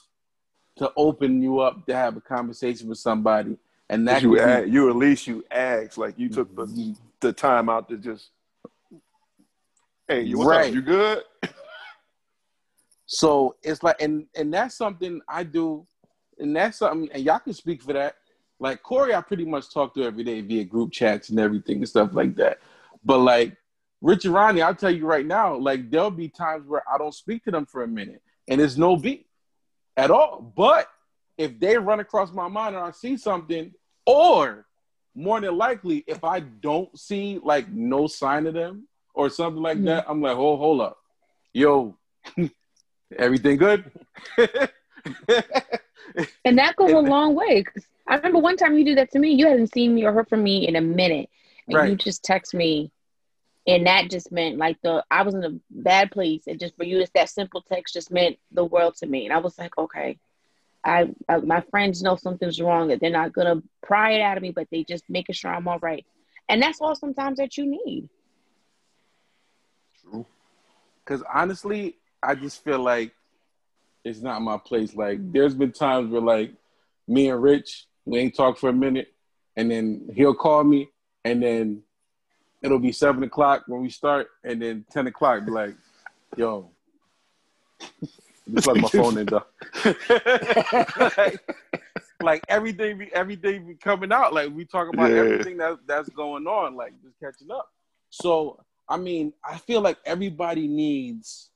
to 0.77 0.91
open 0.95 1.41
you 1.41 1.59
up 1.59 1.85
to 1.85 1.95
have 1.95 2.17
a 2.17 2.21
conversation 2.21 2.87
with 2.87 2.97
somebody 2.97 3.57
and 3.89 4.07
that 4.07 4.21
you 4.21 4.33
be- 4.35 4.39
ask, 4.39 4.67
you 4.67 4.89
at 4.89 4.95
least 4.95 5.27
you 5.27 5.43
asked 5.51 5.97
like 5.97 6.17
you 6.17 6.29
took 6.29 6.55
the 6.55 6.65
mm-hmm. 6.65 6.93
the 7.19 7.33
time 7.33 7.69
out 7.69 7.89
to 7.89 7.97
just 7.97 8.29
hey 10.11 10.33
what's 10.33 10.49
Right. 10.49 10.69
up 10.69 10.73
you 10.73 10.81
good 10.81 11.23
So 13.11 13.57
it's 13.61 13.83
like, 13.83 14.01
and 14.01 14.25
and 14.37 14.53
that's 14.53 14.75
something 14.75 15.19
I 15.27 15.43
do, 15.43 15.85
and 16.39 16.55
that's 16.55 16.77
something, 16.77 17.09
and 17.11 17.21
y'all 17.21 17.39
can 17.39 17.51
speak 17.51 17.83
for 17.83 17.91
that. 17.91 18.15
Like 18.57 18.83
Corey, 18.83 19.13
I 19.13 19.19
pretty 19.19 19.43
much 19.43 19.73
talk 19.73 19.93
to 19.95 20.03
every 20.05 20.23
day 20.23 20.39
via 20.39 20.63
group 20.63 20.93
chats 20.93 21.27
and 21.27 21.37
everything 21.37 21.79
and 21.79 21.89
stuff 21.89 22.11
like 22.13 22.37
that. 22.37 22.59
But 23.03 23.17
like 23.17 23.57
Richard 23.99 24.31
Ronnie, 24.31 24.61
I'll 24.61 24.73
tell 24.73 24.95
you 24.95 25.05
right 25.05 25.25
now, 25.25 25.57
like 25.57 25.91
there'll 25.91 26.09
be 26.09 26.29
times 26.29 26.65
where 26.69 26.83
I 26.89 26.97
don't 26.97 27.13
speak 27.13 27.43
to 27.43 27.51
them 27.51 27.65
for 27.65 27.83
a 27.83 27.87
minute, 27.87 28.21
and 28.47 28.61
it's 28.61 28.77
no 28.77 28.95
beat 28.95 29.27
at 29.97 30.09
all. 30.09 30.53
But 30.55 30.87
if 31.37 31.59
they 31.59 31.77
run 31.77 31.99
across 31.99 32.31
my 32.31 32.47
mind 32.47 32.77
and 32.77 32.85
I 32.85 32.91
see 32.91 33.17
something, 33.17 33.73
or 34.05 34.67
more 35.15 35.41
than 35.41 35.57
likely, 35.57 36.05
if 36.07 36.23
I 36.23 36.39
don't 36.39 36.97
see 36.97 37.41
like 37.43 37.69
no 37.69 38.07
sign 38.07 38.47
of 38.47 38.53
them 38.53 38.87
or 39.13 39.29
something 39.29 39.61
like 39.61 39.77
mm-hmm. 39.77 39.85
that, 39.87 40.05
I'm 40.07 40.21
like, 40.21 40.37
oh, 40.37 40.57
hold 40.57 40.81
up, 40.81 40.97
yo, 41.53 41.97
everything 43.17 43.57
good? 43.57 43.91
And 46.43 46.57
that 46.57 46.75
goes 46.75 46.91
a 46.91 46.99
long 46.99 47.35
way. 47.35 47.63
'cause 47.63 47.85
I 48.07 48.15
remember 48.15 48.39
one 48.39 48.57
time 48.57 48.77
you 48.77 48.83
did 48.83 48.97
that 48.97 49.11
to 49.11 49.19
me. 49.19 49.31
You 49.31 49.47
hadn't 49.47 49.73
seen 49.73 49.95
me 49.95 50.03
or 50.03 50.11
heard 50.11 50.27
from 50.27 50.43
me 50.43 50.67
in 50.67 50.75
a 50.75 50.81
minute, 50.81 51.29
and 51.67 51.89
you 51.89 51.95
just 51.95 52.23
text 52.23 52.53
me, 52.53 52.91
and 53.67 53.85
that 53.87 54.09
just 54.09 54.31
meant 54.31 54.57
like 54.57 54.81
the 54.81 55.03
I 55.09 55.21
was 55.21 55.35
in 55.35 55.43
a 55.43 55.59
bad 55.69 56.11
place, 56.11 56.43
and 56.47 56.59
just 56.59 56.75
for 56.75 56.83
you, 56.83 56.99
it's 56.99 57.11
that 57.11 57.29
simple 57.29 57.61
text 57.61 57.93
just 57.93 58.11
meant 58.11 58.37
the 58.51 58.65
world 58.65 58.95
to 58.97 59.05
me. 59.07 59.25
And 59.25 59.33
I 59.33 59.37
was 59.37 59.57
like, 59.57 59.77
okay, 59.77 60.17
I, 60.83 61.09
I 61.29 61.37
my 61.37 61.61
friends 61.61 62.01
know 62.01 62.15
something's 62.15 62.59
wrong, 62.61 62.91
and 62.91 62.99
they're 62.99 63.09
not 63.09 63.33
gonna 63.33 63.61
pry 63.81 64.13
it 64.13 64.21
out 64.21 64.37
of 64.37 64.43
me, 64.43 64.51
but 64.51 64.67
they 64.71 64.83
just 64.83 65.09
making 65.09 65.35
sure 65.35 65.53
I'm 65.53 65.67
all 65.67 65.79
right. 65.79 66.05
And 66.49 66.61
that's 66.61 66.81
all 66.81 66.95
sometimes 66.95 67.37
that 67.37 67.57
you 67.57 67.65
need. 67.65 68.09
Because 71.05 71.23
honestly, 71.33 71.97
I 72.21 72.35
just 72.35 72.63
feel 72.63 72.79
like 72.79 73.13
it's 74.03 74.21
not 74.21 74.41
my 74.41 74.57
place. 74.57 74.95
Like, 74.95 75.19
there's 75.31 75.53
been 75.55 75.71
times 75.71 76.11
where, 76.11 76.21
like, 76.21 76.53
me 77.07 77.29
and 77.29 77.41
Rich, 77.41 77.85
we 78.05 78.19
ain't 78.19 78.35
talked 78.35 78.59
for 78.59 78.69
a 78.69 78.73
minute, 78.73 79.13
and 79.55 79.69
then 79.69 80.09
he'll 80.15 80.33
call 80.35 80.63
me, 80.63 80.89
and 81.25 81.41
then 81.41 81.83
it'll 82.61 82.79
be 82.79 82.91
seven 82.91 83.23
o'clock 83.23 83.63
when 83.67 83.81
we 83.81 83.89
start, 83.89 84.27
and 84.43 84.61
then 84.61 84.85
ten 84.91 85.07
o'clock, 85.07 85.45
be 85.45 85.51
like, 85.51 85.75
yo, 86.35 86.69
just 87.79 88.63
plug 88.63 88.77
my 88.77 88.87
phone 88.93 89.17
in, 89.17 89.27
though. 89.27 89.43
like, 91.17 91.39
like 92.21 92.43
everything, 92.47 92.97
be, 92.99 93.13
everything 93.13 93.67
be 93.67 93.75
coming 93.75 94.11
out. 94.11 94.33
Like 94.33 94.51
we 94.53 94.65
talk 94.65 94.87
about 94.89 95.11
Yeah. 95.11 95.17
everything 95.17 95.57
that 95.57 95.79
that's 95.87 96.09
going 96.09 96.45
on, 96.47 96.75
like 96.75 96.93
just 97.03 97.19
catching 97.19 97.51
up. 97.51 97.67
So 98.09 98.63
I 98.91 98.97
mean, 98.97 99.31
I 99.41 99.57
feel 99.57 99.79
like 99.79 99.97
everybody 100.05 100.67
needs 100.67 101.49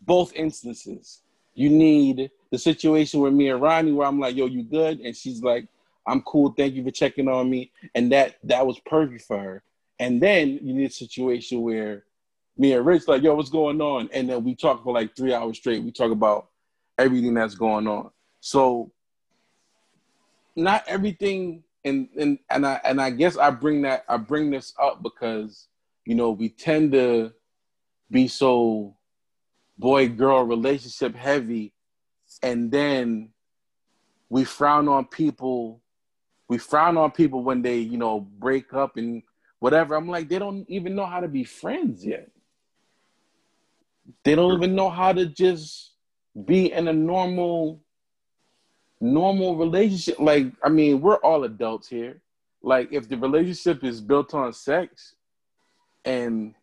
both 0.00 0.32
instances. 0.34 1.22
You 1.54 1.70
need 1.70 2.30
the 2.52 2.58
situation 2.58 3.18
with 3.18 3.32
me 3.34 3.48
and 3.48 3.60
Ronnie 3.60 3.90
where 3.90 4.06
I'm 4.06 4.20
like, 4.20 4.36
yo, 4.36 4.46
you 4.46 4.62
good? 4.62 5.00
And 5.00 5.16
she's 5.16 5.42
like, 5.42 5.66
I'm 6.06 6.22
cool, 6.22 6.54
thank 6.56 6.74
you 6.74 6.84
for 6.84 6.92
checking 6.92 7.26
on 7.26 7.50
me. 7.50 7.72
And 7.96 8.12
that 8.12 8.36
that 8.44 8.64
was 8.64 8.78
perfect 8.86 9.22
for 9.22 9.38
her. 9.40 9.62
And 9.98 10.22
then 10.22 10.60
you 10.62 10.72
need 10.72 10.90
a 10.90 10.92
situation 10.92 11.62
where 11.62 12.04
me 12.56 12.74
and 12.74 12.86
Rich 12.86 13.08
like, 13.08 13.24
yo, 13.24 13.34
what's 13.34 13.50
going 13.50 13.80
on? 13.80 14.08
And 14.12 14.30
then 14.30 14.44
we 14.44 14.54
talk 14.54 14.84
for 14.84 14.94
like 14.94 15.16
three 15.16 15.34
hours 15.34 15.58
straight. 15.58 15.82
We 15.82 15.90
talk 15.90 16.12
about 16.12 16.46
everything 16.96 17.34
that's 17.34 17.56
going 17.56 17.88
on. 17.88 18.10
So 18.38 18.92
not 20.54 20.84
everything 20.86 21.64
and 21.84 22.08
and 22.16 22.38
and 22.50 22.64
I 22.64 22.80
and 22.84 23.00
I 23.00 23.10
guess 23.10 23.36
I 23.36 23.50
bring 23.50 23.82
that 23.82 24.04
I 24.08 24.16
bring 24.16 24.50
this 24.52 24.74
up 24.80 25.02
because 25.02 25.66
you 26.08 26.14
know 26.14 26.30
we 26.30 26.48
tend 26.48 26.92
to 26.92 27.32
be 28.10 28.26
so 28.26 28.96
boy 29.76 30.08
girl 30.08 30.42
relationship 30.42 31.14
heavy 31.14 31.72
and 32.42 32.72
then 32.72 33.28
we 34.30 34.42
frown 34.44 34.88
on 34.88 35.04
people 35.04 35.82
we 36.48 36.56
frown 36.56 36.96
on 36.96 37.10
people 37.10 37.44
when 37.44 37.60
they 37.62 37.78
you 37.78 37.98
know 37.98 38.20
break 38.20 38.72
up 38.72 38.96
and 38.96 39.22
whatever. 39.58 39.94
I'm 39.94 40.08
like 40.08 40.28
they 40.28 40.38
don't 40.38 40.64
even 40.68 40.94
know 40.94 41.06
how 41.06 41.20
to 41.20 41.28
be 41.28 41.44
friends 41.44 42.04
yet. 42.04 42.30
They 44.24 44.34
don't 44.34 44.54
even 44.54 44.74
know 44.74 44.88
how 44.88 45.12
to 45.12 45.26
just 45.26 45.92
be 46.46 46.72
in 46.72 46.88
a 46.88 46.92
normal 46.92 47.82
normal 49.00 49.56
relationship. 49.56 50.18
Like 50.18 50.46
i 50.64 50.68
mean 50.68 51.00
we're 51.00 51.16
all 51.16 51.44
adults 51.44 51.88
here. 51.88 52.20
Like 52.62 52.88
if 52.92 53.08
the 53.08 53.16
relationship 53.16 53.84
is 53.84 54.00
built 54.00 54.34
on 54.34 54.52
sex 54.52 55.14
and 56.04 56.54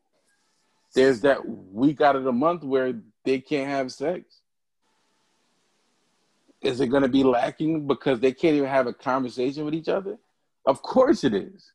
there's 0.94 1.22
that 1.22 1.48
week 1.48 2.02
out 2.02 2.16
of 2.16 2.24
the 2.24 2.32
month 2.32 2.64
where 2.64 2.94
they 3.24 3.40
can't 3.40 3.70
have 3.70 3.92
sex 3.92 4.42
is 6.62 6.80
it 6.80 6.88
going 6.88 7.04
to 7.04 7.10
be 7.10 7.24
lacking 7.24 7.86
because 7.86 8.20
they 8.20 8.32
can't 8.32 8.56
even 8.56 8.70
have 8.70 8.88
a 8.88 8.94
conversation 8.94 9.66
with 9.66 9.74
each 9.74 9.90
other 9.90 10.18
of 10.66 10.82
course 10.82 11.24
it 11.24 11.34
is 11.34 11.72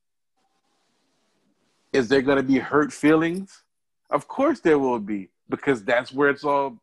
is 1.93 2.09
there 2.09 2.23
going 2.23 2.37
to 2.37 2.43
be 2.43 2.59
hurt 2.59 2.93
feelings 2.93 3.63
of 4.11 4.27
course 4.27 4.61
there 4.61 4.79
will 4.79 4.99
be 4.99 5.29
because 5.49 5.85
that's 5.85 6.13
where 6.13 6.31
it's 6.31 6.45
all 6.45 6.79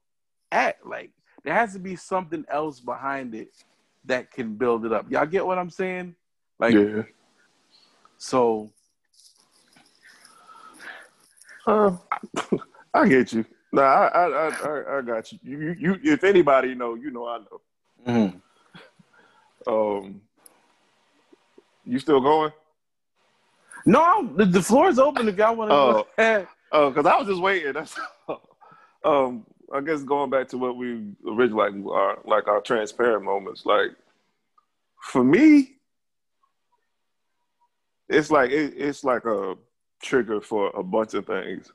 at. 0.52 0.78
Like 0.86 1.12
there 1.44 1.54
has 1.54 1.74
to 1.74 1.80
be 1.80 1.96
something 1.96 2.46
else 2.50 2.80
behind 2.80 3.36
it 3.36 3.50
that 4.06 4.32
can 4.32 4.56
build 4.56 4.86
it 4.86 4.94
up. 4.94 5.10
Y'all 5.12 5.26
get 5.26 5.46
what 5.46 5.58
I'm 5.58 5.70
saying? 5.70 6.16
Like 6.60 6.74
yeah. 6.74 7.04
so 8.18 8.72
Uh, 11.68 11.92
I 12.94 13.08
get 13.08 13.34
you. 13.34 13.46
Nah, 13.74 13.82
I, 13.82 14.08
I, 14.08 14.28
I, 14.28 14.50
I, 14.50 14.98
I 14.98 15.02
got 15.02 15.32
you. 15.32 15.40
You, 15.44 15.76
you. 15.78 16.00
If 16.14 16.24
anybody 16.24 16.74
know, 16.74 16.96
you 16.96 17.12
know, 17.12 17.28
I 17.28 17.40
know. 17.40 17.62
mhm. 18.08 18.42
Um, 19.68 20.22
you 21.86 22.00
still 22.00 22.22
going? 22.22 22.52
No, 23.86 24.30
the, 24.36 24.46
the 24.46 24.62
floor 24.62 24.88
is 24.90 24.98
open 25.00 25.28
if 25.28 25.38
y'all 25.38 25.56
want 25.56 25.70
to 25.72 25.76
Oh. 25.76 25.94
go 25.94 26.08
ahead. 26.18 26.48
Oh, 26.72 26.90
because 26.90 27.06
I 27.06 27.18
was 27.18 27.28
just 27.28 27.42
waiting. 27.42 27.74
That's 27.74 28.00
um. 29.04 29.46
I 29.74 29.82
guess 29.82 30.02
going 30.02 30.30
back 30.30 30.48
to 30.50 30.58
what 30.58 30.78
we 30.78 31.12
originally 31.30 31.72
like 31.82 31.92
our 31.92 32.20
like 32.24 32.48
our 32.48 32.62
transparent 32.62 33.26
moments. 33.26 33.66
Like 33.66 33.90
for 35.02 35.22
me, 35.26 35.76
it's 38.08 38.32
like 38.32 38.50
it, 38.52 38.76
it's 38.78 39.04
like 39.04 39.26
a 39.26 39.56
trigger 40.02 40.42
for 40.42 40.70
a 40.76 40.84
bunch 40.84 41.14
of 41.14 41.26
things. 41.26 41.72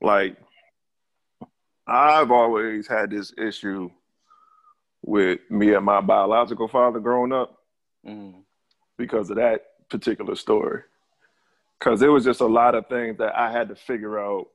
Like 0.00 0.36
I've 1.86 2.30
always 2.30 2.86
had 2.86 3.10
this 3.10 3.32
issue 3.38 3.90
with 5.02 5.38
me 5.50 5.72
and 5.74 5.84
my 5.84 6.00
biological 6.00 6.66
father 6.68 6.98
growing 6.98 7.32
up 7.32 7.62
Mhm. 8.04 8.44
because 8.96 9.30
of 9.30 9.36
that 9.36 9.88
particular 9.88 10.34
story. 10.34 10.82
Because 11.78 12.00
there 12.00 12.10
was 12.10 12.24
just 12.24 12.40
a 12.40 12.46
lot 12.46 12.74
of 12.74 12.88
things 12.88 13.18
that 13.18 13.36
I 13.36 13.52
had 13.52 13.68
to 13.68 13.76
figure 13.76 14.18
out, 14.18 14.48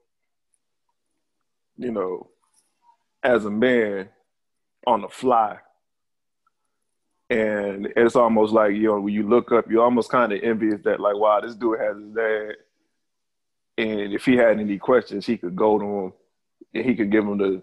you 1.77 1.91
know, 1.91 2.29
as 3.23 3.45
a 3.45 3.51
man 3.51 4.09
on 4.85 5.01
the 5.01 5.07
fly. 5.09 5.59
And 7.31 7.87
it's 7.95 8.17
almost 8.17 8.51
like, 8.51 8.73
you 8.73 8.87
know, 8.87 8.99
when 8.99 9.13
you 9.13 9.25
look 9.25 9.53
up, 9.53 9.71
you're 9.71 9.85
almost 9.85 10.11
kind 10.11 10.33
of 10.33 10.43
envious 10.43 10.81
that, 10.83 10.99
like, 10.99 11.15
wow, 11.15 11.39
this 11.39 11.55
dude 11.55 11.79
has 11.79 11.95
his 11.95 12.13
dad. 12.13 12.55
And 13.77 14.13
if 14.13 14.25
he 14.25 14.35
had 14.35 14.59
any 14.59 14.77
questions, 14.77 15.25
he 15.25 15.37
could 15.37 15.55
go 15.55 15.79
to 15.79 15.85
him 15.85 16.13
and 16.73 16.85
he 16.85 16.93
could 16.93 17.09
give 17.09 17.23
him 17.23 17.37
the, 17.37 17.61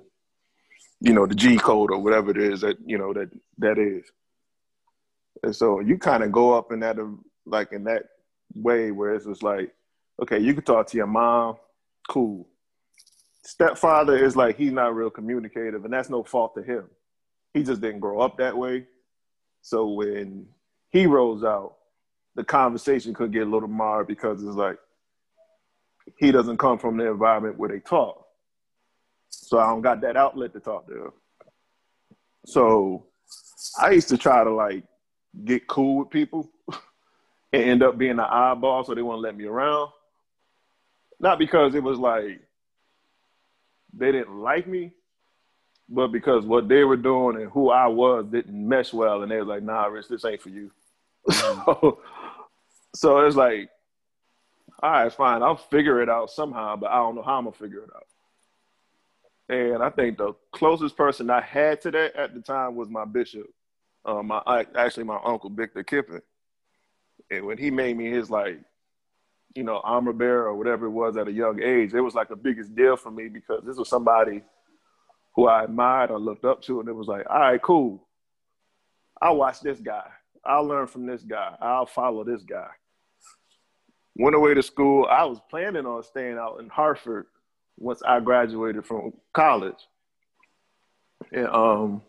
you 1.01 1.12
know, 1.12 1.27
the 1.27 1.35
G 1.35 1.59
code 1.59 1.91
or 1.91 1.99
whatever 1.99 2.31
it 2.31 2.39
is 2.39 2.62
that, 2.62 2.79
you 2.87 2.97
know, 2.97 3.12
that 3.12 3.29
that 3.59 3.79
is. 3.79 4.11
And 5.43 5.55
so 5.55 5.81
you 5.81 5.99
kind 5.99 6.23
of 6.23 6.33
go 6.33 6.55
up 6.55 6.73
in 6.73 6.81
that, 6.81 6.99
um, 6.99 7.23
like 7.45 7.73
in 7.73 7.85
that 7.85 8.05
way 8.55 8.91
where 8.91 9.14
it's 9.14 9.27
just 9.27 9.43
like, 9.43 9.75
okay, 10.23 10.39
you 10.39 10.55
can 10.55 10.64
talk 10.64 10.87
to 10.87 10.97
your 10.97 11.07
mom, 11.07 11.57
cool. 12.09 12.49
Stepfather 13.45 14.16
is 14.16 14.35
like 14.35 14.57
he's 14.57 14.73
not 14.73 14.95
real 14.95 15.11
communicative, 15.11 15.85
and 15.85 15.93
that's 15.93 16.09
no 16.09 16.25
fault 16.25 16.55
to 16.55 16.62
him. 16.62 16.85
He 17.53 17.62
just 17.62 17.83
didn't 17.83 18.01
grow 18.01 18.21
up 18.21 18.39
that 18.39 18.57
way. 18.57 18.87
So 19.63 19.89
when 19.89 20.47
he 20.91 21.07
rolls 21.07 21.45
out, 21.45 21.77
the 22.35 22.45
conversation 22.45 23.15
could 23.15 23.33
get 23.33 23.47
a 23.47 23.51
little 23.51 23.69
marred 23.69 24.07
because 24.07 24.43
it's 24.43 24.57
like 24.57 24.79
he 26.19 26.31
doesn't 26.31 26.59
come 26.59 26.79
from 26.79 26.97
the 26.97 27.07
environment 27.07 27.59
where 27.59 27.69
they 27.69 27.81
talk. 27.81 28.25
So 29.29 29.59
I 29.59 29.67
don't 29.67 29.83
got 29.83 30.01
that 30.03 30.17
outlet 30.17 30.53
to 30.55 30.61
talk 30.61 30.87
to 30.89 31.07
him. 31.07 31.13
So 32.47 33.07
I 33.79 33.91
used 33.91 34.09
to 34.09 34.19
try 34.19 34.45
to 34.45 34.51
like 34.51 34.85
get 35.45 35.67
cool 35.67 35.99
with 35.99 36.11
people 36.11 36.51
and 37.53 37.63
end 37.63 37.83
up 37.83 37.99
being 37.99 38.13
an 38.13 38.21
eyeball 38.21 38.85
so 38.85 38.95
they 38.95 39.03
won't 39.03 39.21
let 39.21 39.37
me 39.37 39.45
around. 39.45 39.91
Not 41.21 41.39
because 41.39 41.75
it 41.75 41.83
was 41.83 41.99
like 41.99 42.41
they 43.93 44.13
didn't 44.13 44.37
like 44.37 44.67
me, 44.67 44.93
but 45.89 46.09
because 46.09 46.45
what 46.45 46.68
they 46.68 46.84
were 46.84 46.97
doing 46.97 47.36
and 47.41 47.51
who 47.51 47.70
I 47.70 47.86
was 47.86 48.26
didn't 48.26 48.68
mesh 48.68 48.93
well, 48.93 49.22
and 49.22 49.30
they 49.30 49.39
was 49.39 49.49
like, 49.49 49.62
"Nah, 49.62 49.86
Rich, 49.86 50.09
this 50.09 50.24
ain't 50.24 50.43
for 50.43 50.51
you." 50.51 50.70
so, 51.30 52.01
so 52.95 53.18
it's 53.20 53.36
like, 53.36 53.70
all 54.82 54.91
right, 54.91 55.12
fine, 55.12 55.43
I'll 55.43 55.57
figure 55.57 56.03
it 56.03 56.09
out 56.09 56.30
somehow, 56.30 56.76
but 56.76 56.91
I 56.91 56.97
don't 56.97 57.14
know 57.14 57.22
how 57.22 57.39
I'm 57.39 57.45
gonna 57.45 57.57
figure 57.57 57.84
it 57.84 57.91
out. 57.95 58.07
And 59.49 59.82
I 59.82 59.89
think 59.89 60.18
the 60.18 60.34
closest 60.53 60.97
person 60.97 61.30
I 61.30 61.41
had 61.41 61.80
to 61.82 61.91
that 61.91 62.16
at 62.16 62.34
the 62.34 62.41
time 62.41 62.76
was 62.76 62.89
my 62.91 63.07
bishop, 63.07 63.49
uh, 64.05 64.22
my 64.22 64.66
actually 64.76 65.05
my 65.05 65.18
uncle 65.24 65.51
Victor 65.51 65.82
Kippen. 65.82 66.20
And 67.30 67.47
when 67.47 67.59
he 67.59 67.70
made 67.70 67.97
me 67.97 68.11
his 68.11 68.30
like, 68.30 68.61
you 69.55 69.64
know, 69.64 69.80
armor 69.82 70.12
bearer 70.12 70.45
or 70.45 70.55
whatever 70.55 70.86
it 70.86 70.91
was 70.91 71.16
at 71.16 71.28
a 71.28 71.32
young 71.32 71.62
age, 71.62 71.95
it 71.95 72.01
was 72.01 72.14
like 72.14 72.28
the 72.28 72.36
biggest 72.36 72.74
deal 72.74 72.97
for 72.97 73.11
me 73.11 73.28
because 73.28 73.62
this 73.64 73.76
was 73.76 73.89
somebody 73.89 74.43
who 75.39 75.47
I 75.47 75.62
admired 75.62 76.11
or 76.11 76.18
looked 76.18 76.45
up 76.45 76.62
to, 76.62 76.80
and 76.80 76.89
it 76.89 76.93
was 76.93 77.07
like, 77.07 77.24
all 77.30 77.39
right, 77.39 77.62
cool. 77.62 78.05
I'll 79.22 79.36
watch 79.36 79.61
this 79.61 79.78
guy. 79.78 80.03
I'll 80.45 80.64
learn 80.64 80.89
from 80.89 81.07
this 81.07 81.22
guy. 81.22 81.55
I'll 81.61 81.86
follow 81.86 82.24
this 82.24 82.43
guy. 82.43 82.66
Went 84.16 84.34
away 84.34 84.55
to 84.55 84.64
school. 84.64 85.07
I 85.09 85.24
was 85.26 85.39
planning 85.49 85.86
on 85.86 86.03
staying 86.03 86.39
out 86.39 86.59
in 86.59 86.68
Hartford 86.68 87.26
once 87.76 88.03
I 88.05 88.18
graduated 88.18 88.84
from 88.84 89.12
college. 89.32 89.78
And 91.30 91.47
um, 91.47 92.03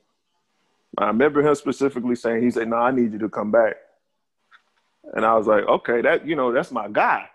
I 0.97 1.05
remember 1.05 1.47
him 1.47 1.53
specifically 1.53 2.15
saying, 2.15 2.41
he 2.41 2.49
said, 2.49 2.67
no, 2.67 2.77
I 2.77 2.89
need 2.89 3.13
you 3.13 3.19
to 3.19 3.29
come 3.29 3.51
back. 3.51 3.75
And 5.13 5.23
I 5.23 5.35
was 5.35 5.45
like, 5.45 5.65
okay, 5.65 6.01
that, 6.01 6.25
you 6.25 6.35
know, 6.35 6.51
that's 6.51 6.71
my 6.71 6.87
guy. 6.87 7.29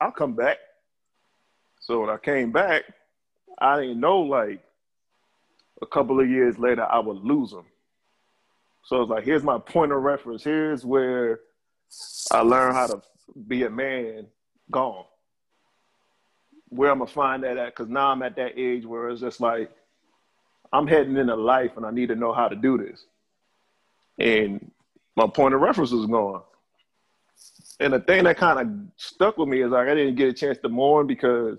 I'll 0.00 0.12
come 0.12 0.34
back. 0.36 0.58
So 1.80 2.02
when 2.02 2.10
I 2.10 2.16
came 2.16 2.52
back, 2.52 2.84
I 3.58 3.80
didn't 3.80 3.98
know 3.98 4.20
like 4.20 4.62
a 5.82 5.86
couple 5.86 6.20
of 6.20 6.28
years 6.28 6.58
later 6.58 6.84
I 6.84 6.98
would 6.98 7.18
lose 7.18 7.52
him. 7.52 7.64
So 8.84 9.02
it's 9.02 9.10
like, 9.10 9.24
here's 9.24 9.42
my 9.42 9.58
point 9.58 9.92
of 9.92 10.02
reference. 10.02 10.44
Here's 10.44 10.84
where 10.84 11.40
I 12.30 12.40
learned 12.40 12.74
how 12.74 12.86
to 12.86 13.02
be 13.46 13.64
a 13.64 13.70
man 13.70 14.26
gone. 14.70 15.04
Where 16.68 16.90
I'm 16.90 16.98
gonna 16.98 17.10
find 17.10 17.42
that 17.44 17.56
at? 17.56 17.74
Because 17.74 17.88
now 17.88 18.08
I'm 18.08 18.22
at 18.22 18.36
that 18.36 18.58
age 18.58 18.84
where 18.86 19.08
it's 19.08 19.20
just 19.20 19.40
like 19.40 19.70
I'm 20.72 20.86
heading 20.86 21.16
into 21.16 21.34
life 21.34 21.76
and 21.76 21.86
I 21.86 21.90
need 21.90 22.08
to 22.08 22.16
know 22.16 22.32
how 22.32 22.48
to 22.48 22.56
do 22.56 22.78
this. 22.78 23.04
And 24.18 24.70
my 25.16 25.26
point 25.26 25.54
of 25.54 25.60
reference 25.60 25.92
is 25.92 26.06
gone. 26.06 26.42
And 27.78 27.92
the 27.92 28.00
thing 28.00 28.24
that 28.24 28.36
kind 28.36 28.60
of 28.60 28.68
stuck 28.96 29.36
with 29.36 29.48
me 29.48 29.62
is 29.62 29.70
like 29.70 29.88
I 29.88 29.94
didn't 29.94 30.16
get 30.16 30.28
a 30.28 30.32
chance 30.32 30.58
to 30.58 30.68
mourn 30.68 31.06
because 31.06 31.58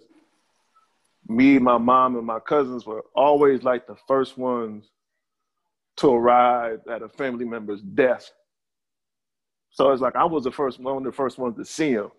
me, 1.27 1.59
my 1.59 1.77
mom, 1.77 2.15
and 2.15 2.25
my 2.25 2.39
cousins 2.39 2.85
were 2.85 3.03
always 3.15 3.63
like 3.63 3.87
the 3.87 3.95
first 4.07 4.37
ones 4.37 4.89
to 5.97 6.11
arrive 6.11 6.81
at 6.89 7.01
a 7.01 7.09
family 7.09 7.45
member's 7.45 7.81
death. 7.81 8.31
So 9.71 9.91
it's 9.91 10.01
like 10.01 10.15
I 10.15 10.25
was 10.25 10.43
the 10.43 10.51
first 10.51 10.79
one 10.79 11.03
the 11.03 11.11
first 11.11 11.37
ones 11.37 11.57
to 11.57 11.65
see 11.65 11.91
him. 11.91 12.11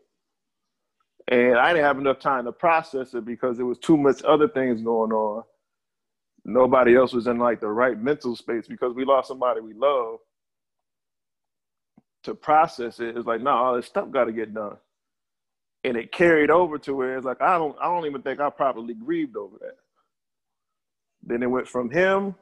And 1.28 1.56
I 1.56 1.72
didn't 1.72 1.84
have 1.84 1.98
enough 1.98 2.20
time 2.20 2.44
to 2.44 2.52
process 2.52 3.14
it 3.14 3.24
because 3.24 3.56
there 3.56 3.66
was 3.66 3.78
too 3.78 3.96
much 3.96 4.22
other 4.24 4.48
things 4.48 4.82
going 4.82 5.12
on. 5.12 5.42
Nobody 6.44 6.96
else 6.96 7.12
was 7.12 7.26
in 7.26 7.38
like 7.38 7.60
the 7.60 7.68
right 7.68 8.00
mental 8.00 8.34
space 8.36 8.66
because 8.66 8.94
we 8.94 9.04
lost 9.04 9.28
somebody 9.28 9.60
we 9.60 9.74
love. 9.74 10.18
To 12.24 12.34
process 12.34 13.00
it, 13.00 13.16
it's 13.16 13.26
like, 13.26 13.42
no, 13.42 13.50
all 13.50 13.76
this 13.76 13.86
stuff 13.86 14.10
got 14.10 14.24
to 14.24 14.32
get 14.32 14.54
done. 14.54 14.76
And 15.84 15.96
it 15.96 16.12
carried 16.12 16.50
over 16.50 16.78
to 16.78 16.94
where 16.94 17.16
it's 17.16 17.24
like, 17.24 17.40
I 17.40 17.56
don't, 17.56 17.76
I 17.80 17.84
don't 17.84 18.06
even 18.06 18.22
think 18.22 18.40
I 18.40 18.50
properly 18.50 18.94
grieved 18.94 19.36
over 19.36 19.56
that. 19.60 19.76
Then 21.22 21.42
it 21.42 21.50
went 21.50 21.68
from 21.68 21.90
him. 21.90 22.34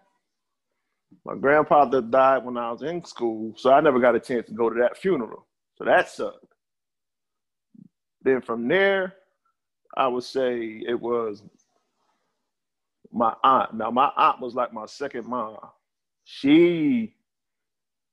My 1.24 1.34
grandfather 1.34 2.00
died 2.00 2.44
when 2.44 2.56
I 2.56 2.70
was 2.70 2.82
in 2.82 3.04
school, 3.04 3.54
so 3.56 3.72
I 3.72 3.80
never 3.80 4.00
got 4.00 4.14
a 4.14 4.20
chance 4.20 4.46
to 4.46 4.54
go 4.54 4.70
to 4.70 4.80
that 4.80 4.96
funeral. 4.96 5.46
So 5.76 5.84
that 5.84 6.08
sucked. 6.08 6.46
Then 8.22 8.40
from 8.42 8.68
there, 8.68 9.14
I 9.96 10.08
would 10.08 10.24
say 10.24 10.82
it 10.86 11.00
was 11.00 11.42
my 13.12 13.34
aunt. 13.44 13.74
Now 13.74 13.90
my 13.90 14.10
aunt 14.16 14.40
was 14.40 14.54
like 14.54 14.72
my 14.72 14.86
second 14.86 15.26
mom. 15.26 15.58
She, 16.24 17.14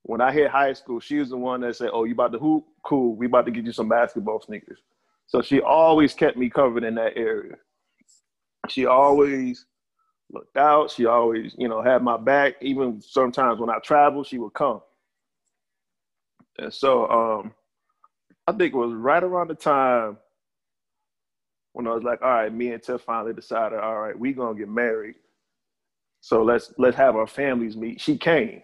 when 0.04 0.22
I 0.22 0.32
hit 0.32 0.50
high 0.52 0.74
school, 0.74 1.00
she 1.00 1.18
was 1.18 1.30
the 1.30 1.38
one 1.38 1.62
that 1.62 1.76
said, 1.76 1.90
"Oh, 1.94 2.04
you 2.04 2.14
about 2.14 2.32
to 2.34 2.40
hoop? 2.40 2.66
Cool. 2.84 3.16
We 3.16 3.26
about 3.26 3.46
to 3.46 3.52
get 3.52 3.66
you 3.66 3.72
some 3.72 3.90
basketball 3.90 4.42
sneakers." 4.42 4.80
So 5.34 5.42
she 5.42 5.62
always 5.62 6.14
kept 6.14 6.38
me 6.38 6.48
covered 6.48 6.84
in 6.84 6.94
that 6.94 7.18
area. 7.18 7.56
She 8.70 8.86
always 8.86 9.66
looked 10.32 10.56
out. 10.58 10.92
She 10.92 11.08
always, 11.08 11.56
you 11.58 11.68
know, 11.68 11.82
had 11.82 12.04
my 12.04 12.18
back. 12.18 12.54
Even 12.62 13.02
sometimes 13.02 13.60
when 13.60 13.72
I 13.72 13.80
traveled, 13.80 14.28
she 14.28 14.38
would 14.38 14.54
come. 14.54 14.82
And 16.60 16.72
so 16.72 17.10
um, 17.10 17.54
I 18.46 18.52
think 18.52 18.76
it 18.76 18.78
was 18.78 18.94
right 18.94 19.24
around 19.24 19.48
the 19.48 19.56
time 19.56 20.18
when 21.72 21.88
I 21.88 21.96
was 21.96 22.04
like, 22.04 22.22
all 22.22 22.30
right, 22.30 22.54
me 22.54 22.72
and 22.72 22.84
Tiff 22.84 23.02
finally 23.02 23.34
decided, 23.34 23.80
all 23.80 24.00
right, 24.00 24.18
we 24.18 24.34
gonna 24.34 24.54
get 24.58 24.70
married. 24.70 25.16
So 26.22 26.44
let's 26.44 26.72
let's 26.78 26.96
have 26.96 27.16
our 27.16 27.26
families 27.26 27.76
meet. 27.76 28.00
She 28.00 28.20
came. 28.20 28.62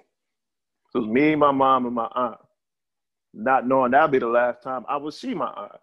So 0.92 1.00
it 1.00 1.08
was 1.08 1.10
me, 1.10 1.34
my 1.34 1.52
mom, 1.52 1.88
and 1.88 1.96
my 1.96 2.10
aunt. 2.14 2.38
Not 3.34 3.68
knowing 3.68 3.90
that'd 3.90 4.12
be 4.12 4.20
the 4.20 4.28
last 4.28 4.62
time 4.62 4.86
I 4.88 4.98
would 4.98 5.16
see 5.16 5.34
my 5.34 5.48
aunt. 5.48 5.82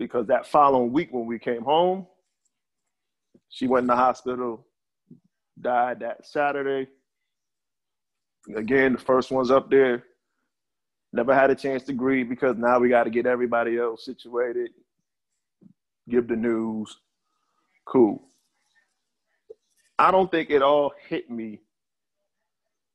Because 0.00 0.26
that 0.28 0.48
following 0.48 0.92
week 0.92 1.10
when 1.12 1.26
we 1.26 1.38
came 1.38 1.62
home, 1.62 2.08
She 3.50 3.66
went 3.66 3.84
in 3.84 3.88
the 3.88 3.96
hospital, 3.96 4.66
died 5.60 6.00
that 6.00 6.26
Saturday. 6.26 6.88
Again, 8.56 8.94
the 8.94 8.98
first 8.98 9.30
one's 9.30 9.50
up 9.50 9.70
there. 9.70 10.04
Never 11.12 11.34
had 11.34 11.50
a 11.50 11.56
chance 11.56 11.82
to 11.84 11.92
grieve 11.92 12.28
because 12.28 12.56
now 12.56 12.78
we 12.78 12.88
got 12.88 13.04
to 13.04 13.10
get 13.10 13.26
everybody 13.26 13.78
else 13.78 14.04
situated, 14.04 14.70
give 16.08 16.28
the 16.28 16.36
news. 16.36 16.96
Cool. 17.86 18.22
I 19.98 20.10
don't 20.12 20.30
think 20.30 20.50
it 20.50 20.62
all 20.62 20.92
hit 21.08 21.30
me 21.30 21.60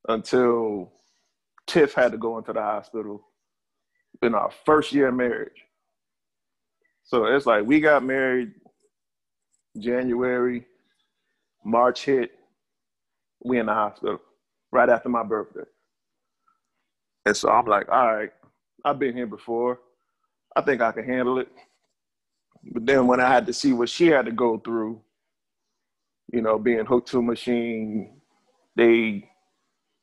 until 0.08 0.94
Tiff 1.68 1.94
had 1.94 2.14
to 2.14 2.18
go 2.18 2.38
into 2.38 2.54
the 2.54 2.62
hospital 2.62 3.28
in 4.22 4.36
our 4.36 4.52
first 4.66 4.94
year 4.94 5.10
of 5.10 5.16
marriage. 5.16 5.64
So 7.06 7.26
it's 7.26 7.46
like 7.46 7.66
we 7.66 7.80
got 7.80 8.04
married 8.04 8.52
January, 9.78 10.66
March 11.64 12.04
hit, 12.04 12.32
we 13.44 13.60
in 13.60 13.68
the 13.68 13.74
hospital 13.74 14.20
right 14.72 14.90
after 14.90 15.10
my 15.10 15.24
birthday. 15.24 15.70
And 17.26 17.38
so 17.38 17.50
I'm 17.50 17.66
like, 17.66 17.90
all 17.90 18.16
right, 18.16 18.32
I've 18.84 19.00
been 19.00 19.16
here 19.16 19.28
before. 19.28 19.80
I 20.56 20.62
think 20.62 20.82
I 20.82 20.92
can 20.92 21.06
handle 21.06 21.40
it. 21.40 21.50
But 22.72 22.86
then 22.86 23.06
when 23.08 23.20
I 23.20 23.28
had 23.30 23.46
to 23.48 23.54
see 23.54 23.74
what 23.74 23.90
she 23.90 24.08
had 24.08 24.26
to 24.26 24.32
go 24.32 24.58
through, 24.58 25.02
you 26.34 26.42
know, 26.42 26.58
being 26.58 26.86
hooked 26.86 27.10
to 27.10 27.20
a 27.20 27.22
machine, 27.22 28.20
they, 28.76 29.30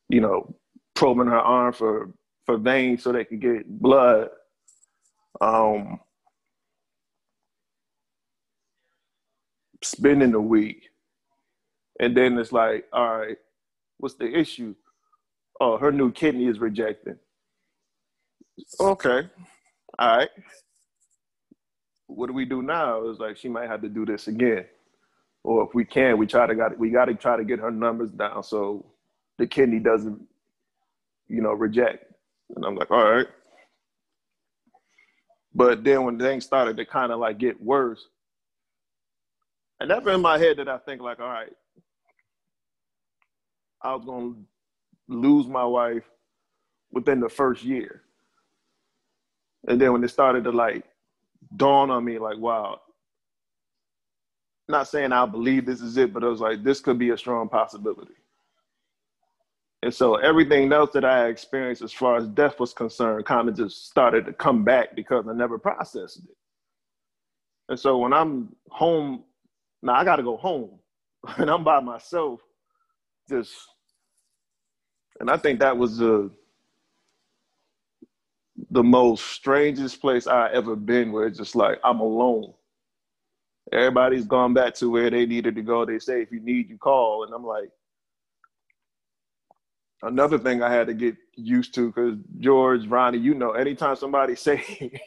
you 0.09 0.21
know, 0.21 0.55
probing 0.95 1.27
her 1.27 1.41
arm 1.41 1.73
for 1.73 2.13
for 2.47 2.59
veins 2.59 3.03
so 3.03 3.13
they 3.13 3.25
could 3.25 3.41
get 3.41 3.81
blood. 3.81 4.29
Um, 5.41 6.01
spending 9.83 10.35
a 10.35 10.41
week, 10.41 10.89
and 12.01 12.17
then 12.17 12.39
it's 12.39 12.53
like, 12.53 12.87
all 12.93 13.19
right, 13.19 13.37
what's 13.99 14.15
the 14.15 14.27
issue? 14.27 14.75
Oh, 15.61 15.79
her 15.79 15.93
new 15.93 16.11
kidney 16.11 16.47
is 16.47 16.59
rejecting. 16.59 17.19
Okay, 18.81 19.29
all 19.99 20.17
right. 20.17 20.31
What 22.07 22.27
do 22.27 22.33
we 22.33 22.45
do 22.45 22.63
now? 22.63 23.09
It's 23.09 23.21
like 23.21 23.37
she 23.37 23.49
might 23.49 23.69
have 23.69 23.83
to 23.83 23.89
do 23.89 24.05
this 24.05 24.29
again, 24.29 24.67
or 25.45 25.65
if 25.65 25.75
we 25.75 25.85
can, 25.85 26.19
we 26.19 26.27
try 26.27 26.47
to 26.47 26.55
got 26.55 26.79
we 26.79 26.91
got 26.91 27.07
to 27.07 27.15
try 27.15 27.37
to 27.37 27.45
get 27.45 27.59
her 27.59 27.71
numbers 27.71 28.11
down 28.11 28.43
so 28.43 28.87
the 29.39 29.47
kidney 29.47 29.79
doesn't, 29.79 30.21
you 31.29 31.41
know, 31.41 31.53
reject. 31.53 32.13
And 32.55 32.65
I'm 32.65 32.77
like, 32.77 32.91
all 32.91 33.11
right. 33.11 33.27
But 35.55 35.85
then 35.85 36.05
when 36.05 36.19
things 36.19 36.45
started 36.45 36.77
to 36.77 36.85
kind 36.85 37.13
of 37.13 37.19
like 37.19 37.39
get 37.39 37.63
worse, 37.63 38.07
and 39.83 39.89
never 39.89 40.13
in 40.13 40.21
my 40.21 40.39
head 40.39 40.59
did 40.59 40.69
I 40.69 40.79
think 40.79 41.01
like, 41.03 41.19
all 41.19 41.27
right, 41.27 41.53
I 43.83 43.93
was 43.97 44.05
gonna 44.05 44.35
lose 45.09 45.49
my 45.49 45.65
wife 45.65 46.05
within 46.93 47.19
the 47.19 47.29
first 47.29 47.65
year. 47.65 48.03
And 49.67 49.81
then 49.81 49.93
when 49.93 50.05
it 50.05 50.09
started 50.09 50.45
to 50.45 50.53
like 50.53 50.85
dawn 51.57 51.91
on 51.91 52.05
me, 52.05 52.21
like, 52.21 52.39
wow, 52.39 52.81
not 54.69 54.87
saying 54.87 55.11
I 55.11 55.27
believe 55.27 55.67
this 55.67 55.81
is 55.81 55.97
it, 55.97 56.13
but 56.13 56.23
I 56.23 56.29
was 56.29 56.41
like, 56.41 56.63
this 56.63 56.79
could 56.79 56.99
be 56.99 57.11
a 57.11 57.19
strong 57.19 57.49
possibility. 57.49 58.15
And 59.83 59.93
so 59.93 60.15
everything 60.15 60.73
else 60.73 60.93
that 60.93 61.05
I 61.05 61.27
experienced 61.27 61.83
as 61.83 61.93
far 61.93 62.19
as 62.19 62.29
death 62.29 62.61
was 62.61 62.73
concerned 62.73 63.27
kind 63.27 63.49
of 63.49 63.57
just 63.57 63.89
started 63.89 64.27
to 64.27 64.33
come 64.33 64.63
back 64.63 64.95
because 64.95 65.27
I 65.27 65.33
never 65.33 65.59
processed 65.59 66.19
it. 66.19 66.37
And 67.69 67.81
so 67.81 67.99
when 67.99 68.13
I'm 68.13 68.55
home, 68.71 69.25
now 69.83 69.95
I 69.95 70.05
got 70.05 70.17
to 70.17 70.23
go 70.23 70.37
home 70.37 70.79
and 71.39 71.51
I'm 71.51 71.65
by 71.65 71.81
myself, 71.81 72.41
just, 73.29 73.53
and 75.21 75.31
I 75.31 75.37
think 75.37 75.61
that 75.61 75.77
was 75.77 75.99
the, 75.99 76.31
the 78.71 78.83
most 78.83 79.27
strangest 79.27 80.01
place 80.01 80.27
I 80.27 80.51
ever 80.53 80.77
been 80.77 81.13
where 81.13 81.27
it's 81.27 81.39
just 81.39 81.57
like 81.57 81.79
I'm 81.85 82.01
alone. 82.01 82.53
Everybody's 83.73 84.27
gone 84.27 84.53
back 84.55 84.75
to 84.75 84.91
where 84.91 85.11
they 85.11 85.25
needed 85.25 85.55
to 85.55 85.63
go. 85.63 85.85
They 85.85 85.99
say 85.99 86.21
if 86.23 86.31
you 86.31 86.41
need, 86.41 86.69
you 86.69 86.77
call. 86.77 87.25
And 87.25 87.33
I'm 87.33 87.45
like, 87.45 87.71
another 90.03 90.39
thing 90.39 90.63
I 90.63 90.73
had 90.73 90.89
to 90.89 90.95
get 90.95 91.17
used 91.37 91.75
to 91.77 91.87
because 91.87 92.19
George, 92.39 92.87
Ronnie, 92.87 93.19
you 93.19 93.35
know, 93.35 93.53
anytime 93.53 93.97
somebody 93.97 94.35
say 94.37 95.01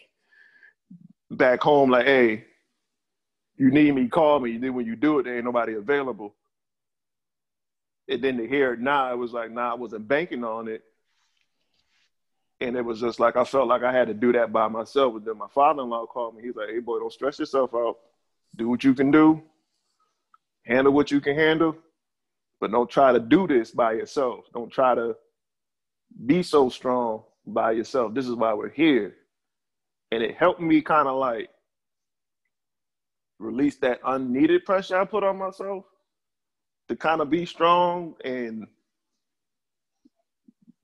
back 1.30 1.62
home 1.62 1.92
like, 1.92 2.06
"Hey, 2.06 2.46
you 3.58 3.72
need 3.72 3.94
me, 3.94 4.08
call 4.08 4.40
me." 4.40 4.58
Then 4.58 4.74
when 4.74 4.86
you 4.86 4.96
do 4.96 5.20
it, 5.20 5.24
there 5.24 5.36
ain't 5.36 5.46
nobody 5.46 5.74
available. 5.74 6.36
And 8.08 8.22
then 8.24 8.38
to 8.38 8.48
hear 8.48 8.74
it 8.74 8.80
now, 8.80 9.12
it 9.12 9.18
was 9.18 9.34
like, 9.34 9.52
nah, 9.52 9.72
I 9.72 9.74
wasn't 9.76 10.08
banking 10.08 10.44
on 10.44 10.68
it. 10.68 10.84
And 12.62 12.76
it 12.78 12.86
was 12.86 13.02
just 13.02 13.20
like 13.20 13.36
I 13.36 13.44
felt 13.44 13.68
like 13.68 13.84
I 13.84 13.92
had 13.92 14.08
to 14.08 14.14
do 14.14 14.32
that 14.34 14.54
by 14.54 14.68
myself. 14.68 15.14
But 15.14 15.26
then 15.26 15.38
my 15.38 15.48
father-in-law 15.54 16.06
called 16.08 16.36
me. 16.36 16.44
He's 16.44 16.56
like, 16.56 16.70
"Hey, 16.70 16.80
boy, 16.80 17.00
don't 17.00 17.12
stress 17.12 17.38
yourself 17.38 17.74
out. 17.74 18.00
Do 18.56 18.70
what 18.70 18.84
you 18.84 18.94
can 18.94 19.12
do. 19.12 19.42
Handle 20.66 20.94
what 20.94 21.12
you 21.12 21.20
can 21.20 21.36
handle." 21.36 21.76
But 22.62 22.72
don't 22.72 22.90
try 22.90 23.12
to 23.12 23.20
do 23.20 23.46
this 23.46 23.72
by 23.72 23.94
yourself. 23.94 24.46
Don't 24.54 24.72
try 24.72 24.96
to 24.96 25.18
be 26.26 26.42
so 26.44 26.70
strong 26.70 27.24
by 27.46 27.72
yourself. 27.74 28.14
This 28.14 28.28
is 28.28 28.36
why 28.36 28.54
we're 28.54 28.70
here. 28.70 29.18
And 30.12 30.24
it 30.24 30.36
helped 30.36 30.62
me 30.62 30.82
kind 30.82 31.10
of 31.10 31.18
like 31.18 31.50
release 33.40 33.78
that 33.78 34.00
unneeded 34.06 34.66
pressure 34.66 34.98
I 35.00 35.06
put 35.06 35.24
on 35.24 35.38
myself 35.38 35.86
to 36.88 36.96
kind 36.96 37.22
of 37.22 37.30
be 37.30 37.46
strong 37.46 38.16
and 38.24 38.68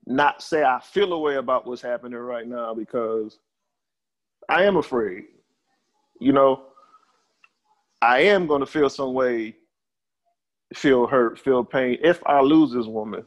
not 0.06 0.42
say 0.42 0.62
I 0.64 0.80
feel 0.80 1.12
a 1.12 1.18
way 1.18 1.36
about 1.36 1.66
what's 1.66 1.82
happening 1.82 2.18
right 2.18 2.46
now 2.46 2.74
because 2.74 3.38
I 4.48 4.64
am 4.64 4.76
afraid. 4.76 5.24
You 6.20 6.32
know, 6.32 6.64
I 8.00 8.20
am 8.20 8.46
going 8.46 8.60
to 8.60 8.66
feel 8.66 8.90
some 8.90 9.14
way 9.14 9.56
feel 10.74 11.06
hurt, 11.06 11.38
feel 11.38 11.64
pain 11.64 11.98
if 12.02 12.20
I 12.26 12.40
lose 12.40 12.72
this 12.72 12.86
woman 12.86 13.24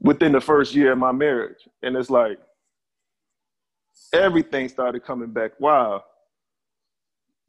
within 0.00 0.32
the 0.32 0.40
first 0.40 0.74
year 0.74 0.92
of 0.92 0.98
my 0.98 1.12
marriage. 1.12 1.68
And 1.82 1.96
it's 1.96 2.10
like 2.10 2.38
everything 4.12 4.68
started 4.68 5.04
coming 5.04 5.32
back. 5.32 5.52
Wow. 5.60 6.04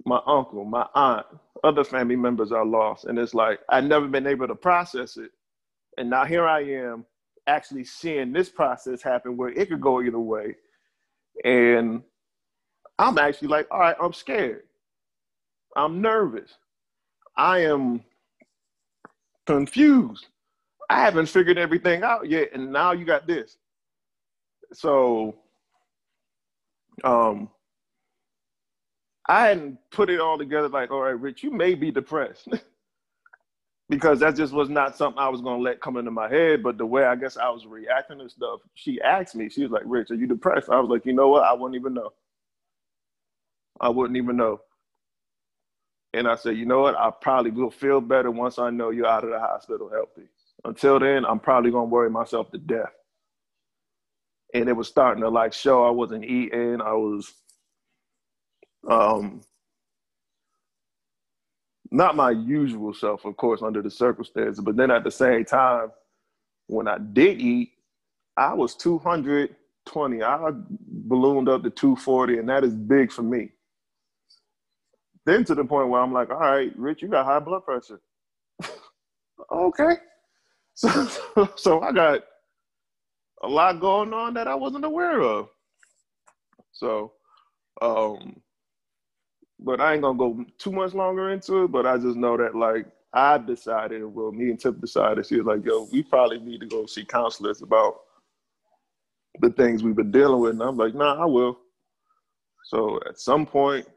My 0.06 0.22
uncle, 0.26 0.66
my 0.66 0.88
aunt, 0.94 1.26
other 1.64 1.84
family 1.84 2.16
members 2.16 2.52
are 2.52 2.66
lost. 2.66 3.06
And 3.06 3.18
it's 3.18 3.34
like 3.34 3.60
I've 3.70 3.86
never 3.86 4.08
been 4.08 4.28
able 4.28 4.48
to 4.48 4.56
process 4.56 5.18
it. 5.18 5.32
And 5.98 6.10
now 6.10 6.26
here 6.26 6.48
I 6.48 6.62
am 6.62 7.06
actually 7.48 7.84
seeing 7.84 8.32
this 8.32 8.50
process 8.50 9.02
happen 9.02 9.38
where 9.38 9.50
it 9.50 9.70
could 9.70 9.82
go 9.82 10.02
either 10.02 10.20
way. 10.20 10.56
And 11.44 12.04
I'm 12.98 13.18
actually 13.18 13.50
like, 13.50 13.68
all 13.72 13.80
right, 13.80 13.96
I'm 14.02 14.14
scared. 14.14 14.64
I'm 15.76 16.02
nervous. 16.02 16.56
I 17.38 17.60
am 17.60 18.04
confused. 19.46 20.28
I 20.90 21.02
haven't 21.02 21.28
figured 21.28 21.58
everything 21.58 22.04
out 22.04 22.30
yet, 22.30 22.50
and 22.54 22.72
now 22.72 22.92
you 22.92 23.06
got 23.06 23.28
this. 23.28 23.58
So, 24.72 25.36
um, 27.04 27.50
I 29.28 29.48
hadn't 29.48 29.80
put 29.92 30.10
it 30.10 30.20
all 30.20 30.38
together. 30.38 30.70
Like, 30.70 30.92
all 30.92 31.02
right, 31.02 31.20
Rich, 31.20 31.44
you 31.44 31.52
may 31.52 31.76
be 31.76 31.92
depressed 31.92 32.48
because 33.90 34.20
that 34.22 34.36
just 34.36 34.54
was 34.54 34.70
not 34.70 34.98
something 34.98 35.20
I 35.20 35.30
was 35.30 35.42
gonna 35.42 35.62
let 35.64 35.82
come 35.82 35.98
into 35.98 36.12
my 36.12 36.30
head. 36.30 36.64
But 36.64 36.78
the 36.78 36.86
way 36.86 37.06
I 37.06 37.16
guess 37.16 37.38
I 37.38 37.50
was 37.50 37.66
reacting 37.66 38.20
to 38.20 38.30
stuff, 38.30 38.62
she 38.76 39.02
asked 39.02 39.36
me. 39.36 39.50
She 39.50 39.64
was 39.64 39.72
like, 39.72 39.84
"Rich, 39.86 40.12
are 40.12 40.16
you 40.16 40.28
depressed?" 40.28 40.70
I 40.70 40.80
was 40.80 40.90
like, 40.90 41.06
"You 41.06 41.14
know 41.14 41.30
what? 41.30 41.44
I 41.44 41.54
wouldn't 41.54 41.80
even 41.80 41.94
know. 41.96 42.12
I 43.82 43.90
wouldn't 43.90 44.18
even 44.18 44.38
know." 44.38 44.62
And 46.14 46.28
I 46.30 46.36
said, 46.36 46.58
you 46.58 46.66
know 46.66 46.82
what? 46.82 46.96
I 46.98 47.12
probably 47.12 47.52
will 47.52 47.70
feel 47.72 48.02
better 48.02 48.32
once 48.32 48.58
I 48.58 48.70
know 48.70 48.90
you're 48.90 49.08
out 49.08 49.26
of 49.26 49.32
the 49.32 49.40
hospital 49.40 49.90
healthy. 49.90 50.30
Until 50.64 51.00
then, 51.00 51.26
I'm 51.26 51.40
probably 51.40 51.72
gonna 51.72 51.86
worry 51.86 52.10
myself 52.10 52.52
to 52.52 52.58
death. 52.58 52.94
And 54.54 54.70
it 54.70 54.74
was 54.74 54.88
starting 54.88 55.24
to 55.24 55.30
like 55.30 55.54
show 55.54 55.86
I 55.86 55.92
wasn't 55.92 56.26
eating. 56.26 56.82
I 56.82 56.94
was 56.94 57.34
um 58.90 59.42
not 61.92 62.16
my 62.16 62.32
usual 62.32 62.94
self, 62.94 63.26
of 63.26 63.38
course, 63.38 63.62
under 63.62 63.82
the 63.82 63.92
circumstances. 63.92 64.60
But 64.64 64.76
then 64.76 64.92
at 64.92 65.04
the 65.04 65.12
same 65.12 65.46
time, 65.46 65.92
when 66.68 66.88
I 66.88 66.98
did 67.00 67.42
eat, 67.42 67.72
I 68.38 68.54
was 68.54 68.76
220. 68.76 70.24
I 70.24 70.52
ballooned 70.80 71.50
up 71.50 71.64
to 71.64 71.70
240, 71.70 72.40
and 72.40 72.50
that 72.50 72.64
is 72.64 72.74
big 72.76 73.12
for 73.12 73.24
me. 73.24 73.52
Then 75.26 75.44
to 75.46 75.56
the 75.56 75.66
point 75.66 75.90
where 75.90 76.02
I'm 76.02 76.14
like, 76.14 76.30
all 76.30 76.38
right, 76.40 76.72
Rich, 76.78 77.02
you 77.02 77.08
got 77.10 77.26
high 77.26 77.40
blood 77.40 77.66
pressure. 77.66 78.02
okay. 79.52 79.98
So, 80.76 81.08
so, 81.56 81.82
I 81.82 81.92
got 81.94 82.22
a 83.44 83.48
lot 83.48 83.80
going 83.82 84.14
on 84.14 84.36
that 84.36 84.48
I 84.48 84.56
wasn't 84.56 84.86
aware 84.86 85.22
of. 85.22 85.50
So, 86.74 87.14
um, 87.82 88.42
but 89.60 89.80
I 89.80 89.94
ain't 89.94 90.02
gonna 90.02 90.18
go 90.18 90.46
too 90.58 90.72
much 90.72 90.94
longer 90.94 91.32
into 91.32 91.64
it. 91.64 91.72
But 91.72 91.86
I 91.86 91.98
just 91.98 92.18
know 92.18 92.38
that 92.38 92.56
like 92.56 92.88
I 93.14 93.38
decided, 93.38 94.04
well, 94.04 94.32
me 94.32 94.50
and 94.50 94.60
Tiff 94.60 94.80
decided, 94.80 95.26
she 95.26 95.38
was 95.38 95.46
like, 95.46 95.66
yo, 95.66 95.88
we 95.92 96.04
probably 96.04 96.40
need 96.40 96.60
to 96.62 96.68
go 96.68 96.86
see 96.86 97.06
counselors 97.06 97.62
about 97.62 98.02
the 99.40 99.50
things 99.52 99.84
we've 99.84 99.96
been 99.96 100.12
dealing 100.12 100.42
with. 100.42 100.52
And 100.52 100.62
I'm 100.62 100.78
like, 100.78 100.94
nah, 100.94 101.22
I 101.22 101.26
will. 101.26 101.58
So 102.66 103.00
at 103.08 103.20
some 103.20 103.46
point, 103.46 103.88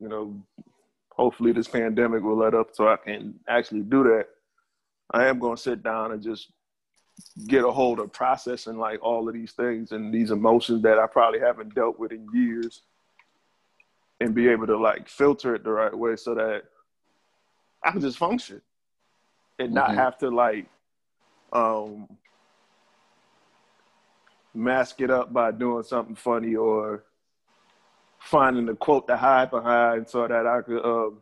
you 0.00 0.08
know, 0.08 0.34
hopefully 1.12 1.52
this 1.52 1.68
pandemic 1.68 2.22
will 2.22 2.36
let 2.36 2.54
up 2.54 2.70
so 2.72 2.88
I 2.88 2.96
can 2.96 3.38
actually 3.48 3.82
do 3.82 4.02
that. 4.04 4.26
I 5.12 5.26
am 5.26 5.40
to 5.40 5.56
sit 5.56 5.82
down 5.82 6.12
and 6.12 6.22
just 6.22 6.50
get 7.46 7.64
a 7.64 7.70
hold 7.70 8.00
of 8.00 8.12
processing 8.12 8.76
like 8.76 9.02
all 9.02 9.28
of 9.28 9.34
these 9.34 9.52
things 9.52 9.92
and 9.92 10.12
these 10.12 10.30
emotions 10.30 10.82
that 10.82 10.98
I 10.98 11.06
probably 11.06 11.40
haven't 11.40 11.74
dealt 11.74 11.98
with 11.98 12.12
in 12.12 12.26
years 12.34 12.82
and 14.20 14.34
be 14.34 14.48
able 14.48 14.66
to 14.66 14.76
like 14.76 15.08
filter 15.08 15.54
it 15.54 15.64
the 15.64 15.70
right 15.70 15.96
way 15.96 16.16
so 16.16 16.34
that 16.34 16.62
I 17.84 17.90
can 17.92 18.00
just 18.00 18.18
function 18.18 18.60
and 19.58 19.72
not 19.72 19.90
Mhm. 19.90 19.94
have 19.94 20.18
to 20.18 20.30
like 20.30 20.66
um 21.52 22.08
mask 24.54 25.00
it 25.00 25.10
up 25.10 25.32
by 25.32 25.50
doing 25.50 25.82
something 25.82 26.14
funny 26.14 26.56
or 26.56 27.04
finding 28.20 28.68
a 28.68 28.74
quote 28.74 29.06
to 29.06 29.16
hide 29.16 29.50
behind 29.50 30.08
so 30.08 30.26
that 30.26 30.46
I 30.46 30.62
could 30.62 30.84
um, 30.84 31.20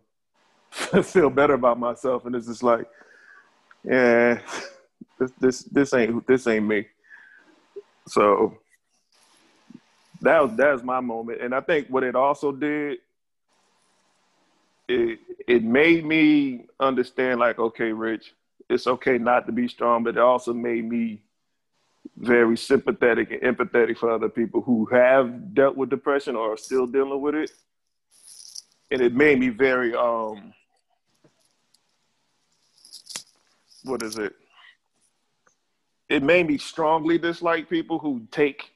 feel 1.05 1.30
better 1.30 1.55
about 1.55 1.78
myself. 1.78 2.24
And 2.24 2.34
it's 2.34 2.47
just 2.47 2.62
like, 2.62 2.86
yeah, 3.84 4.40
this 5.18 5.32
this 5.40 5.62
this 5.64 5.95
ain't 5.95 6.26
this 6.26 6.47
ain't 6.47 6.66
me. 6.66 6.86
So 8.09 8.59
that 10.24 10.42
was 10.42 10.56
that 10.56 10.72
was 10.72 10.82
my 10.82 11.00
moment, 11.00 11.40
and 11.42 11.54
I 11.54 11.60
think 11.60 11.88
what 11.88 12.02
it 12.02 12.14
also 12.16 12.52
did, 12.52 12.98
it 14.88 15.18
it 15.46 15.62
made 15.62 16.04
me 16.04 16.66
understand 16.80 17.40
like, 17.40 17.58
okay, 17.58 17.92
Rich, 17.92 18.34
it's 18.68 18.86
okay 18.86 19.18
not 19.18 19.46
to 19.46 19.52
be 19.52 19.68
strong, 19.68 20.04
but 20.04 20.16
it 20.16 20.22
also 20.22 20.52
made 20.52 20.88
me 20.88 21.22
very 22.16 22.56
sympathetic 22.56 23.30
and 23.30 23.56
empathetic 23.56 23.98
for 23.98 24.10
other 24.10 24.28
people 24.28 24.60
who 24.60 24.86
have 24.86 25.54
dealt 25.54 25.76
with 25.76 25.90
depression 25.90 26.36
or 26.36 26.52
are 26.52 26.56
still 26.56 26.86
dealing 26.86 27.20
with 27.20 27.34
it. 27.34 27.50
And 28.90 29.00
it 29.00 29.14
made 29.14 29.38
me 29.38 29.48
very 29.48 29.94
um 29.94 30.52
what 33.84 34.02
is 34.02 34.18
it? 34.18 34.34
It 36.08 36.22
made 36.22 36.46
me 36.46 36.58
strongly 36.58 37.18
dislike 37.18 37.68
people 37.68 37.98
who 37.98 38.26
take 38.30 38.73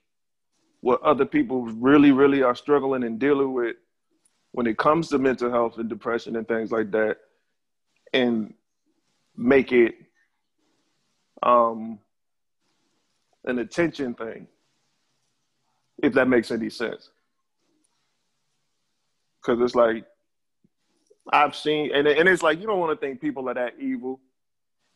what 0.81 1.03
other 1.03 1.25
people 1.25 1.63
really, 1.63 2.13
really 2.13 2.43
are 2.43 2.55
struggling 2.55 3.05
and 3.05 3.19
dealing 3.19 3.53
with 3.53 3.77
when 4.53 4.67
it 4.67 4.79
comes 4.79 5.09
to 5.09 5.19
mental 5.19 5.51
health 5.51 5.79
and 5.79 5.89
depression 5.89 6.37
and 6.37 6.47
things 6.47 6.71
like 6.71 6.91
that 6.91 7.19
and 8.13 8.55
make 9.37 9.73
it 9.73 9.95
um 11.43 11.99
an 13.45 13.59
attention 13.59 14.15
thing, 14.15 14.47
if 16.03 16.13
that 16.13 16.29
makes 16.29 16.51
any 16.51 16.69
sense. 16.69 17.11
Because 19.41 19.61
it's 19.63 19.75
like, 19.75 20.05
I've 21.33 21.55
seen, 21.55 21.91
and, 21.95 22.07
and 22.07 22.29
it's 22.29 22.43
like, 22.43 22.61
you 22.61 22.67
don't 22.67 22.81
want 22.81 22.99
to 22.99 23.07
think 23.07 23.21
people 23.21 23.49
are 23.49 23.55
that 23.55 23.75
evil. 23.81 24.21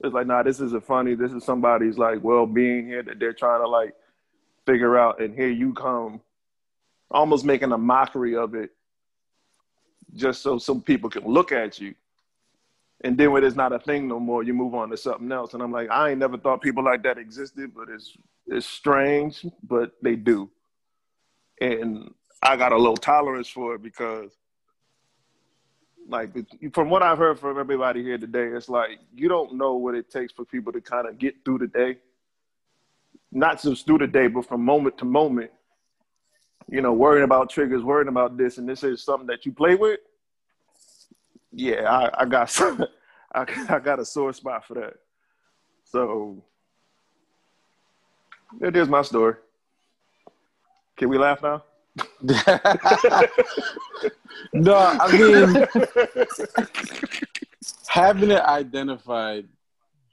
It's 0.01 0.13
like, 0.13 0.27
nah, 0.27 0.43
this 0.43 0.61
isn't 0.61 0.85
funny. 0.85 1.15
This 1.15 1.33
is 1.33 1.45
somebody's 1.45 1.97
like 1.97 2.23
well 2.23 2.47
being 2.47 2.87
here 2.87 3.03
that 3.03 3.19
they're 3.19 3.33
trying 3.33 3.63
to 3.63 3.69
like 3.69 3.95
figure 4.67 4.99
out. 4.99 5.21
And 5.21 5.35
here 5.35 5.51
you 5.51 5.73
come, 5.75 6.21
almost 7.11 7.45
making 7.45 7.73
a 7.73 7.79
mockery 7.79 8.37
of 8.37 8.55
it 8.55 8.71
just 10.15 10.43
so 10.43 10.59
some 10.59 10.81
people 10.83 11.11
can 11.11 11.25
look 11.25 11.53
at 11.53 11.81
you. 11.81 11.95
And 13.05 13.19
then 13.19 13.33
when 13.33 13.43
it's 13.43 13.57
not 13.57 13.73
a 13.73 13.79
thing 13.79 14.07
no 14.07 14.21
more, 14.21 14.43
you 14.43 14.55
move 14.55 14.75
on 14.75 14.91
to 14.91 14.97
something 14.97 15.31
else. 15.33 15.55
And 15.55 15.63
I'm 15.63 15.73
like, 15.73 15.91
I 15.91 16.11
ain't 16.11 16.21
never 16.21 16.39
thought 16.39 16.63
people 16.63 16.85
like 16.85 17.03
that 17.03 17.19
existed, 17.19 17.73
but 17.75 17.89
it's 17.89 18.17
it's 18.47 18.67
strange, 18.67 19.45
but 19.63 19.93
they 20.03 20.17
do. 20.17 20.51
And 21.61 22.13
I 22.43 22.57
got 22.57 22.73
a 22.73 22.77
little 22.77 22.97
tolerance 22.97 23.49
for 23.49 23.75
it 23.75 23.83
because, 23.83 24.33
like, 26.09 26.31
from 26.73 26.91
what 26.91 27.03
I've 27.03 27.19
heard 27.19 27.39
from 27.39 27.59
everybody 27.59 28.03
here 28.03 28.19
today, 28.19 28.49
it's 28.49 28.69
like 28.69 28.99
you 29.15 29.29
don't 29.29 29.55
know 29.55 29.75
what 29.75 29.95
it 29.95 30.11
takes 30.11 30.33
for 30.33 30.45
people 30.45 30.73
to 30.73 30.81
kind 30.81 31.09
of 31.09 31.19
get 31.19 31.45
through 31.45 31.59
the 31.59 31.69
day. 31.69 31.99
Not 33.33 33.61
just 33.63 33.87
through 33.87 33.99
the 33.99 34.07
day, 34.07 34.29
but 34.29 34.47
from 34.47 34.65
moment 34.65 34.99
to 34.99 35.05
moment. 35.05 35.51
You 36.69 36.81
know, 36.81 36.93
worrying 36.93 37.25
about 37.25 37.51
triggers, 37.51 37.83
worrying 37.83 38.09
about 38.09 38.37
this, 38.37 38.59
and 38.59 38.69
this 38.69 38.85
is 38.85 39.03
something 39.03 39.27
that 39.27 39.45
you 39.45 39.53
play 39.53 39.75
with. 39.75 39.99
Yeah, 41.51 41.91
I, 41.91 42.23
I 42.23 42.25
got 42.27 42.51
some, 42.51 42.85
I, 43.35 43.45
I 43.69 43.79
got 43.79 43.99
a 43.99 44.05
sore 44.05 44.33
spot 44.33 44.67
for 44.67 44.75
that. 44.75 44.95
So 45.85 46.45
it 48.61 48.77
is 48.77 48.89
my 48.89 49.03
story. 49.03 49.35
Can 50.97 51.09
we 51.09 51.19
laugh 51.19 51.43
now? 51.43 51.65
no, 54.53 54.77
I 54.77 55.13
mean 55.13 55.67
having 57.93 58.31
it 58.31 58.41
identified 58.41 59.47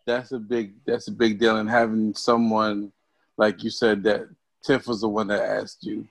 that's 0.06 0.34
a 0.34 0.40
big 0.40 0.74
that's 0.86 1.08
a 1.08 1.12
big 1.12 1.40
deal 1.40 1.58
and 1.58 1.70
having 1.70 2.14
someone 2.14 2.92
like 3.40 3.64
you 3.64 3.70
said 3.70 4.04
that 4.04 4.28
Tiff 4.66 4.86
was 4.86 5.00
the 5.00 5.08
one 5.08 5.28
that 5.28 5.42
asked 5.42 5.86
you 5.86 6.06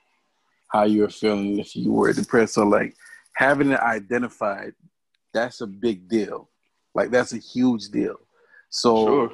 how 0.69 0.83
you 0.83 1.01
were 1.01 1.09
feeling 1.09 1.59
if 1.59 1.75
you 1.75 1.91
were 1.91 2.11
depressed. 2.11 2.55
So 2.55 2.63
like 2.65 2.95
having 3.35 3.69
it 3.71 3.79
identified, 3.79 4.73
that's 5.31 5.61
a 5.61 5.67
big 5.67 6.09
deal. 6.09 6.49
Like 6.95 7.11
that's 7.11 7.33
a 7.33 7.37
huge 7.37 7.89
deal. 7.89 8.15
So 8.71 9.05
Sure. 9.05 9.31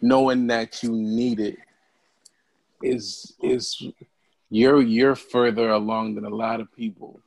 knowing 0.00 0.46
that 0.46 0.82
you 0.82 0.92
need 0.92 1.40
it 1.40 1.58
is 2.82 3.34
is 3.42 3.82
you're 4.48 4.80
you're 4.80 5.14
further 5.14 5.68
along 5.70 6.14
than 6.14 6.24
a 6.24 6.34
lot 6.44 6.60
of 6.60 6.74
people. 6.74 7.20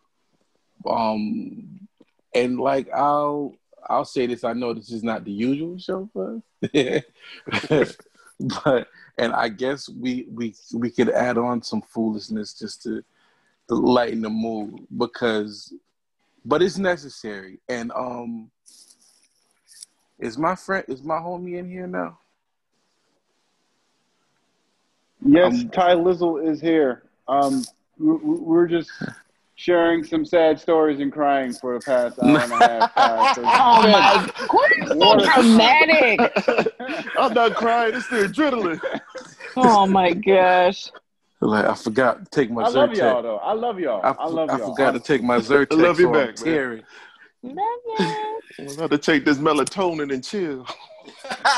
Um 0.90 1.88
and 2.34 2.60
like 2.60 2.92
I'll 2.92 3.54
I'll 3.88 4.06
say 4.06 4.26
this, 4.26 4.44
I 4.44 4.54
know 4.54 4.74
this 4.74 4.92
is 4.92 5.04
not 5.04 5.24
the 5.24 5.32
usual 5.32 5.78
show 5.78 6.10
for 6.14 6.42
us. 6.64 7.94
but 8.66 8.88
and 9.18 9.34
I 9.34 9.50
guess 9.50 9.88
we 9.90 10.28
we 10.32 10.56
we 10.74 10.90
could 10.90 11.10
add 11.10 11.38
on 11.38 11.62
some 11.62 11.82
foolishness 11.82 12.54
just 12.54 12.84
to 12.84 13.04
to 13.70 13.76
lighten 13.76 14.22
the 14.22 14.30
mood 14.30 14.86
because 14.98 15.74
but 16.46 16.62
it's 16.62 16.78
necessary. 16.78 17.60
And 17.70 17.92
um 17.96 18.52
is 20.20 20.38
my 20.38 20.56
friend 20.56 20.84
is 20.88 21.04
my 21.04 21.18
homie 21.18 21.58
in 21.58 21.70
here 21.70 21.88
now? 21.88 22.18
Yes, 25.26 25.62
Um, 25.64 25.70
Ty 25.70 25.94
Lizzle 25.94 26.38
is 26.38 26.60
here. 26.60 27.04
Um, 27.30 27.64
we- 27.98 28.12
we- 28.18 28.40
we're 28.40 28.68
just 28.68 28.92
sharing 29.56 30.04
some 30.04 30.26
sad 30.26 30.60
stories 30.60 31.00
and 31.00 31.12
crying 31.12 31.54
for 31.54 31.78
the 31.78 31.86
past 31.86 32.20
hour 32.20 32.38
and 32.40 32.52
a 32.52 32.56
half. 32.56 32.94
Ty, 32.96 33.30
oh 33.30 33.34
so- 33.34 33.42
Oh 33.46 33.92
my, 33.92 34.32
Corey's 34.48 34.88
so 34.90 34.96
Water. 34.96 35.26
dramatic. 35.34 36.74
I'm 37.18 37.34
not 37.34 37.56
crying. 37.56 37.96
It's 37.96 38.08
the 38.08 38.28
adrenaline. 38.28 38.82
Oh 39.56 39.86
my 39.86 40.14
gosh. 40.14 40.90
Like 41.40 41.66
I 41.66 41.74
forgot 41.76 42.24
to 42.24 42.32
take 42.32 42.50
my 42.52 42.64
I 42.64 42.70
love 42.70 42.90
Zyrtec. 42.92 42.98
y'all 42.98 43.22
though. 43.22 43.38
I 43.38 43.52
love 43.54 43.80
y'all. 43.80 44.02
I, 44.04 44.12
I, 44.12 44.28
love 44.28 44.48
y'all. 44.50 44.62
I 44.64 44.66
forgot 44.66 44.92
to 44.92 45.00
take 45.00 45.22
my 45.22 45.38
Zyrtec. 45.40 45.74
I 45.74 45.76
love 45.76 46.00
you 46.00 46.06
so 46.06 46.14
I'm 46.16 46.28
back, 46.28 46.46
man. 46.46 46.84
Love 47.44 47.56
it. 48.00 48.40
I'm 48.60 48.68
about 48.70 48.92
to 48.92 48.98
take 48.98 49.26
this 49.26 49.38
melatonin 49.38 50.14
and 50.14 50.24
chill. 50.24 50.66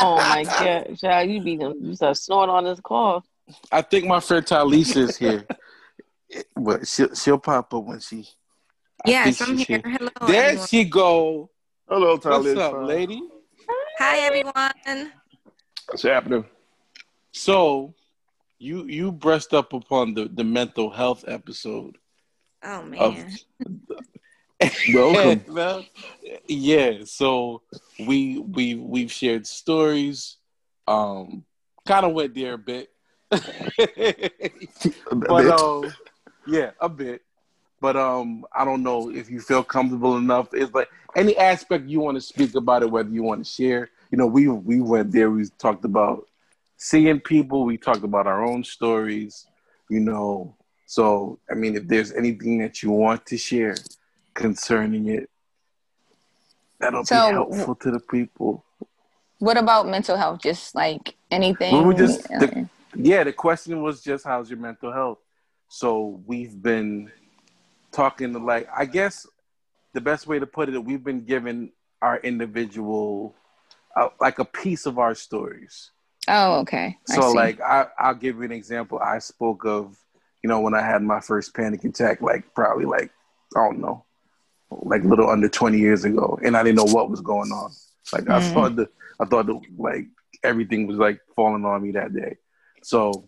Oh 0.01 0.15
my 0.17 0.43
gosh, 0.43 0.99
child, 0.99 1.29
you 1.29 1.41
be 1.41 1.51
you 1.53 1.95
start 1.95 2.17
snoring 2.17 2.49
on 2.49 2.63
this 2.63 2.79
call. 2.79 3.23
I 3.71 3.83
think 3.83 4.05
my 4.05 4.19
friend 4.19 4.43
Talisa 4.45 4.97
is 5.07 5.17
here. 5.17 5.45
But 6.55 6.87
she'll, 6.87 7.13
she'll 7.15 7.37
pop 7.37 7.73
up 7.73 7.83
when 7.83 7.99
she. 7.99 8.27
I 9.05 9.09
Yes, 9.09 9.41
I'm 9.41 9.57
she's 9.57 9.67
here. 9.67 9.81
Hello. 9.85 10.09
There 10.27 10.43
everyone. 10.45 10.67
she 10.67 10.83
go. 10.85 11.49
Hello, 11.87 12.15
What's 12.17 12.25
up, 12.57 12.73
lady? 12.83 13.21
Hi, 13.99 14.17
everyone. 14.19 15.11
What's 15.87 16.03
happening? 16.03 16.45
So, 17.31 17.93
you 18.57 18.85
you 18.85 19.11
brushed 19.11 19.53
up 19.53 19.73
upon 19.73 20.13
the 20.15 20.25
the 20.33 20.43
mental 20.43 20.89
health 20.89 21.23
episode 21.27 21.97
Oh 22.63 22.79
of. 22.79 22.89
man. 22.89 23.37
Welcome. 24.93 25.85
Yeah. 26.47 27.03
So 27.05 27.61
we 27.99 28.39
we 28.39 28.75
we've 28.75 29.11
shared 29.11 29.45
stories. 29.45 30.37
Um, 30.87 31.43
kind 31.85 32.05
of 32.05 32.13
went 32.13 32.33
there 32.35 32.53
a 32.53 32.57
bit, 32.57 32.89
but 33.29 33.41
um, 35.61 35.91
yeah, 36.47 36.71
a 36.79 36.89
bit. 36.89 37.21
But 37.81 37.95
um, 37.97 38.45
I 38.53 38.65
don't 38.65 38.83
know 38.83 39.11
if 39.11 39.29
you 39.29 39.39
feel 39.39 39.63
comfortable 39.63 40.17
enough. 40.17 40.49
It's 40.53 40.73
like 40.73 40.89
any 41.15 41.37
aspect 41.37 41.87
you 41.87 41.99
want 41.99 42.15
to 42.15 42.21
speak 42.21 42.55
about 42.55 42.83
it, 42.83 42.89
whether 42.89 43.09
you 43.09 43.23
want 43.23 43.45
to 43.45 43.49
share. 43.51 43.89
You 44.11 44.17
know, 44.17 44.27
we 44.27 44.47
we 44.47 44.81
went 44.81 45.11
there. 45.11 45.29
We 45.29 45.45
talked 45.57 45.85
about 45.85 46.27
seeing 46.77 47.19
people. 47.19 47.63
We 47.63 47.77
talked 47.77 48.03
about 48.03 48.27
our 48.27 48.43
own 48.45 48.63
stories. 48.63 49.45
You 49.89 49.99
know, 49.99 50.55
so 50.87 51.39
I 51.49 51.53
mean, 51.53 51.75
if 51.75 51.87
there's 51.87 52.11
anything 52.13 52.59
that 52.59 52.81
you 52.81 52.91
want 52.91 53.25
to 53.27 53.37
share, 53.37 53.75
concerning 54.33 55.07
it 55.09 55.29
that'll 56.79 57.05
So, 57.05 57.27
be 57.29 57.33
helpful 57.33 57.75
to 57.75 57.91
the 57.91 57.99
people. 57.99 58.63
What 59.39 59.57
about 59.57 59.87
mental 59.87 60.17
health? 60.17 60.41
Just 60.41 60.75
like 60.75 61.15
anything? 61.31 61.87
We 61.87 61.95
just- 61.95 62.23
the- 62.29 62.69
Yeah, 62.97 63.25
the 63.25 63.33
question 63.33 63.81
was 63.81 64.01
just 64.01 64.23
how's 64.23 64.49
your 64.49 64.59
mental 64.59 64.91
health? 64.91 65.19
So 65.75 66.21
we've 66.25 66.61
been 66.63 67.11
talking 67.91 68.31
to 68.31 68.39
like 68.39 68.69
I 68.73 68.85
guess 68.85 69.27
the 69.93 69.99
best 69.99 70.25
way 70.25 70.39
to 70.39 70.47
put 70.47 70.69
it, 70.69 70.79
we've 70.79 71.03
been 71.03 71.25
given 71.25 71.73
our 72.01 72.17
individual 72.19 73.35
uh, 73.93 74.07
like 74.21 74.39
a 74.39 74.45
piece 74.45 74.85
of 74.85 74.97
our 74.99 75.13
stories. 75.13 75.91
oh, 76.29 76.59
okay. 76.61 76.97
So 77.05 77.29
like 77.33 77.59
I, 77.59 77.87
I'll 77.99 78.15
give 78.15 78.37
you 78.37 78.43
an 78.43 78.53
example. 78.53 78.99
I 78.99 79.19
spoke 79.19 79.65
of, 79.65 79.97
you 80.41 80.47
know, 80.47 80.61
when 80.61 80.73
I 80.73 80.81
had 80.81 81.01
my 81.03 81.19
first 81.19 81.53
panic 81.53 81.83
attack, 81.83 82.21
like 82.21 82.53
probably 82.55 82.85
like 82.85 83.11
I 83.53 83.59
don't 83.59 83.81
know, 83.81 84.05
like 84.71 85.03
a 85.03 85.07
little 85.07 85.29
under 85.29 85.49
twenty 85.49 85.79
years 85.79 86.05
ago, 86.05 86.39
and 86.41 86.55
I 86.55 86.63
didn't 86.63 86.77
know 86.77 86.85
what 86.85 87.09
was 87.09 87.19
going 87.19 87.51
on. 87.51 87.71
Like 88.13 88.29
I 88.29 88.39
Mm. 88.39 88.53
thought 88.53 88.75
the 88.77 88.89
I 89.19 89.25
thought 89.25 89.47
the, 89.47 89.59
like 89.77 90.05
everything 90.41 90.87
was 90.87 90.95
like 90.97 91.19
falling 91.35 91.65
on 91.65 91.83
me 91.83 91.91
that 91.91 92.13
day. 92.15 92.37
So, 92.81 93.27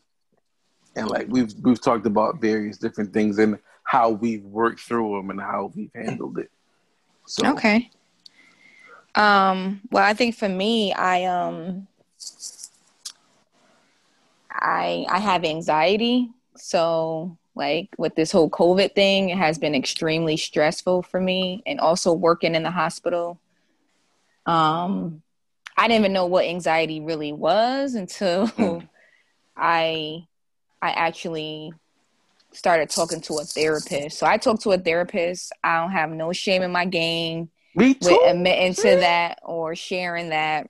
and 0.97 1.09
like 1.09 1.27
we've 1.29 1.53
we've 1.61 1.81
talked 1.81 2.05
about 2.05 2.41
various 2.41 2.77
different 2.77 3.13
things 3.13 3.37
and 3.37 3.59
how 3.83 4.09
we've 4.09 4.43
worked 4.43 4.81
through 4.81 5.15
them 5.15 5.29
and 5.29 5.39
how 5.39 5.71
we've 5.75 5.91
handled 5.93 6.39
it. 6.39 6.51
So 7.25 7.47
Okay. 7.47 7.89
Um, 9.15 9.81
well, 9.89 10.03
I 10.03 10.13
think 10.13 10.35
for 10.35 10.49
me, 10.49 10.93
I 10.93 11.25
um 11.25 11.87
I 14.51 15.05
I 15.09 15.19
have 15.19 15.45
anxiety. 15.45 16.29
So 16.55 17.37
like 17.55 17.89
with 17.97 18.15
this 18.15 18.31
whole 18.31 18.49
COVID 18.49 18.93
thing, 18.93 19.29
it 19.29 19.37
has 19.37 19.57
been 19.57 19.75
extremely 19.75 20.37
stressful 20.37 21.03
for 21.03 21.21
me 21.21 21.63
and 21.65 21.79
also 21.79 22.11
working 22.11 22.55
in 22.55 22.63
the 22.63 22.71
hospital. 22.71 23.39
Um 24.45 25.21
I 25.79 25.87
didn't 25.87 26.01
even 26.01 26.13
know 26.13 26.25
what 26.25 26.45
anxiety 26.45 27.01
really 27.01 27.33
was 27.33 27.93
until 27.93 28.47
Mm. 28.47 28.87
I 29.57 30.27
I 30.81 30.91
actually 30.91 31.73
started 32.53 32.89
talking 32.89 33.21
to 33.21 33.39
a 33.39 33.43
therapist. 33.43 34.17
So 34.17 34.25
I 34.25 34.37
talked 34.37 34.63
to 34.63 34.71
a 34.71 34.77
therapist. 34.77 35.51
I 35.63 35.79
don't 35.81 35.91
have 35.91 36.09
no 36.11 36.33
shame 36.33 36.61
in 36.61 36.71
my 36.71 36.85
game 36.85 37.49
me 37.75 37.95
with 38.01 38.17
admitting 38.25 38.73
to 38.73 38.95
that 39.01 39.39
or 39.43 39.75
sharing 39.75 40.29
that. 40.29 40.69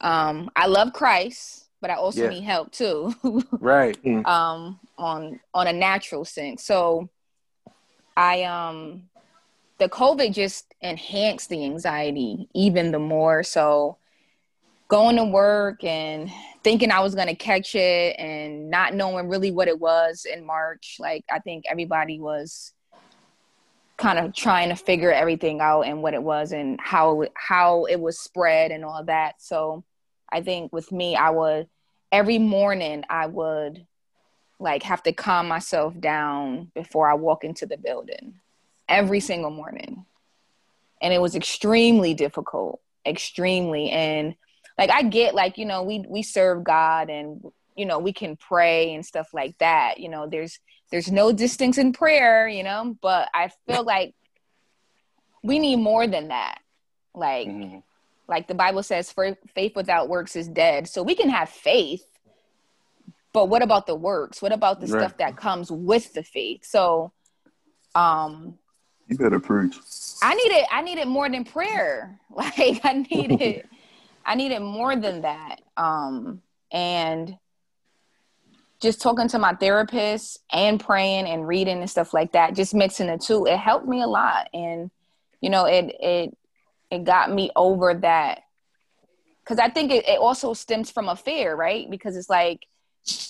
Um, 0.00 0.50
I 0.56 0.66
love 0.66 0.92
Christ, 0.92 1.68
but 1.80 1.90
I 1.90 1.94
also 1.94 2.22
Yeah. 2.22 2.28
need 2.28 2.44
help 2.44 2.72
too. 2.72 3.14
Right. 3.60 3.96
um, 4.24 4.80
on 4.98 5.40
on 5.54 5.66
a 5.68 5.72
natural 5.72 6.24
sense. 6.24 6.64
So 6.64 7.08
I 8.16 8.42
um 8.42 9.04
the 9.78 9.88
COVID 9.88 10.32
just 10.32 10.74
enhanced 10.80 11.48
the 11.48 11.64
anxiety 11.64 12.48
even 12.54 12.92
the 12.92 12.98
more. 12.98 13.42
So 13.42 13.98
going 14.92 15.16
to 15.16 15.24
work 15.24 15.82
and 15.84 16.30
thinking 16.62 16.90
I 16.90 17.00
was 17.00 17.14
gonna 17.14 17.34
catch 17.34 17.74
it 17.74 18.14
and 18.18 18.68
not 18.68 18.92
knowing 18.92 19.26
really 19.26 19.50
what 19.50 19.66
it 19.66 19.80
was 19.80 20.26
in 20.30 20.44
March. 20.44 20.98
Like 21.00 21.24
I 21.32 21.38
think 21.38 21.64
everybody 21.66 22.20
was 22.20 22.74
kind 23.96 24.18
of 24.18 24.34
trying 24.34 24.68
to 24.68 24.76
figure 24.76 25.10
everything 25.10 25.62
out 25.62 25.82
and 25.82 26.02
what 26.02 26.12
it 26.12 26.22
was 26.22 26.52
and 26.52 26.78
how 26.78 27.24
how 27.32 27.86
it 27.86 27.98
was 27.98 28.18
spread 28.18 28.70
and 28.70 28.84
all 28.84 29.02
that. 29.04 29.36
So 29.40 29.82
I 30.30 30.42
think 30.42 30.74
with 30.74 30.92
me, 30.92 31.16
I 31.16 31.30
would 31.30 31.68
every 32.12 32.36
morning 32.36 33.02
I 33.08 33.28
would 33.28 33.86
like 34.60 34.82
have 34.82 35.02
to 35.04 35.12
calm 35.14 35.48
myself 35.48 35.98
down 35.98 36.70
before 36.74 37.10
I 37.10 37.14
walk 37.14 37.44
into 37.44 37.64
the 37.64 37.78
building 37.78 38.34
every 38.90 39.20
single 39.20 39.50
morning. 39.50 40.04
And 41.00 41.14
it 41.14 41.22
was 41.22 41.34
extremely 41.34 42.12
difficult, 42.12 42.82
extremely. 43.06 43.88
And 43.88 44.34
like 44.82 44.90
I 44.90 45.02
get 45.04 45.32
like, 45.34 45.58
you 45.58 45.64
know, 45.64 45.84
we 45.84 46.04
we 46.08 46.22
serve 46.24 46.64
God 46.64 47.08
and 47.08 47.44
you 47.76 47.86
know, 47.86 48.00
we 48.00 48.12
can 48.12 48.36
pray 48.36 48.92
and 48.94 49.06
stuff 49.06 49.28
like 49.32 49.56
that. 49.58 49.98
You 50.00 50.08
know, 50.08 50.26
there's 50.26 50.58
there's 50.90 51.10
no 51.10 51.30
distance 51.32 51.78
in 51.78 51.92
prayer, 51.92 52.48
you 52.48 52.64
know, 52.64 52.96
but 53.00 53.28
I 53.32 53.50
feel 53.66 53.84
like 53.84 54.14
we 55.44 55.60
need 55.60 55.76
more 55.76 56.06
than 56.08 56.28
that. 56.28 56.58
Like 57.14 57.46
Mhm. 57.48 57.82
like 58.28 58.48
the 58.48 58.54
bible 58.54 58.82
says 58.82 59.12
for 59.12 59.36
faith 59.54 59.76
without 59.76 60.08
works 60.08 60.34
is 60.36 60.48
dead 60.48 60.88
so 60.88 61.02
we 61.02 61.14
can 61.14 61.28
have 61.28 61.48
faith 61.50 62.04
but 63.32 63.48
what 63.48 63.62
about 63.62 63.86
the 63.86 63.94
works 63.94 64.40
what 64.40 64.52
about 64.52 64.80
the 64.80 64.86
Right. 64.86 65.00
stuff 65.00 65.16
that 65.18 65.36
comes 65.36 65.70
with 65.70 66.12
the 66.14 66.22
faith 66.22 66.64
so 66.64 67.12
um 67.94 68.58
You 69.08 69.18
better 69.18 69.40
preach. 69.40 69.76
i 70.22 70.34
need 70.34 70.52
it 70.52 70.66
i 70.70 70.80
need 70.82 70.98
it 70.98 71.08
more 71.08 71.28
than 71.28 71.44
prayer 71.44 72.18
like 72.30 72.80
i 72.84 73.04
need 73.10 73.32
it 73.42 73.66
i 74.24 74.34
needed 74.34 74.60
more 74.60 74.94
than 74.96 75.22
that 75.22 75.60
um 75.76 76.40
and 76.72 77.36
just 78.82 79.00
talking 79.00 79.28
to 79.28 79.38
my 79.38 79.54
therapist 79.54 80.40
and 80.50 80.80
praying 80.80 81.26
and 81.26 81.46
reading 81.46 81.78
and 81.78 81.88
stuff 81.88 82.12
like 82.12 82.32
that 82.32 82.54
just 82.54 82.74
mixing 82.74 83.06
the 83.06 83.16
two 83.16 83.46
it 83.46 83.56
helped 83.56 83.86
me 83.86 84.02
a 84.02 84.06
lot. 84.06 84.48
And 84.52 84.90
you 85.40 85.48
know 85.48 85.64
it 85.66 85.94
it 86.00 86.36
it 86.90 87.04
got 87.04 87.32
me 87.32 87.50
over 87.56 87.94
that. 87.94 88.40
Because 89.42 89.58
i 89.58 89.68
think 89.68 89.92
it, 89.92 90.08
it 90.08 90.18
also 90.18 90.52
stems 90.52 90.90
from 90.90 91.08
a 91.08 91.16
fear 91.16 91.54
right? 91.54 91.88
Because 91.88 92.16
it's 92.16 92.28
like 92.28 92.66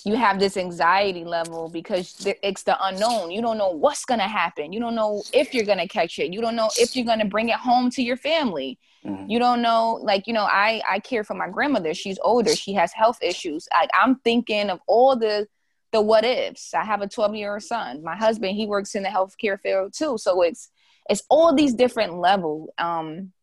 you 0.05 0.15
have 0.15 0.39
this 0.39 0.57
anxiety 0.57 1.23
level 1.23 1.69
because 1.69 2.15
it's 2.43 2.63
the 2.63 2.77
unknown. 2.85 3.31
You 3.31 3.41
don't 3.41 3.57
know 3.57 3.69
what's 3.69 4.05
going 4.05 4.19
to 4.19 4.27
happen. 4.27 4.71
You 4.71 4.79
don't 4.79 4.95
know 4.95 5.23
if 5.33 5.53
you're 5.53 5.65
going 5.65 5.79
to 5.79 5.87
catch 5.87 6.19
it. 6.19 6.31
You 6.33 6.41
don't 6.41 6.55
know 6.55 6.69
if 6.77 6.95
you're 6.95 7.05
going 7.05 7.19
to 7.19 7.25
bring 7.25 7.49
it 7.49 7.55
home 7.55 7.89
to 7.91 8.01
your 8.03 8.17
family. 8.17 8.77
Mhm. 9.05 9.29
you 9.29 9.37
don't 9.37 9.61
know 9.61 9.99
like 10.01 10.27
you 10.27 10.33
know 10.33 10.45
i 10.45 10.81
i 10.89 10.97
care 10.97 11.25
for 11.25 11.33
my 11.33 11.49
grandmother. 11.49 11.93
She's 11.93 12.17
older. 12.21 12.55
She 12.55 12.73
has 12.75 12.93
health 12.93 13.17
issues. 13.21 13.67
Like 13.73 13.89
i'm 14.01 14.15
thinking 14.19 14.69
of 14.69 14.79
all 14.87 15.17
the 15.17 15.45
the 15.91 15.99
what 16.01 16.23
ifs. 16.23 16.73
I 16.73 16.85
have 16.85 17.01
a 17.01 17.07
12 17.07 17.35
year 17.35 17.53
old 17.53 17.63
son. 17.63 18.01
My 18.01 18.15
husband 18.15 18.55
he 18.55 18.65
works 18.65 18.95
in 18.95 19.03
the 19.03 19.09
healthcare 19.09 19.59
field 19.59 19.91
too. 19.93 20.17
So 20.17 20.41
it's 20.41 20.69
it's 21.09 21.23
all 21.29 21.53
these 21.53 21.73
different 21.73 22.17
level 22.17 22.73
um 22.77 23.33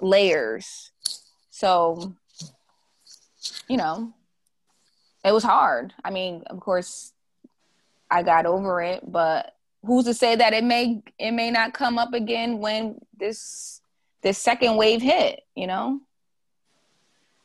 layers. 0.00 0.92
So 1.50 2.14
you 3.68 3.76
know 3.76 4.12
it 5.24 5.32
was 5.32 5.44
hard 5.44 5.92
i 6.04 6.10
mean 6.10 6.42
of 6.46 6.60
course 6.60 7.12
i 8.10 8.22
got 8.22 8.46
over 8.46 8.80
it 8.82 9.00
but 9.10 9.54
who's 9.84 10.04
to 10.04 10.14
say 10.14 10.36
that 10.36 10.52
it 10.52 10.64
may 10.64 11.02
it 11.18 11.32
may 11.32 11.50
not 11.50 11.74
come 11.74 11.98
up 11.98 12.12
again 12.12 12.58
when 12.58 12.98
this 13.18 13.80
this 14.22 14.38
second 14.38 14.76
wave 14.76 15.02
hit 15.02 15.40
you 15.54 15.66
know 15.66 16.00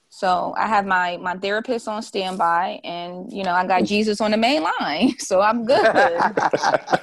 so 0.10 0.54
i 0.58 0.68
have 0.68 0.86
my 0.86 1.18
my 1.18 1.36
therapist 1.36 1.88
on 1.88 2.02
standby 2.02 2.80
and 2.84 3.32
you 3.32 3.44
know 3.44 3.52
i 3.52 3.66
got 3.66 3.84
jesus 3.84 4.22
on 4.22 4.32
the 4.32 4.38
main 4.38 4.64
line 4.80 5.14
so 5.20 5.42
i'm 5.42 5.66
good 5.66 5.86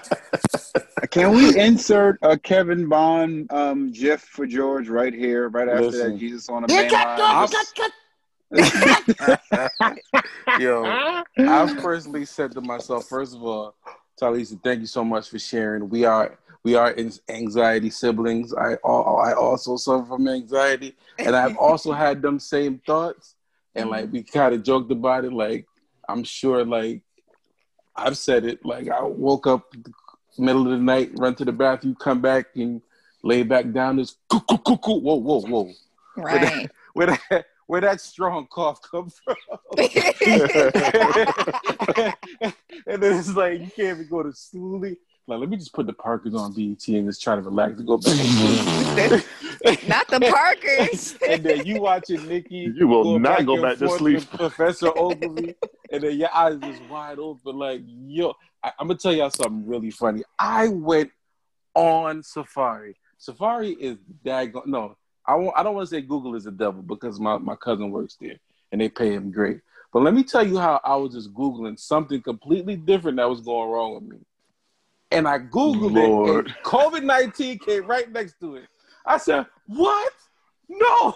Can 1.11 1.35
we 1.35 1.59
insert 1.59 2.19
a 2.23 2.39
Kevin 2.39 2.89
Bond 2.89 3.53
um, 3.53 3.93
GIF 3.93 4.23
for 4.23 4.47
George 4.47 4.89
right 4.89 5.13
here, 5.13 5.49
right 5.51 5.69
after 5.69 5.85
Listen. 5.85 6.13
that 6.13 6.19
Jesus 6.19 6.49
on 6.49 6.63
the 6.63 6.69
main 6.69 6.91
line? 6.91 7.19
Yo, 10.59 10.85
I've 11.39 11.77
personally 11.79 12.27
said 12.27 12.53
to 12.53 12.61
myself, 12.61 13.09
first 13.09 13.35
of 13.35 13.43
all, 13.43 13.75
Talisa, 14.21 14.63
thank 14.63 14.81
you 14.81 14.87
so 14.87 15.05
much 15.05 15.31
for 15.31 15.39
sharing. 15.39 15.89
We 15.89 16.05
are 16.05 16.39
we 16.65 16.75
are 16.75 16.91
in 16.91 17.13
anxiety 17.29 17.91
siblings. 17.91 18.53
I 18.55 18.75
I 18.75 19.33
also 19.33 19.77
suffer 19.77 20.07
from 20.07 20.29
anxiety, 20.29 20.95
and 21.19 21.35
I've 21.35 21.57
also 21.59 21.93
had 21.93 22.21
them 22.21 22.39
same 22.39 22.81
thoughts. 22.87 23.37
And 23.75 23.89
like 23.89 24.07
mm-hmm. 24.07 24.13
we 24.13 24.23
kind 24.23 24.55
of 24.55 24.63
joked 24.63 24.93
about 24.93 25.25
it. 25.25 25.33
Like 25.33 25.67
I'm 26.09 26.23
sure, 26.23 26.65
like 26.65 27.01
I've 27.97 28.19
said 28.19 28.45
it. 28.45 28.65
Like 28.67 28.91
I 28.91 29.03
woke 29.03 29.47
up 29.47 29.75
middle 30.39 30.67
of 30.67 30.73
the 30.73 30.79
night, 30.79 31.13
run 31.17 31.35
to 31.37 31.45
the 31.45 31.53
bathroom, 31.53 31.95
come 31.95 32.21
back, 32.21 32.49
and 32.55 32.83
lay 33.23 33.45
back 33.45 33.73
down. 33.73 33.97
This 33.97 34.17
coo 34.29 34.41
coo 34.41 34.59
coo 34.59 34.77
coo. 34.77 35.01
Whoa 35.01 35.17
whoa 35.17 35.41
whoa. 35.41 35.73
right 36.17 36.71
Where 36.93 37.07
that 37.07 37.21
where 37.29 37.45
that 37.69 38.01
strong 38.01 38.47
cough 38.51 38.81
come 38.83 39.11
from? 39.11 39.37
and 42.87 43.03
then 43.03 43.19
it's 43.19 43.35
like 43.35 43.61
you 43.61 43.67
can't 43.67 43.99
even 43.99 44.09
go 44.09 44.23
to 44.23 44.33
sleep. 44.33 44.99
Like, 45.29 45.39
let 45.39 45.49
me 45.49 45.57
just 45.57 45.73
put 45.73 45.87
the 45.87 45.93
Parkers 45.93 46.35
on 46.35 46.53
BET 46.53 46.87
and 46.89 47.09
just 47.09 47.23
try 47.23 47.37
to 47.37 47.43
relax 47.43 47.79
and 47.79 47.87
go 47.87 47.97
back. 47.97 48.17
not 49.87 50.09
the 50.09 50.21
parkers 50.21 51.17
and 51.29 51.45
then 51.45 51.65
you 51.65 51.81
watching 51.81 52.27
Nikki. 52.27 52.73
You 52.75 52.89
will 52.89 53.05
going 53.05 53.23
not 53.23 53.47
go 53.47 53.63
back 53.63 53.79
to 53.79 53.89
sleep. 53.89 54.17
with 54.17 54.31
Professor 54.31 54.89
Oglevee, 54.89 55.55
and 55.93 56.03
then 56.03 56.19
your 56.19 56.35
eyes 56.35 56.59
just 56.59 56.83
wide 56.87 57.21
open. 57.21 57.57
Like, 57.57 57.83
yo, 57.87 58.35
I, 58.63 58.73
I'm 58.79 58.89
gonna 58.89 58.99
tell 58.99 59.13
y'all 59.13 59.31
something 59.31 59.65
really 59.67 59.93
funny. 59.93 60.23
I 60.39 60.69
went 60.69 61.13
on 61.75 62.25
Safari. 62.25 62.97
Safari 63.19 63.71
is 63.71 63.99
daggone. 64.25 64.67
No, 64.67 64.97
I 65.27 65.35
won't, 65.37 65.55
I 65.57 65.63
don't 65.63 65.75
want 65.75 65.89
to 65.89 65.95
say 65.95 66.01
Google 66.03 66.35
is 66.35 66.45
the 66.45 66.51
devil 66.53 66.83
because 66.83 67.21
my, 67.21 67.39
my 67.39 67.55
cousin 67.57 67.91
works 67.91 68.17
there 68.21 68.37
and 68.73 68.81
they 68.81 68.89
pay 68.89 69.13
him 69.13 69.31
great. 69.31 69.61
But 69.93 70.03
let 70.03 70.15
me 70.15 70.25
tell 70.25 70.47
you 70.47 70.59
how 70.59 70.81
I 70.85 70.97
was 70.97 71.13
just 71.15 71.33
Googling 71.35 71.79
something 71.79 72.21
completely 72.23 72.77
different 72.77 73.19
that 73.19 73.29
was 73.29 73.41
going 73.41 73.71
wrong 73.71 73.95
with 73.95 74.05
me. 74.05 74.19
and 75.11 75.29
I 75.29 75.39
googled 75.39 75.95
Lord. 75.95 76.47
it, 76.49 76.53
COVID 76.65 77.03
nineteen 77.05 77.59
came 77.59 77.87
right 77.87 78.11
next 78.11 78.41
to 78.41 78.57
it. 78.57 78.67
I 79.05 79.19
said, 79.19 79.47
"What? 79.67 80.13
No, 80.69 81.15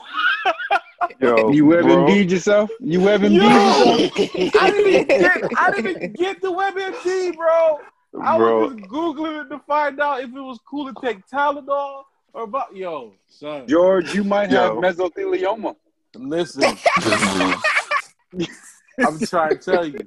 Yo, 1.21 1.51
You 1.51 1.65
bro, 1.65 1.83
WebMD 1.83 2.31
yourself? 2.31 2.71
You 2.81 2.99
WebMD 3.01 3.37
Yo! 3.37 3.97
yourself? 3.97 4.55
I 4.63 4.71
didn't 4.71 4.93
even 4.93 5.07
get, 5.07 5.51
I 5.57 5.71
didn't 5.71 5.91
even 5.97 6.13
get 6.13 6.43
the 6.43 6.53
WebMD, 6.53 7.37
bro. 7.37 7.79
I 8.23 8.37
bro, 8.37 8.67
was 8.67 8.77
just 8.77 8.91
googling 8.91 9.47
it 9.47 9.49
to 9.49 9.59
find 9.61 9.99
out 10.01 10.21
if 10.21 10.29
it 10.29 10.33
was 10.41 10.59
cool 10.69 10.93
to 10.93 11.01
take 11.01 11.27
Tylenol 11.27 12.03
or 12.37 12.43
about 12.43 12.77
yo, 12.77 13.15
son. 13.29 13.67
George, 13.67 14.15
you 14.15 14.23
might 14.23 14.51
have 14.51 14.75
Yo. 14.75 14.81
mesothelioma. 14.83 15.75
Listen, 16.15 16.63
I'm 18.99 19.19
trying 19.21 19.51
to 19.51 19.57
tell 19.59 19.85
you, 19.87 19.99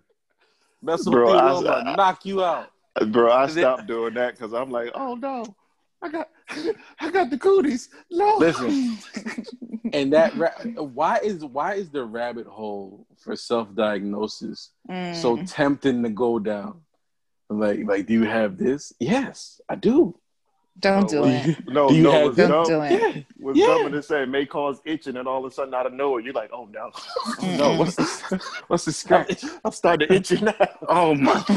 that's 0.84 1.06
what 1.06 1.12
Bro, 1.14 1.34
they 1.34 1.40
I- 1.40 1.52
will 1.52 1.70
I- 1.70 1.96
knock 1.96 2.26
you 2.26 2.44
out. 2.44 2.70
bro, 3.12 3.32
I 3.32 3.46
Is 3.46 3.54
stopped 3.54 3.88
doing 3.88 4.14
that 4.14 4.36
because 4.36 4.54
I'm 4.54 4.70
like, 4.72 4.92
oh 4.94 5.16
no, 5.16 5.44
I 6.02 6.10
got, 6.10 6.30
I 7.00 7.10
got 7.12 7.30
the 7.30 7.38
cooties. 7.38 7.90
No, 8.12 8.38
Listen, 8.38 8.98
and 9.94 10.14
that 10.14 10.36
ra- 10.38 10.84
why 10.84 11.18
is 11.24 11.44
why 11.46 11.74
is 11.76 11.90
the 11.90 12.04
rabbit 12.04 12.46
hole 12.48 13.06
for 13.18 13.36
self 13.36 13.74
diagnosis 13.76 14.70
so 14.88 15.38
Mm. 15.38 15.52
tempting 15.52 16.04
to 16.04 16.10
go 16.10 16.38
down? 16.40 16.82
Like, 17.52 17.80
like, 17.86 18.06
do 18.06 18.14
you 18.14 18.24
have 18.26 18.58
this? 18.58 18.94
Yes, 19.00 19.60
I 19.68 19.74
do. 19.76 20.16
Don't 20.80 21.10
do 21.10 21.26
it. 21.26 21.68
no, 21.68 21.90
Do 21.90 21.96
you 21.96 22.04
no, 22.04 22.12
have 22.12 22.36
them? 22.36 22.52
Don't 22.52 22.68
dumb. 22.68 22.88
do 22.90 22.96
it. 22.96 23.02
Yeah. 23.16 23.22
Was 23.40 23.58
Yeah. 23.58 23.66
dumb 23.68 23.92
to 23.92 24.02
say 24.02 24.26
may 24.26 24.46
cause 24.46 24.80
itching, 24.86 25.18
and 25.18 25.28
all 25.28 25.46
of 25.46 25.52
a 25.52 25.54
sudden 25.54 25.74
out 25.74 25.86
of 25.86 25.94
nowhere 25.94 26.22
you're 26.22 26.34
like, 26.34 26.52
oh 26.54 26.66
no, 26.72 26.92
No, 27.58 27.76
what's 27.78 27.96
the 27.96 28.42
what's 28.68 28.86
the 28.86 28.92
scratch? 28.94 29.44
I'm 29.66 29.72
starting 29.72 30.12
itching 30.14 30.46
now. 30.46 30.54
Oh 30.88 31.14
my! 31.16 31.44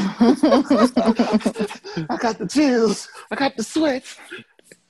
I 2.09 2.17
got 2.19 2.37
the 2.37 2.47
chills. 2.49 3.07
I 3.31 3.35
got 3.35 3.55
the 3.55 3.63
sweats. 3.63 4.17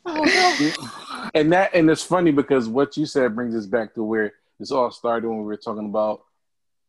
Oh 0.05 0.23
no. 0.23 1.30
and 1.34 1.51
that 1.53 1.73
and 1.73 1.89
it's 1.89 2.03
funny 2.03 2.31
because 2.31 2.68
what 2.68 2.97
you 2.97 3.05
said 3.05 3.35
brings 3.35 3.55
us 3.55 3.65
back 3.65 3.93
to 3.95 4.03
where 4.03 4.34
this 4.60 4.72
all 4.72 4.91
started 4.91 5.27
when 5.27 5.38
we 5.39 5.45
were 5.45 5.55
talking 5.57 5.85
about 5.85 6.23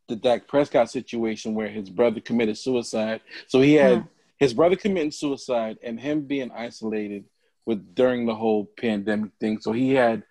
the 0.09 0.17
Dak 0.17 0.49
Prescott 0.49 0.91
situation 0.91 1.55
where 1.55 1.69
his 1.69 1.89
brother 1.91 2.21
committed 2.21 2.59
suicide. 2.59 3.21
So 3.47 3.61
he 3.61 3.75
had 3.75 4.07
his 4.39 4.53
brother 4.53 4.77
committing 4.77 5.13
suicide 5.13 5.79
and 5.83 5.99
him 5.99 6.23
being 6.23 6.51
isolated 6.53 7.25
with 7.67 7.95
during 7.95 8.27
the 8.27 8.35
whole 8.35 8.67
pandemic 8.79 9.33
thing. 9.41 9.61
So 9.61 9.73
he 9.73 9.95
had 9.95 10.25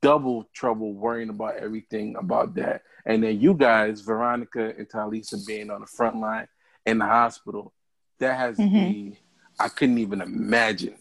double 0.00 0.48
trouble 0.54 0.92
worrying 0.94 1.30
about 1.30 1.56
everything 1.56 2.16
about 2.16 2.54
that. 2.54 2.82
And 3.04 3.22
then 3.22 3.40
you 3.40 3.54
guys, 3.54 4.00
Veronica 4.00 4.74
and 4.76 4.88
Talisa 4.88 5.44
being 5.46 5.70
on 5.70 5.80
the 5.80 5.86
front 5.86 6.16
line 6.16 6.48
in 6.86 6.98
the 6.98 7.06
hospital, 7.06 7.72
that 8.18 8.36
has 8.36 8.56
mm-hmm. 8.56 8.76
to 8.76 8.92
be 8.92 9.18
I 9.58 9.68
couldn't 9.68 9.98
even 9.98 10.22
imagine 10.22 10.96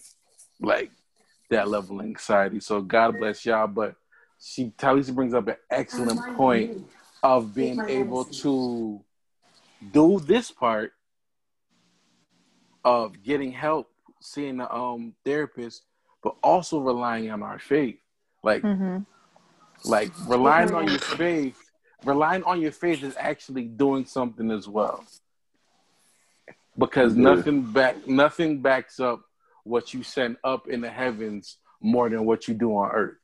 like 0.60 0.91
that 1.49 1.70
level 1.70 1.99
of 1.99 2.06
anxiety. 2.06 2.60
So 2.60 2.82
God 2.82 3.18
bless 3.18 3.45
y'all. 3.45 3.68
But 3.68 3.95
she 4.40 4.72
Talisa 4.78 5.16
brings 5.16 5.34
up 5.34 5.48
an 5.48 5.56
excellent 5.72 6.36
point 6.36 6.86
of 7.24 7.53
being 7.56 7.80
able 7.88 8.26
to 8.26 9.02
do 9.91 10.20
this 10.20 10.52
part 10.52 10.91
of 12.84 13.24
getting 13.24 13.52
help, 13.52 13.90
seeing 14.22 14.58
the 14.58 14.74
um 14.74 15.14
therapist, 15.26 15.84
but 16.24 16.36
also 16.44 16.80
relying 16.80 17.32
on 17.32 17.44
our 17.44 17.60
faith. 17.60 18.00
Like 18.44 18.64
Mhm. 18.64 19.06
like 19.86 20.12
relying 20.28 20.74
on 20.74 20.88
your 20.90 21.00
faith, 21.00 21.58
relying 22.04 22.44
on 22.44 22.62
your 22.62 22.72
faith 22.72 23.04
is 23.04 23.16
actually 23.18 23.64
doing 23.64 24.06
something 24.06 24.52
as 24.52 24.68
well. 24.68 25.04
Because 26.78 27.16
Yeah. 27.16 27.24
nothing 27.24 27.72
back 27.72 28.08
nothing 28.08 28.62
backs 28.62 29.00
up 29.00 29.22
what 29.64 29.94
you 29.94 30.04
send 30.04 30.38
up 30.44 30.68
in 30.68 30.82
the 30.82 30.90
heavens 30.90 31.58
more 31.82 32.10
than 32.10 32.26
what 32.26 32.48
you 32.48 32.54
do 32.54 32.76
on 32.76 32.91
earth. 32.91 33.18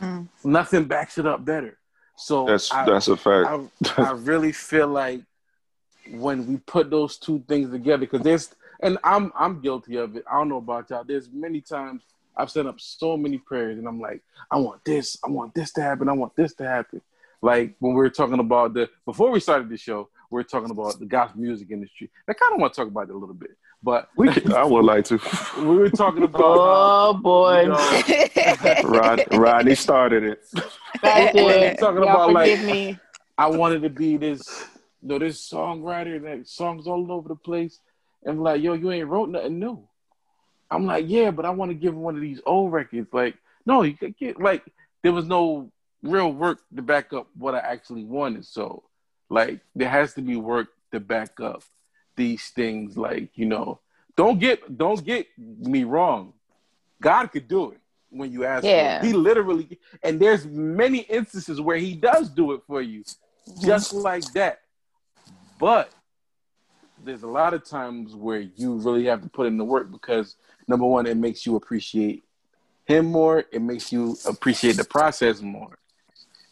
Mm. 0.00 0.28
Nothing 0.44 0.84
backs 0.84 1.18
it 1.18 1.26
up 1.26 1.44
better. 1.44 1.78
So 2.16 2.46
That's 2.46 2.72
I, 2.72 2.86
that's 2.86 3.08
a 3.08 3.16
fact. 3.16 3.70
I, 3.98 4.02
I 4.02 4.10
really 4.12 4.52
feel 4.52 4.88
like 4.88 5.22
when 6.10 6.46
we 6.46 6.58
put 6.58 6.90
those 6.90 7.18
two 7.18 7.42
things 7.48 7.70
together, 7.70 8.00
because 8.00 8.22
there's, 8.22 8.54
and 8.80 8.98
I'm 9.04 9.32
I'm 9.38 9.60
guilty 9.60 9.96
of 9.96 10.16
it. 10.16 10.24
I 10.30 10.38
don't 10.38 10.48
know 10.48 10.58
about 10.58 10.90
y'all. 10.90 11.04
There's 11.04 11.30
many 11.32 11.60
times 11.60 12.02
I've 12.36 12.50
set 12.50 12.66
up 12.66 12.80
so 12.80 13.16
many 13.16 13.38
prayers, 13.38 13.78
and 13.78 13.86
I'm 13.86 14.00
like, 14.00 14.22
I 14.50 14.58
want 14.58 14.84
this, 14.84 15.16
I 15.24 15.28
want 15.28 15.54
this 15.54 15.72
to 15.74 15.82
happen, 15.82 16.08
I 16.08 16.12
want 16.12 16.34
this 16.36 16.54
to 16.54 16.66
happen. 16.66 17.00
Like 17.42 17.76
when 17.78 17.92
we 17.92 17.98
were 17.98 18.10
talking 18.10 18.38
about 18.38 18.74
the 18.74 18.88
before 19.04 19.30
we 19.30 19.40
started 19.40 19.68
the 19.68 19.76
show, 19.76 20.08
we 20.30 20.40
are 20.40 20.44
talking 20.44 20.70
about 20.70 20.98
the 20.98 21.06
gospel 21.06 21.40
music 21.40 21.70
industry. 21.70 22.10
I 22.28 22.32
kind 22.32 22.54
of 22.54 22.60
want 22.60 22.72
to 22.74 22.80
talk 22.80 22.88
about 22.88 23.08
it 23.08 23.14
a 23.14 23.18
little 23.18 23.34
bit, 23.34 23.50
but 23.82 24.08
we 24.16 24.32
can, 24.32 24.52
I 24.52 24.64
would 24.64 24.84
like 24.84 25.04
to. 25.06 25.20
we 25.58 25.76
were 25.76 25.90
talking 25.90 26.22
about. 26.22 26.40
Oh 26.42 27.12
how, 27.12 27.20
boy. 27.20 27.60
you 27.62 27.68
know, 27.68 28.82
Rod, 28.84 29.24
Rodney 29.32 29.74
started 29.74 30.24
it. 30.24 30.44
That's 31.02 31.34
We're 31.34 31.50
it. 31.50 31.78
talking 31.78 32.02
Y'all 32.02 32.30
about, 32.30 32.32
like- 32.32 32.60
me. 32.62 32.98
I 33.36 33.48
wanted 33.48 33.82
to 33.82 33.90
be 33.90 34.16
this, 34.16 34.48
you 35.02 35.08
know, 35.08 35.18
this 35.18 35.50
songwriter 35.50 36.22
that 36.22 36.46
songs 36.48 36.86
all 36.86 37.10
over 37.10 37.28
the 37.28 37.34
place. 37.34 37.80
And 38.24 38.42
like, 38.42 38.62
yo, 38.62 38.72
you 38.74 38.90
ain't 38.90 39.08
wrote 39.08 39.28
nothing 39.28 39.58
new. 39.58 39.86
I'm 40.70 40.86
like, 40.86 41.04
yeah, 41.08 41.30
but 41.30 41.44
I 41.44 41.50
want 41.50 41.70
to 41.70 41.74
give 41.74 41.92
him 41.92 42.00
one 42.00 42.14
of 42.14 42.20
these 42.20 42.40
old 42.46 42.72
records. 42.72 43.12
Like, 43.12 43.36
no, 43.66 43.82
you 43.82 43.94
could 43.94 44.16
get 44.16 44.40
like 44.40 44.64
there 45.02 45.12
was 45.12 45.26
no 45.26 45.70
real 46.02 46.32
work 46.32 46.60
to 46.74 46.82
back 46.82 47.12
up 47.12 47.28
what 47.36 47.54
I 47.54 47.58
actually 47.58 48.04
wanted. 48.04 48.46
So, 48.46 48.84
like, 49.28 49.60
there 49.74 49.88
has 49.88 50.14
to 50.14 50.22
be 50.22 50.36
work 50.36 50.68
to 50.92 51.00
back 51.00 51.40
up 51.40 51.62
these 52.16 52.48
things. 52.48 52.96
Like, 52.96 53.30
you 53.34 53.46
know, 53.46 53.80
don't 54.16 54.38
get 54.38 54.76
don't 54.76 55.04
get 55.04 55.26
me 55.38 55.84
wrong. 55.84 56.32
God 57.00 57.26
could 57.28 57.48
do 57.48 57.72
it 57.72 57.80
when 58.10 58.32
you 58.32 58.44
ask 58.44 58.64
Yeah. 58.64 58.98
it. 58.98 59.04
He 59.04 59.12
literally 59.12 59.78
and 60.02 60.20
there's 60.20 60.46
many 60.46 61.00
instances 61.00 61.60
where 61.60 61.76
he 61.76 61.94
does 61.94 62.30
do 62.30 62.52
it 62.52 62.62
for 62.66 62.80
you 62.80 63.04
just 63.60 63.92
mm-hmm. 63.92 64.02
like 64.02 64.24
that. 64.32 64.60
But 65.58 65.90
there's 67.04 67.22
a 67.22 67.28
lot 67.28 67.54
of 67.54 67.64
times 67.64 68.14
where 68.14 68.40
you 68.40 68.74
really 68.74 69.04
have 69.06 69.22
to 69.22 69.28
put 69.28 69.46
in 69.46 69.56
the 69.56 69.64
work 69.64 69.90
because 69.90 70.36
number 70.66 70.86
one, 70.86 71.06
it 71.06 71.16
makes 71.16 71.44
you 71.46 71.56
appreciate 71.56 72.24
him 72.84 73.06
more. 73.06 73.44
It 73.52 73.62
makes 73.62 73.92
you 73.92 74.16
appreciate 74.26 74.76
the 74.76 74.84
process 74.84 75.40
more, 75.40 75.78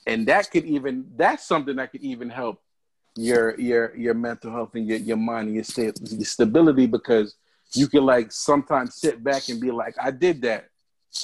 and 0.07 0.27
that 0.29 0.51
could 0.51 0.65
even 0.65 1.07
that's 1.17 1.47
something 1.47 1.77
that 1.77 1.93
could 1.93 2.03
even 2.03 2.31
help 2.31 2.61
your 3.17 3.59
your 3.59 3.95
your 3.97 4.15
mental 4.15 4.51
health 4.51 4.75
and 4.75 4.87
your 4.87 4.99
your 4.99 5.17
mind 5.17 5.49
and 5.49 5.57
your, 5.57 5.93
your 6.11 6.25
stability 6.25 6.87
because 6.87 7.35
you 7.75 7.87
can 7.89 8.05
like 8.05 8.33
sometimes 8.33 8.97
sit 8.97 9.23
back 9.23 9.49
and 9.49 9.61
be 9.61 9.71
like, 9.71 9.95
I 10.01 10.11
did 10.11 10.43
that. 10.43 10.69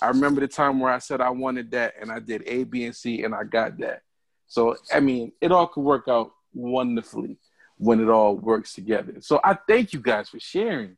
I 0.03 0.09
remember 0.09 0.41
the 0.41 0.49
time 0.49 0.81
where 0.81 0.93
I 0.93 0.99
said 0.99 1.21
I 1.21 1.31
wanted 1.31 1.71
that 1.71 1.95
and 2.01 2.11
I 2.11 2.19
did 2.19 2.43
A, 2.47 2.65
B, 2.65 2.85
and 2.85 2.95
C 2.95 3.23
and 3.23 3.35
I 3.35 3.45
got 3.45 3.79
that. 3.79 4.03
So 4.47 4.77
I 4.93 5.01
mean, 5.01 5.33
it 5.41 5.53
all 5.53 5.67
could 5.67 5.83
work 5.83 6.09
out 6.09 6.33
wonderfully 6.55 7.39
when 7.79 8.01
it 8.01 8.09
all 8.09 8.37
works 8.37 8.75
together. 8.75 9.15
So 9.21 9.41
I 9.43 9.57
thank 9.67 9.93
you 9.93 10.01
guys 10.01 10.29
for 10.29 10.39
sharing. 10.41 10.97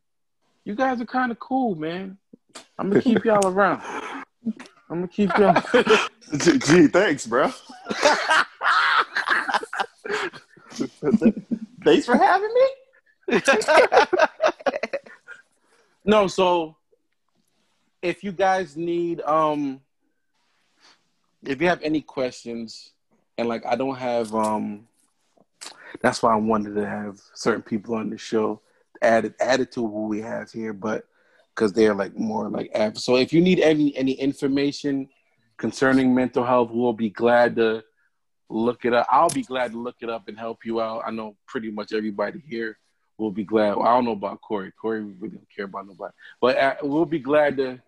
You 0.65 0.75
guys 0.75 0.99
are 1.01 1.05
kind 1.05 1.31
of 1.31 1.39
cool, 1.39 1.75
man. 1.75 2.17
I'm 2.77 2.89
gonna 2.89 3.01
keep 3.01 3.23
y'all 3.23 3.47
around. 3.47 3.81
I'm 4.89 4.97
gonna 4.99 5.07
keep 5.07 5.35
y'all. 5.37 5.61
Gee, 6.37 6.87
thanks, 6.87 7.25
bro. 7.25 7.49
thanks 11.83 12.05
for 12.05 12.17
having 12.17 12.53
me. 12.53 13.41
no, 16.05 16.27
so 16.27 16.75
if 18.01 18.23
you 18.23 18.31
guys 18.31 18.75
need 18.75 19.21
um 19.21 19.79
if 21.43 21.61
you 21.61 21.67
have 21.67 21.81
any 21.81 22.01
questions 22.01 22.91
and 23.37 23.47
like 23.47 23.65
I 23.65 23.75
don't 23.75 23.95
have 23.95 24.33
um 24.33 24.87
that's 26.01 26.23
why 26.23 26.33
I 26.33 26.37
wanted 26.37 26.75
to 26.75 26.87
have 26.87 27.19
certain 27.33 27.61
people 27.61 27.95
on 27.95 28.09
the 28.09 28.17
show 28.17 28.61
added 29.01 29.33
added 29.39 29.71
to 29.73 29.87
who 29.87 30.07
we 30.07 30.21
have 30.21 30.51
here, 30.51 30.73
but 30.73 31.05
because 31.55 31.73
they're 31.73 31.95
like 31.95 32.17
more 32.17 32.49
like. 32.49 32.71
So 32.95 33.17
if 33.17 33.33
you 33.33 33.41
need 33.41 33.59
any 33.59 33.95
any 33.97 34.13
information 34.13 35.09
concerning 35.57 36.13
mental 36.15 36.45
health, 36.45 36.69
we'll 36.71 36.93
be 36.93 37.09
glad 37.09 37.55
to 37.57 37.83
look 38.49 38.85
it 38.85 38.93
up. 38.93 39.07
I'll 39.09 39.29
be 39.29 39.43
glad 39.43 39.71
to 39.71 39.77
look 39.77 39.97
it 40.01 40.09
up 40.09 40.27
and 40.27 40.37
help 40.37 40.65
you 40.65 40.81
out. 40.81 41.03
I 41.05 41.11
know 41.11 41.35
pretty 41.47 41.71
much 41.71 41.93
everybody 41.93 42.41
here 42.47 42.77
will 43.17 43.31
be 43.31 43.43
glad. 43.43 43.75
Well, 43.75 43.87
I 43.87 43.93
don't 43.95 44.05
know 44.05 44.11
about 44.11 44.41
Corey. 44.41 44.71
Corey 44.71 45.01
really 45.01 45.35
don't 45.35 45.55
care 45.55 45.65
about 45.65 45.87
nobody, 45.87 46.13
but 46.39 46.57
uh, 46.57 46.75
we'll 46.83 47.05
be 47.05 47.19
glad 47.19 47.57
to. 47.57 47.81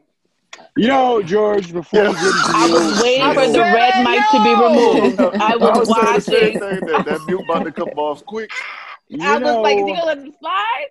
You 0.76 0.88
know, 0.88 1.22
George, 1.22 1.72
before 1.72 2.02
we 2.02 2.14
get 2.14 2.24
into 2.26 2.52
I 2.56 2.68
was 2.72 3.02
waiting 3.02 3.34
for 3.34 3.48
the 3.52 3.60
red 3.60 4.04
mic 4.04 4.24
to 4.32 4.44
be 4.44 4.54
removed. 4.54 5.42
I 5.42 5.54
I 5.54 5.56
was 5.56 5.88
was 5.90 5.96
saying 5.96 6.14
the 6.16 6.22
same 6.22 6.54
watching. 6.54 6.60
thing. 6.60 6.86
That, 6.86 7.06
that 7.06 7.26
mute 7.28 7.42
about 7.42 7.64
to 7.66 7.72
come 7.72 7.90
off 7.96 8.26
quick. 8.26 8.52
you 9.08 9.20
I 9.22 9.38
was 9.38 9.58
like, 9.64 9.76
is 9.78 9.82
know- 9.82 9.86
he 9.88 9.94
gonna 9.94 10.06
let 10.06 10.22
me 10.24 10.34
slide? 10.40 10.88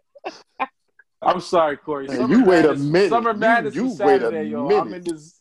I'm 1.25 1.41
sorry, 1.41 1.77
Corey. 1.77 2.09
Man, 2.09 2.29
you 2.31 2.45
wait 2.45 2.65
a 2.65 2.75
minute. 2.75 3.09
Summer 3.11 3.33
You- 3.33 3.39
Madness 3.39 3.75
you 3.75 3.87
is 3.87 3.99
wait 4.01 4.23
a 4.23 4.27
Saturday, 4.27 4.49
yo. 4.51 4.69
I'm 4.69 4.91
minute. 4.91 5.07
in 5.09 5.15
this. 5.15 5.39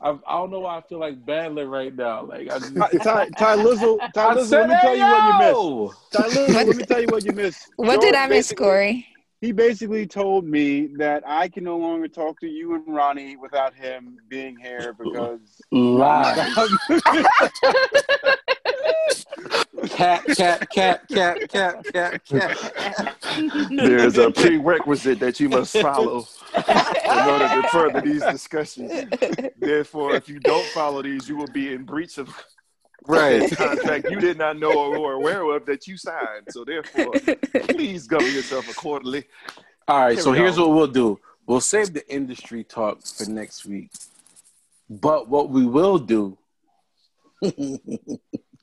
I, 0.00 0.10
I 0.26 0.32
don't 0.32 0.50
know 0.50 0.60
why 0.60 0.78
I 0.78 0.80
feel 0.82 0.98
like 0.98 1.24
battling 1.24 1.68
right 1.68 1.94
now. 1.94 2.24
Like 2.24 2.50
I 2.50 2.58
just, 2.58 2.74
Ty, 2.76 2.88
Ty, 2.98 3.28
Ty 3.38 3.54
Lizzle, 3.54 3.98
Ty 4.12 4.24
I 4.24 4.34
Lizzle, 4.34 4.46
said, 4.48 4.68
let 4.68 4.68
me 4.68 4.76
tell 4.82 4.96
you 4.96 5.04
what 5.04 5.24
you 5.28 5.84
missed. 5.86 6.12
Ty 6.12 6.26
Lizzle, 6.26 6.54
let 6.66 6.76
me 6.76 6.84
tell 6.84 7.00
you 7.00 7.06
what 7.08 7.24
you 7.24 7.32
missed. 7.32 7.68
What 7.76 8.00
did 8.00 8.14
I 8.14 8.26
miss, 8.26 8.52
Corey? 8.52 9.06
He 9.42 9.50
basically 9.50 10.06
told 10.06 10.44
me 10.46 10.86
that 10.98 11.24
I 11.26 11.48
can 11.48 11.64
no 11.64 11.76
longer 11.76 12.06
talk 12.06 12.38
to 12.40 12.46
you 12.46 12.76
and 12.76 12.84
Ronnie 12.86 13.36
without 13.36 13.74
him 13.74 14.18
being 14.28 14.56
here 14.56 14.94
because 14.96 15.40
Lie. 15.72 16.54
cat, 19.88 20.24
cat, 20.36 20.70
cat, 20.70 21.08
cat, 21.08 21.48
cat, 21.48 21.84
cat, 21.92 22.24
cat. 22.24 23.16
There's 23.68 24.16
a 24.16 24.30
prerequisite 24.30 25.18
that 25.18 25.40
you 25.40 25.48
must 25.48 25.76
follow 25.76 26.24
in 26.56 27.28
order 27.28 27.48
to 27.48 27.68
further 27.72 28.00
these 28.00 28.22
discussions. 28.22 28.92
Therefore, 29.58 30.14
if 30.14 30.28
you 30.28 30.38
don't 30.38 30.66
follow 30.66 31.02
these, 31.02 31.28
you 31.28 31.36
will 31.36 31.48
be 31.48 31.74
in 31.74 31.82
breach 31.82 32.18
of 32.18 32.28
Right. 33.06 33.50
contract 33.56 34.10
you 34.10 34.20
did 34.20 34.38
not 34.38 34.58
know 34.58 34.72
or 34.72 34.98
were 35.00 35.12
aware 35.14 35.42
of 35.56 35.66
that 35.66 35.86
you 35.86 35.96
signed. 35.96 36.46
So 36.50 36.64
therefore, 36.64 37.12
please 37.68 38.06
govern 38.06 38.32
yourself 38.32 38.68
accordingly. 38.70 39.24
All 39.88 40.00
right. 40.00 40.12
Here 40.14 40.22
So 40.22 40.32
here's 40.32 40.56
go. 40.56 40.68
what 40.68 40.76
we'll 40.76 40.86
do. 40.86 41.18
We'll 41.46 41.60
save 41.60 41.92
the 41.92 42.08
industry 42.12 42.62
talk 42.64 43.04
for 43.04 43.28
next 43.28 43.66
week. 43.66 43.90
But 44.88 45.28
what 45.28 45.50
we 45.50 45.66
will 45.66 45.98
do, 45.98 46.38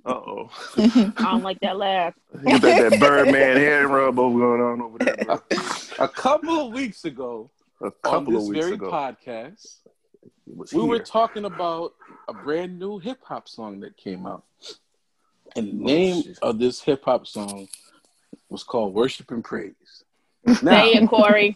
Uh 0.06 0.14
oh. 0.14 0.50
I 0.78 1.12
don't 1.18 1.44
like 1.44 1.60
that 1.60 1.78
laugh. 1.78 2.14
You 2.46 2.60
got 2.60 2.90
that 2.90 3.00
Birdman 3.00 3.58
hand 3.58 3.94
rub 3.94 4.18
over 4.18 4.40
going 4.40 4.62
on 4.62 4.82
over 4.82 4.98
there. 4.98 5.16
Bro. 5.26 5.42
a 6.00 6.08
couple 6.08 6.68
of 6.68 6.74
weeks 6.74 7.04
ago, 7.04 7.52
A 7.82 7.86
on 7.86 7.92
couple 8.02 8.34
this 8.34 8.44
of 8.44 8.48
weeks 8.50 8.66
very 8.66 8.76
ago, 8.76 8.90
podcast, 8.90 9.80
it 10.24 10.56
was 10.56 10.72
we 10.74 10.84
were 10.84 11.00
talking 11.00 11.44
about 11.46 11.94
a 12.30 12.34
brand 12.34 12.78
new 12.78 13.00
hip 13.00 13.20
hop 13.24 13.50
song 13.50 13.80
that 13.82 13.98
came 13.98 14.26
out. 14.26 14.44
And 15.56 15.68
the 15.68 15.84
name 15.84 16.24
shit. 16.24 16.40
of 16.42 16.60
this 16.60 16.82
hip 16.82 17.04
hop 17.06 17.26
song 17.26 17.68
was 18.50 18.64
called 18.64 18.94
Worship 18.94 19.32
and 19.32 19.44
Praise. 19.44 19.74
Say 20.48 20.58
Now, 20.62 20.86
it, 20.86 21.10
Corey. 21.10 21.56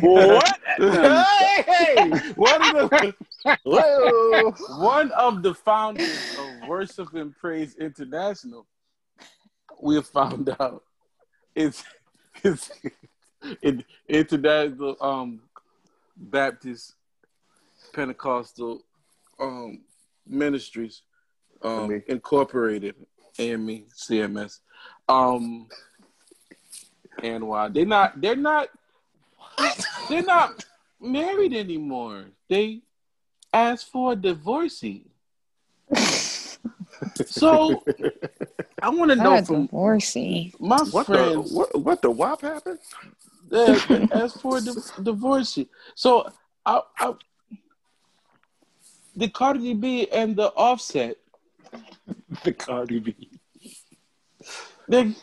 what? 0.00 0.58
hey, 0.78 1.62
hey, 1.66 2.10
one 2.36 2.76
of 2.76 2.90
the 2.90 3.14
Whoa. 3.64 4.50
one 4.78 5.12
of 5.12 5.42
the 5.42 5.54
founders 5.54 6.34
of 6.38 6.68
Worship 6.68 7.12
and 7.14 7.36
Praise 7.36 7.76
International, 7.76 8.66
we 9.80 9.94
have 9.94 10.06
found 10.06 10.54
out 10.58 10.82
it's 11.54 11.84
it's 12.42 12.70
in 13.62 13.84
international 14.08 14.96
um 15.00 15.40
Baptist 16.16 16.94
Pentecostal 17.92 18.82
um 19.38 19.80
ministries 20.26 21.02
um 21.62 22.02
incorporated 22.08 22.94
AME 23.38 23.84
CMS 23.94 24.60
um 25.08 25.68
and 27.22 27.46
why 27.46 27.68
they're 27.68 27.86
not 27.86 28.20
they're 28.20 28.36
not 28.36 28.68
they're 30.08 30.22
not 30.24 30.64
married 31.00 31.54
anymore 31.54 32.26
they 32.48 32.80
asked 33.52 33.90
for 33.90 34.12
a 34.12 34.16
divorcee 34.16 35.06
so 37.26 37.82
I 38.82 38.90
want 38.90 39.10
to 39.10 39.16
know 39.16 39.30
That's 39.36 39.48
from 39.48 39.66
divorcee. 39.66 40.54
my 40.58 40.78
What 40.84 41.06
the 41.06 41.34
what, 41.50 41.80
what 41.80 42.02
the 42.02 42.10
wop 42.10 42.40
happened? 42.42 42.78
that 43.48 43.82
they 43.88 44.06
asked 44.10 44.40
for 44.40 44.58
a 44.58 44.60
di- 44.60 44.72
divorcee. 45.02 45.68
So 45.94 46.30
I, 46.64 46.80
I, 46.98 47.14
the 49.16 49.28
Cardi 49.28 49.74
B 49.74 50.08
and 50.10 50.36
the 50.36 50.48
Offset, 50.54 51.16
The 52.44 52.52
Cardi 52.52 53.00
B. 53.00 53.30
they, 54.88 55.14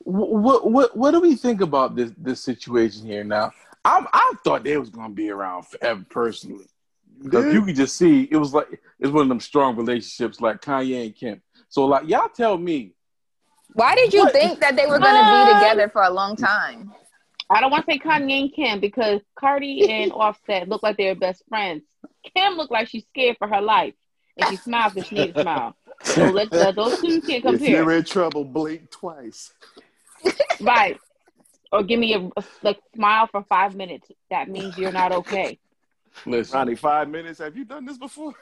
what 0.00 0.70
what 0.70 0.96
what 0.96 1.10
do 1.10 1.20
we 1.20 1.34
think 1.34 1.60
about 1.60 1.96
this 1.96 2.12
this 2.16 2.42
situation 2.42 3.06
here 3.06 3.24
now? 3.24 3.50
I 3.84 4.04
I 4.12 4.32
thought 4.44 4.64
they 4.64 4.76
was 4.76 4.90
gonna 4.90 5.14
be 5.14 5.30
around 5.30 5.66
forever 5.66 6.04
personally. 6.08 6.66
Because 7.20 7.52
you 7.52 7.64
could 7.64 7.74
just 7.74 7.96
see 7.96 8.28
it 8.30 8.36
was 8.36 8.54
like 8.54 8.68
it's 9.00 9.10
one 9.10 9.22
of 9.22 9.28
them 9.28 9.40
strong 9.40 9.74
relationships 9.76 10.40
like 10.40 10.60
Kanye 10.62 11.06
and 11.06 11.14
Kim. 11.16 11.42
So 11.68 11.84
like 11.86 12.08
y'all 12.08 12.28
tell 12.28 12.56
me, 12.56 12.92
Why 13.72 13.94
did 13.96 14.12
you 14.14 14.20
What? 14.20 14.32
think 14.32 14.60
that 14.60 14.76
they 14.76 14.86
were 14.86 14.98
going 15.00 15.14
to 15.14 15.20
Uh, 15.24 15.46
be 15.46 15.52
together 15.60 15.88
for 15.88 16.02
a 16.02 16.10
long 16.10 16.36
time? 16.36 16.92
I 17.50 17.60
don't 17.60 17.70
want 17.70 17.86
to 17.86 17.92
say 17.92 17.98
Kanye 17.98 18.42
and 18.42 18.52
Kim 18.52 18.80
because 18.80 19.20
Cardi 19.38 19.90
and 19.90 20.12
Offset 20.12 20.68
look 20.68 20.82
like 20.82 20.96
they're 20.96 21.14
best 21.14 21.42
friends. 21.48 21.82
Kim 22.34 22.54
looked 22.54 22.70
like 22.72 22.88
she's 22.88 23.04
scared 23.06 23.36
for 23.38 23.48
her 23.48 23.60
life, 23.62 23.94
and 24.36 24.50
she 24.50 24.56
smiles 24.56 24.92
because 24.92 25.08
she 25.08 25.14
needs 25.14 25.34
to 25.34 25.42
smile. 25.42 25.74
So 26.02 26.26
let's 26.26 26.52
uh, 26.52 26.72
those 26.72 27.00
two 27.00 27.20
can't 27.22 27.30
If 27.30 27.42
compare, 27.42 27.68
you're 27.70 27.90
in 27.92 28.04
trouble, 28.04 28.44
blink 28.44 28.90
twice. 28.90 29.52
right? 30.60 30.98
Or 31.72 31.82
give 31.82 31.98
me 31.98 32.14
a, 32.14 32.20
a 32.36 32.44
like 32.62 32.78
smile 32.94 33.26
for 33.30 33.42
five 33.44 33.74
minutes. 33.74 34.10
That 34.30 34.48
means 34.48 34.76
you're 34.78 34.92
not 34.92 35.12
okay. 35.12 35.58
listen, 36.26 36.56
Ronnie, 36.56 36.74
five 36.76 37.08
minutes. 37.08 37.38
Have 37.40 37.56
you 37.56 37.64
done 37.64 37.84
this 37.86 37.98
before? 37.98 38.34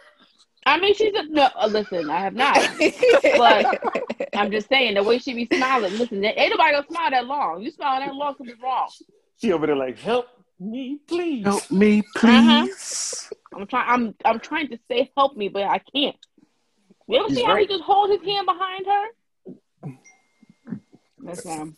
I 0.66 0.78
mean, 0.80 0.94
she's 0.94 1.14
a, 1.14 1.22
no. 1.28 1.48
Uh, 1.54 1.68
listen, 1.68 2.10
I 2.10 2.20
have 2.20 2.34
not. 2.34 2.58
But 3.36 3.66
I'm 4.34 4.50
just 4.50 4.68
saying 4.68 4.94
the 4.94 5.02
way 5.02 5.18
she 5.18 5.32
be 5.34 5.46
smiling. 5.46 5.96
Listen, 5.96 6.24
ain't 6.24 6.50
nobody 6.50 6.72
gonna 6.72 6.86
smile 6.88 7.10
that 7.10 7.26
long. 7.26 7.62
You 7.62 7.70
smile 7.70 8.00
that 8.00 8.14
long, 8.14 8.34
something's 8.36 8.60
wrong. 8.60 8.88
She 9.40 9.52
over 9.52 9.66
there 9.66 9.76
like, 9.76 9.98
help 9.98 10.26
me, 10.58 10.98
please. 11.06 11.44
help 11.44 11.70
me 11.70 12.00
Uh-huh. 12.00 12.62
please. 12.62 13.30
I'm 13.54 13.66
trying. 13.66 13.88
I'm 13.88 14.14
I'm 14.24 14.40
trying 14.40 14.68
to 14.68 14.78
say 14.90 15.10
help 15.16 15.36
me, 15.36 15.48
but 15.48 15.62
I 15.62 15.78
can't. 15.78 16.16
You 17.08 17.18
ever 17.20 17.28
He's 17.28 17.36
see 17.38 17.44
how 17.44 17.56
he 17.56 17.66
just 17.66 17.84
hold 17.84 18.10
his 18.10 18.22
hand 18.22 18.46
behind 18.46 18.86
her? 18.86 19.06
Listen, 21.18 21.76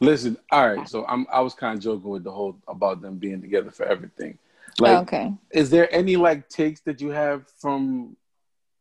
Listen, 0.00 0.36
all 0.52 0.68
right. 0.68 0.88
So 0.88 1.04
I'm 1.06 1.26
I 1.32 1.40
was 1.40 1.54
kind 1.54 1.76
of 1.76 1.82
joking 1.82 2.10
with 2.10 2.24
the 2.24 2.30
whole 2.32 2.56
about 2.68 3.00
them 3.02 3.16
being 3.16 3.40
together 3.40 3.70
for 3.70 3.84
everything. 3.84 4.38
Like, 4.80 4.98
okay. 4.98 5.32
is 5.52 5.70
there 5.70 5.92
any 5.94 6.16
like 6.16 6.48
takes 6.48 6.80
that 6.82 7.00
you 7.00 7.10
have 7.10 7.44
from 7.60 8.16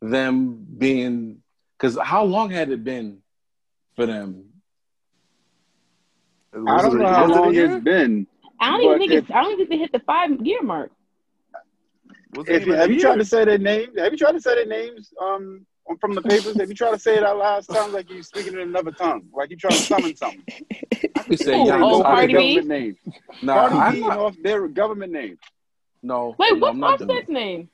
them 0.02 0.65
being? 0.78 1.41
Because 1.78 1.98
how 2.02 2.24
long 2.24 2.49
had 2.52 2.69
it 2.69 2.84
been 2.84 3.19
for 3.95 4.06
them? 4.06 4.45
I 6.53 6.82
don't 6.82 6.98
know 6.99 7.07
how 7.07 7.28
was 7.28 7.36
long 7.38 7.56
it's 7.56 7.84
been. 7.84 8.28
I 8.60 8.72
don't 8.72 8.82
even 8.82 8.98
think 8.99 9.11
if- 9.11 9.24
it's. 9.24 9.32
I 9.32 9.41
don't 9.44 9.52
even 9.53 9.57
think 9.57 9.69
they 9.69 9.78
hit 9.78 9.91
the 9.91 9.99
five 9.99 10.32
year 10.45 10.61
mark. 10.64 10.91
If, 12.40 12.61
even 12.64 12.74
a 12.76 12.78
have 12.78 12.91
you 12.91 12.99
tried 12.99 13.15
to 13.15 13.26
say 13.26 13.45
their 13.45 13.57
names? 13.57 13.98
Have 13.98 14.11
you 14.11 14.18
tried 14.18 14.34
to 14.34 14.41
say 14.41 14.56
their 14.56 14.65
names 14.68 15.11
um, 15.19 15.65
from 15.99 16.14
the 16.14 16.22
papers? 16.22 16.60
Have 16.60 16.69
you 16.69 16.76
tried 16.76 16.91
to 16.91 16.99
say 16.99 17.15
it 17.18 17.24
out 17.24 17.38
loud? 17.38 17.64
Sounds 17.65 17.94
like 17.94 18.10
you're 18.10 18.22
speaking 18.22 18.53
in 18.53 18.60
another 18.60 18.91
tongue, 18.91 19.24
like 19.34 19.49
you're 19.49 19.57
trying 19.60 19.72
to 19.74 19.78
summon 19.78 20.15
something. 20.15 20.44
I 21.15 21.24
could 21.24 21.40
say 21.40 21.56
Oh, 21.56 21.65
yeah. 21.65 21.80
oh, 21.82 21.98
their 21.98 22.03
Cardi 22.03 22.34
B? 22.34 22.56
government 22.56 22.68
name. 22.68 22.95
No, 23.41 23.53
Cardi 23.53 23.76
I'm 23.76 23.94
B 23.94 23.99
not- 24.02 24.11
and 24.11 24.19
off 24.19 24.36
their 24.44 24.68
government 24.68 25.11
name. 25.14 25.38
No. 26.02 26.36
Wait, 26.38 26.53
no, 26.53 26.60
what's 26.60 26.74
I'm 26.74 26.80
not 26.80 26.99
doing 26.99 27.10
Offset's 27.11 27.30
name? 27.30 27.69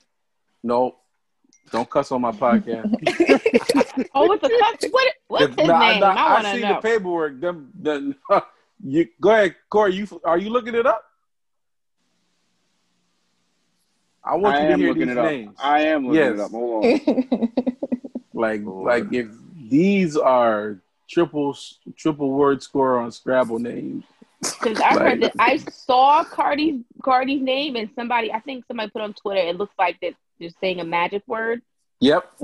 No, 0.64 0.96
don't 1.72 1.90
cuss 1.90 2.12
on 2.12 2.22
my 2.22 2.32
podcast. 2.32 2.92
Oh, 4.16 4.32
it's 4.32 4.44
a 4.44 4.50
cuss. 4.50 4.92
What? 4.92 5.14
What's 5.28 5.56
his 5.56 5.68
Nah, 5.68 5.80
name? 5.92 6.00
nah, 6.00 6.10
I 6.12 6.34
want 6.34 6.46
I 6.46 6.52
to 6.52 6.56
see 6.58 6.62
know. 6.62 6.76
the 6.76 6.82
paperwork. 6.82 7.40
Them, 7.42 7.72
them, 7.74 8.16
you 8.84 9.08
go 9.20 9.32
ahead, 9.32 9.56
Corey. 9.70 9.94
You 9.96 10.08
are 10.24 10.38
you 10.38 10.50
looking 10.52 10.76
it 10.76 10.86
up? 10.86 11.04
I 14.24 14.36
want 14.36 14.56
I 14.56 14.62
you 14.62 14.68
to 14.68 14.74
am 14.74 14.80
hear 14.80 14.88
looking 14.90 15.08
these 15.08 15.18
it 15.18 15.18
up. 15.18 15.56
I 15.64 15.80
am 15.82 16.08
looking 16.08 16.22
it 16.22 16.38
Yes. 16.38 16.40
up. 16.46 16.52
Hold 16.52 16.86
on. 16.86 17.50
Like, 18.36 18.62
Lord. 18.64 18.88
like 18.88 19.14
if 19.14 19.28
these 19.70 20.18
are 20.18 20.80
triple 21.08 21.56
triple 21.96 22.32
word 22.32 22.64
score 22.64 22.98
on 23.00 23.12
Scrabble 23.12 23.60
names. 23.60 24.04
Because 24.44 24.80
I 24.80 24.94
heard 24.94 25.22
that 25.22 25.34
I 25.40 25.58
saw 25.58 26.24
Cardi's 26.24 26.82
Cardi's 27.04 27.42
name 27.42 27.76
and 27.76 27.90
somebody. 27.96 28.32
I 28.32 28.40
think 28.40 28.66
somebody 28.68 28.90
put 28.90 29.02
on 29.02 29.14
Twitter. 29.14 29.42
It 29.42 29.58
looks 29.58 29.74
like 29.78 30.00
that 30.02 30.14
they're 30.40 30.50
saying 30.62 30.80
a 30.80 30.84
magic 30.86 31.24
word. 31.28 31.62
Yep. 32.00 32.32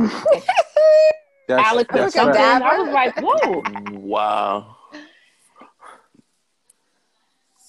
That's, 1.47 1.67
Alex 1.67 1.89
or 1.95 1.97
that's 1.97 2.15
right. 2.15 2.61
I 2.61 2.77
was 2.77 2.93
like, 2.93 3.19
whoa. 3.19 3.63
Wow. 3.97 4.77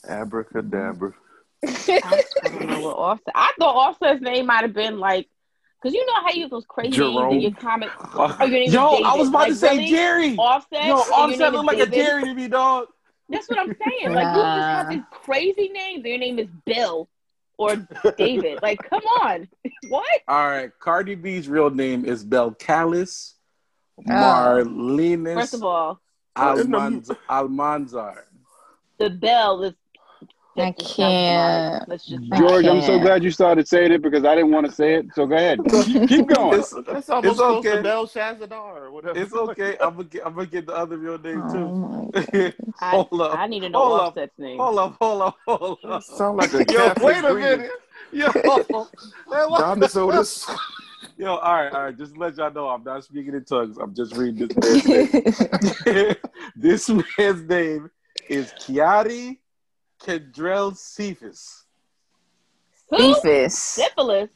Abracadabra. 0.06 1.14
I 1.66 2.22
don't 2.44 2.66
know 2.68 2.80
what 2.80 2.96
Offset. 2.96 3.32
I 3.34 3.52
thought 3.58 3.74
Offset's 3.74 4.20
name 4.20 4.46
might 4.46 4.60
have 4.62 4.74
been 4.74 4.98
like, 4.98 5.28
because 5.80 5.94
you 5.94 6.04
know 6.04 6.22
how 6.22 6.30
you 6.30 6.42
have 6.42 6.50
those 6.50 6.66
crazy 6.68 6.90
names 6.90 6.96
Jerome. 6.96 7.34
in 7.34 7.40
your 7.40 7.52
comic. 7.52 7.88
Oh, 8.14 8.36
your 8.40 8.48
name 8.50 8.68
is 8.68 8.74
Yo, 8.74 8.86
I 9.02 9.16
was 9.16 9.28
about 9.28 9.38
Like, 9.38 9.48
to 9.48 9.54
say 9.54 9.76
really? 9.78 9.88
Jerry. 9.88 10.36
Offset. 10.36 10.84
Yo, 10.84 10.96
Offset 10.96 11.38
name 11.38 11.52
look 11.52 11.72
is 11.72 11.78
like 11.78 11.88
a 11.88 11.90
Jerry 11.90 12.24
to 12.24 12.34
me, 12.34 12.48
dog. 12.48 12.88
That's 13.30 13.48
what 13.48 13.58
I'm 13.58 13.74
saying. 13.88 14.14
Like 14.14 14.36
you 14.36 14.42
just 14.42 14.66
have 14.68 14.88
these 14.90 15.02
crazy 15.10 15.68
names. 15.68 15.98
and 15.98 16.06
Your 16.06 16.18
name 16.18 16.38
is 16.38 16.48
Bill 16.66 17.08
or 17.58 17.76
David. 18.16 18.58
Like, 18.62 18.78
come 18.88 19.02
on. 19.20 19.48
what? 19.88 20.06
All 20.28 20.48
right, 20.48 20.70
Cardi 20.80 21.14
B's 21.14 21.48
real 21.48 21.70
name 21.70 22.04
is 22.04 22.24
Belcalis 22.24 23.34
Oh. 24.08 24.12
Marlenis 24.12 25.34
First 25.34 25.54
of 25.54 25.62
all, 25.62 26.00
Almanz- 26.34 27.14
Almanzar. 27.28 28.22
the 28.98 29.10
bell 29.10 29.62
is 29.62 29.74
I 30.60 30.72
Fifty 30.72 30.84
sounds 30.84 31.28
right. 31.28 31.72
can't. 31.72 31.88
Let's 31.88 32.06
just 32.06 32.22
I 32.32 32.38
George, 32.38 32.66
I'm 32.66 32.82
so 32.82 32.98
glad 32.98 33.22
you 33.24 33.30
started 33.30 33.66
saying 33.68 33.92
it 33.92 34.02
because 34.02 34.24
I 34.24 34.34
didn't 34.34 34.52
want 34.52 34.66
to 34.66 34.72
say 34.72 34.94
it. 34.94 35.06
So 35.14 35.26
go 35.26 35.36
ahead. 35.36 35.58
Keep 36.08 36.28
going. 36.28 36.60
It's, 36.60 36.70
That's 36.86 37.08
almost 37.08 37.32
it's 37.32 37.40
close 37.40 37.64
okay. 37.64 37.76
to 37.76 37.82
Belshazzar 37.82 38.84
or 38.84 38.90
whatever. 38.90 39.18
It's 39.18 39.32
okay. 39.32 39.76
I'm 39.80 39.96
gonna 39.96 40.04
get. 40.04 40.26
I'm 40.26 40.34
gonna 40.34 40.46
get 40.46 40.66
the 40.66 40.74
other 40.74 40.96
real 40.96 41.18
name 41.18 41.44
Oh 41.48 41.52
too. 41.52 42.12
my 42.14 42.52
I, 42.80 42.90
hold 42.96 43.20
up. 43.20 43.38
I 43.38 43.46
need 43.46 43.60
to 43.60 43.68
know 43.68 43.78
Hold 43.84 44.00
up. 44.00 44.06
Offset's 44.08 44.38
name. 44.38 44.58
Hold 44.58 44.78
up. 44.78 44.96
Hold 45.00 45.22
up. 45.22 45.36
Hold 45.46 45.78
up. 45.84 46.02
Sound 46.02 46.36
like 46.38 46.52
a 46.54 46.64
Yo, 46.72 46.94
wait 47.00 47.24
a 47.24 47.34
minute. 47.34 47.70
Yo, 48.12 48.30
Man, 48.32 49.50
what- 49.50 49.58
Thomas 49.58 49.96
Otis. 49.96 50.48
yo, 51.16 51.36
all 51.36 51.54
right, 51.54 51.72
all 51.72 51.82
right. 51.84 51.96
Just 51.96 52.14
to 52.14 52.20
let 52.20 52.36
y'all 52.36 52.52
know, 52.52 52.68
I'm 52.68 52.82
not 52.82 53.04
speaking 53.04 53.34
in 53.34 53.44
tongues. 53.44 53.76
I'm 53.78 53.94
just 53.94 54.16
reading 54.16 54.48
this 54.48 54.56
man's 54.56 55.86
name. 55.86 56.16
this 56.56 56.88
man's 56.88 57.42
name 57.48 57.90
is 58.28 58.52
Kiari 58.52 59.38
Kendrell 60.02 60.76
Cephas. 60.76 61.64
Who? 62.90 63.14
Cephas. 63.14 63.54
Syphilis. 63.58 64.28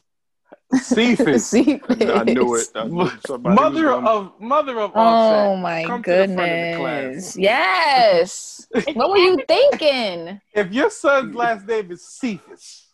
Cephas. 0.74 1.46
Cephas. 1.50 2.00
I 2.10 2.22
knew 2.24 2.54
it. 2.56 2.68
I 2.74 2.84
knew 2.84 3.10
mother 3.38 3.84
gonna- 3.84 4.08
of 4.10 4.32
mother 4.40 4.80
of 4.80 4.92
Oh 4.94 5.00
Offset. 5.00 5.62
my 5.62 5.84
Come 5.84 6.02
to 6.02 6.10
the 6.10 6.16
front 6.16 6.30
of 6.30 6.36
the 6.36 6.76
goodness. 6.76 7.32
class. 7.32 7.36
Yes. 7.36 8.66
what 8.94 9.10
were 9.10 9.16
you 9.18 9.38
thinking? 9.48 10.40
If 10.52 10.72
your 10.72 10.90
son's 10.90 11.34
last 11.34 11.66
name 11.66 11.90
is 11.90 12.04
Cephas, 12.04 12.86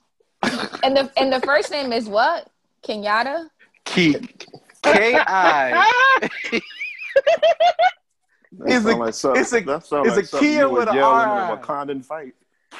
And 0.82 0.97
the 0.97 1.10
and 1.16 1.32
the 1.32 1.40
first 1.40 1.70
name 1.70 1.92
is 1.92 2.09
what? 2.09 2.48
Kenyatta? 2.82 3.48
Key. 3.84 4.14
K 4.82 5.14
I. 5.16 6.28
That 8.52 8.66
It's 8.66 8.84
a- 8.84 8.88
sound 8.88 8.98
like 9.01 9.14
something- 9.14 9.40
it's 9.42 9.52
a- 9.52 9.60
that 9.60 9.84
sound 9.86 10.06
it's 10.06 10.16
like 10.16 10.24
a 10.24 10.28
something 10.28 10.48
Kia 10.48 10.59
you 10.60 10.68
would 10.70 10.78
with 10.86 10.88
a 10.90 10.94
yell 10.94 11.09
R. 11.10 11.52
a 11.55 11.59
Wakandan 11.59 12.05
fight. 12.05 12.34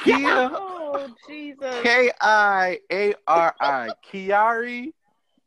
Kia 0.05 0.51
Oh 0.53 1.09
Jesus. 1.29 1.83
K 1.83 2.11
I 2.21 2.79
A 2.91 3.15
R 3.27 3.55
I. 3.61 3.89
Kiari. 4.11 4.93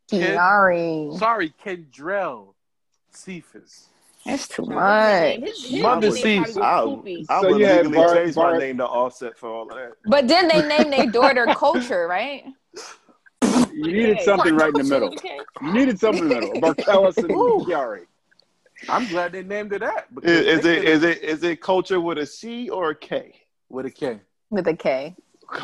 Ken- 0.09 0.37
Kiari. 0.37 1.17
Sorry, 1.17 1.53
Kendrell 1.63 2.53
Cephas. 3.11 3.87
That's 4.25 4.47
too 4.47 4.65
much. 4.65 5.39
his- 5.39 5.65
his 5.69 5.81
Mother 5.81 6.07
name 6.09 6.15
sees- 6.45 6.53
probably 6.53 7.17
was 7.17 7.27
I, 7.29 7.35
I 7.35 7.41
So 7.41 7.47
would 7.49 7.57
legally 7.57 7.95
Bart- 7.97 8.17
change 8.17 8.35
my 8.35 8.57
name 8.57 8.77
to 8.77 8.85
Offset 8.87 9.37
for 9.37 9.49
all 9.49 9.63
of 9.69 9.75
that. 9.75 9.93
But 10.05 10.27
then 10.27 10.47
they 10.47 10.65
named 10.67 10.93
their 10.93 11.07
daughter 11.11 11.45
Kulture, 11.47 12.07
right? 12.07 12.45
You 13.73 13.91
needed 13.91 14.21
something 14.21 14.55
right 14.55 14.69
in 14.69 14.75
the 14.75 14.83
middle. 14.83 15.09
Okay. 15.09 15.39
You 15.61 15.73
needed 15.73 15.99
something 15.99 16.23
in 16.23 16.29
the 16.29 16.35
middle. 16.41 16.61
Barkelis 16.61 17.17
and 17.17 17.31
Ooh. 17.31 17.65
Kiari. 17.67 18.05
I'm 18.89 19.07
glad 19.07 19.31
they 19.31 19.43
named 19.43 19.71
her 19.71 19.79
that. 19.79 20.13
because 20.13 20.29
Is, 20.31 20.45
is 20.59 20.61
they 20.63 20.77
it 20.77 20.81
could've- 20.83 20.89
is 20.89 21.03
it 21.03 21.23
is 21.23 21.43
it 21.43 21.61
culture 21.61 21.99
with 21.99 22.17
a 22.17 22.25
C 22.25 22.69
or 22.69 22.91
a 22.91 22.95
K? 22.95 23.33
with 23.69 23.85
a 23.87 23.91
K? 23.91 24.19
With 24.53 24.67
a 24.67 24.75
K. 24.75 25.15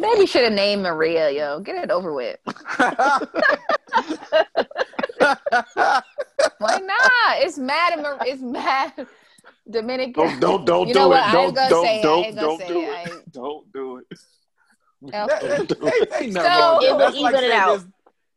Maybe 0.00 0.26
should 0.26 0.44
have 0.44 0.52
named 0.54 0.82
Maria, 0.82 1.30
yo. 1.30 1.60
Get 1.60 1.76
it 1.84 1.90
over 1.90 2.14
with. 2.14 2.38
Why 2.46 2.94
not? 6.58 7.36
It's 7.38 7.58
mad. 7.58 7.98
Amer- 7.98 8.16
It's 8.22 8.40
mad. 8.40 9.06
Dominican. 9.68 10.14
Don't 10.14 10.40
don't 10.40 10.64
don't 10.64 10.88
You 10.88 10.94
do 10.94 11.00
know 11.00 11.06
it. 11.06 11.10
what? 11.10 11.22
I 11.22 11.26
ain't 11.44 11.54
Don't 11.54 11.68
don't 11.70 11.84
say 11.84 11.98
it. 11.98 12.02
Don't 12.02 12.24
ain't 12.24 12.36
gonna 12.36 12.46
don't 12.58 12.68
do 12.68 12.80
it. 12.80 13.08
It. 13.08 13.32
Don't 13.42 13.72
do 13.72 13.96
it. 13.98 14.06
Okay. 15.04 15.48
That- 15.48 15.68
that- 15.68 15.82
ain't- 15.82 16.22
ain't 16.22 16.32
So- 16.32 16.40
It 16.40 16.42
that. 16.42 16.96
will 16.96 17.22
like 17.22 17.34
even 17.34 17.44
it 17.44 17.50
out. 17.52 17.66
there's- 17.68 17.86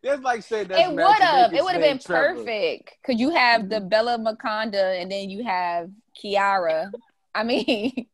There's 0.04 0.20
like 0.20 0.44
saying 0.44 0.68
that's 0.68 0.82
It 0.82 0.92
would 0.94 1.20
have. 1.22 1.54
It 1.54 1.64
would 1.64 1.74
have 1.74 1.82
been 1.82 2.00
Trevor. 2.00 2.36
perfect. 2.40 2.92
Cause 3.06 3.16
you 3.20 3.30
have 3.30 3.70
the 3.70 3.80
Bella 3.80 4.18
Maconda 4.20 5.02
and 5.02 5.10
then 5.10 5.30
you 5.30 5.46
have 5.46 5.90
Kiara. 6.22 6.92
I 7.34 7.44
mean, 7.44 8.08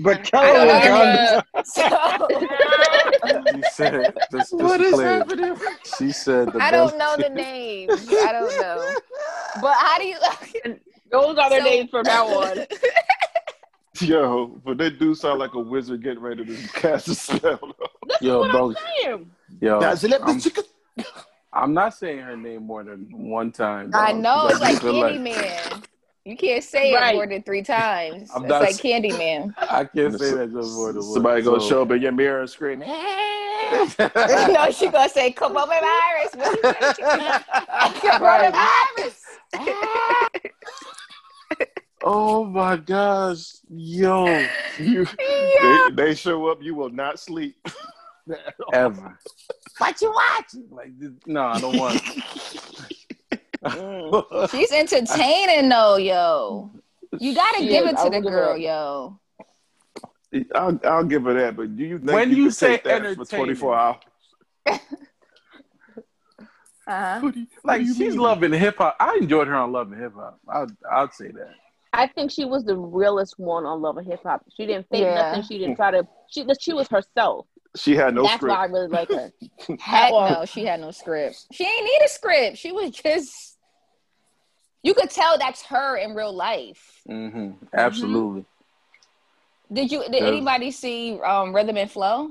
But 0.00 0.18
I 0.18 0.22
Kelly 0.22 0.66
was 0.66 1.44
know. 1.44 1.62
So 1.64 2.28
She 3.52 3.62
said, 3.72 4.14
just, 4.30 4.32
just 4.32 4.52
What 4.54 4.78
to 4.78 4.84
is 4.84 4.94
clear, 4.94 5.06
happening? 5.18 5.56
She 5.98 6.12
said 6.12 6.52
the 6.52 6.62
I 6.62 6.70
don't 6.70 6.96
know 6.98 7.16
the 7.18 7.28
name. 7.30 7.90
I 7.90 8.32
don't 8.32 8.60
know. 8.60 8.94
But 9.60 9.74
how 9.78 9.98
do 9.98 10.04
you? 10.04 10.18
Those 11.10 11.38
are 11.38 11.50
their 11.50 11.60
So- 11.60 11.66
names 11.68 11.90
from 11.90 12.02
now 12.04 12.26
on. 12.26 12.66
Yo, 14.00 14.46
but 14.64 14.76
they 14.76 14.90
do 14.90 15.14
sound 15.14 15.38
like 15.38 15.54
a 15.54 15.58
wizard 15.58 16.02
getting 16.02 16.20
ready 16.20 16.44
to 16.44 16.68
cast 16.74 17.08
a 17.08 17.14
spell. 17.14 17.58
Yo, 18.20 18.40
what 18.40 18.50
bro, 18.50 18.68
I'm 18.70 18.76
saying. 19.02 19.30
yo, 19.60 19.80
Now, 19.80 19.94
so 19.94 20.08
let 20.08 20.22
me 20.24 20.32
I'm, 20.32 20.40
check. 20.40 20.54
I'm 21.52 21.72
not 21.72 21.94
saying 21.94 22.18
her 22.18 22.36
name 22.36 22.64
more 22.66 22.84
than 22.84 23.06
one 23.10 23.52
time. 23.52 23.90
I 23.94 24.12
know, 24.12 24.48
it's 24.48 24.60
like 24.60 24.80
feel 24.82 24.92
Candyman. 25.02 25.84
You 26.26 26.36
can't 26.36 26.64
say 26.64 26.90
it 26.90 26.96
Right. 26.96 27.14
more 27.14 27.24
than 27.28 27.44
three 27.44 27.62
times. 27.62 28.32
I'm 28.34 28.42
it's 28.42 28.50
not 28.50 28.60
like 28.62 28.74
Candyman. 28.74 29.54
I 29.58 29.84
can't 29.84 30.18
say 30.18 30.32
that 30.34 30.52
just 30.52 30.74
more 30.74 30.92
than 30.92 31.02
one. 31.02 31.12
Somebody 31.14 31.42
gonna 31.42 31.60
so- 31.60 31.68
show 31.68 31.82
up 31.82 31.92
in 31.92 32.02
your 32.02 32.10
mirror 32.10 32.40
and 32.40 32.50
scream. 32.50 32.78
no, 32.80 32.86
she 34.72 34.88
gonna 34.88 35.08
say 35.08 35.30
coronavirus. 35.32 36.34
What 36.34 36.98
you 36.98 37.04
say? 37.04 37.38
coronavirus. 38.10 39.22
Oh 42.02 42.44
my 42.44 42.76
gosh, 42.76 43.54
yo, 43.68 44.26
You, 44.78 45.06
Yeah. 45.20 45.88
they, 45.90 46.06
they 46.06 46.14
show 46.16 46.46
up, 46.48 46.60
you 46.62 46.74
will 46.74 46.90
not 46.90 47.20
sleep. 47.20 47.56
ever. 48.72 49.16
What 49.78 50.00
you 50.02 50.12
watching? 50.12 50.64
Like, 50.70 50.90
no, 51.26 51.42
I 51.42 51.60
don't 51.60 51.76
want. 51.78 52.00
Mm. 53.68 54.50
She's 54.50 54.72
entertaining 54.72 55.68
though, 55.68 55.96
yo. 55.96 56.70
You 57.18 57.34
gotta 57.34 57.58
She 57.58 57.68
give 57.68 57.84
is. 57.86 57.92
it 57.92 57.98
I 57.98 58.02
to 58.02 58.04
will 58.04 58.10
the 58.10 58.20
give 58.20 58.32
her 58.32 58.38
girl, 58.46 58.56
yo. 58.56 59.20
I'll, 60.54 60.80
I'll 60.84 61.04
give 61.04 61.24
her 61.24 61.34
that, 61.34 61.56
but 61.56 61.76
do 61.76 61.84
you 61.84 61.98
think 61.98 62.10
When 62.12 62.30
you, 62.30 62.36
you 62.36 62.42
can 62.44 62.52
say 62.52 62.68
take 62.78 62.84
that 62.84 63.16
for 63.16 63.24
24 63.24 63.76
hours? 63.76 63.96
Uh-huh. 66.88 67.32
You- 67.34 67.46
like 67.64 67.80
she's 67.82 67.98
mean? 67.98 68.16
loving 68.16 68.52
hip 68.52 68.76
hop. 68.78 68.96
I 69.00 69.16
enjoyed 69.20 69.48
her 69.48 69.54
on 69.56 69.72
Love 69.72 69.90
and 69.90 70.00
Hip 70.00 70.12
Hop. 70.14 70.38
I'll 70.48 70.68
I'll 70.88 71.10
say 71.10 71.28
that. 71.32 71.50
I 71.92 72.06
think 72.06 72.30
she 72.30 72.44
was 72.44 72.64
the 72.64 72.76
realest 72.76 73.34
one 73.38 73.64
on 73.66 73.82
Love 73.82 73.96
and 73.96 74.06
Hip 74.06 74.20
Hop. 74.22 74.44
She 74.56 74.66
didn't 74.66 74.86
fake 74.88 75.00
Yeah. 75.02 75.14
nothing. 75.14 75.42
She 75.42 75.58
didn't 75.58 75.74
try 75.76 75.90
to. 75.90 76.06
She 76.30 76.46
she 76.60 76.72
was 76.72 76.86
herself. 76.88 77.46
She 77.74 77.96
had 77.96 78.14
no 78.14 78.22
That's 78.22 78.34
script. 78.36 78.56
why 78.56 78.62
I 78.62 78.66
really 78.66 78.86
like 78.88 79.08
her. 79.10 79.32
Heck 79.80 80.12
Well- 80.12 80.30
no, 80.40 80.44
she 80.44 80.64
had 80.64 80.80
no 80.80 80.92
script. 80.92 81.46
She 81.52 81.64
ain't 81.64 81.84
need 81.84 82.00
a 82.04 82.08
script. 82.08 82.56
She 82.58 82.70
was 82.70 82.90
just 82.92 83.55
you 84.86 84.94
could 84.94 85.10
tell 85.10 85.36
that's 85.36 85.62
her 85.64 85.96
in 85.96 86.14
real 86.14 86.32
life. 86.32 87.02
Mm-hmm. 87.08 87.64
Absolutely. 87.74 88.44
Did 89.72 89.90
you 89.90 90.00
did 90.04 90.22
Yeah. 90.22 90.28
anybody 90.28 90.70
see 90.70 91.18
um 91.20 91.54
Rhythm 91.54 91.76
and 91.76 91.90
Flow? 91.90 92.30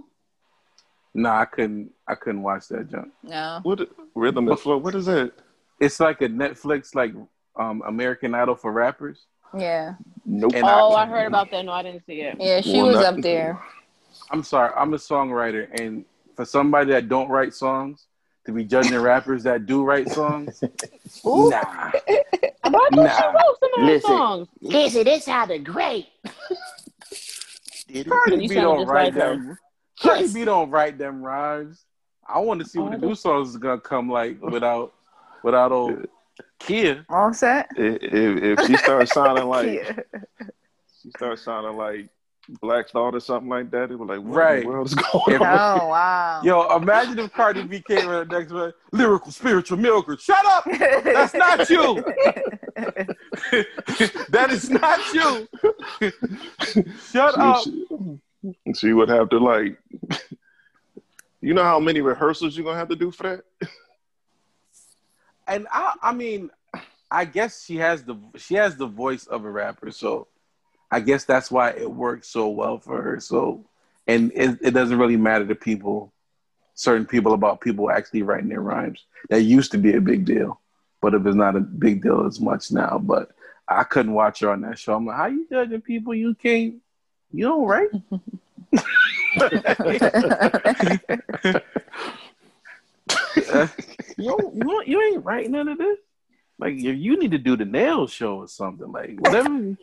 No, 1.14 1.30
I 1.30 1.45
couldn't. 1.45 1.91
I 2.07 2.15
couldn't 2.15 2.44
watch 2.44 2.68
that 2.69 2.90
junk. 2.90 3.10
No. 3.23 3.60
What 3.64 3.80
rhythm 4.15 4.48
and 4.48 4.60
flow? 4.60 4.77
What 4.77 4.95
is 4.95 5.06
that? 5.07 5.32
It's 5.80 5.99
like 5.99 6.22
a 6.22 6.30
Netflix, 6.30 6.95
like 6.95 7.14
um 7.57 7.84
American 7.86 8.34
Idol 8.34 8.56
for 8.56 8.72
rappers. 8.72 9.26
Yeah. 9.57 9.95
Nope. 10.26 10.53
And 10.56 10.64
Oh, 10.65 10.94
I- 10.94 11.03
I 11.03 11.06
heard 11.07 11.27
about 11.27 11.52
that. 11.52 11.64
No, 11.65 11.72
I 11.73 11.84
didn't 11.84 12.06
see 12.06 12.22
it. 12.22 12.38
Yeah, 12.40 12.61
she 12.61 12.77
Well, 12.82 12.88
was 12.88 12.95
not- 12.95 13.15
up 13.15 13.22
there. 13.30 13.61
I'm 14.32 14.44
sorry, 14.44 14.72
I'm 14.76 14.94
a 14.94 14.98
songwriter, 14.98 15.68
and 15.82 16.06
for 16.36 16.45
somebody 16.45 16.91
that 16.94 17.10
don't 17.10 17.27
write 17.30 17.53
songs 17.53 18.07
to 18.46 18.52
be 18.52 18.64
judging 18.64 18.98
rappers 19.00 19.44
that 19.44 19.66
do 19.66 19.84
write 19.84 20.10
songs, 20.10 20.64
Ooh. 21.26 21.50
nah. 21.50 21.92
But 22.64 22.82
I 22.82 22.90
thought 22.90 23.12
she 23.16 23.24
Nah. 23.24 23.32
wrote 23.32 23.60
some 23.60 23.74
of 23.74 23.80
her 23.80 23.86
Listen. 23.88 24.18
songs. 24.18 24.48
Listen, 24.62 25.04
this 25.06 25.26
sounded 25.26 25.66
great. 25.66 26.08
Cardi 28.08 28.42
You 28.44 28.50
B 28.50 28.56
sounded 28.56 28.62
don't 28.62 28.80
just 28.80 28.90
write 28.92 29.06
like 29.06 29.14
her. 29.14 29.34
them. 29.36 29.58
Cardi 30.00 30.28
B 30.28 30.46
don't 30.46 30.70
write 30.70 30.98
them 30.98 31.22
rhymes. 31.22 31.86
I 32.28 32.40
want 32.40 32.60
to 32.62 32.68
see 32.68 32.80
what 32.80 32.94
Oh, 32.94 32.98
the 32.98 33.08
new 33.08 33.16
songs 33.16 33.50
is 33.50 33.58
gonna 33.58 33.80
come 33.80 34.10
like 34.10 34.42
without 34.42 34.94
without 35.44 35.72
old 35.72 36.08
Kia. 36.60 37.06
All 37.10 37.34
set? 37.34 37.70
If, 37.76 38.02
if 38.02 38.44
if 38.44 38.66
she 38.66 38.76
starts 38.78 39.14
sounding 39.14 39.46
like 39.50 39.88
she 41.02 41.12
starts 41.12 41.44
sounding 41.44 41.78
like 41.78 42.10
Black 42.62 42.90
Thought 42.90 43.16
or 43.16 43.20
something 43.20 43.50
like 43.50 43.72
that, 43.72 43.92
it 43.92 43.96
was 43.98 44.08
like, 44.08 44.20
what 44.20 44.36
Right. 44.36 44.58
in 44.60 44.64
the 44.64 44.70
world 44.70 44.88
is 44.88 44.96
going 44.96 45.42
on? 45.42 45.82
Oh 45.82 45.88
wow. 45.88 46.42
Yo, 46.44 46.76
imagine 46.78 47.20
if 47.20 47.34
Cardi 47.34 47.64
B 47.64 47.82
came 47.88 48.00
in 48.10 48.28
the 48.28 48.40
next 48.40 48.52
one, 48.52 48.72
lyrical, 48.92 49.32
spiritual, 49.32 49.78
milker. 49.78 50.18
Shut 50.18 50.46
up! 50.46 50.66
That's 51.04 51.34
not 51.34 51.70
you. 51.70 52.04
that 54.30 54.48
is 54.52 54.70
not 54.70 55.00
you. 55.14 55.48
Shut 57.12 57.38
up. 57.38 57.64
She, 57.64 57.88
she, 58.44 58.74
she 58.74 58.94
would 58.94 59.10
have 59.10 59.30
to 59.30 59.38
like, 59.40 59.78
you 61.42 61.54
know 61.54 61.64
how 61.64 61.80
many 61.80 62.02
rehearsals 62.02 62.56
you're 62.56 62.66
gonna 62.66 62.78
have 62.78 62.90
to 62.90 62.96
do 62.96 63.12
for 63.12 63.24
that? 63.24 63.70
And 65.48 65.68
I, 65.72 65.94
I 66.02 66.14
mean, 66.14 66.50
I 67.12 67.26
guess 67.26 67.64
she 67.66 67.78
has 67.78 68.04
the 68.04 68.16
she 68.38 68.56
has 68.56 68.76
the 68.78 68.88
voice 68.88 69.26
of 69.28 69.46
a 69.46 69.50
rapper, 69.50 69.92
so 69.92 70.28
I 70.91 70.99
guess 70.99 71.26
that's 71.26 71.52
why 71.52 71.72
it 71.72 71.90
works 71.90 72.28
so 72.28 72.49
well 72.49 72.80
for 72.80 73.02
her. 73.02 73.20
So, 73.20 73.66
and 74.07 74.32
it, 74.36 74.60
it 74.62 74.72
doesn't 74.72 74.98
really 74.98 75.18
matter 75.18 75.45
to 75.45 75.56
people, 75.56 76.14
certain 76.76 77.06
people 77.06 77.34
about 77.34 77.62
people 77.62 77.90
actually 77.90 78.22
writing 78.22 78.49
their 78.49 78.62
rhymes. 78.62 79.03
That 79.30 79.41
used 79.41 79.72
to 79.72 79.78
be 79.78 79.95
a 79.95 80.02
big 80.02 80.26
deal, 80.26 80.60
but 81.02 81.14
it 81.14 81.26
is 81.26 81.36
not 81.36 81.56
a 81.56 81.62
big 81.62 82.03
deal 82.03 82.26
as 82.26 82.40
much 82.40 82.72
now. 82.72 82.99
But 83.02 83.32
I 83.68 83.84
couldn't 83.84 84.14
watch 84.14 84.41
her 84.41 84.52
on 84.52 84.62
that 84.62 84.78
show. 84.78 84.95
I'm 84.95 85.06
like, 85.06 85.18
how 85.18 85.26
you 85.28 85.48
judging 85.49 85.82
people 85.82 86.14
you 86.14 86.36
can't 86.36 86.76
You 87.32 87.45
don't 87.45 87.66
write? 87.66 87.90
you, 94.18 94.18
don't, 94.18 94.56
you, 94.56 94.84
you 94.86 95.02
ain't 95.02 95.26
writing 95.26 95.52
none 95.52 95.68
of 95.68 95.78
this? 95.78 95.98
Like, 96.57 96.76
if 96.76 96.98
you 96.98 97.20
need 97.20 97.32
to 97.32 97.38
do 97.38 97.57
the 97.57 97.66
nail 97.66 98.07
show 98.07 98.38
or 98.38 98.48
something, 98.48 98.91
like, 98.91 99.20
whatever. 99.20 99.76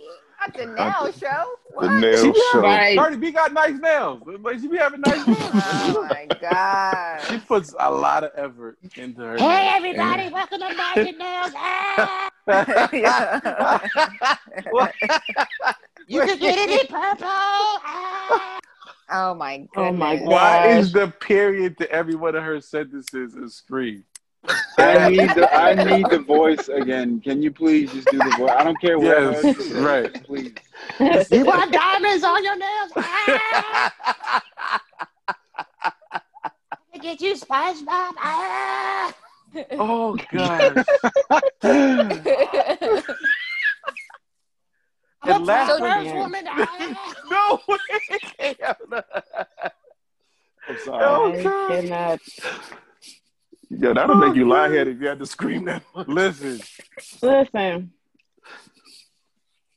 Not 0.43 0.57
the 0.57 0.67
nail 0.67 1.13
show. 1.13 1.45
The 1.81 1.87
What? 1.87 2.01
nail 2.01 2.17
She 2.23 2.33
be 2.33 2.41
show. 2.53 2.61
Right. 2.61 2.99
Cardi 2.99 3.17
B 3.17 3.31
got 3.31 3.53
nice 3.53 3.79
nails. 3.79 4.23
Like, 4.41 4.59
she 4.59 4.67
be 4.67 4.77
having 4.77 5.01
nice 5.03 5.25
nails. 5.27 5.39
Oh 5.55 6.09
my 6.11 6.27
god. 6.41 7.21
she 7.29 7.39
puts 7.39 7.75
a 7.79 7.91
lot 7.91 8.25
of 8.25 8.33
effort 8.35 8.77
into 8.97 9.21
her. 9.21 9.37
Hey, 9.37 9.47
nails. 9.47 9.75
everybody, 9.77 10.33
welcome 10.33 10.61
to 10.61 10.75
Magic 10.75 11.17
Nails. 11.19 11.53
Ah, 11.55 12.31
you 16.09 16.21
can 16.23 16.39
get 16.39 16.59
it 16.59 16.81
in 16.81 16.87
purple. 16.89 17.27
Ah. 17.29 18.59
oh 19.13 19.35
my 19.35 19.59
goodness. 19.59 19.71
Oh 19.77 19.93
my 19.93 20.17
god. 20.17 20.27
Why 20.27 20.67
is 20.69 20.93
the 20.93 21.09
period 21.09 21.79
to 21.79 21.91
every 21.91 22.17
one 22.17 22.35
of 22.35 22.43
her 22.43 22.61
sentences 22.61 23.35
a 23.37 23.49
scream? 23.49 24.03
I 24.79 25.09
need 25.11 25.31
the 25.31 25.49
I 25.55 25.75
need 25.85 26.07
the 26.11 26.19
voice 26.19 26.69
again. 26.69 27.21
Can 27.21 27.43
you 27.43 27.53
please 27.53 27.93
just 27.93 28.09
do 28.11 28.19
the 28.19 28.35
voice? 28.39 28.51
I 28.51 28.65
don't 28.65 28.81
care 28.81 28.99
what. 28.99 29.07
Yes, 29.07 29.45
else 29.45 29.57
you 29.57 29.63
say, 29.65 29.81
right. 29.81 30.25
Please. 30.25 30.53
You 31.31 31.45
want 31.45 31.73
diamonds 31.73 32.25
on 32.25 32.43
your 32.45 32.57
nails? 32.57 32.93
Ah. 32.97 33.93
Get 37.01 37.21
you 37.21 37.35
SpongeBob. 37.35 38.13
Ah. 38.19 39.15
oh 39.73 40.17
gosh. 40.33 40.85
I'm 45.25 45.37
And 45.37 45.47
last 45.47 45.79
first 45.79 46.07
one- 46.07 46.17
woman. 46.19 46.45
Ah. 46.49 47.15
no 47.31 47.61
way. 47.69 48.57
I'm 50.69 50.79
sorry. 50.85 51.05
Oh, 51.05 51.33
I 51.33 51.43
God. 51.43 51.69
cannot. 51.71 52.21
Yeah, 53.79 53.95
that'll 53.95 54.17
make 54.17 54.31
oh, 54.31 54.35
you 54.35 54.49
lie 54.49 54.69
headed 54.69 54.97
if 54.97 55.01
you 55.03 55.09
had 55.09 55.19
to 55.19 55.27
scream 55.27 55.65
that. 55.65 55.83
Listen. 56.07 56.61
Listen. 57.23 57.91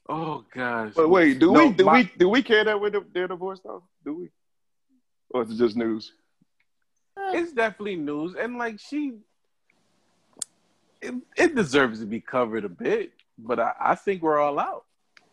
Oh 0.08 0.44
gosh. 0.54 0.94
But 0.96 1.10
wait, 1.10 1.40
do 1.40 1.52
No, 1.54 1.68
we 1.68 1.74
do 1.74 1.86
my- 1.86 1.94
we 1.94 2.12
do 2.18 2.30
we 2.30 2.44
care 2.44 2.64
that 2.64 2.80
with 2.80 2.94
the, 2.94 3.06
their 3.14 3.28
divorce 3.28 3.60
though? 3.64 3.84
Do 4.04 4.14
we? 4.16 4.30
Or 5.32 5.44
is 5.44 5.52
it 5.52 5.58
just 5.58 5.76
news? 5.76 6.14
Eh. 7.18 7.40
it's 7.40 7.54
definitely 7.54 7.96
news, 7.96 8.36
and 8.38 8.58
like 8.58 8.80
she, 8.80 9.14
it, 11.02 11.14
it 11.38 11.56
deserves 11.56 12.00
to 12.02 12.06
be 12.06 12.20
covered 12.20 12.66
a 12.66 12.70
bit. 12.70 13.14
But 13.38 13.60
I, 13.60 13.72
I 13.80 13.96
think 13.96 14.22
we're 14.22 14.40
all 14.40 14.60
out. 14.60 14.84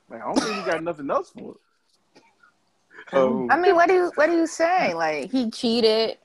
Like 0.09 0.23
I 0.23 0.25
don't 0.27 0.39
think 0.39 0.65
we 0.65 0.71
got 0.73 0.83
nothing 0.83 1.11
else 1.11 1.31
for 1.31 1.53
it. 1.53 2.23
Oh, 3.13 3.49
I 3.51 3.59
mean, 3.59 3.75
what 3.75 3.89
do 3.89 3.95
you 3.95 4.13
what 4.15 4.27
do 4.27 4.33
you 4.33 4.47
say? 4.47 4.95
Like 4.95 5.31
he 5.31 5.51
cheated. 5.51 6.19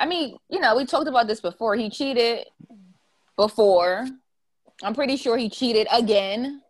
I 0.00 0.06
mean, 0.06 0.36
you 0.48 0.58
know, 0.60 0.74
we 0.76 0.86
talked 0.86 1.06
about 1.08 1.26
this 1.26 1.42
before. 1.42 1.76
He 1.76 1.90
cheated 1.90 2.46
before. 3.36 4.06
I'm 4.82 4.94
pretty 4.94 5.16
sure 5.16 5.36
he 5.36 5.50
cheated 5.50 5.86
again. 5.92 6.62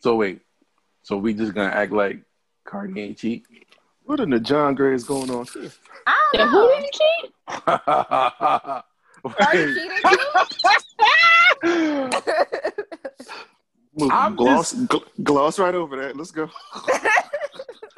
So 0.00 0.14
wait, 0.14 0.42
so 1.02 1.16
we 1.16 1.32
just 1.32 1.54
gonna 1.54 1.70
act 1.74 1.90
like 1.90 2.20
Cardi 2.64 3.00
ain't 3.00 3.16
cheat? 3.16 3.46
what 4.04 4.20
in 4.20 4.28
the 4.28 4.38
John 4.38 4.74
Gray 4.74 4.94
is 4.94 5.04
going 5.04 5.30
on 5.30 5.46
here? 5.46 5.72
I 6.06 6.14
don't 6.34 6.48
who 6.50 6.60
know. 6.60 6.68
didn't 6.68 6.92
cheat? 6.92 7.32
Cardi 9.38 9.74
cheated 9.74 10.04
too? 10.04 10.18
Move- 13.98 14.12
I'm 14.12 14.36
gloss 14.36 14.74
gl- 14.74 15.08
gloss 15.22 15.58
right 15.58 15.74
over 15.74 15.96
that. 15.96 16.14
Let's 16.14 16.30
go. 16.30 16.50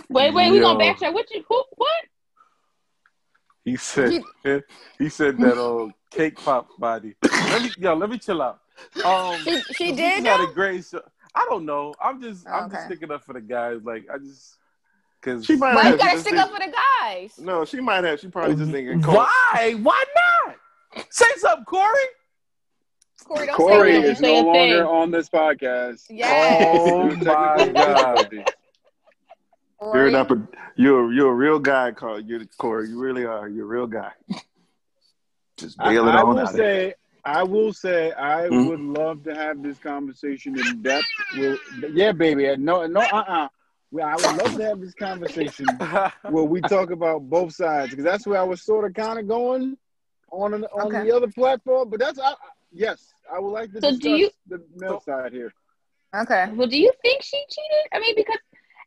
Wait, 0.09 0.33
wait, 0.33 0.53
we 0.53 0.61
gonna 0.61 0.79
backtrack. 0.79 1.13
What 1.13 1.29
you 1.33 1.45
who 1.49 1.65
what? 1.75 2.05
He 3.71 3.77
said 3.77 4.23
he 4.99 5.09
said 5.09 5.39
that 5.39 5.57
old 5.59 5.93
cake 6.11 6.37
pop 6.37 6.69
body. 6.79 7.15
Let 7.23 7.63
me 7.63 7.71
yo, 7.79 7.95
let 7.95 8.11
me 8.11 8.19
chill 8.19 8.41
out. 8.43 8.61
Um, 9.05 9.37
she 9.41 9.61
she 9.61 9.73
she 9.75 9.93
did 9.93 10.25
had 10.25 10.41
a 10.41 10.53
great 10.53 10.85
show. 10.85 11.03
I 11.35 11.47
don't 11.49 11.65
know. 11.67 11.95
I'm 12.03 12.21
just 12.23 12.47
I'm 12.49 12.71
just 12.71 12.77
Okay. 12.83 12.87
sticking 12.87 13.11
up 13.13 13.25
for 13.25 13.33
the 13.33 13.41
guys. 13.41 13.81
Like 13.85 14.07
I 14.13 14.19
just 14.19 14.57
because 15.21 15.45
She 15.45 15.57
might 15.57 15.75
Why 15.75 15.83
have 15.85 15.93
you 15.95 15.99
gotta 15.99 16.19
stick 16.21 16.35
think- 16.35 16.43
up 16.45 16.51
for 16.53 16.59
the 16.61 16.73
guys? 17.01 17.39
No, 17.39 17.65
she 17.65 17.81
might 17.81 18.05
have. 18.05 18.21
She 18.21 18.29
probably 18.29 18.55
just 18.57 18.71
thinking. 18.71 19.03
Cole. 19.03 19.17
Why? 19.17 19.75
Why 19.83 20.05
not? 20.47 20.57
Say 21.11 21.27
something, 21.39 21.65
Corey. 21.65 21.87
Corey, 23.25 23.47
don't 23.47 23.57
Corey 23.57 23.93
say 23.95 24.01
that. 24.03 24.09
is 24.13 24.21
no 24.21 24.29
a 24.51 24.53
thing. 24.53 24.73
longer 24.77 24.87
on 24.89 25.11
this 25.11 25.29
podcast. 25.29 26.07
Yes. 26.09 26.65
Oh 26.81 27.11
my 27.11 27.69
god. 27.73 28.55
You're 29.81 29.93
Corey. 29.93 30.13
not. 30.13 30.31
a- 30.31 30.49
You're 30.77 31.13
you're 31.13 31.31
a 31.31 31.35
real 31.35 31.59
guy, 31.59 31.93
Carl. 31.93 32.21
You're 32.21 32.45
Corey. 32.59 32.89
You 32.89 32.99
really 33.01 33.25
are. 33.25 33.49
You're 33.49 33.65
a 33.65 33.69
real 33.69 33.87
guy. 33.87 34.13
Just 35.57 35.77
I, 35.81 35.93
bail 35.93 36.09
it 36.09 36.13
I 36.13 36.23
on 36.23 36.29
will 36.29 36.39
out. 36.41 36.53
there. 36.53 36.91
say, 36.91 36.95
I 37.25 37.43
will 37.43 37.73
say, 37.73 38.13
I 38.13 38.47
Hmm? 38.49 38.67
would 38.69 38.81
love 38.81 39.25
to 39.25 39.35
have 39.35 39.63
this 39.63 39.79
conversation 39.79 40.59
in 40.59 40.83
depth. 40.83 41.07
With, 41.37 41.59
yeah, 41.93 42.13
baby. 42.13 42.55
No, 42.57 42.87
no, 42.87 43.01
uh, 43.01 43.25
uh 43.27 43.49
Well, 43.91 44.07
I 44.07 44.15
would 44.17 44.43
love 44.43 44.57
to 44.57 44.65
have 44.65 44.81
this 44.81 44.95
conversation 44.95 45.67
where 46.31 46.45
we 46.45 46.61
talk 46.61 46.91
about 46.91 47.29
both 47.29 47.55
sides 47.55 47.91
because 47.91 48.05
that's 48.05 48.27
where 48.27 48.41
I 48.41 48.45
was 48.45 48.63
sort 48.63 48.85
of 48.85 48.95
kind 48.95 49.19
of 49.19 49.27
going 49.27 49.77
on 50.31 50.55
an, 50.55 50.65
on 50.75 50.87
Okay. 50.95 51.05
the 51.05 51.17
other 51.17 51.29
platform. 51.29 51.89
But 51.91 52.01
that's 52.01 52.19
I, 52.19 52.31
I- 52.31 52.35
yes, 52.73 53.13
I 53.33 53.39
would 53.41 53.51
like 53.51 53.73
to 53.73 53.81
So 53.81 53.91
discuss 53.91 53.99
do 54.03 54.11
you- 54.11 54.31
the 54.49 54.63
male 54.77 55.01
side 55.01 55.33
here. 55.33 55.53
Okay. 56.15 56.51
Well, 56.55 56.69
do 56.69 56.79
you 56.79 56.91
think 57.03 57.23
she 57.23 57.37
cheated? 57.51 57.87
I 57.93 57.99
mean, 58.01 58.15
because 58.17 58.39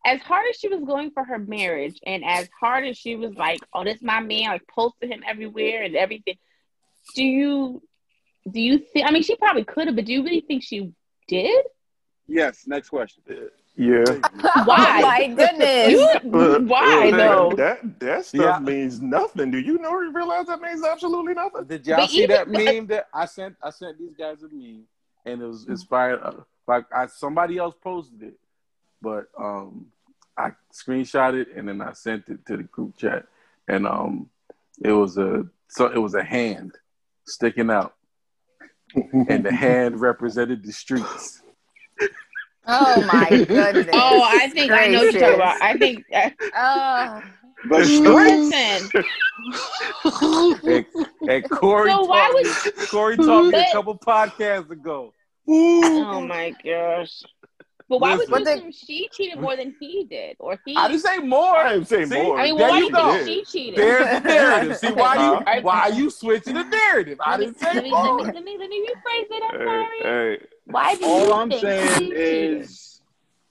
as 0.05 0.19
hard 0.21 0.45
as 0.49 0.55
she 0.57 0.67
was 0.67 0.81
going 0.83 1.11
for 1.11 1.23
her 1.23 1.37
marriage, 1.37 1.99
and 2.05 2.23
as 2.25 2.49
hard 2.59 2.85
as 2.85 2.97
she 2.97 3.15
was 3.15 3.33
like, 3.35 3.59
"Oh, 3.73 3.83
this 3.83 4.01
my 4.01 4.19
man," 4.19 4.49
like 4.49 4.67
posted 4.67 5.11
him 5.11 5.23
everywhere 5.27 5.83
and 5.83 5.95
everything. 5.95 6.37
Do 7.15 7.23
you 7.23 7.81
do 8.51 8.59
you 8.59 8.79
think? 8.79 9.07
I 9.07 9.11
mean, 9.11 9.23
she 9.23 9.35
probably 9.35 9.63
could 9.63 9.87
have, 9.87 9.95
but 9.95 10.05
do 10.05 10.13
you 10.13 10.23
really 10.23 10.41
think 10.41 10.63
she 10.63 10.91
did? 11.27 11.65
Yes. 12.27 12.65
Next 12.65 12.89
question. 12.89 13.23
Yeah. 13.75 14.03
Why? 14.65 14.99
Oh 14.99 15.01
my 15.01 15.27
goodness. 15.27 15.91
You, 15.91 16.29
But- 16.29 16.63
why 16.63 17.11
but 17.11 17.17
though? 17.17 17.51
That 17.55 17.99
that 17.99 18.25
stuff 18.25 18.41
Yeah. 18.41 18.59
means 18.59 19.01
nothing. 19.01 19.49
Do 19.51 19.59
you 19.59 19.77
know? 19.77 19.93
Realize 19.93 20.47
that 20.47 20.61
means 20.61 20.83
absolutely 20.83 21.33
nothing. 21.33 21.65
Did 21.65 21.87
y'all 21.87 21.97
But 21.97 22.09
see 22.09 22.23
even- 22.23 22.35
that 22.35 22.47
meme 22.49 22.87
that 22.87 23.07
I 23.13 23.25
sent? 23.25 23.55
I 23.61 23.69
sent 23.69 23.97
these 23.97 24.13
guys 24.15 24.43
a 24.43 24.49
meme, 24.49 24.83
and 25.25 25.41
it 25.41 25.45
was 25.45 25.67
inspired. 25.67 26.19
uh, 26.21 26.41
Like 26.67 26.85
I, 26.93 27.05
somebody 27.07 27.57
else 27.57 27.75
posted 27.81 28.21
it, 28.23 28.33
but 29.01 29.27
um, 29.37 29.87
I 30.37 30.51
screenshot 30.73 31.39
it 31.39 31.49
and 31.55 31.67
then 31.67 31.81
I 31.81 31.93
sent 31.93 32.29
it 32.29 32.45
to 32.47 32.57
the 32.57 32.63
group 32.63 32.97
chat, 32.97 33.25
and 33.67 33.85
um, 33.87 34.29
it 34.83 34.91
was 34.91 35.17
a 35.17 35.45
so 35.67 35.87
it 35.87 35.97
was 35.97 36.15
a 36.15 36.23
hand 36.23 36.73
sticking 37.25 37.69
out, 37.69 37.95
and 39.27 39.43
the 39.45 39.53
hand 39.53 39.99
represented 39.99 40.63
the 40.63 40.71
streets. 40.71 41.41
Oh 42.67 43.01
my 43.05 43.29
goodness. 43.47 43.89
Oh, 43.93 44.21
I 44.23 44.49
think 44.49 44.71
I 44.71 44.87
know 44.87 44.99
what 45.03 45.13
you're 45.13 45.21
talking 45.21 45.35
about. 45.35 45.61
I 45.61 45.77
think. 45.77 46.05
Uh, 46.13 46.29
Oh. 46.55 47.21
But 47.69 47.85
listen, 47.85 49.03
And, 50.63 50.85
and 51.29 51.49
Corey, 51.49 51.91
So 51.91 52.05
why 52.05 52.31
taught 52.31 52.75
me, 52.75 52.87
Corey 52.87 53.17
taught 53.17 53.45
me 53.51 53.59
a 53.59 53.71
couple 53.71 53.97
podcasts 53.99 54.69
ago. 54.71 55.13
oh 55.47 56.21
my 56.21 56.55
gosh. 56.63 57.21
But 57.91 57.99
why 57.99 58.15
would 58.15 58.29
you 58.29 58.35
assume 58.37 58.71
she 58.71 59.09
cheated 59.11 59.41
more 59.41 59.57
than 59.57 59.75
he 59.77 60.05
did, 60.05 60.37
or 60.39 60.57
he? 60.65 60.77
I 60.77 60.87
didn't 60.87 61.01
say 61.01 61.17
more. 61.17 61.57
I 61.57 61.73
didn't 61.73 61.89
say 61.89 62.05
See? 62.05 62.23
more. 62.23 62.39
I 62.39 62.43
mean, 62.45 62.55
well, 62.55 62.69
why 62.69 62.77
you 62.79 62.83
do 62.83 62.87
you 62.87 62.91
go. 62.93 63.11
think 63.25 63.27
she 63.27 63.59
cheated? 63.59 63.79
There's 63.79 64.21
the 64.21 64.29
narrative. 64.29 64.77
See 64.77 64.91
why 64.93 65.17
Huh? 65.17 65.43
you 65.57 65.61
why 65.63 65.79
are 65.81 65.91
you 65.91 66.09
switching 66.09 66.53
the 66.53 66.63
narrative? 66.63 67.19
I 67.21 67.35
didn't 67.35 67.61
let, 67.61 67.73
say 67.73 67.81
me, 67.83 67.91
let, 67.91 68.05
more. 68.05 68.17
me, 68.19 68.23
let 68.31 68.43
me 68.45 68.57
let 68.57 68.69
me 68.69 68.87
rephrase 68.87 69.27
it. 69.29 69.43
I'm 69.43 69.59
Hey, 69.59 69.65
sorry. 69.65 70.37
hey, 70.37 70.45
Why 70.67 70.95
do 70.95 71.01
you 71.01 71.11
all 71.11 71.33
I'm 71.33 71.49
think 71.49 71.61
saying 71.61 71.97
she 71.97 72.05
is, 72.13 73.01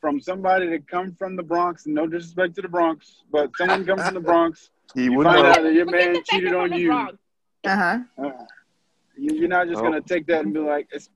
from 0.00 0.20
somebody 0.22 0.70
that 0.70 0.88
come 0.88 1.12
from 1.12 1.36
the 1.36 1.42
Bronx, 1.42 1.86
no 1.86 2.06
disrespect 2.06 2.54
to 2.56 2.62
the 2.62 2.68
Bronx, 2.68 3.16
but 3.30 3.50
someone 3.58 3.84
comes 3.84 4.02
from 4.04 4.14
the 4.14 4.20
Bronx, 4.20 4.70
he 4.94 5.04
you 5.04 5.12
would 5.12 5.24
find 5.26 5.42
know. 5.42 5.50
out 5.50 5.62
that 5.64 5.74
your 5.74 5.84
Forget 5.84 6.12
man 6.14 6.22
cheated 6.24 6.54
on 6.54 6.72
you. 6.72 6.90
Uh-huh. 6.92 7.98
Uh, 8.16 8.30
you, 9.18 9.34
you're 9.34 9.48
not 9.48 9.68
just 9.68 9.80
Oh. 9.80 9.82
gonna 9.82 10.00
take 10.00 10.26
that 10.28 10.46
and 10.46 10.54
be 10.54 10.60
like, 10.60 10.88
it's, 10.92 11.10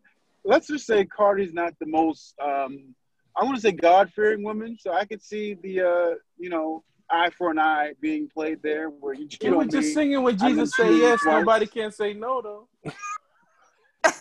let's 0.44 0.66
just 0.66 0.86
say 0.86 1.06
Cardi's 1.06 1.55
not 1.55 1.72
the 1.80 1.86
most, 1.86 2.34
um, 2.38 2.94
I 3.36 3.44
want 3.44 3.56
to 3.56 3.61
say 3.61 3.73
God 3.73 4.12
fearing 4.15 4.43
woman, 4.44 4.77
so 4.81 4.93
I 4.93 5.05
could 5.05 5.23
see 5.23 5.55
the, 5.55 5.81
uh, 5.81 6.15
you 6.39 6.48
know, 6.51 6.85
eye 7.11 7.31
for 7.36 7.51
an 7.51 7.59
eye 7.59 7.93
being 8.01 8.28
played 8.28 8.62
there, 8.62 8.89
where 8.89 9.15
you 9.15 9.27
cheat 9.28 9.43
You 9.43 9.51
were 9.52 9.62
on 9.62 9.69
just 9.70 9.89
me. 9.89 9.93
singing 9.94 10.23
when 10.23 10.39
Jesus 10.39 10.74
been 10.77 10.86
say 10.86 10.93
yes. 10.97 11.20
cheated 11.20 11.20
twice. 11.20 11.40
Nobody 11.40 11.66
can 11.66 11.90
say 11.93 12.12
no 12.15 12.40
though. 12.43 12.69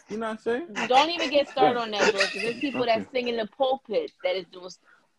You 0.09 0.17
know 0.17 0.27
what 0.27 0.31
I'm 0.33 0.37
saying? 0.39 0.67
Don't 0.87 1.09
even 1.09 1.29
get 1.29 1.49
started 1.49 1.79
on 1.79 1.91
that, 1.91 2.11
bro. 2.11 2.21
Because 2.21 2.41
there's 2.41 2.59
people 2.59 2.85
that 2.85 3.05
sing 3.11 3.27
in 3.29 3.35
the 3.37 3.47
pulpit 3.47 4.11
that 4.23 4.35
is 4.35 4.45
doing. 4.51 4.69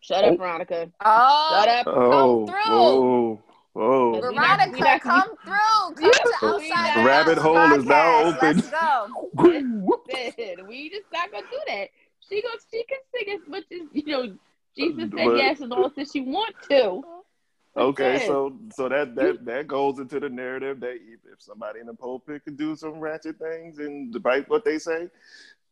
Shut 0.00 0.24
up, 0.24 0.38
Veronica. 0.38 0.90
Oh, 1.04 1.50
Shut 1.58 1.68
up. 1.68 1.86
Oh, 1.88 2.46
through. 2.46 2.54
whoa, 2.68 3.42
whoa. 3.72 4.10
We 4.12 4.20
not- 4.20 4.34
Veronica, 4.34 4.70
we 4.72 4.80
not- 4.80 5.00
come 5.00 5.36
through. 5.44 5.94
Come 5.96 6.12
to 6.12 6.46
outside 6.46 7.00
the 7.00 7.04
Rabbit 7.06 7.38
House 7.38 7.44
hole 7.44 7.78
is 7.78 7.84
now 7.86 8.24
open. 8.24 8.56
Let's 8.56 8.70
go. 8.70 9.30
We 10.68 10.90
just 10.90 11.06
not 11.12 11.30
gonna 11.32 11.46
do 11.50 11.58
that. 11.68 11.88
She 12.28 12.42
goes. 12.42 12.66
She 12.70 12.84
can 12.84 12.98
sing 13.14 13.34
as 13.40 13.48
much 13.48 13.64
as 13.72 13.80
you 13.92 14.04
know. 14.06 14.36
Jesus 14.76 15.10
said 15.10 15.10
But- 15.12 15.36
yes 15.36 15.60
as 15.60 15.68
long 15.68 15.92
as 15.96 16.10
she 16.10 16.20
want 16.20 16.54
to. 16.70 17.02
Okay, 17.76 18.14
Yes. 18.14 18.26
so 18.26 18.56
so 18.72 18.88
that 18.88 19.16
that 19.16 19.44
that 19.46 19.66
goes 19.66 19.98
into 19.98 20.20
the 20.20 20.28
narrative 20.28 20.78
that 20.80 20.94
if 20.94 21.20
if 21.32 21.40
somebody 21.42 21.80
in 21.80 21.86
the 21.86 21.94
pulpit 21.94 22.44
could 22.44 22.56
do 22.56 22.76
some 22.76 23.00
ratchet 23.00 23.36
things, 23.38 23.78
and 23.80 24.12
despite 24.12 24.48
what 24.48 24.64
they 24.64 24.78
say, 24.78 25.10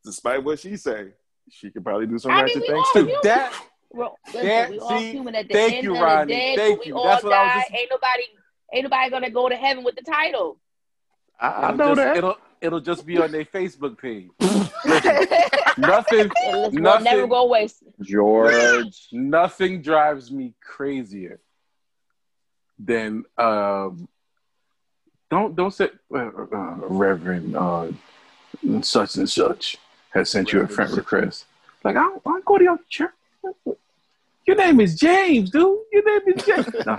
despite 0.04 0.42
what 0.42 0.58
she 0.58 0.76
say, 0.76 1.12
she 1.48 1.70
could 1.70 1.84
probably 1.84 2.06
do 2.08 2.18
some 2.18 2.32
I 2.32 2.42
ratchet 2.42 2.62
we 2.62 2.66
things 2.66 2.86
too. 2.92 2.98
human. 3.04 3.20
That 3.22 3.52
Well, 3.90 4.18
listen, 4.26 4.46
That- 4.46 4.70
we 4.70 4.78
all 4.80 4.98
see, 4.98 5.12
human 5.12 5.34
at 5.36 5.46
the 5.48 5.54
thank 5.54 5.74
end 5.74 5.84
you, 5.84 5.94
of 5.94 6.00
Ronnie. 6.00 6.32
the 6.34 6.40
day. 6.40 6.56
Thank 6.56 6.80
we 6.80 6.86
you. 6.86 6.96
all 6.96 7.04
That's 7.04 7.22
what 7.22 7.34
I 7.34 7.44
was 7.44 7.52
die. 7.52 7.60
just- 7.60 7.74
Ain't 7.80 7.90
nobody, 7.90 8.22
ain't 8.72 8.82
nobody 8.84 9.10
gonna 9.10 9.30
go 9.30 9.48
to 9.48 9.54
heaven 9.56 9.84
with 9.84 9.94
the 9.94 10.02
title. 10.02 10.58
I, 11.38 11.48
I 11.48 11.64
it'll 11.66 11.76
know 11.76 11.94
just, 11.94 12.14
that. 12.20 12.36
It'll 12.62 12.78
it'll 12.78 12.80
just 12.80 13.04
be 13.04 13.18
on 13.18 13.32
their 13.32 13.44
Facebook 13.44 13.98
page. 13.98 14.30
Nothing 15.76 16.30
Nothing. 16.72 17.04
never 17.04 17.26
go 17.26 17.46
waste. 17.48 17.82
George. 18.00 19.08
nothing 19.12 19.82
drives 19.82 20.30
me 20.30 20.54
crazier 20.62 21.40
than 22.78 23.24
um 23.36 24.08
don't 25.30 25.56
don't 25.56 25.72
say 25.72 25.90
uh, 26.14 26.18
uh, 26.18 26.76
Reverend 26.88 27.56
uh, 27.56 27.88
such 28.82 29.16
and 29.16 29.28
such 29.28 29.76
has 30.10 30.30
sent 30.30 30.52
you 30.52 30.60
a 30.60 30.68
friend 30.68 30.96
request. 30.96 31.46
Like 31.84 31.96
I 31.96 32.02
don't, 32.02 32.22
I 32.24 32.30
don't 32.30 32.44
go 32.44 32.58
to 32.58 32.64
your 32.64 32.78
church. 32.88 33.10
Your 34.46 34.56
name 34.56 34.80
is 34.80 34.94
James, 34.96 35.50
dude. 35.50 35.78
Your 35.92 36.04
name 36.04 36.36
is 36.36 36.44
James. 36.44 36.66
No. 36.86 36.96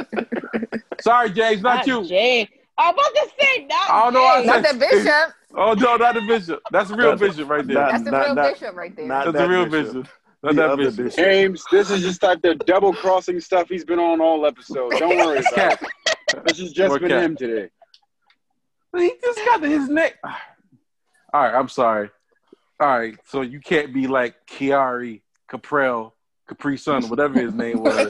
Sorry, 1.02 1.30
James, 1.30 1.62
not 1.62 1.86
you. 1.86 2.06
Jay. 2.06 2.50
I'm 2.78 2.94
about 2.94 3.04
to 3.14 3.30
say 3.40 3.66
not. 3.66 3.90
I 3.90 4.04
don't 4.06 4.14
know 4.14 4.26
I 4.26 4.44
Not 4.44 4.64
the 4.72 4.78
bishop. 4.80 5.34
Oh 5.56 5.74
no, 5.74 5.96
not 5.98 6.16
the 6.16 6.22
bishop. 6.22 6.62
That's 6.72 6.90
a 6.90 6.96
real 6.96 7.16
bishop 7.16 7.48
right 7.50 7.66
there. 7.66 7.76
That's 7.76 8.04
the 8.04 8.12
not- 8.12 8.26
real 8.26 8.36
not- 8.36 8.54
bishop 8.54 8.76
right 8.76 8.96
there. 8.96 9.06
not- 9.06 9.26
That's 9.26 9.38
that 9.38 9.44
the 9.44 9.50
real 9.50 9.66
bishop. 9.68 9.94
bishop. 10.04 10.08
Not 10.42 10.56
The 10.56 10.62
that 10.62 10.70
other 10.72 10.84
bishop. 10.92 10.98
bishop. 11.06 11.18
James, 11.24 11.64
this 11.72 11.92
is 11.92 12.02
just 12.02 12.22
like 12.24 12.42
the 12.42 12.56
double 12.56 12.94
crossing 12.94 13.40
stuff 13.40 13.70
he's 13.70 13.86
been 13.86 14.00
on 14.00 14.20
all 14.22 14.46
episodes. 14.46 14.98
Don't 15.00 15.16
worry 15.26 15.40
about 15.54 15.82
it. 15.82 15.90
This 16.46 16.60
is 16.60 16.72
just 16.74 16.90
More 16.90 17.00
been 17.00 17.10
cat. 17.10 17.24
him 17.24 17.36
today. 17.38 17.70
He 18.98 19.14
just 19.22 19.40
got 19.46 19.62
his 19.64 19.88
neck. 19.90 20.16
All 20.24 21.42
right, 21.44 21.54
I'm 21.56 21.70
sorry. 21.70 22.10
All 22.80 22.88
right, 23.00 23.16
so 23.26 23.42
you 23.42 23.60
can't 23.60 23.94
be 23.94 24.08
like 24.08 24.36
Kiari, 24.48 25.22
Caprell, 25.50 26.12
Capri 26.48 26.78
Sun, 26.78 27.04
whatever 27.10 27.40
his 27.40 27.54
name 27.54 27.82
was. 27.82 28.10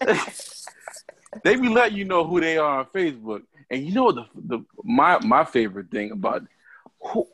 they 1.44 1.56
be 1.56 1.68
letting 1.68 1.96
you 1.96 2.04
know 2.04 2.24
who 2.26 2.40
they 2.40 2.58
are 2.58 2.80
on 2.80 2.86
Facebook, 2.86 3.42
and 3.70 3.84
you 3.84 3.92
know 3.92 4.12
the 4.12 4.24
the 4.34 4.58
my 4.84 5.18
my 5.24 5.44
favorite 5.44 5.90
thing 5.90 6.10
about 6.12 6.42
who, 7.00 7.26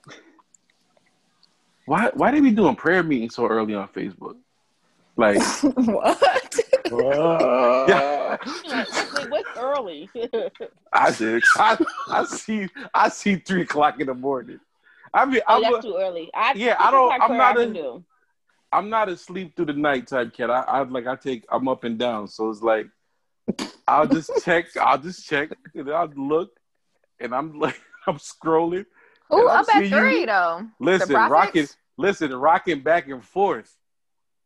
why 1.86 2.10
why 2.14 2.30
they 2.30 2.40
be 2.40 2.50
doing 2.50 2.76
prayer 2.76 3.02
meetings 3.02 3.34
so 3.34 3.46
early 3.46 3.74
on 3.74 3.88
Facebook? 3.88 4.36
Like, 5.16 5.42
what? 5.74 6.58
yeah, 7.88 8.36
Like, 8.66 9.14
wait, 9.14 9.30
what's 9.30 9.48
early? 9.58 10.08
I, 10.92 11.10
did. 11.10 11.42
I 11.56 11.84
I 12.08 12.24
see 12.24 12.68
I 12.94 13.08
see 13.08 13.36
three 13.36 13.62
o'clock 13.62 14.00
in 14.00 14.06
the 14.06 14.14
morning. 14.14 14.60
I 15.12 15.26
mean, 15.26 15.42
oh, 15.46 15.56
I'm 15.56 15.62
that's 15.72 15.84
a, 15.84 15.88
too 15.88 15.96
early. 15.98 16.30
I, 16.32 16.54
Yeah, 16.54 16.76
I 16.78 16.90
don't- 16.90 17.12
I'm 17.20 17.36
not 17.36 17.58
I 17.58 17.62
a- 17.62 17.64
can 17.66 17.72
do. 17.74 18.04
I'm 18.74 18.88
not 18.88 19.10
a 19.10 19.16
sleep 19.18 19.54
through 19.54 19.66
the 19.66 19.74
night 19.74 20.06
type 20.06 20.32
cat. 20.34 20.50
I, 20.50 20.60
I 20.62 20.82
like 20.84 21.06
I 21.06 21.14
take 21.16 21.44
I'm 21.50 21.68
up 21.68 21.84
and 21.84 21.98
down, 21.98 22.26
so 22.26 22.48
it's 22.48 22.62
like 22.62 22.86
I'll 23.88 24.06
just 24.06 24.30
check. 24.44 24.66
I'll 24.76 24.98
just 24.98 25.26
check. 25.26 25.50
And 25.74 25.90
I'll 25.90 26.08
look, 26.16 26.50
and 27.20 27.34
I'm 27.34 27.58
like 27.58 27.80
I'm 28.06 28.16
scrolling. 28.16 28.86
Ooh, 29.32 29.38
And 29.38 29.48
I 29.48 29.60
up 29.60 29.68
at 29.68 29.78
see 29.82 29.88
you- 29.88 29.98
three 29.98 30.26
though. 30.26 30.66
Listen, 30.80 31.14
rocking. 31.14 31.66
Listen, 31.98 32.34
rocking 32.34 32.80
back 32.80 33.08
and 33.08 33.24
forth 33.24 33.76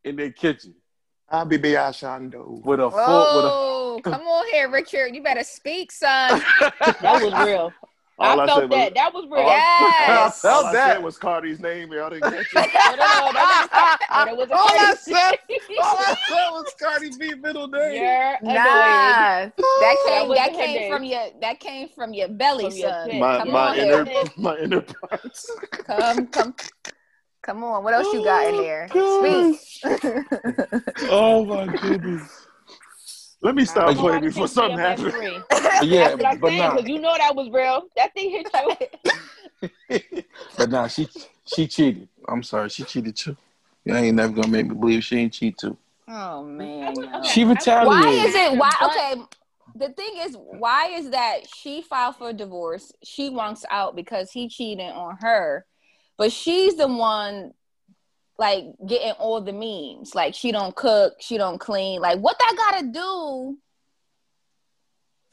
in 0.03 0.15
their 0.17 0.31
kitchen 0.31 0.75
I'll 1.29 1.45
be 1.45 1.57
Ashando. 1.57 2.63
with 2.63 2.79
a 2.79 2.89
full 2.91 2.99
Oh, 2.99 3.99
come 4.03 4.21
on 4.21 4.45
here, 4.53 4.69
Richard. 4.69 5.15
You 5.15 5.23
better 5.23 5.43
speak, 5.43 5.91
son. 5.91 6.41
That 7.01 7.21
was 7.21 7.33
real. 7.47 7.73
I 8.19 8.29
All 8.31 8.41
I 8.41 8.47
felt 8.47 8.59
said 8.61 8.69
was- 8.71 8.79
that. 8.79 8.95
That 8.95 9.13
was 9.13 9.25
real. 9.25 9.41
All 9.41 9.49
I- 9.49 9.53
Yes. 9.53 10.09
I 10.09 10.29
felt 10.49 10.63
all 10.63 10.69
I 10.69 10.73
that. 10.73 10.93
said 10.95 11.03
was 11.03 11.17
Cardi's 11.19 11.59
name. 11.59 11.91
Y'all 11.93 12.09
didn't 12.09 12.23
catch 12.23 12.47
it. 12.51 12.55
No, 12.55 12.61
no, 12.61 12.95
no, 12.95 13.31
that 13.33 13.67
was, 13.71 13.99
that 14.09 14.37
was 14.37 14.49
a 14.49 14.55
All 14.55 14.67
I 14.69 14.95
said- 14.95 15.39
All 15.79 15.97
I 15.99 16.15
said 16.27 16.49
was 16.51 16.73
Cardi 16.81 17.11
B 17.19 17.35
middle 17.35 17.67
name. 17.67 17.93
You're 18.01 18.37
Nah, 18.41 18.53
that 18.53 19.51
That 19.55 19.95
came 20.07 20.27
was 20.29 20.37
that 20.39 20.53
came 20.53 20.91
from 20.91 21.03
your 21.03 21.27
that 21.41 21.59
came 21.59 21.89
from 21.89 22.13
your 22.13 22.27
belly, 22.29 22.63
From 22.63 22.71
son. 22.71 23.09
pit. 23.09 23.19
My 23.19 23.37
come 23.37 23.51
my 23.51 23.67
on 23.69 23.77
inner 23.77 24.05
here. 24.05 24.23
my 24.37 24.57
inner 24.57 24.81
parts. 24.81 25.51
Come, 25.85 26.27
come, 26.27 26.55
come 27.43 27.63
on. 27.63 27.83
What 27.83 27.93
else 27.93 28.11
you 28.13 28.23
got 28.23 28.47
in 28.47 28.55
oh, 28.55 28.61
there? 28.63 28.87
Speak. 28.89 29.83
Oh 31.09 31.45
my 31.45 31.67
goodness. 31.67 32.46
Let 33.41 33.55
me 33.55 33.65
stop 33.65 33.89
I'm 33.89 33.95
playing 33.95 34.21
before 34.21 34.47
something 34.47 34.77
me 34.77 34.83
up 34.83 34.99
at 34.99 34.99
happens. 34.99 35.43
Yeah, 35.83 36.09
That's 36.09 36.15
what 36.15 36.25
I'm 36.25 36.39
but 36.39 36.47
saying, 36.47 36.59
nah. 36.59 36.75
because 36.75 36.89
you 36.89 36.99
know 36.99 37.13
that 37.17 37.35
was 37.35 37.49
real. 37.51 37.83
That 37.95 38.13
thing 38.13 38.31
hit 38.31 39.69
you. 39.89 40.13
but 40.57 40.69
nah, 40.69 40.87
she 40.87 41.07
she 41.45 41.67
cheated. 41.67 42.07
I'm 42.27 42.41
sorry, 42.41 42.69
she 42.69 42.83
cheated 42.83 43.15
too. 43.15 43.37
You 43.85 43.95
ain't 43.95 44.15
never 44.15 44.33
gonna 44.33 44.47
make 44.47 44.67
me 44.67 44.75
believe 44.75 45.03
she 45.03 45.17
ain't 45.17 45.33
cheat 45.33 45.57
too. 45.57 45.77
oh 46.07 46.43
man. 46.43 46.95
yo. 46.95 47.23
She 47.23 47.43
retaliated. 47.43 47.87
Why 47.87 48.25
is 48.25 48.35
it? 48.35 48.57
Why? 48.57 48.71
Okay. 48.83 49.21
The 49.75 49.89
thing 49.93 50.13
is, 50.17 50.35
why 50.35 50.87
is 50.87 51.11
that 51.11 51.41
she 51.55 51.83
filed 51.83 52.15
for 52.15 52.33
divorce? 52.33 52.91
She 53.03 53.29
wants 53.29 53.63
out 53.69 53.95
because 53.95 54.31
he 54.31 54.49
cheated 54.49 54.91
on 54.91 55.17
her, 55.21 55.65
but 56.17 56.31
she's 56.31 56.75
the 56.75 56.87
one 56.87 57.53
like 58.39 58.65
getting 58.85 59.11
all 59.13 59.41
the 59.41 59.53
memes. 59.53 60.13
Like 60.15 60.33
she 60.35 60.51
don't 60.51 60.75
cook, 60.75 61.13
she 61.19 61.37
don't 61.37 61.57
clean. 61.59 61.99
Like 62.01 62.19
what 62.19 62.37
that 62.39 62.53
got 62.57 62.79
to 62.79 62.87
do 62.91 63.57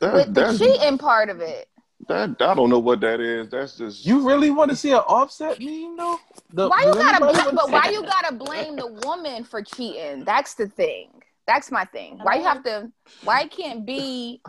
That, 0.01 0.14
with 0.14 0.35
the 0.35 0.56
cheating 0.59 0.98
part 0.98 1.28
of 1.31 1.40
it? 1.40 1.68
that- 2.09 2.36
I 2.40 2.55
don't 2.55 2.68
know 2.70 2.78
what 2.78 3.01
that 3.01 3.20
is. 3.20 3.48
That's 3.48 3.78
just 3.78 4.05
You 4.05 4.26
really 4.28 4.51
want 4.51 4.70
to 4.70 4.76
see 4.76 4.90
an 4.93 4.98
offset 4.98 5.59
meme 5.60 5.97
though? 5.97 6.18
The- 6.52 6.68
Why 6.68 6.82
you 6.86 6.94
gotta? 6.94 7.24
anybody 7.24 7.51
Bl- 7.51 7.56
but 7.56 7.70
why 7.70 7.89
you 7.90 8.02
gotta 8.02 8.35
blame 8.35 8.76
the 8.76 8.86
woman 9.06 9.44
for 9.44 9.62
cheating? 9.62 10.24
That's 10.24 10.55
the 10.55 10.68
thing. 10.68 11.10
That's 11.47 11.70
my 11.70 11.85
thing. 11.86 12.18
Why 12.22 12.36
you 12.36 12.44
have 12.44 12.62
to? 12.64 12.90
Why 13.22 13.47
can't 13.47 13.85
be 13.85 14.40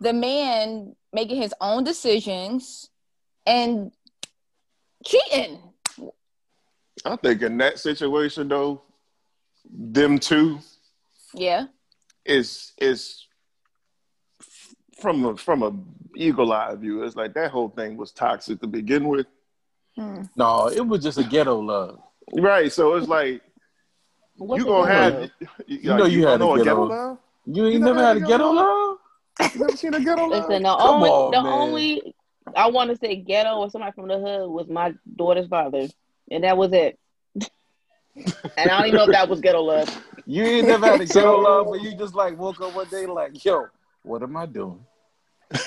the 0.00 0.12
man 0.12 0.94
making 1.12 1.40
his 1.42 1.52
own 1.60 1.82
decisions 1.82 2.88
and 3.46 3.90
cheating? 5.04 5.58
I 7.04 7.16
think 7.16 7.42
in 7.42 7.58
that 7.58 7.78
situation 7.78 8.48
though, 8.48 8.82
them 9.70 10.18
two 10.18 10.58
Yeah. 11.34 11.66
is 12.24 12.72
is 12.78 13.26
from 15.00 15.24
a 15.24 15.36
from 15.36 15.62
a 15.62 15.72
eagle 16.16 16.52
eye 16.52 16.74
view. 16.76 17.02
It's 17.02 17.16
like 17.16 17.34
that 17.34 17.50
whole 17.50 17.68
thing 17.68 17.96
was 17.96 18.12
toxic 18.12 18.60
to 18.60 18.66
begin 18.66 19.08
with. 19.08 19.26
Hmm. 19.96 20.22
No, 20.36 20.68
it 20.68 20.86
was 20.86 21.02
just 21.02 21.18
a 21.18 21.24
ghetto 21.24 21.58
love. 21.60 22.00
Right. 22.32 22.72
So 22.72 22.94
it's 22.96 23.08
like 23.08 23.42
you 24.38 24.46
the 24.58 24.64
gonna 24.64 24.92
have 24.92 25.30
You 25.66 25.94
know 25.96 26.06
you 26.06 26.26
had 26.26 26.40
know 26.40 26.52
a 26.56 26.60
a 26.60 26.64
ghetto- 26.64 26.84
love? 26.86 27.18
You 27.46 27.64
ain't 27.64 27.74
You 27.74 27.78
never 27.80 27.94
never 27.94 28.06
had 28.06 28.16
a 28.16 28.20
ghetto 28.20 28.28
ghetto 28.28 28.52
love? 28.52 28.98
You 29.54 29.60
never 29.60 29.76
seen 29.76 29.94
a 29.94 30.00
ghetto 30.00 30.26
love? 30.26 30.48
Listen, 30.48 30.62
the 30.64 30.76
Come 30.76 30.90
only, 31.02 31.10
on, 31.10 31.30
the 31.30 31.42
man. 31.42 31.52
only, 31.52 32.14
I 32.56 32.68
want 32.70 32.90
to 32.90 32.96
say 32.96 33.16
ghetto 33.16 33.56
or 33.56 33.70
somebody 33.70 33.92
from 33.92 34.08
the 34.08 34.18
hood 34.18 34.50
was 34.50 34.68
my 34.68 34.94
daughter's 35.14 35.46
father, 35.46 35.86
and 36.30 36.44
that 36.44 36.56
was 36.56 36.72
it. 36.72 36.98
and 37.36 38.70
I 38.70 38.78
don't 38.78 38.86
even 38.86 38.96
know 38.98 39.04
if 39.04 39.10
that 39.12 39.28
was 39.28 39.40
ghetto 39.40 39.60
love. 39.62 39.88
You 40.26 40.42
ain't 40.44 40.68
never 40.68 40.86
had 40.86 41.00
a 41.00 41.06
So- 41.06 41.20
ghetto 41.20 41.40
love, 41.40 41.66
but 41.70 41.82
you 41.82 41.96
just 41.96 42.14
like 42.14 42.38
woke 42.38 42.60
up 42.60 42.74
one 42.74 42.88
day 42.88 43.06
like, 43.06 43.44
yo, 43.44 43.66
what 44.02 44.22
am 44.22 44.36
I 44.36 44.46
doing? 44.46 44.80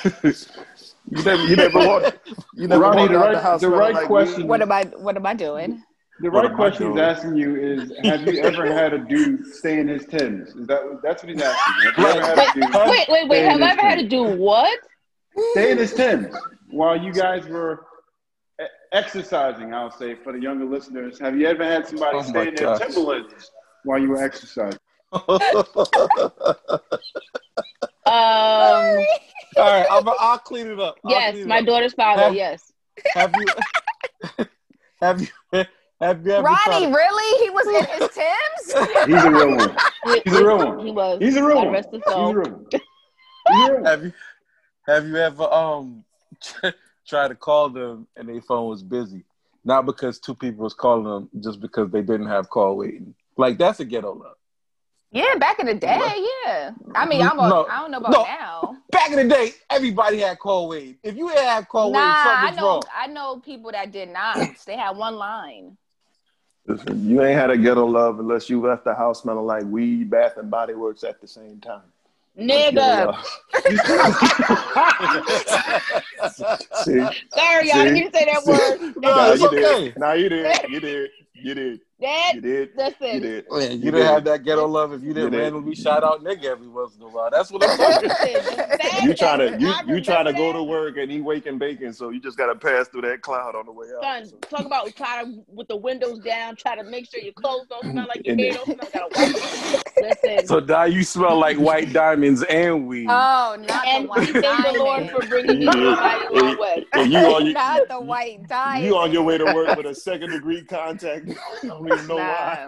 You 0.04 1.24
never, 1.24 1.44
you 1.46 1.56
never 1.56 1.80
walked, 1.88 2.30
you 2.56 2.68
never 2.68 2.82
Ronnie, 2.82 3.02
walked 3.02 3.12
the 3.14 3.18
right- 3.20 3.34
the 3.34 3.42
house 3.42 3.62
the 3.62 3.70
right 3.70 3.94
like 3.94 4.08
question- 4.08 4.42
weed? 4.44 4.50
What 4.50 4.62
am 4.62 4.72
I? 4.72 4.84
What 4.98 5.16
am 5.16 5.26
I 5.26 5.34
doing? 5.34 5.82
The 6.22 6.30
right 6.30 6.54
question 6.54 6.92
he's 6.92 7.00
asking 7.00 7.38
you 7.38 7.56
is: 7.56 7.94
Have 8.04 8.28
you 8.28 8.42
ever 8.42 8.66
had 8.74 8.92
a 8.94 8.98
dude 9.00 9.46
stay 9.56 9.80
in 9.80 9.88
his 9.88 10.06
tens? 10.06 10.50
Is 10.50 10.68
that 10.68 10.82
that's 11.02 11.24
what 11.24 11.32
he's 11.32 11.42
asking? 11.42 11.76
you. 11.82 11.92
Have 11.92 11.98
you 11.98 12.08
ever 12.22 12.26
had 12.42 12.50
a 12.50 12.54
dude 12.60 12.90
Wait, 12.90 13.08
wait, 13.10 13.30
wait. 13.30 13.44
Have 13.46 13.62
I 13.62 13.68
his 13.70 13.72
ever 13.78 13.82
had 13.82 13.96
to 13.96 14.02
tens? 14.02 14.10
do 14.10 14.24
what? 14.38 14.80
Stay 15.52 15.72
in 15.72 15.78
his 15.78 15.94
tens 15.94 16.36
while 16.70 16.98
you 17.02 17.14
guys 17.14 17.48
were 17.48 17.86
exercising? 18.92 19.74
I'll 19.74 19.92
say 19.92 20.16
for 20.16 20.34
the 20.34 20.40
younger 20.40 20.66
listeners, 20.66 21.20
have 21.20 21.38
you 21.38 21.48
ever 21.48 21.64
had 21.64 21.88
somebody 21.88 22.18
Oh 22.18 22.22
my 22.22 22.28
stay 22.28 22.48
in 22.50 22.56
their 22.56 22.66
gosh. 22.68 22.80
Timberlands 22.80 23.52
while 23.84 24.00
you 24.00 24.10
were 24.10 24.24
exercising? 24.24 24.80
Um, 28.06 28.14
All 28.16 29.66
right, 29.72 29.86
I'm, 29.92 30.10
I'll 30.20 30.40
clean 30.40 30.66
it 30.68 30.80
up. 30.80 30.96
I'll 31.06 31.12
yes, 31.12 31.36
it 31.36 31.46
my 31.46 31.60
up. 31.60 31.66
daughter's 31.66 31.94
father. 31.94 32.24
Have- 32.24 32.34
Yes. 32.34 32.74
Have 33.14 33.34
you? 33.36 33.46
have 35.02 35.22
you? 35.22 35.28
Have 36.02 36.26
you 36.26 36.32
ever 36.32 36.44
Ronnie, 36.48 36.88
to- 36.88 36.92
really? 36.92 37.44
He 37.46 37.50
was 37.52 37.68
in 37.68 37.86
his 37.86 38.10
Tims? 38.10 38.88
He's 39.06 39.24
a 39.24 39.30
real 39.32 39.56
one. 39.58 39.76
He's 40.26 40.34
a 40.36 40.44
real 40.46 40.58
one. 40.58 40.86
He 40.86 40.92
was. 40.92 41.20
He's 41.22 41.36
a 41.36 41.44
real 41.46 41.58
one. 41.58 41.70
rest 41.72 41.90
his 41.92 42.02
He's 42.04 42.14
a 42.14 42.18
real 42.18 42.34
one. 42.52 42.66
He's 42.72 42.80
a 42.80 43.72
real 43.74 43.76
one. 43.76 43.86
Have 43.86 44.04
you? 44.04 44.14
Have 44.88 45.06
you 45.08 45.16
ever 45.18 45.44
um 45.44 46.04
tried 47.10 47.30
to 47.30 47.36
call 47.36 47.70
them 47.70 48.08
and 48.16 48.30
their 48.30 48.42
phone 48.42 48.70
was 48.70 48.84
busy? 48.84 49.24
Not 49.66 49.86
because 49.86 50.20
two 50.20 50.36
people 50.36 50.64
was 50.64 50.74
calling 50.74 51.04
them, 51.04 51.30
just 51.42 51.60
because 51.60 51.92
they 51.92 52.02
didn't 52.02 52.28
have 52.28 52.50
call 52.50 52.78
waiting. 52.78 53.14
Like 53.36 53.58
that's 53.58 53.80
a 53.80 53.86
ghetto 53.86 54.14
love. 54.14 54.36
Yeah, 55.12 55.36
back 55.40 55.60
in 55.60 55.66
the 55.66 55.74
day, 55.74 56.28
yeah. 56.46 56.72
I 56.94 57.08
mean, 57.08 57.24
I'm 57.24 57.40
a, 57.40 57.50
No. 57.50 57.66
I 57.68 57.82
don't 57.82 57.92
know 57.92 57.98
about 57.98 58.12
No. 58.12 58.24
now. 58.24 58.78
Back 58.92 59.10
in 59.12 59.16
the 59.28 59.36
day, 59.36 59.54
everybody 59.70 60.20
had 60.20 60.38
call 60.38 60.70
waiting. 60.70 60.98
If 61.04 61.18
you 61.18 61.28
had 61.30 61.36
call 61.36 61.48
have 61.48 61.70
cold 61.70 61.94
Nah, 61.94 62.00
wave, 62.00 62.54
I 62.54 62.56
know, 62.56 62.64
wrong. 62.64 62.84
I 62.96 63.08
know 63.08 63.40
people 63.40 63.72
that 63.72 63.92
did 63.92 64.10
not. 64.10 64.38
They 64.66 64.78
had 64.78 64.96
one 64.96 65.16
line. 65.16 65.78
Listen, 66.68 67.10
you 67.10 67.24
ain't 67.24 67.40
had 67.40 67.50
a 67.50 67.58
ghetto 67.58 67.86
love 67.86 68.20
unless 68.20 68.50
you 68.50 68.62
left 68.62 68.84
the 68.84 68.94
house 68.94 69.24
smelling 69.24 69.46
like 69.48 69.64
weed, 69.64 70.12
bath, 70.12 70.38
and 70.38 70.52
body 70.52 70.76
works 70.76 71.04
at 71.04 71.20
the 71.20 71.28
same 71.28 71.60
time. 71.60 71.82
Nigga. 72.40 73.16
See? 76.84 77.00
Sorry, 77.30 77.68
y'all 77.68 77.78
See? 77.78 77.84
didn't 77.84 77.94
mean 77.94 78.12
to 78.12 78.18
say 78.18 78.26
that 78.26 78.46
word. 78.46 78.96
No, 78.98 79.10
Nah, 79.16 79.32
it's 79.32 79.42
you 79.42 79.48
okay. 79.48 79.60
did. 79.86 79.98
Nah, 80.00 80.14
you 80.14 80.30
did. 80.30 80.58
You 80.70 80.80
did. 80.80 81.10
You 81.42 81.54
did. 81.56 81.80
That, 82.02 82.32
You 82.36 82.42
did. 82.42 82.70
That's 82.78 82.96
it. 83.02 83.06
You 83.06 83.08
listen, 83.20 83.22
did. 83.22 83.46
Oh, 83.50 83.58
Man, 83.60 83.72
you, 83.72 83.78
You 83.78 83.84
didn't 83.92 83.96
did. 84.00 84.06
have 84.06 84.24
that 84.24 84.44
ghetto 84.46 84.66
love 84.68 84.94
if 84.94 85.02
you 85.02 85.10
didn't 85.14 85.24
You 85.26 85.30
did. 85.32 85.38
randomly 85.42 85.76
shout 85.76 86.02
out 86.02 86.24
nigga 86.24 86.46
every 86.46 86.70
once 86.70 86.96
in 86.96 87.02
a 87.02 87.08
while. 87.10 87.30
That's 87.30 87.52
what 87.52 87.62
I'm 87.68 87.78
talking 87.78 88.06
about. 88.10 88.22
listen. 88.22 88.56
the 89.02 89.04
You 89.04 89.14
try 89.14 89.36
to 89.36 89.60
you 89.60 89.68
I 89.70 89.82
you 89.86 90.02
try 90.02 90.24
to 90.24 90.32
go 90.32 90.54
to 90.54 90.64
work 90.64 90.96
and 90.98 91.12
eat 91.12 91.20
wake 91.22 91.46
and 91.46 91.60
bacon, 91.60 91.92
so 91.92 92.10
you 92.10 92.22
just 92.22 92.38
gotta 92.38 92.56
pass 92.56 92.88
through 92.88 93.02
that 93.02 93.22
cloud 93.22 93.54
on 93.56 93.66
the 93.66 93.72
way 93.74 93.88
out. 94.02 94.30
Son, 94.30 94.40
talk 94.50 94.66
about 94.66 94.96
try 94.96 95.24
to 95.26 95.44
with 95.48 95.68
the 95.68 95.76
windows 95.76 96.20
down, 96.20 96.56
try 96.56 96.76
to 96.78 96.84
make 96.86 97.10
sure 97.12 97.20
your 97.22 97.34
clothes 97.34 97.68
don't 97.70 97.84
smell 97.92 98.08
like 98.08 98.26
your 98.26 98.32
And 98.34 98.40
hair 98.42 98.54
then- 98.66 98.78
don't 98.78 98.92
smell. 98.92 99.10
Gotta. 99.14 99.84
Listen, 100.02 100.48
So 100.48 100.60
now 100.62 100.84
you 100.86 101.04
smell 101.04 101.38
like 101.38 101.58
white 101.58 101.92
diamonds 101.92 102.44
and 102.44 102.88
weed. 102.88 103.08
Oh, 103.10 103.58
not 103.68 103.86
and 103.88 104.06
the 104.06 104.08
white 104.08 104.30
thank 104.30 104.66
the 104.74 104.74
Lord 104.82 105.10
for 105.10 105.28
bringing 105.28 105.62
you 105.64 105.72
somebody 105.72 106.26
a. 106.56 106.86
And 106.94 107.12
you 107.12 107.18
on 107.20 107.44
your 107.46 107.54
not 107.54 107.88
the 107.90 108.00
white 108.00 108.48
diamond. 108.48 108.86
you 108.86 108.96
on 108.98 109.12
your 109.12 109.24
way 109.24 109.38
to 109.38 109.44
work 109.54 109.76
with 109.76 109.86
a 109.86 109.94
second 109.96 110.30
degree 110.32 110.64
contact. 110.64 111.29
I 111.64 111.68
don't 111.68 111.88
even 111.92 112.08
know 112.08 112.16
why. 112.16 112.68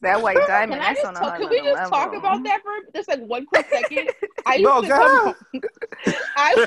That 0.00 0.20
white 0.20 0.36
diamond, 0.48 0.80
Can 0.80 0.82
I 0.82 0.94
that's 0.94 1.02
just 1.02 1.06
on 1.06 1.16
a 1.16 1.20
talk? 1.20 1.36
whole 1.36 1.40
Can 1.48 1.50
we 1.50 1.56
nother 1.62 1.80
just 1.80 1.92
talk 1.92 2.14
about 2.14 2.42
that 2.44 2.60
for 2.62 2.72
just 2.94 3.08
like 3.08 3.20
one 3.20 3.46
quick 3.46 3.66
second? 3.70 4.08
I 4.46 4.54
used 4.56 4.64
No, 4.64 4.80
to 4.82 4.88
go 4.88 5.34
come. 5.52 5.62
I 6.36 6.66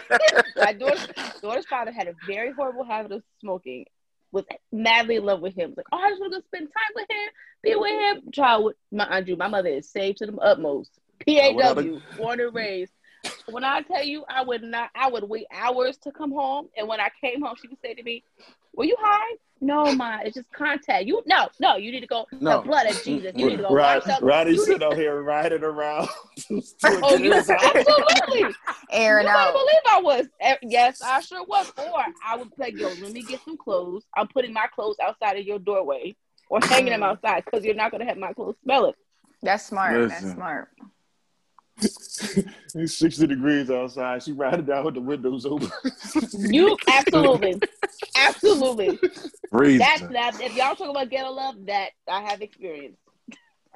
my 0.57 0.73
daughter's, 0.73 1.07
daughter's 1.41 1.65
father 1.65 1.91
had 1.91 2.07
a 2.07 2.13
very 2.25 2.53
horrible 2.53 2.85
habit 2.85 3.11
of 3.11 3.23
smoking. 3.41 3.85
Was 4.31 4.45
madly 4.71 5.15
in 5.17 5.23
love 5.23 5.41
with 5.41 5.55
him. 5.55 5.73
Like, 5.77 5.85
oh, 5.91 5.97
I 5.97 6.09
just 6.09 6.19
want 6.21 6.33
to 6.33 6.39
go 6.39 6.45
spend 6.47 6.67
time 6.67 6.93
with 6.95 7.09
him, 7.09 7.29
be 7.63 7.75
with 7.75 7.91
him. 8.23 8.31
Child, 8.31 8.65
with 8.65 8.75
my 8.91 9.05
Andrew, 9.05 9.35
my 9.37 9.47
mother 9.47 9.69
is 9.69 9.89
saved 9.89 10.17
to 10.19 10.25
the 10.25 10.35
utmost. 10.37 10.91
PAW, 11.25 11.99
born 12.17 12.39
and 12.41 12.53
raised. 12.53 12.91
When 13.47 13.63
I 13.63 13.81
tell 13.81 14.03
you, 14.03 14.25
I 14.27 14.43
would 14.43 14.61
not. 14.61 14.89
I 14.93 15.09
would 15.09 15.23
wait 15.23 15.45
hours 15.53 15.97
to 15.99 16.11
come 16.11 16.31
home, 16.31 16.67
and 16.77 16.87
when 16.87 16.99
I 16.99 17.09
came 17.21 17.41
home, 17.41 17.55
she 17.61 17.67
would 17.69 17.79
say 17.81 17.93
to 17.93 18.03
me, 18.03 18.23
"Were 18.75 18.85
you 18.85 18.95
high?" 18.99 19.35
No, 19.61 19.91
ma, 19.93 20.19
it's 20.23 20.35
just 20.35 20.51
contact. 20.51 21.05
You 21.05 21.23
no, 21.25 21.47
no. 21.59 21.77
You 21.77 21.91
need 21.91 22.01
to 22.01 22.07
go. 22.07 22.25
No. 22.39 22.57
The 22.57 22.67
blood 22.67 22.87
of 22.87 23.01
Jesus. 23.03 23.31
You 23.35 23.49
need 23.49 23.57
to 23.57 23.63
go 23.63 23.69
Rod, 23.73 24.03
wash 24.05 24.15
up. 24.15 24.21
Roddy 24.21 24.51
you 24.51 24.57
sitting 24.57 24.83
out 24.83 24.95
here 24.95 25.21
riding 25.21 25.63
around. 25.63 26.09
Oh, 26.83 27.15
you 27.15 27.33
absolutely. 27.33 28.55
Airing 28.91 29.25
you 29.25 29.33
better 29.33 29.39
out. 29.39 29.53
believe 29.53 29.81
I 29.89 30.01
was. 30.01 30.27
Eh, 30.41 30.55
Yes, 30.61 31.01
I 31.01 31.21
sure 31.21 31.43
was. 31.45 31.71
Or 31.77 32.03
I 32.23 32.35
would 32.35 32.51
play, 32.51 32.73
yo, 32.75 32.89
let 32.89 33.11
me 33.11 33.23
get 33.23 33.43
some 33.45 33.57
clothes. 33.57 34.03
I'm 34.15 34.27
putting 34.27 34.53
my 34.53 34.67
clothes 34.73 34.97
outside 35.01 35.37
of 35.37 35.45
your 35.45 35.59
doorway 35.59 36.15
or 36.49 36.59
hanging 36.61 36.91
them 36.91 37.03
outside 37.03 37.45
because 37.45 37.65
you're 37.65 37.73
not 37.75 37.91
going 37.91 38.01
to 38.01 38.07
have 38.07 38.17
my 38.17 38.33
clothes 38.33 38.57
smell 38.63 38.85
it. 38.87 38.95
That's 39.41 39.65
smart. 39.65 39.99
Listen. 39.99 40.09
That's 40.09 40.35
smart. 40.35 40.69
It's 41.81 42.95
60 42.97 43.27
degrees 43.27 43.69
outside. 43.69 44.23
She 44.23 44.31
riding 44.31 44.65
down 44.65 44.85
with 44.85 44.95
the 44.95 45.01
windows 45.01 45.45
open. 45.45 45.69
You 46.39 46.77
absolutely, 46.87 47.61
absolutely. 48.17 48.99
Freezing. 49.51 49.79
That's 49.79 50.01
that. 50.01 50.41
If 50.41 50.55
y'all 50.55 50.75
talk 50.75 50.89
about 50.89 51.09
ghetto 51.09 51.31
love, 51.31 51.55
that 51.65 51.89
I 52.09 52.21
have 52.21 52.41
experience. 52.41 52.97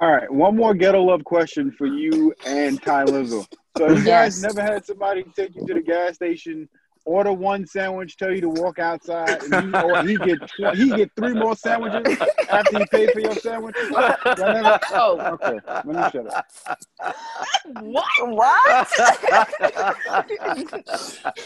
All 0.02 0.12
right, 0.12 0.32
one 0.32 0.56
more 0.56 0.74
ghetto 0.74 1.04
love 1.04 1.24
question 1.26 1.72
for 1.78 1.86
you 1.86 2.34
and 2.46 2.82
Ty 2.82 3.04
Lizzle. 3.06 3.46
So 3.78 3.90
you 3.90 3.96
guys 4.04 4.42
Yes. 4.42 4.42
never 4.42 4.62
had 4.62 4.86
somebody 4.86 5.24
take 5.36 5.56
you 5.56 5.66
to 5.66 5.74
the 5.74 5.82
gas 5.82 6.16
station, 6.16 6.70
order 7.10 7.34
one 7.34 7.65
sandwich, 7.65 8.15
tell 8.18 8.31
you 8.31 8.41
to 8.41 8.49
walk 8.49 8.77
outside, 8.77 9.41
and 9.52 9.76
he, 9.76 9.81
or 9.81 10.03
he 10.03 10.15
get 10.18 10.38
he 10.76 10.90
get 10.95 11.10
three 11.15 11.34
more 11.34 11.56
sandwiches 11.56 12.18
after 12.49 12.80
you 12.80 12.86
pay 12.91 13.07
for 13.11 13.19
your 13.19 13.36
sandwich. 13.36 13.76
Never- 13.91 14.80
Oh, 14.91 15.38
Okay, 15.41 15.60
let 15.68 15.86
me 15.86 15.94
shut 16.11 16.27
up. 16.34 16.45
what? 17.81 18.06
What? 18.27 18.88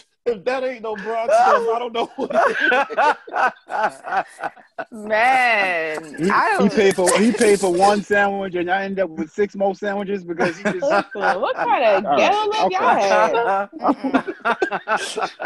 if 0.25 0.43
that 0.45 0.63
ain't 0.63 0.81
no 0.83 0.95
Bronx 0.95 1.35
stuff, 1.35 1.67
I 1.69 1.79
don't 1.79 1.91
know 1.93 2.05
what 2.15 2.31
Man, 4.91 6.15
He, 6.17 6.29
I 6.29 6.49
he 6.49 6.57
don't. 6.57 6.69
paid 6.69 6.95
for 6.95 7.19
he 7.19 7.31
paid 7.31 7.59
for 7.59 7.73
one 7.73 8.01
sandwich, 8.03 8.53
and 8.55 8.69
I 8.71 8.83
end 8.85 8.99
up 8.99 9.09
with 9.09 9.31
six 9.31 9.55
more 9.55 9.73
sandwiches 9.75 10.23
because 10.23 10.55
he 10.57 10.63
just. 10.63 10.83
Listen, 10.83 11.41
what 11.41 11.55
kind 11.55 11.83
of 11.83 12.05
All 12.05 12.11
right, 12.11 12.17
ghetto 12.17 12.49
love 12.49 12.71
y'all 12.71 12.95
have? 12.95 13.69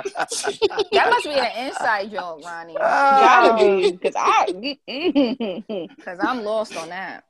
That 0.92 1.10
must 1.10 1.26
be 1.26 1.32
an 1.32 1.68
inside 1.68 2.12
joke, 2.12 2.44
Ronnie. 2.46 2.76
Gotta 2.76 3.54
be, 3.54 3.92
because 3.92 4.14
I. 4.18 4.78
Because 5.98 6.20
I'm 6.20 6.44
lost 6.44 6.76
on 6.78 6.90
that. 6.90 7.24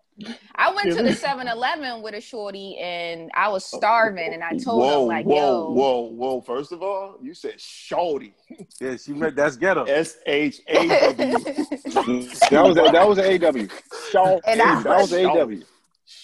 I 0.55 0.73
went 0.73 0.95
to 0.97 1.03
the 1.03 1.13
7 1.13 1.47
Eleven 1.47 2.01
with 2.01 2.15
a 2.15 2.21
shorty 2.21 2.77
and 2.77 3.29
I 3.35 3.49
was 3.49 3.63
starving 3.65 4.33
and 4.33 4.43
I 4.43 4.57
told 4.57 4.81
whoa, 4.81 5.01
him, 5.03 5.07
like, 5.07 5.25
whoa, 5.25 5.35
yo, 5.35 5.69
whoa, 5.71 5.99
whoa. 6.09 6.41
First 6.41 6.71
of 6.71 6.81
all, 6.81 7.17
you 7.21 7.33
said 7.35 7.59
shorty. 7.61 8.33
yeah, 8.81 8.97
she 8.97 9.13
meant 9.13 9.35
that's 9.35 9.55
ghetto. 9.57 9.83
S 9.83 10.17
H 10.25 10.61
A 10.67 10.87
W. 10.87 11.37
That 12.49 12.63
was 12.63 12.77
a, 12.77 12.91
that 12.91 13.07
was 13.07 13.17
an 13.19 13.43
AW. 13.43 13.67
Shaw, 14.11 14.39
And 14.47 14.61
I 14.61 14.81
that 14.83 15.01
was 15.01 15.11
was- 15.11 15.13
an 15.13 15.25
AW. 15.27 15.63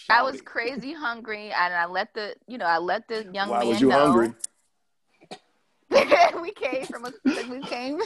I 0.09 0.21
was 0.23 0.39
crazy 0.41 0.93
hungry 0.93 1.51
and 1.51 1.73
I 1.73 1.85
let 1.85 2.13
the, 2.13 2.35
you 2.47 2.57
know, 2.57 2.65
I 2.65 2.77
let 2.77 3.07
the 3.09 3.27
young 3.33 3.49
Why 3.49 3.59
man 3.59 3.67
was 3.67 3.81
you 3.81 3.89
know. 3.89 3.99
hungry? 3.99 4.33
we 6.41 6.51
came 6.53 6.85
from 6.85 7.05
a, 7.05 7.11
we 7.25 7.61
came, 7.63 7.99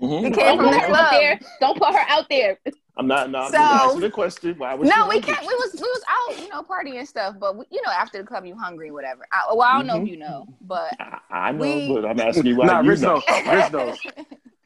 Mhm. 0.00 0.22
we 0.22 0.30
came 0.30 0.32
Don't 0.32 0.56
from 0.58 0.66
put 0.68 0.80
the 0.80 0.86
club. 0.88 1.10
there. 1.12 1.40
Don't 1.60 1.78
put 1.78 1.92
her 1.94 2.04
out 2.08 2.26
there. 2.28 2.58
I'm 2.98 3.06
not. 3.06 3.30
not 3.30 3.52
So- 3.52 3.58
asking 3.58 4.00
the 4.00 4.10
question. 4.10 4.54
Why 4.58 4.74
was 4.74 4.88
No, 4.88 5.06
we 5.08 5.20
can't. 5.20 5.40
We 5.40 5.54
was 5.54 5.72
we 5.74 5.80
was 5.82 6.02
out, 6.08 6.42
you 6.42 6.48
know, 6.48 6.62
partying 6.62 6.98
and 6.98 7.08
stuff. 7.08 7.36
But 7.38 7.56
we, 7.56 7.64
you 7.70 7.80
know, 7.86 7.92
after 7.92 8.18
the 8.18 8.24
club, 8.24 8.44
you 8.44 8.56
hungry, 8.56 8.90
whatever. 8.90 9.26
I, 9.32 9.54
well, 9.54 9.62
I 9.62 9.74
don't 9.78 9.86
know 9.86 9.96
if 9.98 10.02
Mhm. 10.02 10.10
you 10.10 10.16
know, 10.18 10.46
but 10.62 10.94
I, 11.00 11.18
I 11.30 11.52
know, 11.52 11.60
We- 11.60 11.94
but 11.94 12.04
I'm 12.04 12.18
asking 12.20 12.46
you 12.46 12.56
why 12.56 12.66
Nah, 12.66 12.80
you 12.80 12.90
Rich 12.90 13.00
know. 13.00 13.22
knows. 13.28 13.46
Rich 13.46 13.72
knows. 13.72 13.98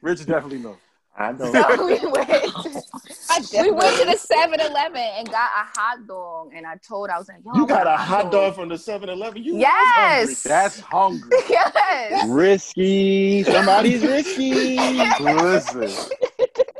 Rich 0.01 0.25
definitely 0.25 0.59
knows. 0.59 0.77
I 1.15 1.31
know. 1.31 1.51
so 1.51 1.85
we 1.85 1.99
went. 2.11 2.29
We 3.53 3.71
went 3.71 3.97
to 3.99 4.05
the 4.05 4.17
7-Eleven 4.31 4.95
and 4.95 5.27
got 5.27 5.49
a 5.55 5.79
hot 5.79 6.05
dog, 6.07 6.51
and 6.55 6.67
I 6.67 6.75
told 6.87 7.09
I 7.09 7.17
was 7.17 7.27
like, 7.27 7.37
Yo, 7.43 7.51
You 7.55 7.65
got 7.67 7.87
a 7.87 7.97
hot 7.97 8.31
dog 8.31 8.53
from 8.55 8.69
the 8.69 8.75
7-Eleven. 8.75 9.43
You 9.43 9.53
was 9.55 9.61
Yes. 9.61 10.43
That's 10.43 10.79
hungry. 10.79 11.29
Yes. 11.49 12.27
Risky. 12.29 13.43
Somebody's 13.43 14.03
risky. 14.03 14.77
Listen, 15.19 15.89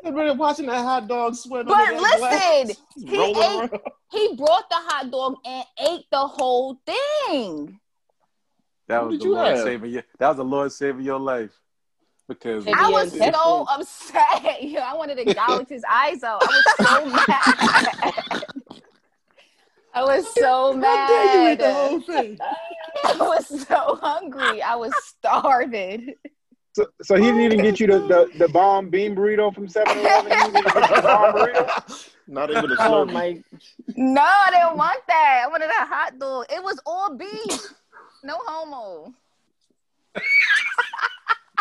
hungry. 0.04 0.22
I've 0.24 0.28
been 0.30 0.38
watching 0.38 0.66
that 0.68 0.84
hot 0.84 1.08
dog 1.08 1.36
sweat. 1.36 1.66
But 1.66 1.80
under 1.80 2.02
that 2.02 2.18
glass, 2.20 2.68
listen, 2.68 2.84
he 3.10 3.24
ate- 3.24 3.38
around. 3.38 3.70
He 4.12 4.36
brought 4.36 4.70
the 4.70 4.76
hot 4.78 5.10
dog 5.12 5.36
and 5.46 5.66
ate 5.80 6.06
the 6.12 6.20
whole 6.28 6.80
thing. 6.86 7.80
that 8.88 9.00
What 9.02 9.10
was 9.12 9.20
the 9.20 9.26
you 9.26 9.34
Lord 9.34 9.48
have? 9.56 9.64
saving 9.64 9.92
you. 9.92 10.04
That 10.20 10.28
was 10.30 10.38
the 10.38 10.46
Lord 10.46 10.72
saving 10.72 11.02
your 11.06 11.20
life. 11.20 11.52
Because 12.28 12.66
I 12.68 12.90
was 12.90 13.14
intestines. 13.14 13.36
so 13.36 13.66
upset. 13.70 14.64
Yo, 14.64 14.80
I 14.80 14.94
wanted 14.96 15.16
to 15.18 15.34
gouge 15.34 15.68
his 15.68 15.84
eyes 15.90 16.24
out. 16.24 16.42
I 16.42 16.46
was 16.46 16.64
so 16.88 17.06
mad. 18.06 18.14
I 19.96 20.04
was 20.04 20.34
so 20.34 20.74
mad. 20.74 20.86
How 20.88 21.08
dare 21.08 21.26
you 21.26 21.52
eat 21.54 21.60
mad. 21.60 21.60
the 21.60 21.74
whole 21.74 22.00
thing? 22.02 22.38
I 23.04 23.16
was 23.20 23.68
so 23.68 24.00
hungry. 24.02 24.62
I 24.62 24.76
was 24.76 24.94
starving. 25.06 26.14
So, 26.74 26.88
so 27.04 27.16
he 27.16 27.26
didn't 27.26 27.42
even 27.42 27.62
get 27.62 27.80
you 27.80 27.86
the, 27.88 28.00
the, 28.00 28.32
the 28.40 28.48
bomb 28.48 28.90
bean 28.90 29.16
burrito 29.16 29.54
from 29.54 29.68
7 29.68 29.96
Eleven. 29.96 30.30
Didn't 30.30 30.48
even 30.50 30.64
get 30.64 30.76
you 30.96 31.02
bomb 31.02 31.34
burrito. 31.36 32.10
A 32.36 32.90
Oh 32.90 33.06
my! 33.06 33.44
No, 33.96 34.22
I 34.22 34.50
didn't 34.52 34.78
want 34.78 35.00
that. 35.08 35.44
I 35.46 35.48
wanted 35.50 35.70
a 35.70 35.86
hot 35.86 36.18
dog. 36.18 36.46
It 36.50 36.64
was 36.64 36.80
all 36.86 37.16
beef. 37.16 37.74
No 38.24 38.40
homo. 38.46 39.14
I 40.16 40.22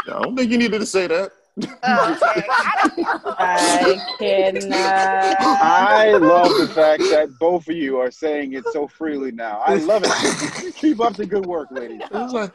don't 0.06 0.36
think 0.36 0.52
you 0.52 0.58
needed 0.58 0.78
to 0.78 0.86
say 0.86 1.08
that. 1.08 1.32
Okay. 1.58 1.74
I 1.84 2.90
don't. 2.96 3.08
I 3.38 4.00
cannot. 4.18 5.36
I 5.40 6.12
love 6.16 6.56
the 6.56 6.68
fact 6.68 7.02
that 7.10 7.28
both 7.38 7.68
of 7.68 7.76
you 7.76 7.98
are 7.98 8.10
saying 8.10 8.54
it 8.54 8.64
so 8.72 8.88
freely 8.88 9.32
now. 9.32 9.62
I 9.66 9.74
love 9.76 10.02
it. 10.04 10.74
Keep 10.76 11.00
up 11.00 11.14
the 11.14 11.26
good 11.26 11.44
work, 11.46 11.68
ladies. 11.70 12.00
It 12.02 12.10
was 12.12 12.32
like, 12.32 12.52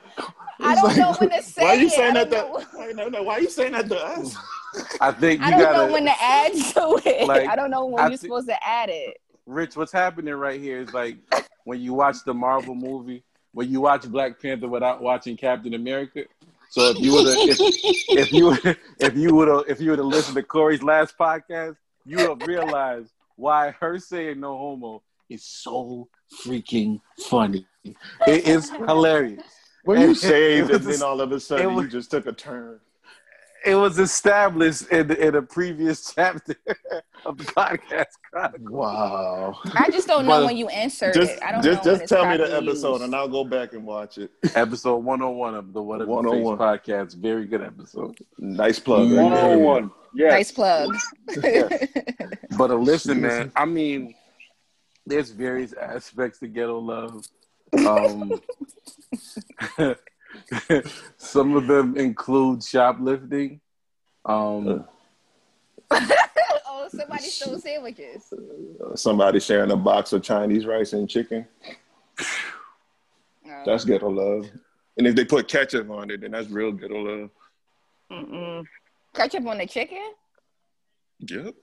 I 0.60 0.76
don't 0.76 0.98
know 0.98 1.14
when 1.14 1.30
to 1.30 1.44
say 1.44 1.62
Why 1.64 1.70
are 1.70 1.76
you 1.76 1.90
saying 1.90 2.16
that? 2.16 2.32
don't 2.32 2.64
To, 2.72 2.78
know. 2.78 2.92
no, 3.04 3.10
no. 3.10 3.24
Why 3.24 3.36
are 3.36 3.42
you 3.42 3.50
saying 3.50 3.74
that 3.74 3.88
to 3.90 3.98
us? 4.04 4.36
I 5.00 5.12
think 5.12 5.42
you 5.42 5.46
I 5.48 5.52
don't 5.52 5.60
gotta. 5.60 5.78
know 5.88 5.94
when 5.94 6.06
to 6.06 6.14
add 6.22 6.54
to 6.54 7.02
it. 7.06 7.28
Like, 7.28 7.48
I 7.48 7.56
don't 7.56 7.70
know 7.70 7.86
when 7.86 8.04
I 8.04 8.08
you're 8.10 8.18
thi- 8.18 8.28
supposed 8.28 8.48
to 8.48 8.68
add 8.68 8.90
it. 8.90 9.18
Rich, 9.46 9.78
what's 9.78 9.92
happening 9.92 10.34
right 10.34 10.60
here 10.60 10.80
is 10.82 10.94
like 10.94 11.18
when 11.66 11.80
you 11.80 11.94
watch 11.94 12.18
the 12.26 12.34
Marvel 12.34 12.76
movie, 12.76 13.24
when 13.54 13.70
you 13.72 13.82
watch 13.82 14.10
Black 14.10 14.42
Panther 14.42 14.68
without 14.68 15.02
watching 15.02 15.38
Captain 15.38 15.74
America. 15.76 16.24
So 16.70 16.90
if 16.90 17.00
you 17.00 17.14
would 17.14 17.28
have, 17.28 17.38
if, 17.50 17.58
if 18.10 18.32
you 18.34 18.58
if 19.00 19.16
you 19.16 19.34
would 19.36 19.48
have 19.48 19.64
if 19.68 19.80
you 19.82 19.92
would 19.92 20.00
have 20.00 20.08
listened 20.08 20.36
to 20.36 20.44
Corey's 20.44 20.84
last 20.84 21.18
podcast, 21.18 21.78
you 22.06 22.18
would 22.18 22.30
have 22.30 22.48
realized 22.48 23.12
why 23.36 23.72
her 23.80 24.00
saying 24.00 24.40
no 24.40 24.58
homo 24.58 25.04
is 25.30 25.44
so 25.44 26.08
freaking 26.44 27.00
funny. 27.30 27.66
It 27.84 28.48
is 28.48 28.70
hilarious. 28.70 29.44
When 29.84 30.02
you 30.02 30.08
And 30.08 30.18
saved 30.18 30.72
and 30.72 30.84
then 30.84 31.02
all 31.02 31.22
of 31.22 31.32
a 31.32 31.40
sudden 31.40 31.66
it 31.66 31.74
was- 31.74 31.86
you 31.86 31.92
just 31.92 32.12
took 32.12 32.26
a 32.26 32.34
turn. 32.34 32.80
It 33.66 33.76
was 33.76 34.00
established 34.00 34.88
in, 34.92 35.12
in 35.12 35.36
a 35.36 35.42
previous 35.42 36.14
chapter 36.16 36.56
of 37.26 37.38
the 37.38 37.44
podcast. 37.44 38.06
Chronicle. 38.32 38.76
Wow. 38.78 39.60
I 39.74 39.90
just 39.90 40.08
don't 40.08 40.26
know 40.26 40.40
But- 40.40 40.46
when 40.46 40.58
you 40.58 40.70
insert 40.70 41.14
Just 41.16 41.34
it. 41.34 41.44
I 41.44 41.52
don't 41.52 41.64
just 41.64 41.84
know 41.86 41.92
when 41.92 42.00
just 42.02 42.10
tell 42.14 42.30
me 42.30 42.38
the 42.38 42.56
episode 42.56 42.92
used. 42.94 43.04
and 43.04 43.16
I'll 43.16 43.28
go 43.28 43.44
back 43.44 43.74
and 43.74 43.86
watch 43.86 44.18
it. 44.18 44.32
Episode 44.56 44.98
101 44.98 45.56
of 45.56 45.74
the 45.74 45.82
What 45.82 46.02
If 46.02 46.08
Face 46.08 46.16
101. 46.16 46.58
podcast. 46.58 47.16
Very 47.18 47.46
good 47.46 47.62
episode. 47.62 48.18
Nice 48.38 48.80
plug. 48.80 49.08
Mm. 49.10 49.24
One 49.24 49.34
on 49.34 49.60
one. 49.64 49.92
Yes. 50.16 50.32
Nice 50.32 50.52
plug. 50.52 50.96
But 52.58 52.72
uh, 52.72 52.76
listen, 52.76 53.22
man, 53.22 53.52
I 53.56 53.66
mean, 53.66 54.16
there's 55.06 55.30
various 55.30 55.74
aspects 55.74 56.40
to 56.40 56.48
ghetto 56.48 56.80
love. 56.80 57.24
Um, 57.86 58.40
some 61.18 61.56
of 61.56 61.68
them 61.68 61.98
include 61.98 62.64
shoplifting. 62.64 63.60
Um, 64.26 64.86
oh, 65.92 66.88
somebody 66.90 67.24
stole 67.24 67.60
sandwiches. 67.60 68.34
Somebody 68.96 69.40
sharing 69.40 69.72
a 69.72 69.76
box 69.76 70.14
of 70.14 70.24
Chinese 70.24 70.66
rice 70.66 70.94
and 70.94 71.10
chicken. 71.10 71.46
Oh. 72.20 73.64
That's 73.66 73.86
ghetto 73.86 74.10
love. 74.10 74.50
And 74.98 75.08
if 75.08 75.16
they 75.16 75.26
put 75.26 75.48
ketchup 75.48 75.90
on 75.90 76.10
it, 76.10 76.22
then 76.22 76.32
that's 76.32 76.50
real 76.50 76.72
ghetto 76.72 76.96
love. 76.96 77.30
Mm-mm. 78.12 78.66
Ketchup 79.14 79.46
on 79.48 79.58
the 79.58 79.66
chicken? 79.66 80.14
Yep. 81.20 81.56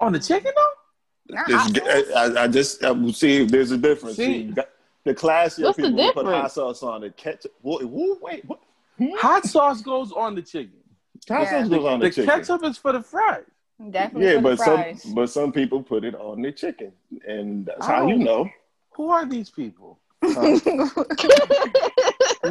on 0.00 0.12
the 0.12 0.18
chicken 0.18 0.52
though? 0.54 1.34
Not 1.36 1.48
It's 1.48 1.56
hot 1.56 1.72
ge- 1.72 2.12
sauce? 2.12 2.36
I, 2.36 2.44
I 2.44 2.48
just 2.48 2.84
I 2.84 2.90
will 2.90 3.12
see 3.12 3.42
if 3.42 3.50
there's 3.50 3.70
a 3.70 3.78
difference. 3.78 4.16
See. 4.16 4.54
See, 4.54 4.62
the 5.06 5.14
classier 5.14 5.66
What's 5.66 5.76
people 5.76 5.92
will 5.92 6.12
put 6.12 6.26
hot 6.26 6.50
sauce 6.50 6.82
on 6.82 7.04
it. 7.04 7.16
Ketchup. 7.16 7.52
Wait, 7.62 7.84
wait, 7.84 8.20
wait 8.20 8.44
what? 8.44 8.58
Hmm? 8.98 9.10
Hot 9.18 9.44
sauce 9.44 9.80
goes 9.80 10.10
on 10.10 10.34
the 10.34 10.42
chicken. 10.42 10.80
Hot 11.28 11.42
Yeah. 11.42 11.60
sauce 11.60 11.68
goes 11.68 11.84
on 11.84 12.00
the, 12.00 12.06
The 12.06 12.14
chicken. 12.14 12.30
ketchup 12.30 12.64
is 12.64 12.76
for 12.76 12.92
the 12.92 13.02
fries. 13.02 13.44
Definitely 13.90 14.26
yeah, 14.26 14.40
for 14.40 14.50
the 14.50 14.56
but 14.56 14.58
some 15.04 15.14
but 15.14 15.30
some 15.30 15.52
people 15.52 15.80
put 15.80 16.04
it 16.04 16.16
on 16.16 16.42
the 16.42 16.50
chicken, 16.50 16.92
and 17.26 17.66
that's 17.66 17.86
how 17.86 18.02
Oh. 18.02 18.08
you 18.08 18.16
know. 18.18 18.48
Who 18.96 19.10
are 19.10 19.24
these 19.24 19.48
people? 19.48 20.00
Huh? 20.24 20.58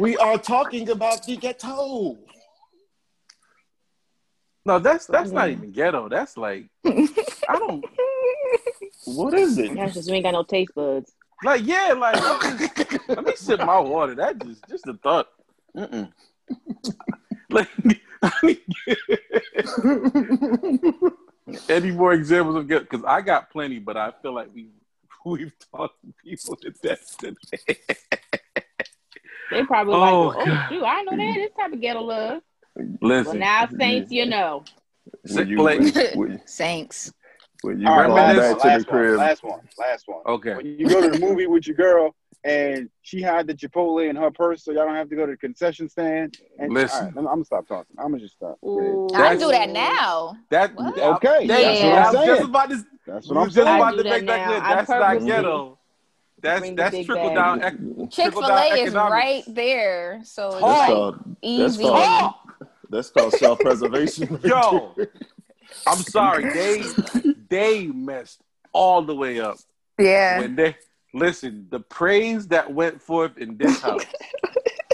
we 0.00 0.16
are 0.16 0.38
talking 0.38 0.88
about 0.88 1.26
the 1.26 1.36
ghetto. 1.36 2.16
No, 4.64 4.78
that's 4.78 5.04
that's 5.06 5.30
not 5.30 5.48
mm-hmm. 5.48 5.58
even 5.58 5.72
ghetto. 5.72 6.08
That's 6.08 6.38
like 6.38 6.64
I 6.86 7.58
don't 7.58 7.84
What 9.04 9.34
is 9.34 9.58
it? 9.58 9.74
That's 9.74 9.92
just 9.92 10.08
we 10.08 10.16
ain't 10.16 10.24
got 10.24 10.32
no 10.32 10.42
taste 10.42 10.74
buds. 10.74 11.12
Like 11.44 11.66
yeah, 11.66 11.94
like 11.96 12.16
I'm 12.18 12.58
just- 12.58 13.08
let 13.08 13.24
me 13.24 13.32
sip 13.36 13.60
my 13.60 13.78
water. 13.80 14.14
That 14.14 14.38
just 14.44 14.66
just 14.68 14.86
a 14.86 14.94
thought. 14.94 15.28
Mm-mm. 15.76 16.10
like 17.50 17.68
I 18.22 18.30
mean, 18.42 18.58
any 21.68 21.90
more 21.92 22.12
examples 22.12 22.56
of 22.56 22.66
ghetto? 22.68 22.84
Because 22.90 23.04
I 23.04 23.20
got 23.20 23.50
plenty, 23.50 23.78
but 23.78 23.96
I 23.96 24.12
feel 24.22 24.34
like 24.34 24.48
we 24.54 24.68
we've 25.24 25.52
talked 25.72 25.94
to 26.04 26.12
people 26.24 26.56
to 26.56 26.70
death 26.70 27.16
today. 27.18 27.76
They 29.50 29.62
probably 29.64 29.94
Oh, 29.94 29.98
like, 30.28 30.36
oh, 30.38 30.44
God. 30.44 30.68
shoot, 30.68 30.82
I 30.84 31.02
know 31.02 31.16
that. 31.16 31.34
This 31.36 31.50
type 31.58 31.72
of 31.72 31.80
ghetto 31.80 32.00
love. 32.00 32.42
Listen, 33.00 33.38
Well, 33.38 33.68
now, 33.68 33.68
Saints, 33.78 34.10
you 34.10 34.26
know. 34.26 34.64
When 35.30 35.48
you, 35.48 35.62
like- 35.62 35.80
when, 35.94 36.18
when, 36.18 36.38
Thanks. 36.48 37.12
When 37.66 37.80
you 37.80 37.88
All 37.88 37.96
right, 37.98 38.06
go 38.08 38.14
Reminisce- 38.14 38.52
last, 38.52 38.62
back 38.62 38.86
to 38.88 38.94
one, 38.94 39.06
the 39.12 39.16
last 39.18 39.42
one, 39.44 39.52
last 39.52 39.64
one, 39.78 39.88
last 39.88 40.04
one. 40.08 40.20
okay. 40.26 40.54
When 40.54 40.66
you 40.66 40.88
go 40.88 41.00
to 41.02 41.10
the 41.10 41.18
movie 41.18 41.46
with 41.46 41.66
your 41.66 41.76
girl 41.76 42.14
and 42.44 42.88
she 43.02 43.20
had 43.20 43.46
the 43.46 43.54
Chipotle 43.54 44.08
in 44.08 44.14
her 44.16 44.30
purse, 44.30 44.64
so 44.64 44.70
y'all 44.72 44.86
don't 44.86 44.94
have 44.94 45.08
to 45.10 45.16
go 45.16 45.26
to 45.26 45.32
the 45.32 45.36
concession 45.38 45.88
stand. 45.88 46.38
And 46.58 46.72
Listen. 46.72 46.98
all 46.98 47.04
right, 47.06 47.12
I'm, 47.12 47.18
I'm 47.18 47.24
gonna 47.34 47.44
stop 47.44 47.66
talking. 47.66 47.96
I'm 47.98 48.10
gonna 48.12 48.18
just 48.20 48.34
stop. 48.34 48.56
Ooh. 48.64 49.08
I 49.14 49.18
That's- 49.18 49.40
do 49.40 49.50
that 49.50 49.70
now. 49.70 50.36
That, 50.50 50.74
What? 50.76 50.96
Okay, 50.98 51.46
that- 51.46 51.60
that's 51.60 51.80
Yeah. 51.80 51.88
what 51.88 51.98
I 51.98 51.98
I'm 51.98 52.04
was 52.06 52.12
just 52.14 52.26
saying. 52.38 52.44
about 52.48 52.70
to 52.70 52.84
That's 53.06 53.28
what 53.28 53.36
I'm 53.38 53.44
just 53.46 53.54
saying. 53.56 53.68
about 53.76 53.90
to 53.90 54.02
do 54.02 54.08
make 54.10 54.26
that 54.26 54.26
that 54.26 54.46
clear. 54.46 54.58
now. 54.60 54.64
I 54.66 54.74
That's 54.76 54.88
not 54.88 55.24
ghetto. 55.26 55.78
That's 56.42 56.60
bring 56.60 56.76
the 56.76 56.82
that's 56.82 56.94
big 56.94 57.06
trickle 57.06 57.28
bag. 57.28 57.34
down. 57.34 57.62
ec- 57.62 58.10
Chick 58.10 58.32
Fil 58.32 58.44
A 58.44 58.66
is 58.82 58.94
right 58.94 59.42
there. 59.48 60.20
So 60.22 60.48
it's 60.48 60.54
that's 60.60 60.62
like 60.62 60.86
called 60.88 61.14
that's 61.24 61.36
easy. 61.42 61.82
called 61.82 62.34
oh! 62.62 62.68
that's 62.90 63.10
called 63.10 63.32
self 63.32 63.58
preservation. 63.58 64.38
Yo, 64.44 64.94
I'm 65.86 65.98
sorry. 65.98 66.44
They 66.52 66.84
they 67.48 67.86
messed 67.88 68.40
all 68.72 69.02
the 69.02 69.14
way 69.14 69.40
up 69.40 69.56
Yeah. 69.98 70.40
when 70.40 70.56
they 70.56 70.76
listen. 71.14 71.66
The 71.70 71.80
praise 71.80 72.48
that 72.48 72.72
went 72.72 73.00
forth 73.02 73.38
in 73.38 73.56
this 73.56 73.80
house. 73.86 74.04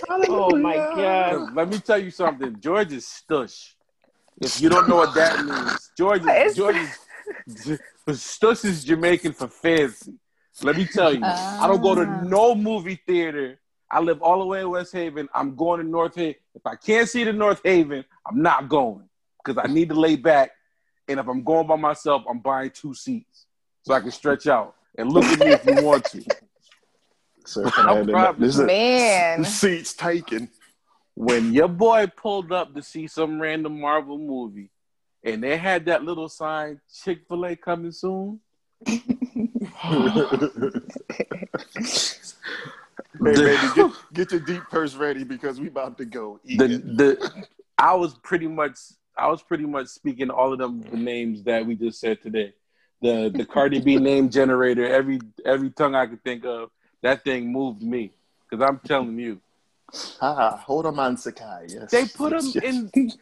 Oh, 0.09 0.57
my 0.57 0.77
God. 0.77 1.31
'Cause 1.33 1.49
let 1.55 1.69
me 1.69 1.79
tell 1.79 1.99
you 1.99 2.11
something. 2.11 2.59
George 2.61 2.93
is 2.93 3.07
stush. 3.07 3.75
If 4.41 4.61
you 4.61 4.69
don't 4.69 4.89
know 4.89 4.97
what 4.97 5.15
that 5.15 5.45
means, 5.45 5.91
George 5.97 6.23
is 6.23 6.27
It's- 6.29 6.55
George 6.57 6.77
is 6.77 7.79
stush 8.09 8.65
is 8.65 8.85
Jamaican 8.85 9.33
for 9.33 9.49
fancy. 9.49 10.15
Let 10.63 10.77
me 10.77 10.85
tell 10.87 11.15
you, 11.15 11.25
I 11.25 11.67
don't 11.67 11.81
go 11.81 11.95
to 11.95 12.03
Ah. 12.03 12.21
no 12.23 12.55
movie 12.55 13.01
theater. 13.07 13.59
I 13.91 14.01
live 14.01 14.21
all 14.23 14.41
the 14.41 14.47
way 14.47 14.61
in 14.61 14.71
West 14.71 14.93
Haven. 14.93 15.29
I'm 15.35 15.55
going 15.55 15.81
to 15.81 15.87
North 15.87 16.15
Haven. 16.15 16.41
If 16.55 16.67
I 16.67 16.77
can't 16.77 17.09
see 17.09 17.25
the 17.25 17.33
North 17.33 17.61
Haven, 17.65 18.05
I'm 18.27 18.43
not 18.43 18.69
going 18.69 19.09
because 19.45 19.63
I 19.63 19.73
need 19.73 19.89
to 19.91 19.95
lay 19.95 20.17
back. 20.17 20.51
And 21.13 21.21
if 21.21 21.29
I'm 21.29 21.45
going 21.45 21.67
by 21.67 21.77
myself, 21.77 22.25
I'm 22.29 22.41
buying 22.41 22.71
two 22.71 22.95
seats 22.95 23.47
so 23.83 23.95
I 23.95 24.01
can 24.01 24.11
stretch 24.11 24.47
out 24.47 24.75
and 24.97 25.13
look 25.13 25.25
at 25.25 25.39
me 25.39 25.53
if 25.53 25.65
you 25.65 25.85
want 25.85 26.05
to. 26.07 26.25
So 27.47 27.71
can 27.77 27.89
I 27.89 28.01
add 28.01 28.07
that? 28.07 28.13
problem. 28.13 28.47
This 28.47 28.59
is 28.59 28.67
Man. 28.67 29.45
seats 29.45 29.95
taken. 29.95 30.49
when 31.15 31.53
your 31.53 31.69
boy 31.69 32.07
pulled 32.17 32.53
up 32.53 32.75
to 32.75 32.83
see 32.83 33.07
some 33.07 33.41
random 33.41 33.81
Marvel 33.81 34.19
movie 34.19 34.71
and 35.23 35.43
they 35.43 35.57
had 35.57 35.85
that 35.87 36.03
little 36.03 36.29
sign, 36.29 36.81
Chick 37.05 37.21
fil 37.29 37.47
A 37.47 37.57
coming 37.57 37.93
soon. 37.93 38.41
Hey, 43.25 43.37
baby, 43.37 43.69
get, 43.75 43.91
get 44.13 44.31
your 44.33 44.41
deep 44.41 44.63
purse 44.71 44.95
ready 44.95 45.25
because 45.25 45.61
we 45.61 45.69
about 45.69 45.97
to 45.99 46.05
go 46.05 46.41
eat 46.45 46.59
the 46.59 46.69
the 46.69 47.45
I 47.79 47.95
was 47.95 48.15
pretty 48.15 48.49
much 48.49 48.79
I 49.17 49.29
was 49.29 49.43
pretty 49.43 49.67
much 49.67 49.89
speaking 49.89 50.31
all 50.31 50.53
of 50.53 50.59
them 50.59 50.83
the 50.91 50.97
names 50.97 51.43
that 51.45 51.67
we 51.67 51.75
just 51.75 52.01
said 52.01 52.23
today. 52.23 52.55
The 53.01 53.31
the 53.35 53.45
Cardi 53.45 53.81
B 53.81 53.97
name 54.11 54.31
generator, 54.31 54.87
every 54.87 55.21
every 55.45 55.71
tongue 55.71 55.95
I 55.95 56.07
could 56.07 56.23
think 56.23 56.45
of, 56.45 56.71
that 57.03 57.25
thing 57.25 57.53
moved 57.53 57.83
me. 57.83 58.13
Because 58.49 58.67
I'm 58.69 58.81
telling 58.81 59.19
you, 59.19 59.41
Ah, 60.21 60.63
hold 60.67 60.87
on, 60.87 60.97
man, 60.97 61.17
Sakai. 61.17 61.67
Yes. 61.69 61.91
they 61.91 62.07
put 62.07 62.31
them 62.31 62.47
yes, 62.55 62.55
yes. 62.63 62.91
in 62.95 63.13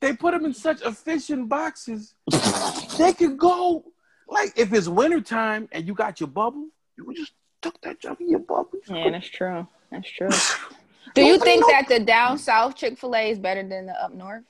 they 0.00 0.14
put 0.14 0.32
them 0.32 0.44
in 0.44 0.54
such 0.54 0.80
efficient 0.82 1.48
boxes. 1.48 2.14
they 2.98 3.12
could 3.12 3.36
go 3.36 3.84
like 4.28 4.52
if 4.56 4.72
it's 4.72 4.88
wintertime 4.88 5.68
and 5.72 5.86
you 5.86 5.94
got 5.94 6.20
your 6.20 6.28
bubble, 6.28 6.68
you 6.96 7.04
would 7.04 7.16
just 7.16 7.32
tuck 7.60 7.80
that 7.82 8.00
jump 8.00 8.20
in 8.20 8.30
your 8.30 8.40
bubble. 8.40 8.78
Yeah, 8.88 9.10
that's 9.10 9.28
true. 9.28 9.66
That's 9.90 10.08
true. 10.08 10.28
Do 11.14 11.24
you 11.24 11.38
think 11.40 11.66
that 11.66 11.88
the 11.88 11.98
down 11.98 12.38
south 12.38 12.76
Chick 12.76 12.96
fil 12.96 13.16
A 13.16 13.30
is 13.30 13.38
better 13.38 13.66
than 13.66 13.86
the 13.86 14.02
up 14.02 14.14
north? 14.14 14.44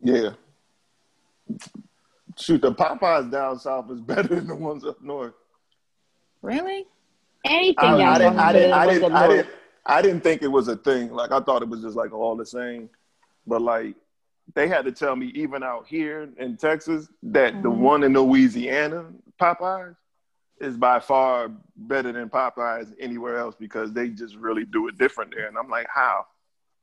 Yeah. 0.00 0.30
Shoot, 2.36 2.62
the 2.62 2.72
Popeyes 2.72 3.30
down 3.30 3.58
south 3.58 3.90
is 3.90 4.00
better 4.00 4.28
than 4.34 4.46
the 4.46 4.54
ones 4.54 4.84
up 4.84 5.00
north. 5.02 5.34
Really? 6.42 6.86
Anything 7.44 7.76
I, 7.84 8.14
I 8.14 8.18
didn't, 8.18 8.38
I 8.38 8.52
didn't, 8.52 8.72
I 8.72 8.86
didn't, 8.86 9.12
I 9.14 9.28
didn't, 9.28 9.48
I 9.86 10.02
didn't 10.02 10.20
think 10.22 10.42
it 10.42 10.48
was 10.48 10.68
a 10.68 10.76
thing. 10.76 11.12
Like 11.12 11.30
I 11.30 11.40
thought 11.40 11.62
it 11.62 11.68
was 11.68 11.82
just 11.82 11.96
like 11.96 12.12
all 12.12 12.36
the 12.36 12.46
same. 12.46 12.88
But 13.46 13.60
like 13.62 13.94
they 14.54 14.66
had 14.68 14.84
to 14.86 14.92
tell 14.92 15.14
me 15.16 15.26
even 15.34 15.62
out 15.62 15.86
here 15.86 16.28
in 16.38 16.56
Texas 16.56 17.08
that 17.22 17.62
the 17.62 17.70
Mhm. 17.70 17.78
one 17.78 18.02
in 18.02 18.12
Louisiana 18.14 19.06
Popeyes 19.40 19.96
is 20.60 20.76
by 20.76 21.00
far 21.00 21.50
better 21.76 22.12
than 22.12 22.28
Popeyes 22.30 22.94
anywhere 22.98 23.38
else 23.38 23.54
because 23.58 23.92
they 23.92 24.08
just 24.08 24.36
really 24.36 24.64
do 24.64 24.88
it 24.88 24.96
different 24.98 25.34
there. 25.34 25.48
And 25.48 25.58
I'm 25.58 25.68
like, 25.68 25.86
how? 25.92 26.26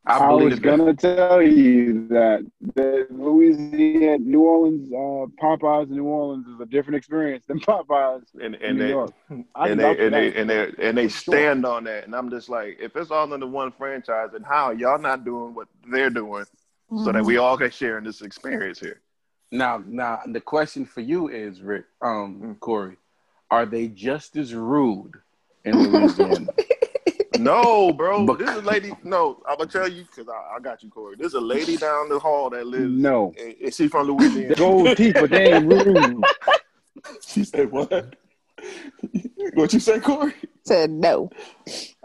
I 0.05 0.17
I, 0.17 0.31
was 0.31 0.59
that. 0.59 0.61
gonna 0.63 0.93
tell 0.95 1.41
you 1.41 2.07
that 2.07 2.43
the 2.75 3.05
Louisiana, 3.11 4.17
New 4.17 4.41
Orleans, 4.41 4.91
uh, 4.91 5.27
Popeyes 5.41 5.89
in 5.89 5.95
New 5.95 6.05
Orleans 6.05 6.47
is 6.47 6.59
a 6.59 6.65
different 6.65 6.95
experience 6.97 7.45
than 7.47 7.59
Popeyes 7.67 8.23
And 8.41 8.55
in 8.55 8.63
and 8.63 8.77
New 8.79 8.83
they 8.83 8.89
York. 8.89 9.11
I 9.53 9.69
and 9.69 9.79
they 9.79 9.97
and 10.05 10.13
they 10.13 10.33
and 10.33 10.49
they 10.49 10.71
and 10.79 10.97
they 10.97 11.07
Sure. 11.07 11.35
stand 11.35 11.65
on 11.65 11.83
that. 11.83 12.05
And 12.05 12.15
I'm 12.15 12.31
just 12.31 12.49
like, 12.49 12.77
if 12.81 12.95
it's 12.95 13.11
all 13.11 13.23
under 13.23 13.37
the 13.37 13.47
one 13.47 13.71
franchise, 13.71 14.29
then 14.33 14.41
how 14.41 14.71
y'all 14.71 14.97
not 14.99 15.23
doing 15.23 15.53
what 15.53 15.67
they're 15.87 16.09
doing 16.09 16.45
so 16.97 17.11
that 17.11 17.23
we 17.23 17.37
all 17.37 17.57
can 17.57 17.69
share 17.69 17.97
in 17.99 18.03
this 18.03 18.21
experience 18.21 18.79
here? 18.79 18.99
Now, 19.51 19.83
now 19.85 20.21
the 20.25 20.41
question 20.41 20.85
for 20.85 21.01
you 21.01 21.27
is, 21.29 21.61
Rick, 21.61 21.85
Mm. 22.01 22.07
um, 22.51 22.55
Corey, 22.59 22.97
are 23.51 23.65
they 23.65 23.87
just 23.87 24.35
as 24.35 24.55
rude 24.55 25.13
in 25.63 25.77
Louisiana? 25.77 26.47
No, 27.51 27.91
bro. 27.93 28.25
But- 28.25 28.39
this 28.39 28.49
is 28.49 28.57
a 28.57 28.61
lady. 28.61 28.91
No, 29.03 29.41
I'm 29.47 29.57
gonna 29.57 29.69
tell 29.69 29.87
you 29.87 30.03
because 30.03 30.27
I, 30.29 30.55
I 30.57 30.59
got 30.59 30.83
you, 30.83 30.89
Corey. 30.89 31.15
There's 31.17 31.33
a 31.33 31.41
lady 31.41 31.77
down 31.77 32.09
the 32.09 32.19
hall 32.19 32.49
that 32.51 32.65
lives. 32.67 32.91
No. 32.91 33.33
and- 33.39 33.55
and 33.61 33.73
she's 33.73 33.89
from 33.91 34.07
Louisiana. 34.07 34.55
Gold 34.55 34.97
teeth, 34.97 35.15
but 35.19 35.29
they 35.29 35.53
ain't 35.53 35.65
rude. 35.67 36.23
she 37.25 37.43
said 37.43 37.71
what? 37.71 38.15
What 39.55 39.73
you 39.73 39.79
say, 39.79 39.99
Corey? 39.99 40.33
Said 40.65 40.91
no. 40.91 41.29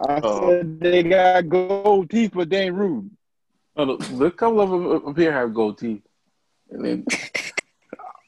I 0.09 0.21
Oh. 0.23 0.49
said 0.51 0.81
they 0.81 1.03
got 1.03 1.49
gold 1.49 2.09
teeth, 2.11 2.33
but 2.35 2.49
they 2.49 2.63
ain't 2.67 2.75
rude. 2.75 3.11
Oh, 3.77 3.97
the- 3.97 4.25
A 4.25 4.31
couple 4.31 4.61
of 4.61 4.71
them 4.71 5.09
up 5.11 5.17
here 5.19 5.33
have 5.33 5.53
gold 5.53 5.79
teeth. 5.79 6.03
And 6.71 6.85
then 6.85 7.07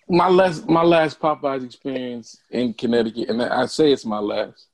my 0.09 0.28
last 0.28 0.68
my 0.68 0.82
last 0.82 1.18
Popeyes 1.20 1.64
experience 1.64 2.39
in 2.51 2.72
Connecticut, 2.74 3.28
and 3.30 3.43
I 3.43 3.66
say 3.66 3.93
it's 3.93 4.05
my 4.05 4.18
last 4.20 4.68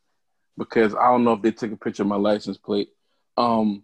because 0.57 0.95
I 0.95 1.07
don't 1.07 1.25
know 1.25 1.33
if 1.33 1.43
they 1.43 1.53
took 1.53 1.73
a 1.73 1.77
picture 1.77 2.03
of 2.03 2.09
my 2.09 2.17
license 2.17 2.57
plate. 2.57 2.89
Um, 3.37 3.83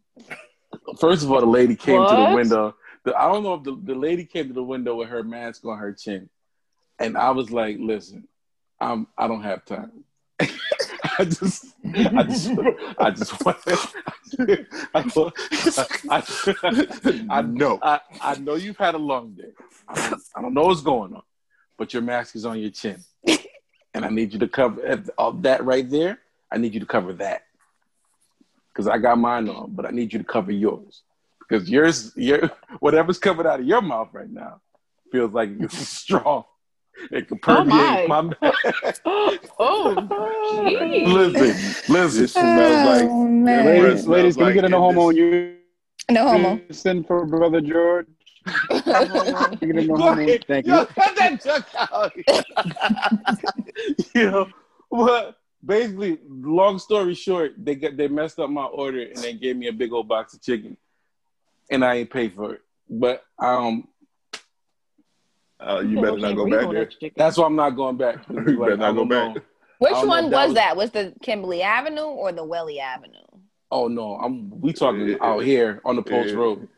first 0.98 1.24
of 1.24 1.32
all, 1.32 1.40
the 1.40 1.46
lady 1.46 1.76
came 1.76 2.06
to 2.06 2.14
the 2.14 2.34
window. 2.34 2.74
The, 3.04 3.14
I 3.16 3.30
don't 3.32 3.42
know 3.42 3.54
if 3.54 3.64
the, 3.64 3.78
the 3.82 3.94
lady 3.94 4.24
came 4.24 4.48
to 4.48 4.54
the 4.54 4.62
window 4.62 4.96
with 4.96 5.08
her 5.08 5.22
mask 5.22 5.64
on 5.64 5.78
her 5.78 5.92
chin, 5.92 6.28
and 6.98 7.16
I 7.16 7.30
was 7.30 7.50
like, 7.50 7.76
"Listen, 7.80 8.28
I'm 8.80 9.06
I 9.16 9.26
don't 9.26 9.42
have 9.42 9.64
time." 9.64 10.04
I 11.18 11.24
just, 11.24 11.66
I 11.84 12.22
just, 12.22 12.50
I 12.98 13.10
just 13.10 13.44
want, 13.44 13.58
I, 13.66 15.04
I, 16.08 16.22
I, 16.62 17.26
I 17.28 17.42
know. 17.42 17.78
I, 17.82 18.00
I 18.20 18.34
know 18.36 18.54
you've 18.54 18.76
had 18.76 18.94
a 18.94 18.98
long 18.98 19.32
day. 19.32 19.52
I 19.88 20.08
don't, 20.08 20.22
I 20.36 20.42
don't 20.42 20.54
know 20.54 20.62
what's 20.62 20.80
going 20.80 21.14
on, 21.14 21.22
but 21.76 21.92
your 21.92 22.02
mask 22.02 22.36
is 22.36 22.46
on 22.46 22.58
your 22.58 22.70
chin, 22.70 23.02
and 23.94 24.04
I 24.04 24.08
need 24.08 24.32
you 24.32 24.38
to 24.38 24.48
cover 24.48 25.02
all 25.18 25.32
that 25.32 25.64
right 25.64 25.88
there. 25.88 26.20
I 26.52 26.58
need 26.58 26.74
you 26.74 26.80
to 26.80 26.86
cover 26.86 27.12
that 27.14 27.42
because 28.72 28.88
I 28.88 28.98
got 28.98 29.18
mine 29.18 29.48
on, 29.48 29.72
but 29.72 29.86
I 29.86 29.90
need 29.90 30.12
you 30.12 30.18
to 30.18 30.24
cover 30.24 30.52
yours 30.52 31.02
because 31.40 31.68
yours, 31.70 32.12
your 32.16 32.50
whatever's 32.80 33.18
coming 33.18 33.46
out 33.46 33.60
of 33.60 33.66
your 33.66 33.82
mouth 33.82 34.08
right 34.12 34.30
now 34.30 34.60
feels 35.12 35.32
like 35.32 35.50
it's 35.60 35.76
strong. 36.04 36.44
It 37.10 37.28
can 37.28 37.38
Oh, 37.46 37.64
permeate 37.64 38.08
my. 38.08 38.22
my. 38.32 39.38
oh, 39.58 39.94
geez. 40.90 41.08
listen, 41.08 41.94
listen. 41.94 42.22
This 42.22 42.32
smells 42.32 42.84
like 42.84 43.08
Oh, 43.10 43.24
man. 43.24 43.64
Breath 43.64 43.82
Ladies, 43.82 44.02
smells 44.02 44.06
ladies, 44.08 44.36
can 44.36 44.44
we 44.44 44.50
like 44.50 44.54
get 44.56 44.64
a 44.64 44.68
no 44.68 44.76
in 44.76 44.82
homo? 44.94 45.08
this- 45.08 45.16
You 45.18 45.56
No 46.10 46.28
homo. 46.28 46.60
send 46.72 47.06
for 47.06 47.24
brother 47.26 47.60
George. 47.60 48.06
Can 48.46 49.58
we 49.62 49.66
get 49.68 49.76
a 49.76 49.86
no 49.86 49.96
homo? 49.96 50.20
ahead. 50.20 50.44
Thank 50.46 50.66
Yo, 50.66 50.80
you. 50.80 50.86
cut 50.86 51.16
that 51.16 51.42
junk 51.42 51.64
out. 51.78 52.12
you 54.14 54.30
know, 54.30 54.46
but 54.90 55.36
basically, 55.64 56.18
long 56.28 56.78
story 56.78 57.14
short, 57.14 57.52
they 57.58 57.74
got 57.74 57.96
they 57.96 58.08
messed 58.08 58.38
up 58.38 58.50
my 58.50 58.64
order 58.64 59.00
and 59.02 59.16
they 59.16 59.32
gave 59.34 59.56
me 59.56 59.68
a 59.68 59.72
big 59.72 59.92
old 59.92 60.08
box 60.08 60.34
of 60.34 60.42
chicken, 60.42 60.76
and 61.70 61.84
I 61.84 61.96
ain't 61.96 62.10
paid 62.10 62.34
for 62.34 62.54
it. 62.54 62.60
But 62.88 63.22
um, 63.38 63.86
Uh, 65.60 65.80
you 65.86 66.00
better 66.00 66.16
not 66.18 66.34
go 66.36 66.48
back 66.48 66.70
there. 67.00 67.10
that's 67.16 67.36
why 67.36 67.44
I'm 67.46 67.56
not 67.56 67.70
going 67.70 67.96
back. 67.96 68.24
You 68.30 68.58
better 68.58 68.76
not 68.76 68.90
I 68.90 68.94
go 68.94 69.04
back. 69.04 69.34
know. 69.34 69.42
Which 69.78 69.92
I 69.92 69.94
don't 69.94 70.02
know 70.08 70.08
one 70.08 70.24
was 70.24 70.32
that 70.32 70.46
was- 70.46 70.54
that? 70.54 70.76
Was 70.76 70.90
the 70.90 71.14
Kimberly 71.22 71.62
Avenue 71.62 72.02
or 72.02 72.32
the 72.32 72.44
Whalley 72.44 72.80
Avenue? 72.80 73.16
Oh 73.70 73.86
no, 73.88 74.16
I'm 74.16 74.60
we 74.60 74.72
talking 74.72 75.08
Yeah. 75.08 75.16
out 75.20 75.40
here 75.44 75.80
on 75.84 75.96
the 75.96 76.02
post 76.02 76.30
Yeah. 76.30 76.34
road. 76.36 76.68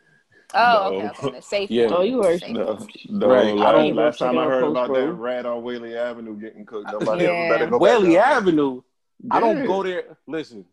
Oh, 0.55 0.91
No. 0.91 0.97
okay. 0.99 1.09
okay. 1.09 1.37
The 1.37 1.43
safe. 1.43 1.71
Yeah. 1.71 1.89
Oh, 1.91 2.03
you 2.03 2.19
were- 2.19 2.39
Safe 2.39 2.51
No, 2.51 2.79
no. 3.09 3.27
Right. 3.29 3.47
I 3.49 3.53
Last, 3.53 3.73
don't- 3.73 3.97
last 3.97 4.19
time 4.19 4.39
I 4.39 4.45
heard 4.45 4.63
Post 4.65 4.71
about 4.73 4.95
that 4.95 5.13
rat 5.13 5.47
on 5.47 5.63
Whalley 5.63 5.97
Avenue 5.97 6.37
getting 6.39 6.65
cooked, 6.67 6.91
nobody 6.93 7.25
Yeah. 7.25 7.31
ever 7.31 7.55
better 7.55 7.67
go 7.67 7.79
back 7.79 7.81
Whalley 7.81 8.11
there. 8.11 8.23
Avenue. 8.23 8.83
I 9.31 9.41
don't 9.41 9.67
go 9.67 9.83
there. 9.83 10.17
Listen, 10.27 10.65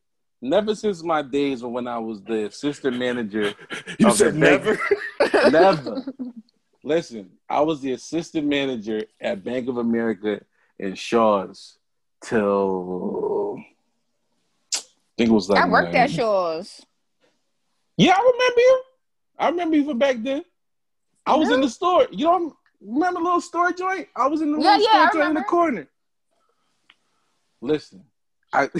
never 0.41 0.73
since 0.75 1.03
my 1.03 1.21
days 1.21 1.63
when 1.63 1.87
I 1.87 1.97
was 1.99 2.21
the 2.23 2.45
assistant 2.47 2.97
manager 2.97 3.53
You 3.99 4.07
of 4.07 4.13
said 4.13 4.33
the 4.33 4.39
never. 4.39 4.79
Never. 5.51 6.05
Listen, 6.83 7.29
I 7.49 7.61
was 7.61 7.81
the 7.81 7.91
assistant 7.91 8.47
manager 8.47 9.03
at 9.21 9.43
Bank 9.43 9.67
of 9.69 9.77
America 9.77 10.41
in 10.79 10.95
Shaw's 10.95 11.77
till 12.21 13.57
I 14.75 14.79
think 15.17 15.29
it 15.29 15.33
was 15.33 15.49
like 15.49 15.63
I 15.63 15.67
worked 15.67 15.93
at 15.95 16.09
nine- 16.09 16.17
Shaw's. 16.17 16.85
Yeah, 17.97 18.13
I 18.13 18.19
remember 18.19 18.61
you. 18.61 18.81
I 19.39 19.49
remember 19.49 19.77
you 19.77 19.85
from 19.85 19.97
back 19.97 20.17
then. 20.19 20.43
I 21.25 21.35
was 21.35 21.49
in 21.49 21.61
the 21.61 21.69
store. 21.69 22.07
You 22.11 22.25
don't 22.25 22.53
remember 22.81 23.19
the 23.19 23.23
little 23.25 23.41
store 23.41 23.71
joint? 23.71 24.07
I 24.15 24.27
was 24.27 24.41
in 24.41 24.51
the 24.51 24.59
Yeah, 24.59 24.77
little 24.77 24.85
yeah, 24.93 25.09
store 25.09 25.21
joint 25.21 25.29
in 25.29 25.35
the 25.35 25.43
corner. 25.43 25.87
Listen, 27.61 28.03
I 28.53 28.69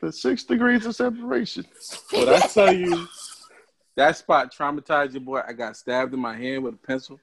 The 0.00 0.12
six 0.12 0.44
degrees 0.44 0.84
of 0.84 0.94
separation. 0.96 1.64
when 2.10 2.28
I 2.28 2.40
tell 2.40 2.72
you 2.72 3.06
that 3.94 4.16
spot 4.16 4.52
traumatized 4.52 5.12
your 5.12 5.22
boy, 5.22 5.40
I 5.46 5.52
got 5.52 5.76
stabbed 5.76 6.12
in 6.12 6.20
my 6.20 6.36
hand 6.36 6.64
with 6.64 6.74
a 6.74 6.76
pencil. 6.78 7.18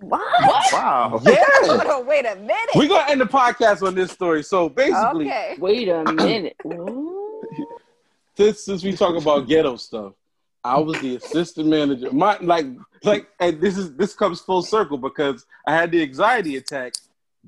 What? 0.00 0.72
Wow. 0.72 1.20
Yeah. 1.26 1.44
On, 1.94 2.06
wait 2.06 2.24
a 2.24 2.36
minute. 2.36 2.70
We're 2.74 2.88
gonna 2.88 3.10
end 3.10 3.20
the 3.20 3.26
podcast 3.26 3.86
on 3.86 3.94
this 3.94 4.12
story. 4.12 4.42
So 4.42 4.68
basically, 4.68 5.26
okay. 5.26 5.56
Wait 5.58 5.88
a 5.88 6.04
minute. 6.04 6.56
this, 8.36 8.64
since 8.64 8.64
since 8.64 8.84
we 8.84 8.92
talk 8.96 9.20
about 9.20 9.46
ghetto 9.46 9.76
stuff, 9.76 10.12
I 10.62 10.78
was 10.78 11.00
the 11.00 11.16
assistant 11.16 11.68
manager. 11.68 12.12
My 12.12 12.38
like 12.40 12.66
like 13.02 13.28
and 13.40 13.60
this 13.60 13.78
is 13.78 13.94
this 13.94 14.14
comes 14.14 14.40
full 14.40 14.62
circle 14.62 14.98
because 14.98 15.46
I 15.66 15.74
had 15.74 15.90
the 15.90 16.02
anxiety 16.02 16.56
attack 16.56 16.94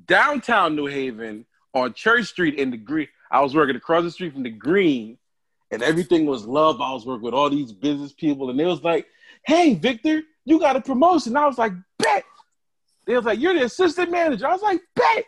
downtown 0.06 0.74
New 0.76 0.86
Haven 0.86 1.44
on 1.74 1.92
Church 1.92 2.26
Street 2.26 2.54
in 2.54 2.70
the 2.70 2.76
green. 2.76 3.08
I 3.30 3.40
was 3.40 3.54
working 3.54 3.76
across 3.76 4.04
the 4.04 4.10
street 4.10 4.32
from 4.32 4.42
the 4.42 4.50
green, 4.50 5.18
and 5.70 5.82
everything 5.82 6.26
was 6.26 6.44
love. 6.46 6.80
I 6.80 6.92
was 6.92 7.04
working 7.04 7.24
with 7.24 7.34
all 7.34 7.50
these 7.50 7.72
business 7.72 8.12
people, 8.12 8.50
and 8.50 8.58
they 8.58 8.64
was 8.66 8.82
like, 8.82 9.06
"Hey, 9.44 9.74
Victor, 9.74 10.22
you 10.44 10.58
got 10.58 10.76
a 10.76 10.80
promotion." 10.80 11.36
I 11.36 11.46
was 11.46 11.58
like, 11.58 11.72
"Bet." 11.98 12.24
They 13.06 13.16
was 13.16 13.24
like, 13.24 13.40
"You're 13.40 13.54
the 13.54 13.64
assistant 13.64 14.10
manager." 14.10 14.46
I 14.46 14.52
was 14.52 14.62
like, 14.62 14.80
"Bet." 14.94 15.24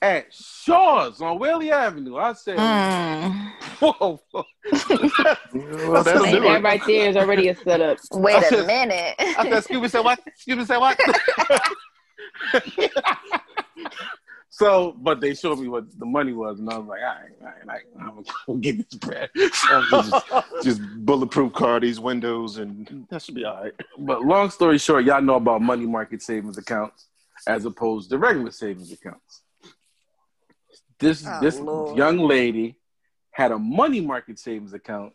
At 0.00 0.32
Shaw's 0.32 1.20
on 1.20 1.40
Whalley 1.40 1.72
Avenue. 1.72 2.16
I 2.16 2.32
said, 2.32 2.56
Mm. 2.58 3.52
"Whoa, 3.92 4.20
whoa." 4.30 4.44
Well, 5.52 6.02
that'll 6.04 6.22
Like, 6.22 6.32
do 6.34 6.40
that 6.40 6.56
it. 6.58 6.62
right 6.62 6.82
there 6.86 7.08
is 7.10 7.16
already 7.16 7.48
a 7.48 7.54
setup. 7.56 7.98
Wait 8.12 8.34
I 8.36 8.38
a 8.40 8.42
said- 8.48 8.66
minute. 8.66 9.14
I 9.18 9.48
said, 9.50 9.64
Scooby 9.64 9.90
said 9.90 10.00
what? 10.00 10.20
Scooby 10.46 10.66
said 10.66 10.78
what? 10.78 10.98
so, 14.50 14.92
but 14.98 15.20
they 15.20 15.34
showed 15.34 15.58
me 15.58 15.68
what 15.68 15.84
the 15.98 16.06
money 16.06 16.32
was, 16.32 16.58
and 16.58 16.68
I 16.70 16.78
was 16.78 16.88
like, 16.88 17.00
all 17.00 17.06
right, 17.06 17.32
all 17.40 17.46
right, 17.46 17.82
all 18.00 18.06
right 18.16 18.26
I'm 18.46 18.54
gonna 18.54 18.60
get 18.60 18.76
this 18.78 18.98
bread. 18.98 19.30
just, 19.36 20.14
just 20.64 20.80
bulletproof 21.04 21.52
car, 21.52 21.78
these 21.80 22.00
windows, 22.00 22.58
and 22.58 23.06
that 23.10 23.22
should 23.22 23.34
be 23.36 23.44
all 23.44 23.62
right. 23.62 23.72
but 23.98 24.22
long 24.22 24.50
story 24.50 24.78
short, 24.78 25.04
y'all 25.04 25.22
know 25.22 25.36
about 25.36 25.62
money 25.62 25.86
market 25.86 26.22
savings 26.22 26.58
accounts 26.58 27.06
as 27.46 27.64
opposed 27.64 28.10
to 28.10 28.18
regular 28.18 28.50
savings 28.50 28.90
accounts. 28.92 29.42
This 30.98 31.24
Oh, 31.26 31.38
this 31.40 31.60
Lord. 31.60 31.96
young 31.96 32.18
lady 32.18 32.76
had 33.38 33.52
a 33.52 33.58
money 33.58 34.00
market 34.00 34.36
savings 34.36 34.72
account 34.72 35.12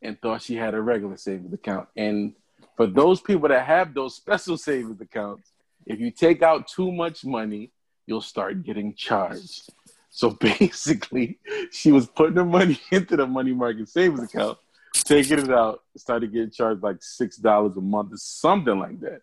and 0.00 0.16
thought 0.22 0.40
she 0.40 0.54
had 0.54 0.72
a 0.72 0.80
regular 0.80 1.16
savings 1.16 1.52
account. 1.52 1.88
And 1.96 2.32
for 2.76 2.86
those 2.86 3.20
people 3.20 3.48
that 3.48 3.66
have 3.66 3.92
those 3.92 4.14
special 4.22 4.56
savings 4.56 5.00
accounts, 5.00 5.50
if 5.84 5.98
you 5.98 6.12
take 6.12 6.42
out 6.42 6.68
too 6.68 6.92
much 6.92 7.24
money, 7.24 7.72
you'll 8.06 8.20
start 8.20 8.62
getting 8.62 8.94
charged. 8.94 9.68
So 10.10 10.30
basically, 10.40 11.40
she 11.72 11.90
was 11.90 12.06
putting 12.06 12.36
her 12.36 12.44
money 12.44 12.80
into 12.92 13.16
the 13.16 13.26
money 13.26 13.52
market 13.52 13.88
savings 13.88 14.22
account, 14.22 14.58
taking 14.94 15.40
it 15.40 15.50
out, 15.50 15.82
started 15.96 16.32
getting 16.32 16.52
charged 16.52 16.84
like 16.84 17.02
six 17.02 17.36
dollars 17.36 17.76
a 17.76 17.80
month 17.80 18.12
or 18.12 18.16
something 18.16 18.78
like 18.78 19.00
that. 19.00 19.22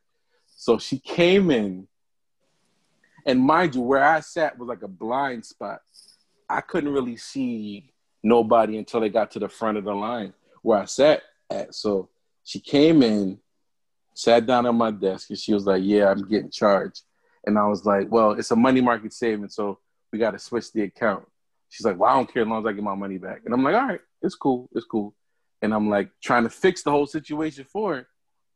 So 0.58 0.78
she 0.80 1.00
came 1.00 1.50
in, 1.50 1.88
and 3.26 3.40
mind 3.40 3.76
you, 3.76 3.82
where 3.82 4.04
I 4.04 4.20
sat 4.20 4.60
was 4.60 4.68
like 4.68 4.84
a 4.84 4.90
blind 4.90 5.46
spot. 5.46 5.80
I 6.50 6.60
couldn't 6.60 6.92
really 6.92 7.16
see 7.16 7.93
nobody 8.24 8.78
until 8.78 9.02
they 9.02 9.10
got 9.10 9.32
to 9.32 9.40
the 9.40 9.50
front 9.50 9.78
of 9.78 9.84
the 9.84 9.94
line 9.94 10.34
where 10.62 10.80
I 10.80 10.86
sat 10.86 11.22
at. 11.52 11.76
So 11.76 12.10
she 12.44 12.60
came 12.60 13.04
in, 13.04 13.40
sat 14.16 14.46
down 14.46 14.66
at 14.66 14.74
my 14.74 14.92
desk, 14.92 15.30
and 15.30 15.38
she 15.38 15.54
was 15.54 15.66
like, 15.66 15.84
"Yeah, 15.84 16.10
I'm 16.10 16.28
getting 16.28 16.50
charged." 16.50 17.02
And 17.46 17.60
I 17.60 17.68
was 17.68 17.86
like, 17.86 18.10
"Well, 18.10 18.32
it's 18.32 18.52
a 18.52 18.56
money 18.56 18.82
market 18.82 19.14
savings, 19.14 19.56
so 19.56 19.80
we 20.12 20.20
got 20.20 20.32
to 20.32 20.40
switch 20.40 20.72
the 20.72 20.84
account." 20.84 21.28
She's 21.70 21.86
like, 21.86 22.00
"Well, 22.00 22.10
I 22.10 22.16
don't 22.16 22.32
care 22.32 22.44
as 22.44 22.48
long 22.48 22.66
as 22.66 22.70
I 22.70 22.74
get 22.74 22.84
my 22.84 22.96
money 22.96 23.18
back." 23.18 23.42
And 23.46 23.54
I'm 23.54 23.64
like, 23.64 23.76
"All 23.76 23.88
right, 23.88 24.02
it's 24.22 24.36
cool, 24.36 24.70
it's 24.74 24.86
cool." 24.86 25.14
And 25.62 25.74
I'm 25.74 25.90
like 25.90 26.10
trying 26.22 26.44
to 26.44 26.50
fix 26.50 26.84
the 26.84 26.92
whole 26.92 27.06
situation 27.06 27.66
for 27.66 27.96
her. 27.96 28.08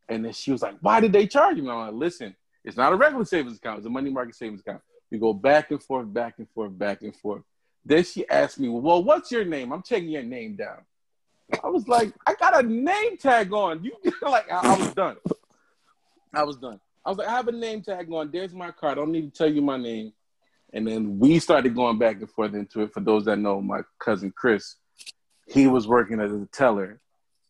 And 0.09 0.23
then 0.23 0.33
she 0.33 0.51
was 0.51 0.61
like, 0.61 0.75
"Why 0.79 0.99
did 1.01 1.11
they 1.11 1.27
charge 1.27 1.57
me?" 1.57 1.69
I'm 1.69 1.87
like, 1.87 1.93
"Listen, 1.93 2.35
it's 2.63 2.77
not 2.77 2.93
a 2.93 2.95
regular 2.95 3.25
savings 3.25 3.57
account; 3.57 3.79
it's 3.79 3.87
a 3.87 3.89
money 3.89 4.09
market 4.09 4.35
savings 4.35 4.61
account." 4.61 4.81
We 5.11 5.19
go 5.19 5.33
back 5.33 5.71
and 5.71 5.81
forth, 5.81 6.11
back 6.13 6.35
and 6.37 6.49
forth, 6.49 6.77
back 6.77 7.01
and 7.01 7.15
forth. 7.15 7.43
Then 7.87 8.03
she 8.03 8.27
asked 8.27 8.59
me, 8.59 8.67
"Well, 8.67 9.01
what's 9.01 9.31
your 9.31 9.45
name?" 9.45 9.71
I'm 9.71 9.81
taking 9.81 10.09
your 10.09 10.23
name 10.23 10.57
down. 10.57 10.79
I 11.63 11.69
was 11.69 11.87
like, 11.87 12.13
"I 12.25 12.33
got 12.35 12.63
a 12.63 12.67
name 12.67 13.17
tag 13.17 13.53
on." 13.53 13.81
You 13.81 13.93
like, 14.21 14.51
I, 14.51 14.73
I 14.73 14.77
was 14.77 14.93
done. 14.93 15.15
I 16.33 16.43
was 16.43 16.57
done. 16.57 16.81
I 17.05 17.09
was 17.09 17.17
like, 17.17 17.29
"I 17.29 17.31
have 17.31 17.47
a 17.47 17.53
name 17.53 17.81
tag 17.81 18.11
on. 18.11 18.29
There's 18.29 18.53
my 18.53 18.71
card. 18.71 18.97
I 18.97 19.01
don't 19.01 19.11
need 19.13 19.33
to 19.33 19.37
tell 19.37 19.51
you 19.51 19.61
my 19.61 19.77
name." 19.77 20.11
And 20.73 20.85
then 20.85 21.17
we 21.17 21.39
started 21.39 21.75
going 21.75 21.97
back 21.97 22.17
and 22.17 22.29
forth 22.29 22.53
into 22.53 22.81
it. 22.81 22.93
For 22.93 22.99
those 22.99 23.23
that 23.25 23.37
know, 23.37 23.61
my 23.61 23.81
cousin 23.99 24.33
Chris, 24.35 24.75
he 25.47 25.67
was 25.67 25.87
working 25.87 26.19
as 26.19 26.33
a 26.33 26.45
teller, 26.51 26.99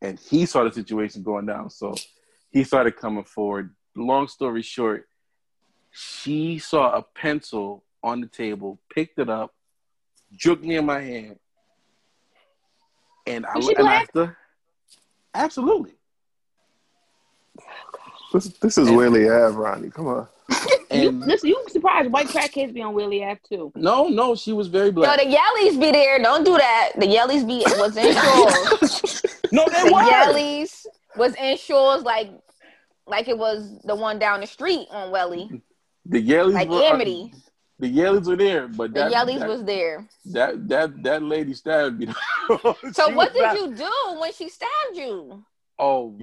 and 0.03 0.19
he 0.19 0.45
saw 0.45 0.63
the 0.63 0.71
situation 0.71 1.23
going 1.23 1.47
down. 1.47 1.71
So 1.71 1.95
he 2.51 2.63
started 2.63 2.95
coming 2.95 3.23
forward. 3.23 3.73
Long 3.95 4.27
story 4.27 4.61
short, 4.61 5.09
she 5.89 6.59
saw 6.59 6.95
a 6.95 7.01
pencil 7.01 7.83
on 8.03 8.21
the 8.21 8.27
table, 8.27 8.79
picked 8.93 9.17
it 9.17 9.31
up, 9.31 9.55
jerked 10.35 10.63
me 10.63 10.75
in 10.77 10.85
my 10.85 10.99
hand, 11.01 11.39
and 13.25 13.45
I 13.45 13.55
Was 13.55 13.65
she 13.65 13.75
and 13.75 13.87
I 13.87 14.05
absolutely. 15.33 15.93
This, 18.33 18.47
this 18.59 18.77
is 18.77 18.89
Willie 18.91 19.29
Ave, 19.29 19.55
Ronnie. 19.55 19.89
Come 19.89 20.07
on. 20.07 20.27
You, 20.89 21.11
listen, 21.11 21.49
you 21.49 21.61
surprised 21.67 22.09
white 22.09 22.27
crackheads 22.27 22.73
be 22.73 22.81
on 22.81 22.93
Willie 22.93 23.21
Ave 23.21 23.41
too. 23.47 23.73
no, 23.75 24.07
no, 24.07 24.35
she 24.35 24.53
was 24.53 24.67
very 24.67 24.87
Yo, 24.87 24.91
black. 24.93 25.19
the 25.19 25.25
Yellies 25.25 25.77
be 25.77 25.91
there. 25.91 26.17
Don't 26.17 26.45
do 26.45 26.57
that. 26.57 26.91
The 26.97 27.05
Yellies 27.05 27.45
be 27.45 27.61
was 27.77 27.97
in 27.97 28.13
Shores. 28.81 29.21
no, 29.51 29.65
they 29.65 29.83
the 29.89 29.93
were. 29.93 29.99
Yellies 30.01 30.85
was 31.17 31.35
in 31.35 31.57
Shores 31.57 32.03
like 32.03 32.31
like 33.05 33.27
it 33.27 33.37
was 33.37 33.77
the 33.83 33.95
one 33.95 34.17
down 34.17 34.39
the 34.39 34.47
street 34.47 34.87
on 34.89 35.11
Whalley. 35.11 35.61
The 36.05 36.21
Yellies 36.25 36.53
Like 36.53 36.69
were 36.69 36.77
uh, 36.77 36.93
Amity. 36.93 37.33
The 37.79 37.87
Yellies 37.87 38.25
were 38.27 38.35
there, 38.35 38.67
but 38.67 38.93
The 38.93 39.01
that, 39.01 39.11
Yellies 39.11 39.39
that, 39.39 39.49
was 39.49 39.63
there. 39.63 40.07
that 40.25 40.67
that 40.67 41.03
that 41.03 41.23
lady 41.23 41.53
stabbed 41.53 41.99
me. 41.99 42.07
So 42.93 43.09
what 43.09 43.33
did 43.33 43.41
not- 43.41 43.55
you 43.55 43.75
do 43.75 44.19
when 44.19 44.33
she 44.33 44.49
stabbed 44.49 44.95
you? 44.95 45.43
Oh, 45.77 46.17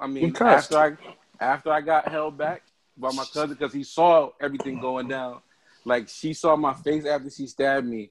I 0.00 0.06
mean, 0.08 0.34
after 0.40 0.76
I 0.76 0.96
after 1.38 1.70
I 1.70 1.80
got 1.80 2.08
held 2.08 2.36
back 2.36 2.62
by 2.96 3.12
my 3.12 3.24
cousin 3.32 3.50
because 3.50 3.72
he 3.72 3.84
saw 3.84 4.30
everything 4.40 4.80
going 4.80 5.06
down. 5.08 5.40
Like 5.84 6.08
she 6.08 6.32
saw 6.34 6.56
my 6.56 6.74
face 6.74 7.06
after 7.06 7.30
she 7.30 7.46
stabbed 7.46 7.86
me, 7.86 8.10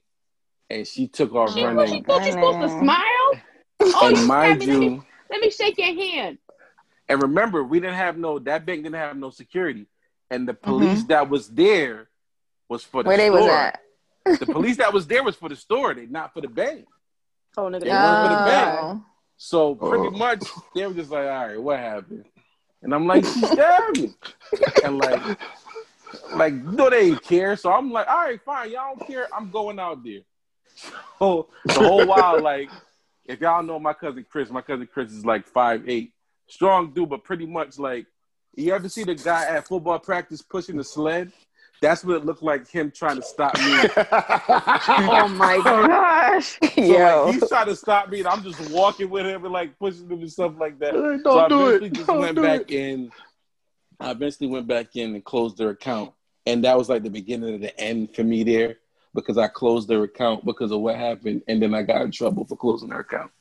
and 0.70 0.88
she 0.88 1.08
took 1.08 1.34
off 1.36 1.54
She, 1.54 1.62
what, 1.64 1.72
she 1.72 1.76
running. 1.76 2.04
thought 2.06 2.26
you 2.26 2.32
supposed 2.32 2.62
to 2.62 2.80
smile. 2.80 3.32
Oh, 3.82 4.08
And 4.08 4.18
you 4.18 4.26
mind 4.26 4.62
stabbed 4.64 4.80
me. 4.80 4.90
Let 4.90 4.92
me, 4.92 5.02
let 5.32 5.42
me 5.42 5.50
shake 5.50 5.78
your 5.78 5.94
hand. 5.94 6.38
and 7.10 7.22
remember, 7.22 7.62
we 7.64 7.82
didn't 7.82 7.98
have 7.98 8.18
no 8.18 8.40
that 8.40 8.66
bank 8.66 8.84
didn't 8.84 8.96
have 8.96 9.18
no 9.18 9.32
security, 9.32 9.88
and 10.30 10.48
the 10.48 10.54
mm-hmm. 10.54 10.72
police 10.72 11.04
that 11.06 11.30
was 11.30 11.50
there 11.50 12.08
was 12.70 12.84
for 12.84 13.04
the 13.04 13.08
Where 13.10 13.18
they 13.18 13.28
store. 13.28 13.42
was 13.42 13.50
at? 13.50 13.80
The 14.40 14.46
police 14.48 14.78
that 14.78 14.92
was 14.94 15.06
there 15.08 15.24
was 15.24 15.36
for 15.36 15.50
the 15.50 15.56
store, 15.56 15.94
they 15.94 16.06
not 16.08 16.34
for 16.34 16.42
the 16.42 16.48
bank. 16.48 16.86
Oh, 17.58 17.64
nigga, 17.64 17.82
They 17.82 17.90
weren't 17.90 18.24
for 18.24 18.36
the 18.36 18.44
bank. 18.44 18.80
Oh. 18.82 19.06
So 19.38 19.76
pretty 19.76 20.08
Oh. 20.08 20.12
much 20.12 20.44
they 20.74 20.86
were 20.88 20.94
just 20.94 21.12
like, 21.12 21.28
all 21.28 21.48
right, 21.48 21.62
what 21.62 21.80
happened? 21.80 22.26
And 22.82 22.94
I'm 22.94 23.06
like, 23.08 23.24
she 23.26 23.40
stabbed 23.42 24.00
me. 24.02 24.14
and 24.84 24.98
like, 24.98 25.40
like, 26.36 26.54
no, 26.54 26.90
they 26.90 27.10
didn't 27.10 27.24
care. 27.24 27.56
So 27.56 27.72
I'm 27.72 27.92
like, 27.92 28.08
all 28.08 28.18
right, 28.26 28.42
fine, 28.44 28.72
y'all 28.72 28.96
don't 28.96 29.08
care. 29.08 29.28
I'm 29.34 29.52
going 29.52 29.80
out 29.80 30.04
there. 30.04 30.22
So 31.20 31.48
the 31.64 31.74
whole 31.74 32.06
while, 32.06 32.42
like, 32.42 32.70
if 33.24 33.40
y'all 33.40 33.64
know 33.64 33.80
my 33.80 33.94
cousin 33.94 34.26
Chris, 34.30 34.50
my 34.50 34.62
cousin 34.62 34.88
Chris 34.92 35.12
is 35.14 35.26
like 35.26 35.48
five 35.48 35.88
eight, 35.88 36.12
strong 36.50 36.92
dude, 36.94 37.08
but 37.10 37.24
pretty 37.24 37.46
much 37.46 37.80
like, 37.80 38.06
you 38.56 38.74
ever 38.74 38.90
see 38.90 39.04
the 39.06 39.16
guy 39.16 39.46
at 39.46 39.66
football 39.68 39.98
practice 40.00 40.42
pushing 40.42 40.76
the 40.76 40.84
sled? 40.84 41.32
That's 41.82 42.04
what 42.04 42.16
it 42.18 42.26
looked 42.26 42.42
like 42.42 42.68
him 42.70 42.90
trying 42.92 43.18
to 43.18 43.22
stop 43.22 43.56
me. 43.58 43.64
Oh 44.88 45.28
my 45.30 45.58
gosh. 45.64 46.58
So 46.76 46.82
Yo. 46.82 47.26
like 47.26 47.34
he's 47.36 47.50
trying 47.50 47.66
to 47.68 47.76
stop 47.76 48.10
me, 48.10 48.20
and 48.20 48.28
I'm 48.28 48.44
just 48.44 48.70
walking 48.72 49.10
with 49.10 49.26
him 49.26 49.44
and 49.44 49.54
like 49.54 49.78
pushing 49.78 50.10
him 50.10 50.20
and 50.22 50.32
stuff 50.32 50.54
like 50.60 50.80
that. 50.80 50.94
Don't 50.94 51.24
so 51.24 51.40
I 51.40 51.50
do 51.50 51.66
eventually 51.68 51.88
it. 51.90 51.94
just 51.94 52.08
Don't 52.08 52.20
went 52.20 52.36
do 52.36 52.42
back 52.44 52.62
it. 52.62 52.72
in. 52.72 53.12
I 54.00 54.12
eventually 54.12 54.48
went 54.50 54.68
back 54.68 54.96
in 54.96 55.14
and 55.16 55.24
closed 55.24 55.58
their 55.58 55.70
account, 55.70 56.12
and 56.46 56.64
that 56.64 56.78
was 56.78 56.90
like 56.90 57.04
the 57.04 57.10
beginning 57.10 57.56
of 57.56 57.62
the 57.62 57.78
end 57.80 58.16
for 58.16 58.24
me 58.24 58.44
there 58.44 58.78
because 59.14 59.38
I 59.38 59.48
closed 59.48 59.88
their 59.88 60.04
account 60.04 60.44
because 60.46 60.72
of 60.72 60.80
what 60.82 60.96
happened, 60.96 61.42
and 61.48 61.62
then 61.62 61.74
I 61.74 61.84
got 61.84 62.02
in 62.02 62.12
trouble 62.12 62.46
for 62.46 62.56
closing 62.58 62.90
their 62.90 63.00
account. 63.02 63.32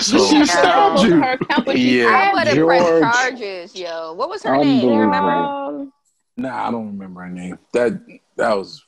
So 0.00 0.18
She 0.26 0.44
stabbed 0.46 1.02
you. 1.02 1.20
Her 1.20 1.32
account, 1.32 1.66
but 1.66 1.76
she 1.76 2.00
Yeah. 2.00 2.06
I 2.06 2.08
stabbed 2.08 2.34
would 2.34 2.46
have 2.46 2.66
pressed 2.66 3.14
charges, 3.16 3.76
yo. 3.76 4.12
What 4.14 4.28
was 4.30 4.42
her 4.44 4.56
name? 4.56 4.80
You 4.80 4.92
Unbelievable. 4.92 4.98
remember? 5.00 5.92
Nah, 6.40 6.68
I 6.68 6.70
don't 6.70 6.86
remember 6.86 7.20
her 7.22 7.28
name. 7.28 7.58
That 7.72 8.00
that 8.36 8.56
was 8.56 8.82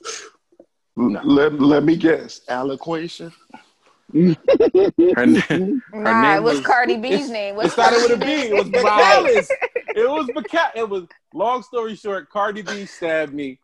Let, 0.95 1.59
let 1.59 1.83
me 1.83 1.95
guess. 1.95 2.41
Alloquation. 2.49 3.31
her 4.13 5.25
name. 5.25 5.81
Nah, 5.93 6.21
name 6.21 6.37
it 6.37 6.43
was, 6.43 6.57
was- 6.57 6.65
Cardi 6.65 6.97
B's 6.97 7.13
it's- 7.13 7.29
name. 7.29 7.53
It 7.53 7.57
What's 7.57 7.73
started 7.73 8.01
with 8.01 8.21
a 8.21 8.25
Cardi 8.25 8.25
B. 8.25 8.41
B's 8.41 8.49
It 8.49 8.53
was 8.53 8.65
name? 8.65 9.47
It 9.95 10.09
was 10.09 10.27
Bacal. 10.27 10.71
It 10.75 10.89
was. 10.89 11.03
Long 11.33 11.63
story 11.63 11.95
short, 11.95 12.29
Cardi 12.29 12.61
B 12.63 12.85
stabbed 12.85 13.33
me 13.33 13.59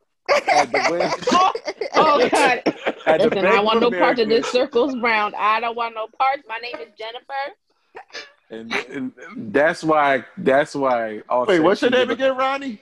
at 0.51 0.71
the 0.71 0.87
West. 0.91 1.27
oh, 1.31 1.51
oh 1.95 2.29
God. 2.31 2.61
At 3.05 3.19
the 3.21 3.29
Listen, 3.29 3.29
Bank 3.29 3.45
I 3.45 3.59
want 3.59 3.83
of 3.83 3.91
no 3.91 3.99
part 3.99 4.19
of 4.19 4.29
this 4.29 4.47
circles 4.47 4.95
round. 4.97 5.33
I 5.35 5.59
don't 5.59 5.75
want 5.75 5.95
no 5.95 6.07
parts. 6.17 6.43
My 6.47 6.57
name 6.57 6.75
is 6.75 6.93
Jennifer. 6.97 7.33
And, 8.51 8.73
and 8.89 9.11
that's 9.53 9.83
why. 9.83 10.25
That's 10.37 10.73
why. 10.75 11.21
Offset 11.29 11.47
Wait, 11.49 11.59
what's 11.59 11.81
your 11.81 11.91
name 11.91 12.09
again, 12.09 12.35
Ronnie? 12.35 12.81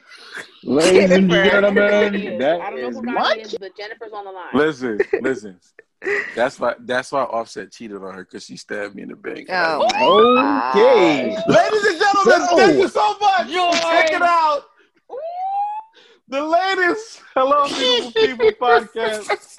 Ladies 0.63 1.11
and 1.11 1.29
Jennifer. 1.29 1.49
gentlemen, 1.51 1.83
I 1.93 2.09
don't 2.09 2.39
that 2.39 2.73
know 2.75 2.87
is 2.89 2.95
who 2.95 3.01
Ronnie 3.03 3.43
but 3.59 3.75
Jennifer's 3.77 4.11
on 4.13 4.25
the 4.25 4.31
line. 4.31 4.47
Listen, 4.53 4.99
listen. 5.21 5.59
That's 6.35 6.59
why. 6.59 6.75
That's 6.79 7.11
why 7.11 7.23
Offset 7.23 7.71
cheated 7.71 7.97
on 8.03 8.13
her 8.13 8.23
because 8.23 8.45
she 8.45 8.55
stabbed 8.57 8.95
me 8.95 9.01
in 9.03 9.09
the 9.09 9.15
bank. 9.15 9.47
Oh 9.49 9.83
okay. 9.85 11.33
gosh. 11.35 11.43
Ladies 11.47 11.85
and 11.85 11.99
gentlemen, 11.99 12.47
So- 12.47 12.57
thank 12.57 12.77
you 12.77 12.87
so 12.87 13.17
much. 13.19 13.49
George. 13.51 13.81
Check 13.81 14.11
it 14.11 14.21
out. 14.21 14.63
The 16.29 16.43
latest 16.43 17.21
Hello 17.33 17.67
Beautiful 18.11 18.11
People 18.11 18.51
podcast. 18.67 19.55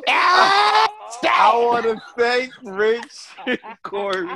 Ah! 0.08 0.88
I 1.23 1.52
want 1.57 1.85
to 1.85 2.02
thank 2.18 2.52
Rich, 2.64 3.27
and 3.45 3.60
Corey, 3.84 4.27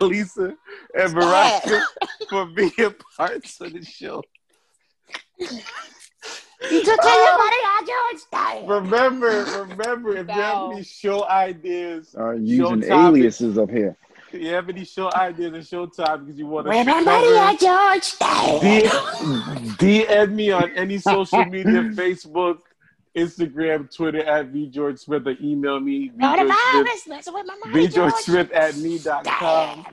Lisa, 0.00 0.56
and 0.98 1.12
Veronica 1.12 1.82
for 2.28 2.46
being 2.46 2.70
parts 3.16 3.60
of 3.60 3.72
the 3.72 3.84
show. 3.84 4.22
You 6.70 6.82
took 6.82 6.98
everybody 7.04 7.56
out 7.66 7.86
George 7.86 8.20
style. 8.22 8.66
Remember, 8.66 9.44
remember, 9.68 10.16
if 10.16 10.26
you 10.28 10.32
have 10.34 10.72
any 10.72 10.82
show 10.82 11.24
ideas, 11.28 12.14
Are 12.14 12.34
using 12.34 12.58
Show 12.58 12.74
topic. 12.76 12.90
aliases 12.90 13.58
up 13.58 13.70
here. 13.70 13.96
if 14.32 14.40
you 14.40 14.48
have 14.48 14.68
any 14.70 14.84
show 14.84 15.12
ideas 15.12 15.52
and 15.52 15.66
show 15.66 15.86
topics 15.86 16.38
you 16.38 16.46
want 16.46 16.66
to 16.66 16.72
Everybody 16.72 17.36
out 17.36 17.58
George 17.60 18.02
style. 18.02 18.60
DM 18.60 20.32
me 20.32 20.50
on 20.52 20.70
any 20.70 20.96
social 20.98 21.44
media, 21.44 21.82
Facebook, 21.94 22.58
Instagram, 23.16 23.94
Twitter 23.94 24.24
at 24.24 24.46
V 24.46 24.68
George 24.68 24.98
Smith, 24.98 25.26
or 25.26 25.36
email 25.40 25.80
me 25.80 26.10
Not 26.16 26.38
a 26.38 26.44
VGeorge 26.44 26.48
Smith, 26.48 26.84
virus 26.84 27.06
messing 27.08 27.34
with 27.34 27.46
my 27.46 27.86
George. 27.86 28.12
Smith 28.14 28.50
at 28.52 28.76
me.com. 28.76 29.86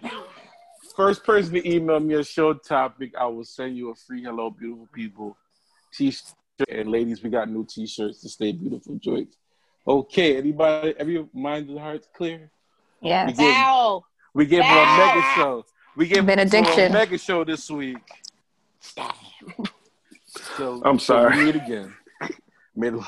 First 0.96 1.24
person 1.24 1.54
to 1.54 1.70
email 1.70 2.00
me 2.00 2.16
a 2.16 2.24
show 2.24 2.54
topic, 2.54 3.14
I 3.18 3.26
will 3.28 3.44
send 3.46 3.78
you 3.78 3.92
a 3.92 3.96
free 3.96 4.24
Hello 4.24 4.50
Beautiful 4.50 4.88
People 4.92 5.38
t-shirt. 5.94 6.34
And 6.70 6.90
ladies, 6.92 7.24
we 7.24 7.30
got 7.30 7.50
new 7.50 7.66
t-shirts 7.66 8.22
to 8.22 8.30
stay 8.30 8.52
beautiful, 8.52 8.96
Joy. 8.96 9.26
Okay, 9.88 10.38
anybody, 10.38 10.94
every 10.98 11.26
mind 11.34 11.70
and 11.70 11.80
hearts 11.80 12.08
clear? 12.14 12.52
Yeah. 13.02 13.26
We 13.28 13.34
gave, 13.34 13.56
Ow. 13.56 14.04
we 14.34 14.46
gave 14.46 14.64
her 14.64 14.80
a 14.84 14.98
mega 14.98 15.28
show. 15.36 15.66
We 15.96 16.08
gave 16.08 16.18
her 16.18 16.24
a 16.24 16.26
Benediction. 16.26 16.94
mega 16.94 17.18
show 17.18 17.44
this 17.44 17.70
week. 17.72 17.98
So 20.58 20.82
I'm 20.86 21.00
sorry. 21.00 21.38
we 21.38 21.46
meet 21.46 21.56
again. 21.56 21.94
May 22.76 22.90
Middle 22.90 23.06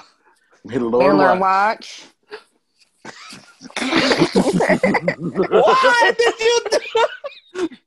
may 0.65 0.77
the 0.77 0.85
Miller 0.85 1.15
Lord 1.15 1.40
watch. 1.40 1.40
watch. 1.40 2.06
What 5.52 6.18
did 6.18 6.40
you 6.40 6.61
do? 6.72 6.80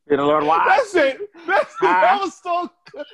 May 0.09 0.17
the 0.17 0.23
Lord 0.23 0.45
watch. 0.45 0.69
That's 0.69 0.95
it. 0.95 1.31
That's 1.47 1.75
it. 1.75 1.81
That 1.83 2.19
was 2.21 2.35
so 2.43 2.71
good. 2.93 3.07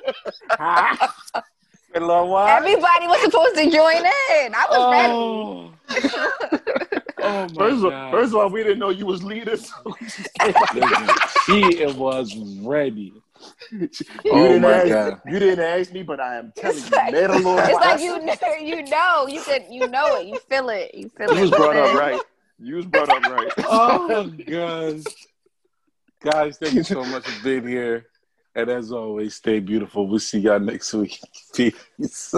May 1.93 1.99
the 1.99 2.05
Lord 2.05 2.29
watch. 2.29 2.59
Everybody 2.59 3.07
was 3.07 3.21
supposed 3.21 3.55
to 3.55 3.63
join 3.69 3.97
in. 3.97 4.53
I 4.55 4.65
was 4.69 4.85
ready. 4.91 5.13
Oh. 5.13 5.71
oh 7.21 7.47
my 7.49 7.55
First 7.55 7.77
of, 7.77 7.85
all, 7.85 7.89
God. 7.89 8.11
first 8.11 8.33
of 8.33 8.39
all, 8.39 8.49
we 8.49 8.63
didn't 8.63 8.79
know 8.79 8.89
you 8.89 9.05
was 9.05 9.23
leader. 9.23 9.57
So 9.57 9.73
Listen, 10.73 11.09
she 11.45 11.85
was 11.85 12.35
ready. 12.61 13.13
You, 13.71 13.89
Oh 14.31 14.47
didn't 14.47 14.61
my 14.61 14.73
ask, 14.73 14.87
God. 14.89 15.21
you 15.27 15.39
didn't 15.39 15.65
ask 15.65 15.91
me, 15.91 16.03
but 16.03 16.19
I 16.19 16.37
am 16.37 16.53
telling 16.55 16.77
It's 16.77 16.89
you, 16.89 16.97
like- 16.97 17.13
may 17.13 17.27
Lord 17.27 17.63
It's 17.69 17.79
like 17.79 17.99
you 18.01 18.19
know, 18.19 18.55
you 18.59 18.83
know, 18.83 19.27
you 19.27 19.41
can, 19.41 19.71
you 19.71 19.87
know 19.87 20.15
it, 20.15 20.27
you 20.27 20.39
feel 20.49 20.69
it, 20.69 20.91
you 20.93 21.09
feel 21.09 21.29
it. 21.29 21.35
You 21.35 21.41
was 21.41 21.51
brought 21.51 21.75
up 21.75 21.95
right. 21.95 22.21
You 22.59 22.75
was 22.75 22.85
brought 22.85 23.09
up 23.09 23.23
right. 23.23 23.51
Oh 23.67 24.31
gosh. 24.47 25.03
Guys, 26.21 26.57
thank 26.57 26.75
you 26.75 26.83
so 26.83 27.03
much 27.03 27.25
for 27.27 27.43
being 27.43 27.67
here. 27.67 28.05
And 28.55 28.69
as 28.69 28.91
always, 28.91 29.35
stay 29.35 29.59
beautiful. 29.59 30.07
We'll 30.07 30.19
see 30.19 30.39
y'all 30.39 30.59
next 30.59 30.93
week. 30.93 31.19
Peace. 31.55 32.33